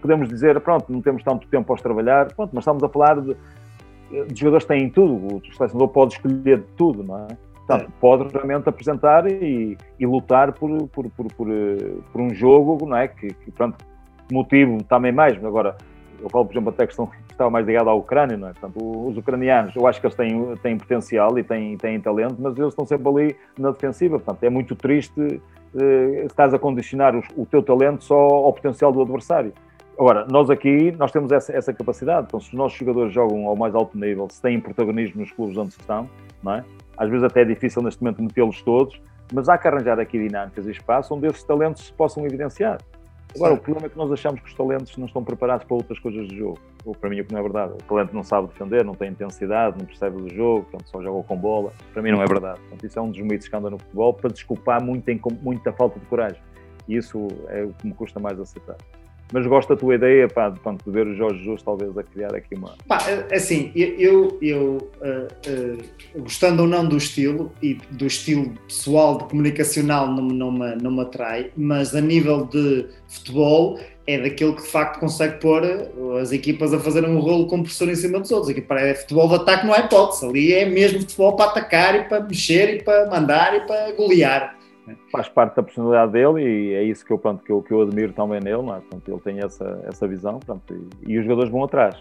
Podemos 0.00 0.28
dizer, 0.28 0.60
pronto, 0.60 0.92
não 0.92 1.00
temos 1.00 1.22
tanto 1.22 1.46
tempo 1.48 1.66
para 1.66 1.82
trabalhar, 1.82 2.32
pronto, 2.34 2.50
mas 2.52 2.62
estamos 2.62 2.82
a 2.82 2.88
falar 2.88 3.20
de, 3.20 3.36
de 4.28 4.40
jogadores 4.40 4.64
que 4.64 4.74
têm 4.74 4.90
tudo, 4.90 5.36
o 5.36 5.40
selecionador 5.54 5.88
pode 5.88 6.14
escolher 6.14 6.58
de 6.58 6.66
tudo, 6.76 7.02
não 7.02 7.26
é? 7.26 7.28
Portanto, 7.66 7.92
pode 8.00 8.32
realmente 8.32 8.68
apresentar 8.68 9.26
e, 9.26 9.76
e 9.98 10.06
lutar 10.06 10.52
por, 10.52 10.70
por, 10.88 11.10
por, 11.10 11.26
por, 11.32 11.48
por 12.12 12.20
um 12.20 12.32
jogo, 12.32 12.86
não 12.86 12.96
é? 12.96 13.08
Que, 13.08 13.28
que 13.28 13.50
pronto, 13.50 13.84
motivo 14.30 14.82
também 14.84 15.10
mais, 15.10 15.42
agora 15.44 15.76
eu 16.20 16.28
falo, 16.28 16.44
por 16.44 16.52
exemplo, 16.52 16.70
até 16.70 16.86
que 16.86 16.92
estão, 16.92 17.10
estava 17.30 17.50
mais 17.50 17.66
ligado 17.66 17.88
à 17.90 17.94
Ucrânia, 17.94 18.36
não 18.36 18.48
é? 18.48 18.52
Portanto, 18.52 19.08
os 19.08 19.16
ucranianos, 19.16 19.74
eu 19.76 19.86
acho 19.86 20.00
que 20.00 20.06
eles 20.06 20.16
têm, 20.16 20.56
têm 20.56 20.78
potencial 20.78 21.38
e 21.38 21.42
têm, 21.42 21.76
têm 21.76 22.00
talento, 22.00 22.36
mas 22.38 22.56
eles 22.56 22.70
estão 22.70 22.86
sempre 22.86 23.08
ali 23.08 23.36
na 23.58 23.70
defensiva. 23.70 24.18
Portanto, 24.18 24.42
é 24.44 24.50
muito 24.50 24.74
triste 24.74 25.40
eh, 25.78 26.24
estás 26.24 26.54
a 26.54 26.58
condicionar 26.58 27.14
o, 27.14 27.22
o, 27.36 27.46
teu 27.46 27.62
talento 27.62 28.04
só 28.04 28.16
ao 28.16 28.52
potencial 28.52 28.92
do 28.92 29.02
adversário. 29.02 29.52
Agora, 29.98 30.26
nós 30.30 30.50
aqui, 30.50 30.92
nós 30.92 31.10
temos 31.10 31.32
essa, 31.32 31.52
essa 31.52 31.72
capacidade. 31.72 32.26
Então, 32.28 32.40
se 32.40 32.48
os 32.48 32.54
nossos 32.54 32.78
jogadores 32.78 33.12
jogam 33.12 33.46
ao 33.46 33.56
mais 33.56 33.74
alto 33.74 33.98
nível, 33.98 34.26
se 34.30 34.40
têm 34.40 34.60
protagonismo 34.60 35.20
nos 35.20 35.32
clubes 35.32 35.56
onde 35.56 35.70
estão, 35.70 36.08
não 36.42 36.54
é? 36.54 36.64
às 36.96 37.10
vezes 37.10 37.24
até 37.24 37.42
é 37.42 37.44
difícil 37.44 37.82
neste 37.82 38.02
momento 38.02 38.22
metê-los 38.22 38.62
todos, 38.62 39.00
mas 39.32 39.48
há 39.48 39.58
que 39.58 39.68
arranjar 39.68 39.98
aqui 40.00 40.18
dinâmicas 40.18 40.66
e 40.66 40.70
espaço 40.70 41.14
onde 41.14 41.26
esses 41.26 41.42
talentos 41.42 41.86
se 41.86 41.92
possam 41.92 42.24
evidenciar. 42.24 42.78
Agora, 43.36 43.54
o 43.54 43.58
problema 43.58 43.86
é 43.86 43.90
que 43.90 43.96
nós 43.96 44.10
achamos 44.10 44.40
que 44.40 44.48
os 44.48 44.54
talentos 44.54 44.96
não 44.96 45.06
estão 45.06 45.22
preparados 45.22 45.66
para 45.66 45.76
outras 45.76 45.98
coisas 45.98 46.26
do 46.26 46.34
jogo. 46.34 46.58
Ou 46.84 46.94
para 46.94 47.10
mim, 47.10 47.20
o 47.20 47.24
que 47.24 47.32
não 47.32 47.40
é 47.40 47.42
verdade. 47.42 47.72
O 47.74 47.82
talento 47.84 48.12
não 48.12 48.22
sabe 48.22 48.48
defender, 48.48 48.84
não 48.84 48.94
tem 48.94 49.10
intensidade, 49.10 49.76
não 49.78 49.86
percebe 49.86 50.16
do 50.20 50.34
jogo, 50.34 50.62
portanto, 50.64 50.88
só 50.88 51.02
joga 51.02 51.22
com 51.22 51.36
bola. 51.36 51.72
Para 51.92 52.02
mim, 52.02 52.10
não 52.10 52.22
é 52.22 52.26
verdade. 52.26 52.58
Portanto, 52.60 52.86
isso 52.86 52.98
é 52.98 53.02
um 53.02 53.10
dos 53.10 53.20
mitos 53.20 53.48
que 53.48 53.56
anda 53.56 53.70
no 53.70 53.78
futebol 53.78 54.14
para 54.14 54.30
desculpar 54.30 54.82
muita, 54.82 55.12
muita 55.42 55.72
falta 55.72 56.00
de 56.00 56.06
coragem. 56.06 56.40
E 56.88 56.96
isso 56.96 57.26
é 57.48 57.62
o 57.64 57.72
que 57.72 57.86
me 57.86 57.94
custa 57.94 58.18
mais 58.18 58.38
aceitar 58.38 58.76
mas 59.32 59.46
gosto 59.46 59.70
da 59.70 59.76
tua 59.76 59.94
ideia 59.94 60.28
pá, 60.28 60.50
de, 60.50 60.58
de 60.58 60.90
ver 60.90 61.06
o 61.06 61.14
Jorge 61.14 61.38
Jesus 61.38 61.62
talvez 61.62 61.96
a 61.96 62.02
criar 62.02 62.34
aqui 62.34 62.54
uma. 62.54 62.74
Pá, 62.86 62.98
é, 63.08 63.34
assim, 63.34 63.72
eu, 63.74 64.38
eu 64.40 64.90
uh, 65.00 65.26
uh, 65.50 66.22
gostando 66.22 66.62
ou 66.62 66.68
não 66.68 66.86
do 66.86 66.96
estilo 66.96 67.52
e 67.62 67.74
do 67.90 68.06
estilo 68.06 68.52
pessoal 68.66 69.18
de 69.18 69.24
comunicacional 69.24 70.08
não, 70.08 70.22
não, 70.22 70.52
me, 70.52 70.76
não 70.76 70.90
me 70.90 71.02
atrai, 71.02 71.50
mas 71.56 71.94
a 71.94 72.00
nível 72.00 72.44
de 72.46 72.86
futebol 73.08 73.78
é 74.06 74.18
daquele 74.18 74.52
que 74.52 74.62
de 74.62 74.68
facto 74.68 75.00
consegue 75.00 75.40
pôr 75.40 75.62
as 76.20 76.30
equipas 76.30 76.72
a 76.72 76.78
fazer 76.78 77.04
um 77.04 77.18
rolo 77.18 77.48
compressor 77.48 77.88
em 77.88 77.96
cima 77.96 78.20
dos 78.20 78.30
outros. 78.30 78.50
Aqui 78.50 78.60
para 78.60 78.80
é 78.80 78.94
futebol 78.94 79.28
de 79.28 79.34
ataque 79.34 79.66
não 79.66 79.74
há 79.74 79.80
hipótese, 79.80 80.24
ali 80.24 80.52
é 80.52 80.64
mesmo 80.64 81.00
futebol 81.00 81.34
para 81.34 81.50
atacar 81.50 81.96
e 81.96 82.04
para 82.04 82.20
mexer 82.20 82.76
e 82.76 82.82
para 82.82 83.10
mandar 83.10 83.56
e 83.56 83.66
para 83.66 83.92
golear. 83.92 84.55
Faz 85.10 85.28
parte 85.28 85.56
da 85.56 85.62
personalidade 85.62 86.12
dele 86.12 86.42
e 86.42 86.74
é 86.74 86.82
isso 86.84 87.04
que 87.04 87.12
eu, 87.12 87.18
pronto, 87.18 87.42
que 87.42 87.50
eu, 87.50 87.62
que 87.62 87.72
eu 87.72 87.82
admiro 87.82 88.12
também 88.12 88.40
nele, 88.40 88.62
não 88.62 88.76
é? 88.76 88.80
Portanto, 88.80 89.10
ele 89.10 89.20
tem 89.20 89.38
essa, 89.40 89.82
essa 89.84 90.06
visão 90.06 90.38
pronto, 90.38 90.62
e, 90.72 91.12
e, 91.12 91.18
os 91.18 91.24
jogadores 91.24 91.50
vão 91.50 91.64
atrás. 91.64 91.96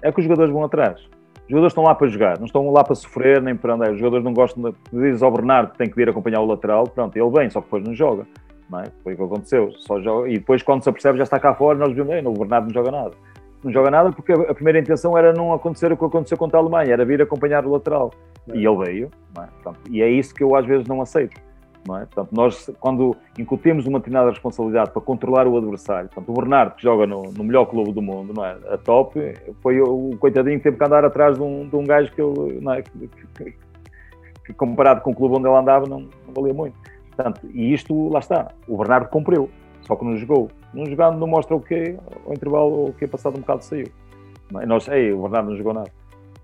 É 0.00 0.12
que 0.12 0.20
os 0.20 0.24
jogadores 0.24 0.52
vão 0.52 0.64
atrás. 0.64 1.00
Os 1.00 1.48
jogadores 1.48 1.72
estão 1.72 1.84
lá 1.84 1.94
para 1.94 2.06
jogar, 2.06 2.38
não 2.38 2.46
estão 2.46 2.70
lá 2.70 2.84
para 2.84 2.94
sofrer 2.94 3.42
nem 3.42 3.56
para 3.56 3.74
andar. 3.74 3.90
Os 3.90 3.98
jogadores 3.98 4.24
não 4.24 4.32
gostam 4.32 4.62
de. 4.62 4.74
Diz 4.92 5.22
ao 5.22 5.32
Bernardo 5.32 5.72
que 5.72 5.78
tem 5.78 5.90
que 5.90 5.96
vir 5.96 6.08
acompanhar 6.08 6.40
o 6.40 6.46
lateral, 6.46 6.84
pronto, 6.84 7.16
ele 7.16 7.30
vem, 7.30 7.50
só 7.50 7.60
que 7.60 7.66
depois 7.66 7.82
não 7.82 7.94
joga. 7.94 8.24
Não 8.70 8.80
é? 8.80 8.84
Foi 9.02 9.14
o 9.14 9.16
que 9.16 9.22
aconteceu. 9.24 9.72
Só 9.78 10.00
joga, 10.00 10.28
e 10.28 10.34
depois, 10.34 10.62
quando 10.62 10.84
se 10.84 10.88
apercebe, 10.88 11.18
já 11.18 11.24
está 11.24 11.40
cá 11.40 11.52
fora, 11.54 11.76
nós 11.76 11.92
vimos, 11.92 12.08
o 12.24 12.32
Bernardo 12.32 12.66
não 12.66 12.74
joga 12.74 12.92
nada. 12.92 13.12
Não 13.64 13.72
joga 13.72 13.90
nada 13.90 14.12
porque 14.12 14.32
a 14.32 14.54
primeira 14.54 14.78
intenção 14.78 15.18
era 15.18 15.32
não 15.32 15.52
acontecer 15.52 15.92
o 15.92 15.96
que 15.96 16.04
aconteceu 16.04 16.38
contra 16.38 16.58
a 16.58 16.62
Alemanha, 16.62 16.92
era 16.92 17.04
vir 17.04 17.20
acompanhar 17.20 17.66
o 17.66 17.72
lateral. 17.72 18.12
É. 18.48 18.56
E 18.56 18.64
ele 18.64 18.76
veio, 18.84 19.10
é? 19.36 19.46
Portanto, 19.62 19.80
e 19.90 20.00
é 20.00 20.08
isso 20.08 20.32
que 20.32 20.44
eu 20.44 20.54
às 20.54 20.64
vezes 20.64 20.86
não 20.86 21.02
aceito 21.02 21.49
não 21.86 21.96
é? 21.96 22.00
Portanto, 22.00 22.28
nós, 22.32 22.70
quando 22.78 23.16
incutimos 23.38 23.86
uma 23.86 23.98
determinada 23.98 24.30
responsabilidade 24.30 24.90
para 24.90 25.00
controlar 25.00 25.46
o 25.46 25.56
adversário, 25.56 26.08
portanto, 26.08 26.28
o 26.28 26.40
Bernardo, 26.40 26.74
que 26.74 26.82
joga 26.82 27.06
no, 27.06 27.22
no 27.32 27.44
melhor 27.44 27.66
clube 27.66 27.92
do 27.92 28.02
mundo, 28.02 28.32
não 28.34 28.44
é? 28.44 28.56
A 28.68 28.78
top, 28.78 29.18
foi 29.62 29.80
o, 29.80 30.10
o 30.10 30.16
coitadinho 30.18 30.58
que 30.58 30.64
teve 30.64 30.76
que 30.76 30.84
andar 30.84 31.04
atrás 31.04 31.36
de 31.36 31.42
um, 31.42 31.68
de 31.68 31.76
um 31.76 31.84
gajo 31.84 32.12
que, 32.12 32.22
não 32.60 32.72
é? 32.72 32.82
que, 32.82 33.08
que, 33.08 33.56
que, 34.44 34.52
comparado 34.52 35.00
com 35.00 35.10
o 35.10 35.14
clube 35.14 35.36
onde 35.36 35.46
ele 35.46 35.56
andava, 35.56 35.86
não, 35.86 36.00
não, 36.00 36.34
valia 36.34 36.52
muito. 36.52 36.76
Portanto, 37.14 37.48
e 37.52 37.72
isto, 37.72 38.08
lá 38.08 38.18
está, 38.18 38.48
o 38.66 38.76
Bernardo 38.76 39.08
cumpriu, 39.08 39.50
só 39.82 39.96
que 39.96 40.04
não 40.04 40.16
jogou. 40.16 40.50
Não 40.72 40.86
jogando 40.86 41.18
não 41.18 41.26
mostra 41.26 41.56
o 41.56 41.60
que 41.60 41.96
ao 42.26 42.32
intervalo, 42.32 42.88
o 42.88 42.92
que 42.92 43.04
é 43.04 43.08
passado 43.08 43.36
um 43.36 43.40
bocado 43.40 43.64
saiu. 43.64 43.86
É? 44.60 44.66
Nós, 44.66 44.86
ei, 44.88 45.12
o 45.12 45.22
Bernardo 45.22 45.50
não 45.50 45.56
jogou 45.56 45.74
nada. 45.74 45.90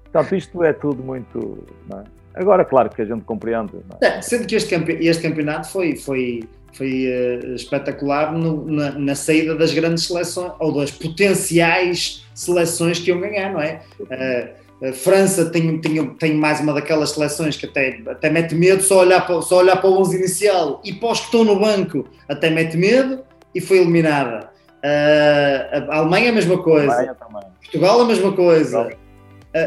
Portanto, 0.05 0.35
isto 0.35 0.65
é 0.65 0.73
tudo 0.73 1.03
muito. 1.03 1.65
Não 1.89 2.01
é? 2.01 2.05
Agora, 2.37 2.67
claro 2.67 2.91
que 2.91 3.01
a 3.01 3.05
gente 3.05 3.25
compreende. 3.25 3.73
É? 4.01 4.21
sendo 4.21 4.47
que 4.47 4.55
este, 4.55 4.69
campe 4.69 4.93
este 5.01 5.23
campeonato 5.23 5.69
foi, 5.69 5.97
foi, 5.97 6.45
foi 6.75 7.07
uh, 7.07 7.55
espetacular 7.55 8.31
no, 8.31 8.71
na, 8.71 8.91
na, 8.93 9.15
saída 9.15 9.55
das 9.55 9.73
grandes 9.73 10.05
seleções, 10.05 10.53
ou 10.61 10.71
das 10.75 10.91
potenciais 10.91 12.27
seleções 12.35 12.99
que 12.99 13.09
iam 13.09 13.21
ganhar, 13.21 13.51
não 13.55 13.61
é? 13.61 13.81
Uh, 14.01 14.87
a 14.87 14.93
França 14.93 15.47
tem, 15.47 15.79
tem, 15.79 16.07
tem 16.11 16.35
mais 16.35 16.61
uma 16.61 16.75
daquelas 16.75 17.13
seleções 17.13 17.57
que 17.57 17.65
até, 17.65 18.03
até 18.07 18.29
mete 18.29 18.55
medo, 18.55 18.83
só 18.83 19.01
olhar, 19.01 19.27
para, 19.27 19.41
só 19.41 19.61
olhar 19.61 19.77
para 19.77 19.89
o 19.89 19.99
11 19.99 20.19
inicial 20.19 20.83
e 20.85 20.93
para 20.93 21.13
os 21.13 21.21
que 21.21 21.25
estão 21.27 21.43
no 21.43 21.59
banco 21.59 22.07
até 22.29 22.51
mete 22.51 22.77
medo 22.77 23.21
e 23.55 23.63
foi 23.63 23.79
eliminada. 23.79 24.51
Uh, 24.85 25.91
a 25.91 25.97
Alemanha 25.97 26.29
a 26.29 26.35
mesma 26.35 26.63
coisa, 26.63 27.17
Portugal 27.63 28.03
a 28.03 28.05
mesma 28.05 28.33
coisa, 28.33 28.93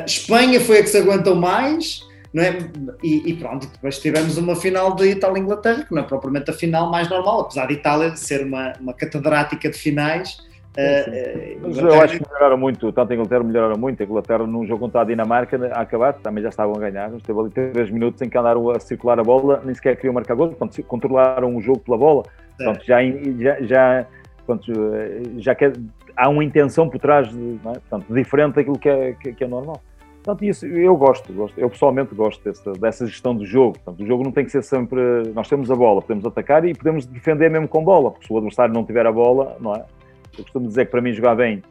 Espanha 0.05 0.61
foi 0.61 0.77
a 0.77 0.83
que 0.83 0.89
se 0.89 0.99
aguentou 0.99 1.33
mais 1.33 2.07
não 2.33 2.43
é? 2.43 2.57
E, 3.03 3.31
e, 3.31 3.33
pronto, 3.35 3.67
depois 3.67 3.99
tivemos 3.99 4.37
uma 4.37 4.55
final 4.55 4.95
de 4.95 5.09
Itália-Inglaterra, 5.09 5.83
que 5.83 5.93
não 5.93 6.01
é 6.01 6.05
propriamente 6.05 6.51
a 6.51 6.53
final 6.53 6.89
mais 6.89 7.09
normal, 7.09 7.41
apesar 7.41 7.67
de 7.67 7.73
Itália 7.73 8.15
ser 8.15 8.45
uma, 8.45 8.73
uma 8.79 8.93
catedrática 8.93 9.69
de 9.69 9.77
finais. 9.77 10.37
Uh, 10.77 11.59
Mas 11.63 11.77
eu 11.77 12.01
acho 12.01 12.19
que 12.19 12.25
melhoraram 12.27 12.57
muito, 12.57 12.91
tanto 12.93 13.11
a 13.11 13.15
Inglaterra 13.15 13.43
melhoraram 13.43 13.77
muito. 13.77 14.01
A 14.01 14.05
Inglaterra, 14.05 14.45
num 14.45 14.65
jogo 14.65 14.81
contra 14.81 15.01
a 15.01 15.03
Dinamarca, 15.03 15.57
a 15.73 15.81
acabar, 15.81 16.13
também 16.13 16.43
já 16.43 16.49
estavam 16.49 16.75
a 16.75 16.79
ganhar. 16.79 17.11
Esteve 17.15 17.39
ali 17.39 17.49
3 17.49 17.89
minutos 17.89 18.21
em 18.21 18.29
que 18.29 18.37
andaram 18.37 18.69
a 18.69 18.79
circular 18.79 19.19
a 19.19 19.23
bola, 19.23 19.61
nem 19.65 19.73
sequer 19.73 19.95
queriam 19.95 20.13
marcar 20.13 20.35
gol, 20.35 20.49
portanto, 20.49 20.81
controlaram 20.83 21.55
o 21.55 21.61
jogo 21.61 21.79
pela 21.79 21.97
bola. 21.97 22.23
Portanto, 22.55 22.85
já, 22.85 22.97
já, 23.39 23.61
já, 23.61 24.05
portanto, 24.45 24.71
já 25.37 25.55
há 26.15 26.29
uma 26.29 26.43
intenção 26.43 26.87
por 26.87 26.99
trás, 26.99 27.29
de, 27.29 27.55
é? 27.55 27.73
portanto, 27.73 28.13
diferente 28.13 28.55
daquilo 28.55 28.77
que 28.77 28.89
é, 28.89 29.13
que, 29.13 29.33
que 29.33 29.43
é 29.43 29.47
normal. 29.47 29.81
Portanto, 30.23 30.43
isso 30.43 30.65
eu 30.65 30.95
gosto, 30.97 31.31
gosto, 31.31 31.57
eu 31.57 31.69
pessoalmente 31.69 32.13
gosto 32.13 32.43
dessa, 32.43 32.73
dessa 32.73 33.07
gestão 33.07 33.33
do 33.33 33.45
jogo. 33.45 33.79
Portanto, 33.79 34.03
o 34.03 34.05
jogo 34.05 34.23
não 34.23 34.31
tem 34.31 34.43
que 34.43 34.51
ser 34.51 34.63
sempre. 34.63 34.99
Nós 35.33 35.47
temos 35.47 35.71
a 35.71 35.75
bola, 35.75 36.01
podemos 36.01 36.25
atacar 36.25 36.65
e 36.65 36.73
podemos 36.73 37.05
defender 37.05 37.49
mesmo 37.49 37.67
com 37.67 37.83
bola, 37.83 38.11
porque 38.11 38.27
se 38.27 38.33
o 38.33 38.37
adversário 38.37 38.73
não 38.73 38.83
tiver 38.83 39.05
a 39.05 39.11
bola, 39.11 39.57
não 39.59 39.75
é? 39.75 39.85
Eu 40.37 40.43
costumo 40.43 40.67
dizer 40.67 40.85
que 40.85 40.91
para 40.91 41.01
mim 41.01 41.13
jogar 41.13 41.35
bem 41.35 41.63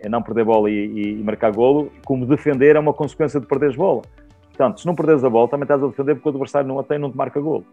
é 0.00 0.08
não 0.08 0.22
perder 0.22 0.44
bola 0.44 0.70
e, 0.70 0.74
e, 0.74 1.20
e 1.20 1.22
marcar 1.22 1.52
golo, 1.52 1.90
como 2.04 2.24
defender 2.24 2.76
é 2.76 2.78
uma 2.78 2.92
consequência 2.92 3.40
de 3.40 3.46
perderes 3.46 3.76
bola. 3.76 4.02
Portanto, 4.48 4.80
se 4.80 4.86
não 4.86 4.94
perderes 4.94 5.24
a 5.24 5.30
bola, 5.30 5.48
também 5.48 5.64
estás 5.64 5.82
a 5.82 5.86
defender 5.86 6.14
porque 6.14 6.28
o 6.28 6.32
adversário 6.32 6.68
não 6.68 6.78
a 6.78 6.84
tem 6.84 6.98
não 6.98 7.10
te 7.10 7.16
marca 7.16 7.40
golo. 7.40 7.64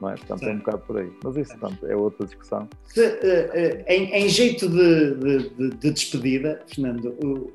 Não 0.00 0.10
é? 0.10 0.14
Portanto, 0.14 0.40
Sim. 0.40 0.48
é 0.48 0.52
um 0.52 0.58
bocado 0.58 0.78
por 0.86 0.98
aí. 0.98 1.10
Mas 1.22 1.36
isso, 1.36 1.58
portanto, 1.58 1.86
é 1.86 1.94
outra 1.94 2.26
discussão. 2.26 2.68
Se, 2.86 3.00
uh, 3.00 3.06
uh, 3.06 3.84
em, 3.86 4.12
em, 4.12 4.28
jeito 4.28 4.68
de, 4.68 5.14
de, 5.14 5.48
de, 5.50 5.70
de 5.70 5.90
despedida, 5.90 6.60
Fernando, 6.66 7.52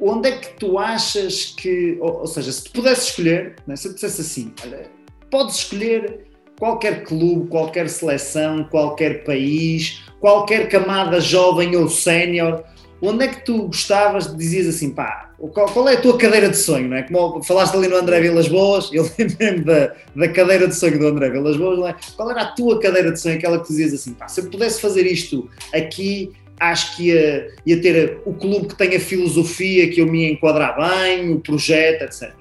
onde 0.00 0.28
é 0.28 0.32
que 0.38 0.54
tu 0.58 0.78
achas 0.78 1.54
que, 1.56 1.98
ou, 2.00 2.20
ou 2.20 2.26
seja, 2.26 2.50
se 2.50 2.64
tu 2.64 2.72
pudesse 2.72 3.10
escolher, 3.10 3.56
né, 3.66 3.76
se 3.76 3.88
eu 3.88 3.94
dissesse 3.94 4.20
assim, 4.20 4.52
olha, 4.64 4.90
podes 5.30 5.56
escolher 5.56 6.26
qualquer 6.58 7.04
clube, 7.04 7.48
qualquer 7.48 7.88
seleção, 7.88 8.64
qualquer 8.64 9.24
país, 9.24 10.02
qualquer 10.20 10.68
camada 10.68 11.20
jovem 11.20 11.76
ou 11.76 11.88
sénior, 11.88 12.64
onde 13.02 13.24
é 13.24 13.28
que 13.28 13.44
tu 13.44 13.66
gostavas 13.66 14.30
de 14.30 14.36
dizias 14.36 14.66
assim, 14.66 14.90
pá, 14.90 15.30
qual, 15.54 15.66
qual, 15.72 15.88
é 15.88 15.94
a 15.94 16.00
tua 16.00 16.18
cadeira 16.18 16.50
de 16.50 16.56
sonho, 16.56 16.88
não 16.88 16.98
é? 16.98 17.02
Como 17.02 17.42
falaste 17.42 17.74
ali 17.74 17.88
no 17.88 17.96
André 17.96 18.20
Vilas 18.20 18.46
Boas, 18.46 18.90
eu 18.92 19.08
lembro 19.40 19.64
da, 19.64 19.94
da 20.14 20.28
cadeira 20.28 20.68
de 20.68 20.74
sonho 20.74 20.98
do 20.98 21.06
André 21.06 21.30
Vilas 21.30 21.56
Boas, 21.56 21.78
não 21.78 21.88
é? 21.88 21.96
Qual 22.14 22.30
era 22.30 22.42
a 22.42 22.52
tua 22.52 22.78
cadeira 22.78 23.10
de 23.10 23.18
sonho, 23.18 23.36
aquela 23.36 23.58
que 23.58 23.68
dizias 23.68 23.94
assim, 23.94 24.12
pá, 24.12 24.28
se 24.28 24.40
eu 24.40 24.50
pudesse 24.50 24.80
fazer 24.80 25.06
isto 25.06 25.48
aqui, 25.72 26.30
acho 26.60 26.96
que 26.96 27.08
ia, 27.08 27.48
ia 27.64 27.80
ter 27.80 28.20
o 28.26 28.34
clube 28.34 28.68
que 28.68 28.76
tem 28.76 28.94
a 28.94 29.00
filosofia 29.00 29.90
que 29.90 30.00
eu 30.00 30.06
me 30.06 30.30
enquadrar 30.30 30.76
bem, 30.76 31.32
o 31.32 31.40
projeto, 31.40 32.02
etc. 32.02 32.38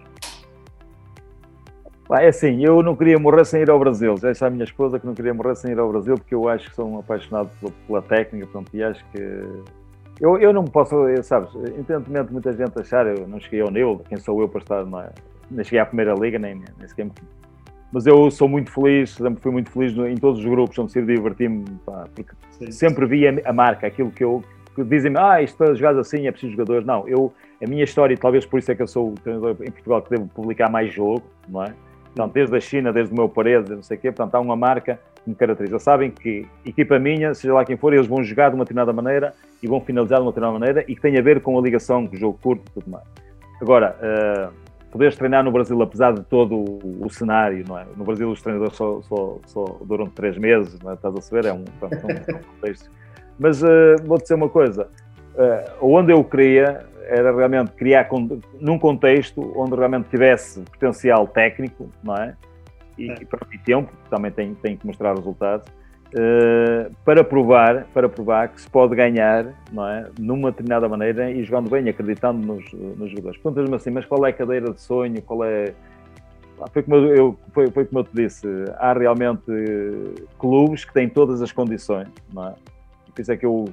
É 2.11 2.27
assim, 2.27 2.65
eu 2.65 2.81
não 2.81 2.95
queria 2.95 3.19
morrer 3.19 3.45
sem 3.45 3.61
ir 3.61 3.69
ao 3.69 3.79
Brasil. 3.79 4.17
Já 4.17 4.31
disse 4.31 4.43
à 4.43 4.49
minha 4.49 4.63
esposa 4.63 4.99
que 4.99 5.05
não 5.05 5.13
queria 5.13 5.33
morrer 5.33 5.55
sem 5.55 5.71
ir 5.71 5.79
ao 5.79 5.89
Brasil, 5.91 6.15
porque 6.15 6.33
eu 6.33 6.49
acho 6.49 6.67
que 6.69 6.75
sou 6.75 6.89
um 6.89 6.99
apaixonado 6.99 7.51
pela, 7.59 7.71
pela 7.87 8.01
técnica, 8.01 8.47
pronto, 8.47 8.69
e 8.75 8.83
acho 8.83 9.05
que. 9.11 9.19
Eu, 10.19 10.37
eu 10.37 10.51
não 10.51 10.65
posso, 10.65 10.95
sabes, 11.23 11.53
independentemente 11.55 12.27
de 12.27 12.33
muita 12.33 12.51
gente 12.51 12.77
achar, 12.77 13.07
eu 13.07 13.25
não 13.27 13.39
cheguei 13.39 13.61
ao 13.61 13.71
Neil, 13.71 14.01
quem 14.09 14.17
sou 14.17 14.41
eu 14.41 14.49
para 14.49 14.59
estar 14.59 14.85
na. 14.85 15.11
Nem 15.49 15.63
cheguei 15.63 15.79
à 15.79 15.85
Primeira 15.85 16.13
Liga, 16.13 16.37
nem, 16.37 16.55
nem 16.55 16.87
sequer 16.87 17.09
mas 17.91 18.05
eu 18.05 18.29
sou 18.29 18.47
muito 18.47 18.71
feliz, 18.71 19.11
sempre 19.11 19.41
fui 19.41 19.51
muito 19.51 19.71
feliz 19.71 19.97
em 19.97 20.15
todos 20.15 20.39
os 20.39 20.45
grupos 20.45 20.77
onde 20.77 20.91
se 20.91 21.01
diverti-me, 21.01 21.65
porque 22.13 22.31
Sim. 22.51 22.71
sempre 22.71 23.05
vi 23.05 23.27
a, 23.27 23.53
marca, 23.53 23.87
aquilo 23.87 24.11
que 24.11 24.23
eu 24.23 24.43
que 24.75 24.83
dizem-me, 24.83 25.17
ah, 25.19 25.41
isto 25.41 25.57
para 25.57 25.73
jogar 25.73 25.97
assim 25.97 26.27
é 26.27 26.31
preciso 26.31 26.53
jogadores. 26.53 26.85
Não, 26.85 27.07
eu, 27.07 27.33
a 27.61 27.67
minha 27.67 27.83
história, 27.83 28.13
e 28.13 28.17
talvez 28.17 28.45
por 28.45 28.59
isso 28.59 28.71
é 28.71 28.75
que 28.75 28.81
eu 28.81 28.87
sou 28.87 29.11
o 29.11 29.15
treinador 29.15 29.57
em 29.61 29.71
Portugal 29.71 30.01
que 30.01 30.09
devo 30.11 30.27
publicar 30.27 30.69
mais 30.69 30.93
jogo, 30.93 31.23
não 31.47 31.63
é? 31.63 31.73
Portanto, 32.05 32.33
desde 32.33 32.55
a 32.55 32.59
China, 32.59 32.93
desde 32.93 33.13
o 33.13 33.15
meu 33.15 33.29
parede, 33.29 33.75
não 33.75 33.83
sei 33.83 33.97
o 33.97 33.99
quê, 33.99 34.11
portanto, 34.11 34.35
há 34.35 34.39
uma 34.39 34.55
marca 34.55 34.99
que 35.23 35.29
me 35.29 35.35
caracteriza. 35.35 35.79
Sabem 35.79 36.11
que 36.11 36.45
equipa 36.65 36.97
minha, 36.97 37.33
seja 37.33 37.53
lá 37.53 37.65
quem 37.65 37.77
for, 37.77 37.93
eles 37.93 38.07
vão 38.07 38.23
jogar 38.23 38.49
de 38.49 38.55
uma 38.55 38.63
determinada 38.63 38.93
maneira 38.93 39.33
e 39.61 39.67
vão 39.67 39.81
finalizar 39.81 40.19
de 40.19 40.25
uma 40.25 40.31
determinada 40.31 40.59
maneira 40.59 40.85
e 40.87 40.95
que 40.95 41.01
tem 41.01 41.17
a 41.17 41.21
ver 41.21 41.41
com 41.41 41.57
a 41.57 41.61
ligação 41.61 42.07
com 42.07 42.15
o 42.15 42.19
jogo 42.19 42.39
curto 42.41 42.63
e 42.69 42.73
tudo 42.79 42.89
mais. 42.89 43.03
Agora, 43.61 43.95
uh, 43.99 44.68
poderes 44.91 45.15
treinar 45.15 45.43
no 45.43 45.51
Brasil, 45.51 45.79
apesar 45.81 46.13
de 46.13 46.23
todo 46.23 46.55
o, 46.55 47.05
o 47.05 47.09
cenário, 47.09 47.63
não 47.67 47.77
é? 47.77 47.85
No 47.95 48.03
Brasil 48.03 48.29
os 48.29 48.41
treinadores 48.41 48.75
só, 48.75 49.01
só, 49.01 49.39
só 49.45 49.65
duram 49.85 50.07
três 50.07 50.37
meses, 50.37 50.79
não 50.81 50.91
é? 50.91 50.93
Estás 50.95 51.15
a 51.15 51.21
saber? 51.21 51.45
É 51.45 51.53
um, 51.53 51.63
é 51.81 51.85
um 51.85 52.43
contexto. 52.55 52.89
Mas 53.37 53.63
uh, 53.63 53.95
vou-te 54.05 54.23
dizer 54.23 54.35
uma 54.35 54.49
coisa, 54.49 54.89
uh, 55.35 55.85
onde 55.85 56.11
eu 56.11 56.23
queria 56.23 56.87
era 57.09 57.35
realmente 57.35 57.71
criar 57.71 58.07
num 58.59 58.77
contexto 58.77 59.51
onde 59.59 59.75
realmente 59.75 60.09
tivesse 60.09 60.61
potencial 60.61 61.27
técnico, 61.27 61.89
não 62.03 62.15
é? 62.15 62.35
E, 62.97 63.09
é. 63.09 63.15
e, 63.15 63.55
e 63.55 63.57
tempo, 63.59 63.91
também 64.09 64.31
tem, 64.31 64.53
tem 64.53 64.77
que 64.77 64.85
mostrar 64.85 65.15
resultados, 65.15 65.67
Uh, 66.09 66.91
para 67.05 67.23
provar 67.23 67.85
para 67.93 68.09
provar 68.09 68.47
que 68.47 68.59
se 68.59 68.67
pode 68.67 68.95
ganhar 68.95 69.53
não 69.71 69.87
é 69.87 70.09
numa 70.19 70.49
determinada 70.49 70.89
maneira 70.89 71.29
e 71.29 71.43
jogando 71.43 71.69
bem 71.69 71.87
acreditando 71.87 72.39
nos, 72.47 72.73
nos 72.73 73.11
jogadores 73.11 73.37
perguntas-me 73.39 73.75
assim 73.75 73.91
mas 73.91 74.05
qual 74.05 74.25
é 74.25 74.31
a 74.31 74.33
cadeira 74.33 74.73
de 74.73 74.81
sonho 74.81 75.21
qual 75.21 75.43
é 75.43 75.71
foi 76.67 76.83
como 76.83 76.95
eu, 76.97 77.39
foi, 77.53 77.71
foi 77.71 77.85
como 77.85 77.99
eu 77.99 78.03
te 78.03 78.13
disse, 78.13 78.47
há 78.77 78.93
realmente 78.93 79.43
clubes 80.37 80.83
que 80.83 80.93
têm 80.93 81.07
todas 81.07 81.41
as 81.41 81.51
condições, 81.51 82.09
não 82.33 82.49
é? 82.49 82.55
Por 83.13 83.21
isso 83.21 83.31
é 83.31 83.37
que 83.37 83.45
eu 83.45 83.65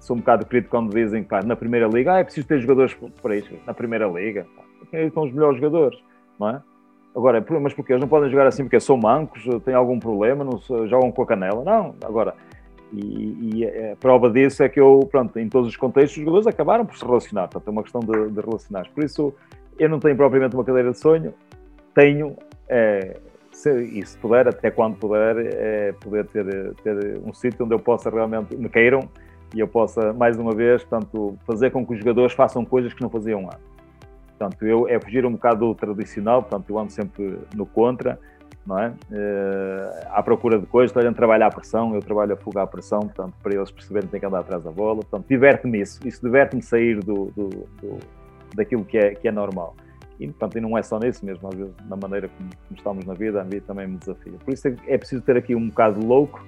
sou 0.00 0.16
um 0.16 0.18
bocado 0.18 0.44
crítico 0.44 0.70
quando 0.70 0.92
dizem 0.92 1.22
que 1.22 1.46
na 1.46 1.56
Primeira 1.56 1.86
Liga 1.86 2.14
ah, 2.14 2.18
é 2.18 2.24
preciso 2.24 2.46
ter 2.46 2.60
jogadores 2.60 2.96
para 3.22 3.36
isso. 3.36 3.50
Na 3.66 3.72
Primeira 3.72 4.06
Liga, 4.06 4.46
quem 4.90 5.10
são 5.10 5.24
os 5.24 5.32
melhores 5.32 5.60
jogadores, 5.60 5.98
não 6.38 6.50
é? 6.50 6.62
Agora, 7.14 7.44
mas 7.60 7.72
porque 7.72 7.92
eles 7.92 8.00
não 8.00 8.08
podem 8.08 8.28
jogar 8.28 8.46
assim 8.46 8.64
porque 8.64 8.80
são 8.80 8.96
mancos, 8.96 9.44
têm 9.64 9.74
algum 9.74 10.00
problema, 10.00 10.44
não 10.44 10.58
jogam 10.88 11.12
com 11.12 11.22
a 11.22 11.26
canela? 11.26 11.62
Não, 11.62 11.94
agora, 12.02 12.34
e, 12.92 13.60
e, 13.60 13.64
a 13.66 13.96
prova 13.96 14.28
disso 14.30 14.62
é 14.62 14.68
que 14.68 14.80
eu, 14.80 15.00
pronto, 15.10 15.38
em 15.38 15.48
todos 15.48 15.68
os 15.68 15.76
contextos, 15.76 16.16
os 16.16 16.22
jogadores 16.22 16.46
acabaram 16.46 16.84
por 16.84 16.96
se 16.96 17.04
relacionar, 17.04 17.48
portanto 17.48 17.68
é 17.68 17.70
uma 17.70 17.82
questão 17.82 18.00
de, 18.00 18.30
de 18.30 18.40
relacionar. 18.40 18.88
Por 18.92 19.04
isso, 19.04 19.32
eu 19.78 19.88
não 19.88 20.00
tenho 20.00 20.16
propriamente 20.16 20.56
uma 20.56 20.64
cadeira 20.64 20.90
de 20.90 20.98
sonho, 20.98 21.32
tenho, 21.94 22.36
é, 22.68 23.16
se, 23.52 23.70
e 23.70 24.04
se 24.04 24.18
puder, 24.18 24.48
até 24.48 24.70
quando 24.70 24.96
puder, 24.96 25.36
é 25.38 25.92
poder 25.92 26.26
ter, 26.26 26.74
ter 26.82 27.20
um 27.24 27.32
sítio 27.32 27.64
onde 27.64 27.74
eu 27.74 27.78
possa 27.78 28.10
realmente, 28.10 28.56
me 28.56 28.68
queiram, 28.68 29.08
e 29.54 29.60
eu 29.60 29.68
possa, 29.68 30.12
mais 30.12 30.36
uma 30.36 30.52
vez, 30.52 30.82
portanto, 30.82 31.38
fazer 31.46 31.70
com 31.70 31.86
que 31.86 31.92
os 31.92 31.98
jogadores 32.00 32.32
façam 32.32 32.64
coisas 32.64 32.92
que 32.92 33.00
não 33.00 33.08
faziam 33.08 33.44
antes. 33.46 33.73
Portanto, 34.38 34.64
eu, 34.66 34.88
é 34.88 34.98
fugir 35.00 35.24
um 35.24 35.32
bocado 35.32 35.60
do 35.60 35.74
tradicional, 35.74 36.42
portanto, 36.42 36.68
eu 36.68 36.78
ando 36.78 36.90
sempre 36.90 37.38
no 37.54 37.64
contra, 37.64 38.18
não 38.66 38.78
é? 38.78 38.88
Uh, 38.88 40.08
à 40.10 40.22
procura 40.22 40.58
de 40.58 40.66
coisas, 40.66 40.96
a 40.96 41.12
trabalhar 41.12 41.46
a 41.46 41.50
pressão, 41.50 41.94
eu 41.94 42.00
trabalho 42.00 42.32
a 42.32 42.36
fugar 42.36 42.64
a 42.64 42.66
pressão, 42.66 43.00
portanto, 43.00 43.34
para 43.42 43.54
eles 43.54 43.70
perceberem 43.70 44.06
que 44.06 44.12
têm 44.12 44.20
que 44.20 44.26
andar 44.26 44.40
atrás 44.40 44.62
da 44.64 44.70
bola, 44.70 44.96
portanto, 45.02 45.26
diverte-me 45.28 45.80
isso, 45.80 46.00
isso 46.06 46.20
diverte-me 46.24 46.62
sair 46.62 46.98
do, 47.00 47.26
do, 47.36 47.48
do, 47.48 47.98
daquilo 48.54 48.84
que 48.84 48.98
é, 48.98 49.14
que 49.14 49.28
é 49.28 49.32
normal. 49.32 49.76
E, 50.18 50.26
portanto, 50.26 50.58
e 50.58 50.60
não 50.60 50.78
é 50.78 50.82
só 50.82 50.98
nisso 50.98 51.24
mesmo, 51.24 51.46
às 51.48 51.54
vezes, 51.54 51.74
na 51.88 51.96
maneira 51.96 52.28
como, 52.28 52.50
como 52.50 52.76
estamos 52.76 53.04
na 53.04 53.14
vida, 53.14 53.40
a 53.40 53.44
vida 53.44 53.64
também 53.66 53.86
me 53.86 53.98
desafia. 53.98 54.32
Por 54.44 54.54
isso 54.54 54.68
é, 54.68 54.76
é 54.86 54.98
preciso 54.98 55.22
ter 55.22 55.36
aqui 55.36 55.54
um 55.54 55.68
bocado 55.68 56.04
louco, 56.04 56.44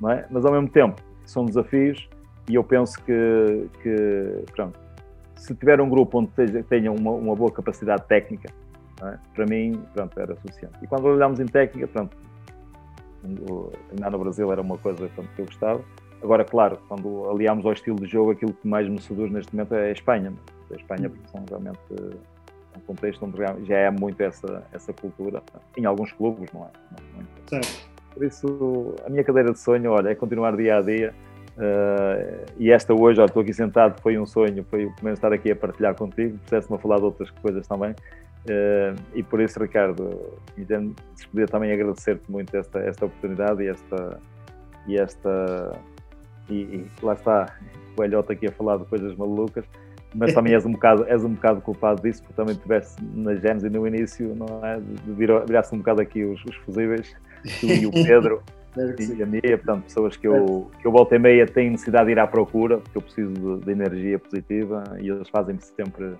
não 0.00 0.10
é? 0.10 0.26
Mas, 0.30 0.44
ao 0.44 0.52
mesmo 0.52 0.68
tempo, 0.68 1.00
são 1.24 1.44
desafios 1.44 2.08
e 2.48 2.54
eu 2.54 2.64
penso 2.64 3.02
que, 3.04 3.68
que 3.82 4.44
pronto, 4.52 4.78
se 5.40 5.54
tiver 5.54 5.80
um 5.80 5.88
grupo 5.88 6.18
onde 6.18 6.62
tenha 6.64 6.92
uma, 6.92 7.12
uma 7.12 7.34
boa 7.34 7.50
capacidade 7.50 8.04
técnica, 8.06 8.52
é? 9.02 9.16
para 9.34 9.46
mim, 9.46 9.82
pronto, 9.94 10.20
era 10.20 10.36
suficiente. 10.36 10.74
E 10.82 10.86
quando 10.86 11.06
olhamos 11.06 11.40
em 11.40 11.46
técnica, 11.46 11.88
pronto, 11.88 12.14
treinar 13.88 14.10
no 14.10 14.18
Brasil 14.18 14.52
era 14.52 14.60
uma 14.60 14.76
coisa 14.76 15.08
pronto, 15.08 15.30
que 15.34 15.40
eu 15.40 15.46
gostava. 15.46 15.82
Agora, 16.22 16.44
claro, 16.44 16.78
quando 16.86 17.30
aliamos 17.30 17.64
ao 17.64 17.72
estilo 17.72 17.96
de 17.96 18.06
jogo, 18.06 18.32
aquilo 18.32 18.52
que 18.52 18.68
mais 18.68 18.86
me 18.86 19.00
seduz 19.00 19.32
neste 19.32 19.54
momento 19.54 19.74
é 19.74 19.88
a 19.88 19.92
Espanha. 19.92 20.34
A 20.70 20.74
Espanha, 20.74 21.08
porque 21.08 21.26
são 21.28 21.42
realmente 21.48 21.80
um 22.76 22.80
contexto 22.86 23.24
onde 23.24 23.66
já 23.66 23.76
é 23.76 23.90
muito 23.90 24.20
essa, 24.20 24.62
essa 24.74 24.92
cultura, 24.92 25.42
em 25.74 25.86
alguns 25.86 26.12
clubes, 26.12 26.52
não 26.52 26.64
é? 26.64 26.70
Não, 26.92 27.22
não 27.52 27.60
Por 28.12 28.24
isso, 28.24 28.94
a 29.06 29.08
minha 29.08 29.24
cadeira 29.24 29.52
de 29.52 29.58
sonho, 29.58 29.90
olha, 29.90 30.10
é 30.10 30.14
continuar 30.14 30.54
dia 30.54 30.76
a 30.76 30.82
dia 30.82 31.14
Uh, 31.56 32.46
e 32.58 32.70
esta 32.70 32.94
hoje, 32.94 33.22
estou 33.22 33.42
aqui 33.42 33.52
sentado, 33.52 34.00
foi 34.00 34.18
um 34.18 34.24
sonho, 34.24 34.64
foi 34.70 34.86
o 34.86 34.94
primeiro 34.94 35.14
estar 35.14 35.32
aqui 35.32 35.50
a 35.50 35.56
partilhar 35.56 35.94
contigo, 35.94 36.38
pudesse-me 36.44 36.78
falar 36.78 36.98
de 36.98 37.04
outras 37.04 37.30
coisas 37.30 37.66
também. 37.66 37.90
Uh, 37.90 38.96
e 39.14 39.22
por 39.22 39.40
isso, 39.40 39.60
Ricardo, 39.60 40.38
podia 41.30 41.46
também 41.46 41.72
agradecer-te 41.72 42.30
muito 42.30 42.56
esta, 42.56 42.78
esta 42.80 43.06
oportunidade 43.06 43.62
e 43.62 43.68
esta. 43.68 44.20
E, 44.86 44.96
esta 44.96 45.78
e, 46.48 46.54
e 46.54 46.90
lá 47.02 47.12
está, 47.12 47.54
o 47.98 48.02
Elhota 48.02 48.32
aqui 48.32 48.46
a 48.46 48.52
falar 48.52 48.78
de 48.78 48.86
coisas 48.86 49.14
malucas, 49.14 49.64
mas 50.14 50.32
também 50.32 50.54
és 50.54 50.64
um 50.64 50.72
bocado, 50.72 51.04
és 51.06 51.22
um 51.22 51.34
bocado 51.34 51.60
culpado 51.60 52.02
disso, 52.02 52.22
porque 52.22 52.34
também 52.34 52.54
tiveste 52.54 52.96
na 53.14 53.34
Gênesis 53.34 53.70
no 53.70 53.86
início, 53.86 54.34
não 54.34 54.64
é? 54.64 54.80
De 54.80 55.12
virar-se 55.12 55.74
um 55.74 55.78
bocado 55.78 56.00
aqui 56.00 56.24
os, 56.24 56.42
os 56.44 56.56
fusíveis, 56.56 57.14
tu 57.60 57.66
e 57.66 57.86
o 57.86 57.90
Pedro. 58.06 58.42
E 58.76 59.22
a 59.22 59.26
meia, 59.26 59.58
portanto, 59.58 59.84
pessoas 59.84 60.16
que 60.16 60.26
eu, 60.26 60.70
que 60.80 60.86
eu 60.86 60.92
volto 60.92 61.14
e 61.14 61.18
meia 61.18 61.46
têm 61.46 61.70
necessidade 61.70 62.06
de 62.06 62.12
ir 62.12 62.18
à 62.18 62.26
procura, 62.26 62.78
porque 62.78 62.96
eu 62.96 63.02
preciso 63.02 63.32
de, 63.32 63.64
de 63.64 63.72
energia 63.72 64.18
positiva 64.18 64.84
e 65.00 65.08
eles 65.08 65.28
fazem-me 65.28 65.60
sempre 65.60 66.14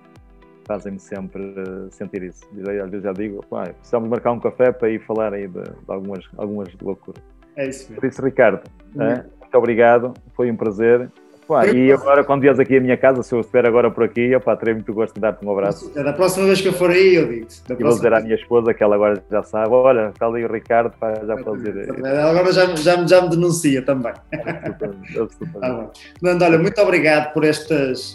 fazem-me 0.65 1.01
sempre 1.01 1.55
sentir 1.91 2.23
isso. 2.23 2.49
Às 2.85 2.91
vezes 2.91 3.03
já 3.03 3.13
digo, 3.13 3.45
precisamos 3.79 4.09
marcar 4.09 4.33
um 4.33 4.39
café 4.39 4.71
para 4.71 4.89
ir 4.89 5.01
falar 5.01 5.35
aí 5.35 5.49
de, 5.49 5.63
de 5.63 5.71
algumas, 5.89 6.25
algumas 6.37 6.69
loucuras. 6.81 7.23
É 7.57 7.69
isso 7.69 7.89
mesmo. 7.89 8.01
Por 8.01 8.07
isso, 8.09 8.23
Ricardo, 8.23 8.63
é, 8.99 9.25
muito 9.41 9.55
obrigado, 9.59 10.15
foi 10.35 10.51
um 10.51 10.57
prazer. 10.57 11.11
Pá, 11.51 11.67
e 11.67 11.91
agora, 11.93 12.23
quando 12.23 12.43
vies 12.43 12.61
aqui 12.61 12.77
à 12.77 12.81
minha 12.81 12.97
casa, 12.97 13.25
se 13.25 13.35
eu 13.35 13.41
estiver 13.41 13.67
agora 13.67 13.91
por 13.91 14.05
aqui, 14.05 14.33
opá, 14.37 14.55
terei 14.55 14.75
muito 14.75 14.95
gosto 14.95 15.15
de 15.15 15.21
dar-te 15.21 15.45
um 15.45 15.51
abraço. 15.51 15.93
Da 15.93 16.13
próxima 16.13 16.47
vez 16.47 16.61
que 16.61 16.69
eu 16.69 16.73
for 16.73 16.91
aí, 16.91 17.17
eu 17.17 17.27
digo. 17.27 17.49
E 17.69 17.83
vou 17.83 17.93
dizer 17.93 18.13
à 18.13 18.21
minha 18.21 18.37
esposa, 18.37 18.73
que 18.73 18.81
ela 18.81 18.95
agora 18.95 19.21
já 19.29 19.43
sabe, 19.43 19.71
olha, 19.71 20.11
está 20.11 20.27
ali 20.27 20.45
o 20.45 20.53
Ricardo, 20.53 20.95
pá, 21.01 21.13
já 21.27 21.37
pode 21.37 21.65
dizer. 21.65 21.91
Agora 22.07 22.53
já, 22.53 22.77
já, 22.77 23.05
já 23.05 23.23
me 23.23 23.31
denuncia 23.31 23.83
também. 23.83 24.13
Absolutamente. 24.33 25.19
absolutamente. 25.19 26.01
Nando, 26.23 26.45
olha, 26.45 26.59
muito 26.59 26.81
obrigado 26.81 27.33
por 27.33 27.43
estas 27.43 28.15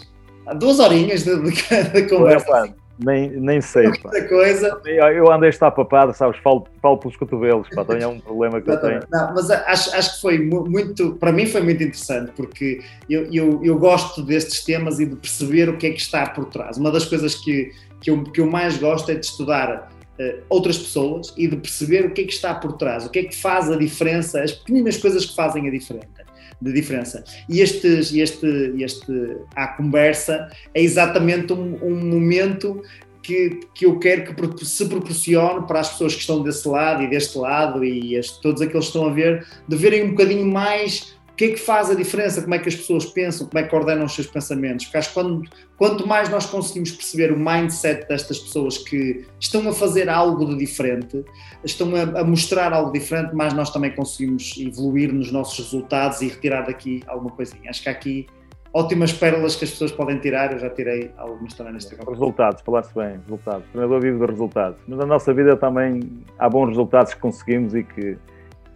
duas 0.54 0.78
horinhas 0.78 1.22
de, 1.22 1.36
de, 1.38 1.50
de 1.92 2.08
conversa. 2.08 2.74
Nem, 2.98 3.30
nem 3.30 3.60
sei. 3.60 3.88
Muita 3.88 4.28
coisa. 4.28 4.80
Eu 4.86 5.30
andei 5.30 5.48
a 5.48 5.50
estar 5.50 5.70
papado, 5.70 6.14
sabes? 6.14 6.40
Falo, 6.40 6.66
falo 6.80 6.96
pelos 6.96 7.16
cotovelos, 7.16 7.68
pá, 7.74 7.84
também 7.84 8.02
é 8.02 8.06
um 8.06 8.18
problema 8.18 8.60
que 8.60 8.70
eu 8.70 8.80
tenho. 8.80 9.00
Não, 9.10 9.34
mas 9.34 9.50
acho, 9.50 9.94
acho 9.94 10.14
que 10.16 10.20
foi 10.22 10.38
muito, 10.38 11.14
para 11.16 11.32
mim 11.32 11.46
foi 11.46 11.60
muito 11.60 11.82
interessante, 11.82 12.32
porque 12.34 12.80
eu, 13.08 13.30
eu, 13.32 13.60
eu 13.62 13.78
gosto 13.78 14.22
destes 14.22 14.64
temas 14.64 14.98
e 14.98 15.06
de 15.06 15.16
perceber 15.16 15.68
o 15.68 15.76
que 15.76 15.88
é 15.88 15.90
que 15.90 16.00
está 16.00 16.26
por 16.30 16.46
trás. 16.46 16.78
Uma 16.78 16.90
das 16.90 17.04
coisas 17.04 17.34
que, 17.34 17.70
que, 18.00 18.10
eu, 18.10 18.24
que 18.24 18.40
eu 18.40 18.46
mais 18.46 18.78
gosto 18.78 19.10
é 19.10 19.14
de 19.14 19.26
estudar 19.26 19.90
uh, 20.18 20.42
outras 20.48 20.78
pessoas 20.78 21.34
e 21.36 21.46
de 21.46 21.56
perceber 21.56 22.06
o 22.06 22.10
que 22.10 22.22
é 22.22 22.24
que 22.24 22.32
está 22.32 22.54
por 22.54 22.72
trás, 22.74 23.04
o 23.04 23.10
que 23.10 23.18
é 23.18 23.24
que 23.24 23.36
faz 23.36 23.70
a 23.70 23.76
diferença, 23.76 24.42
as 24.42 24.52
pequenas 24.52 24.96
coisas 24.96 25.26
que 25.26 25.34
fazem 25.34 25.68
a 25.68 25.70
diferença 25.70 26.25
de 26.60 26.72
diferença. 26.72 27.22
E 27.48 27.60
este, 27.60 27.86
este, 27.88 29.36
à 29.54 29.68
conversa 29.68 30.48
é 30.74 30.82
exatamente 30.82 31.52
um, 31.52 31.78
um 31.82 32.04
momento 32.04 32.82
que, 33.22 33.60
que, 33.74 33.84
eu 33.84 33.98
quero 33.98 34.34
que 34.34 34.64
se 34.64 34.86
proporcione 34.86 35.66
para 35.66 35.80
as 35.80 35.90
pessoas 35.90 36.14
que 36.14 36.20
estão 36.20 36.42
desse 36.42 36.66
lado 36.68 37.02
e 37.02 37.10
deste 37.10 37.36
lado 37.36 37.84
e 37.84 38.14
este, 38.14 38.40
todos 38.40 38.62
aqueles 38.62 38.86
que 38.86 38.96
estão 38.96 39.10
a 39.10 39.12
ver, 39.12 39.44
de 39.66 39.76
verem 39.76 40.04
um 40.04 40.10
bocadinho 40.10 40.46
mais 40.46 41.15
que 41.36 41.44
é 41.44 41.48
que 41.50 41.58
faz 41.58 41.90
a 41.90 41.94
diferença, 41.94 42.40
como 42.40 42.54
é 42.54 42.58
que 42.58 42.68
as 42.68 42.74
pessoas 42.74 43.04
pensam, 43.04 43.46
como 43.46 43.62
é 43.62 43.68
que 43.68 43.74
ordenam 43.74 44.06
os 44.06 44.14
seus 44.14 44.26
pensamentos. 44.26 44.86
Porque 44.86 44.96
acho 44.96 45.08
que 45.08 45.14
quando, 45.14 45.42
quanto 45.76 46.06
mais 46.06 46.30
nós 46.30 46.46
conseguimos 46.46 46.92
perceber 46.92 47.30
o 47.30 47.38
mindset 47.38 48.08
destas 48.08 48.38
pessoas 48.38 48.78
que 48.78 49.26
estão 49.38 49.68
a 49.68 49.72
fazer 49.72 50.08
algo 50.08 50.46
de 50.46 50.56
diferente, 50.56 51.22
estão 51.62 51.92
a, 51.94 52.20
a 52.20 52.24
mostrar 52.24 52.72
algo 52.72 52.90
diferente, 52.90 53.34
mais 53.34 53.52
nós 53.52 53.70
também 53.70 53.94
conseguimos 53.94 54.54
evoluir 54.58 55.12
nos 55.12 55.30
nossos 55.30 55.58
resultados 55.58 56.22
e 56.22 56.28
retirar 56.28 56.62
daqui 56.62 57.02
alguma 57.06 57.30
coisinha. 57.30 57.68
Acho 57.68 57.82
que 57.82 57.88
há 57.90 57.92
aqui 57.92 58.26
ótimas 58.72 59.12
pérolas 59.12 59.56
que 59.56 59.64
as 59.64 59.70
pessoas 59.70 59.92
podem 59.92 60.18
tirar, 60.18 60.52
eu 60.52 60.58
já 60.58 60.70
tirei 60.70 61.10
algumas 61.18 61.52
também 61.52 61.74
nesta 61.74 61.96
conversa. 61.96 62.12
Resultados, 62.12 62.62
falaste 62.62 62.94
bem, 62.94 63.20
resultados. 63.24 63.66
O 63.68 63.72
treinador 63.72 64.00
vive 64.00 64.18
de 64.18 64.26
resultados. 64.26 64.78
Mas 64.88 64.98
na 64.98 65.06
nossa 65.06 65.34
vida 65.34 65.56
também 65.56 66.00
há 66.38 66.48
bons 66.48 66.68
resultados 66.68 67.12
que 67.12 67.20
conseguimos 67.20 67.74
e 67.74 67.84
que 67.84 68.16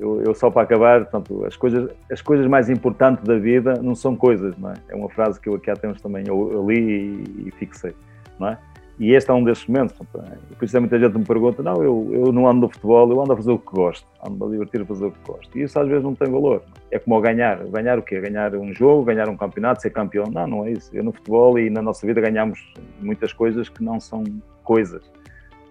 eu, 0.00 0.22
eu, 0.22 0.34
só 0.34 0.50
para 0.50 0.62
acabar, 0.62 1.04
portanto, 1.04 1.44
as 1.44 1.56
coisas, 1.56 1.90
as 2.10 2.22
coisas 2.22 2.46
mais 2.46 2.70
importantes 2.70 3.22
da 3.22 3.38
vida 3.38 3.74
não 3.82 3.94
são 3.94 4.16
coisas, 4.16 4.56
não 4.56 4.70
é? 4.70 4.74
É 4.88 4.96
uma 4.96 5.10
frase 5.10 5.38
que 5.38 5.48
eu 5.48 5.54
aqui 5.54 5.70
há 5.70 5.76
tempos 5.76 6.00
também 6.00 6.24
eu, 6.26 6.50
eu 6.52 6.68
li 6.68 6.80
e, 6.80 7.48
e, 7.48 7.50
fixei, 7.50 7.94
não 8.38 8.48
é? 8.48 8.58
E 8.98 9.12
este 9.12 9.30
é 9.30 9.34
um 9.34 9.44
desses 9.44 9.66
momentos, 9.66 9.94
portanto, 9.96 10.32
é, 10.32 10.54
por 10.54 10.64
isso 10.64 10.76
é 10.76 10.80
muita 10.80 10.98
gente 10.98 11.16
me 11.16 11.24
pergunta, 11.24 11.62
não, 11.62 11.82
eu, 11.82 12.08
eu 12.12 12.32
não 12.32 12.48
ando 12.48 12.62
no 12.62 12.68
futebol, 12.70 13.10
eu 13.10 13.20
ando 13.20 13.32
a 13.32 13.36
fazer 13.36 13.50
o 13.50 13.58
que 13.58 13.72
gosto, 13.72 14.06
ando 14.26 14.44
a 14.44 14.48
divertir 14.48 14.80
a 14.80 14.86
fazer 14.86 15.04
o 15.04 15.10
que 15.10 15.18
gosto. 15.26 15.58
E 15.58 15.62
isso 15.62 15.78
às 15.78 15.86
vezes 15.86 16.02
não 16.02 16.14
tem 16.14 16.30
valor. 16.30 16.62
É 16.90 16.98
como 16.98 17.16
ao 17.16 17.22
ganhar. 17.22 17.64
Ganhar 17.64 17.98
o 17.98 18.02
quê? 18.02 18.20
Ganhar 18.20 18.54
um 18.54 18.74
jogo, 18.74 19.04
ganhar 19.04 19.26
um 19.28 19.38
campeonato, 19.38 19.80
ser 19.80 19.88
campeão. 19.88 20.26
Não, 20.30 20.46
não 20.46 20.64
é 20.66 20.72
isso. 20.72 20.90
Eu 20.94 21.02
no 21.02 21.12
futebol 21.12 21.58
e 21.58 21.70
na 21.70 21.80
nossa 21.80 22.06
vida 22.06 22.20
ganhamos 22.20 22.60
muitas 23.00 23.32
coisas 23.32 23.70
que 23.70 23.82
não 23.82 23.98
são 24.00 24.22
coisas 24.62 25.02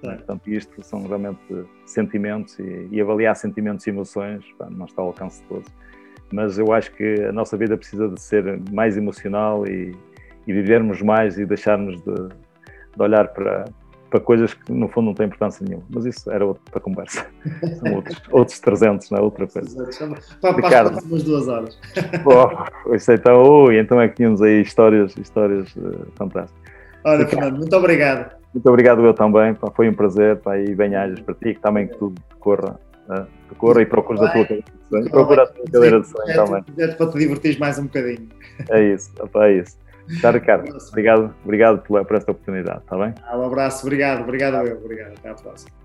é. 0.03 0.15
Portanto, 0.15 0.49
isto 0.49 0.83
são 0.83 1.05
realmente 1.05 1.65
sentimentos 1.85 2.57
e, 2.59 2.87
e, 2.91 3.01
avaliar 3.01 3.35
sentimentos 3.35 3.85
e 3.85 3.89
emoções 3.89 4.43
pá, 4.57 4.67
não 4.69 4.85
está 4.85 5.01
ao 5.01 5.09
alcance 5.09 5.41
de 5.41 5.47
todos. 5.47 5.67
Mas 6.31 6.57
eu 6.57 6.71
acho 6.71 6.91
que 6.93 7.23
a 7.23 7.31
nossa 7.31 7.57
vida 7.57 7.75
precisa 7.75 8.07
de 8.07 8.21
ser 8.21 8.61
mais 8.71 8.95
emocional 8.95 9.65
e, 9.67 9.95
e 10.47 10.53
vivermos 10.53 11.01
mais 11.01 11.37
e 11.37 11.45
deixarmos 11.45 11.99
de, 12.03 12.13
de, 12.13 13.01
olhar 13.01 13.29
para, 13.29 13.65
para 14.09 14.19
coisas 14.19 14.53
que 14.53 14.71
no 14.71 14.87
fundo 14.87 15.07
não 15.07 15.13
têm 15.13 15.25
importância 15.25 15.65
nenhuma. 15.65 15.83
Mas 15.89 16.05
isso 16.05 16.31
era 16.31 16.45
outra 16.45 16.79
conversa. 16.79 17.25
São 17.79 17.95
outros, 17.95 18.21
outros 18.31 18.59
300, 18.59 19.09
não 19.09 19.17
é? 19.17 19.21
Outra 19.21 19.47
coisa. 19.47 19.89
Para, 20.39 20.55
Ricardo, 20.55 20.99
umas 21.03 21.23
duas 21.23 21.47
horas. 21.47 21.79
Oh, 22.85 22.95
isso 22.95 23.11
então, 23.11 23.41
ui, 23.65 23.79
então 23.79 23.99
é 23.99 24.07
que 24.07 24.15
tínhamos 24.15 24.41
aí 24.41 24.61
histórias, 24.61 25.17
histórias 25.17 25.75
uh, 25.75 26.07
fantásticas. 26.15 26.59
Olha, 27.03 27.27
Fernando, 27.27 27.57
muito 27.57 27.75
obrigado. 27.75 28.38
Muito 28.53 28.67
obrigado 28.67 29.05
eu 29.05 29.13
também, 29.13 29.53
pá, 29.53 29.69
foi 29.71 29.89
um 29.89 29.93
prazer, 29.93 30.37
pá, 30.37 30.57
e 30.57 30.73
bem-ajas 30.73 31.19
para 31.19 31.35
ti, 31.35 31.53
que 31.53 31.59
também 31.59 31.87
que 31.87 31.97
tudo 31.97 32.19
corra, 32.39 32.79
né? 33.07 33.27
corra 33.57 33.81
e 33.81 33.85
procures 33.85 34.21
a 34.21 34.31
tua 34.31 34.43
cadeira 34.43 34.63
de 34.63 34.89
sonho. 34.89 35.09
Procura 35.09 35.43
a 35.43 35.47
tua 35.47 35.65
cadeira 35.65 36.01
de 36.01 36.07
sonho 36.07 36.33
também. 36.33 36.63
Para 36.97 37.07
te 37.07 37.17
divertir 37.17 37.59
mais 37.59 37.77
um 37.77 37.83
bocadinho. 37.83 38.27
É 38.69 38.81
isso, 38.81 39.11
pá, 39.31 39.47
é 39.47 39.57
isso. 39.59 39.77
Tá, 40.21 40.31
Ricardo, 40.31 40.75
obrigado, 40.89 41.35
obrigado 41.43 41.81
por, 41.83 42.03
por 42.03 42.17
esta 42.17 42.31
oportunidade, 42.31 42.79
está 42.79 42.97
bem? 42.97 43.13
Ah, 43.23 43.37
um 43.37 43.45
abraço, 43.45 43.85
obrigado, 43.85 44.23
obrigado 44.23 44.65
eu, 44.67 44.77
obrigado, 44.77 45.13
até 45.17 45.29
à 45.29 45.35
próxima. 45.35 45.78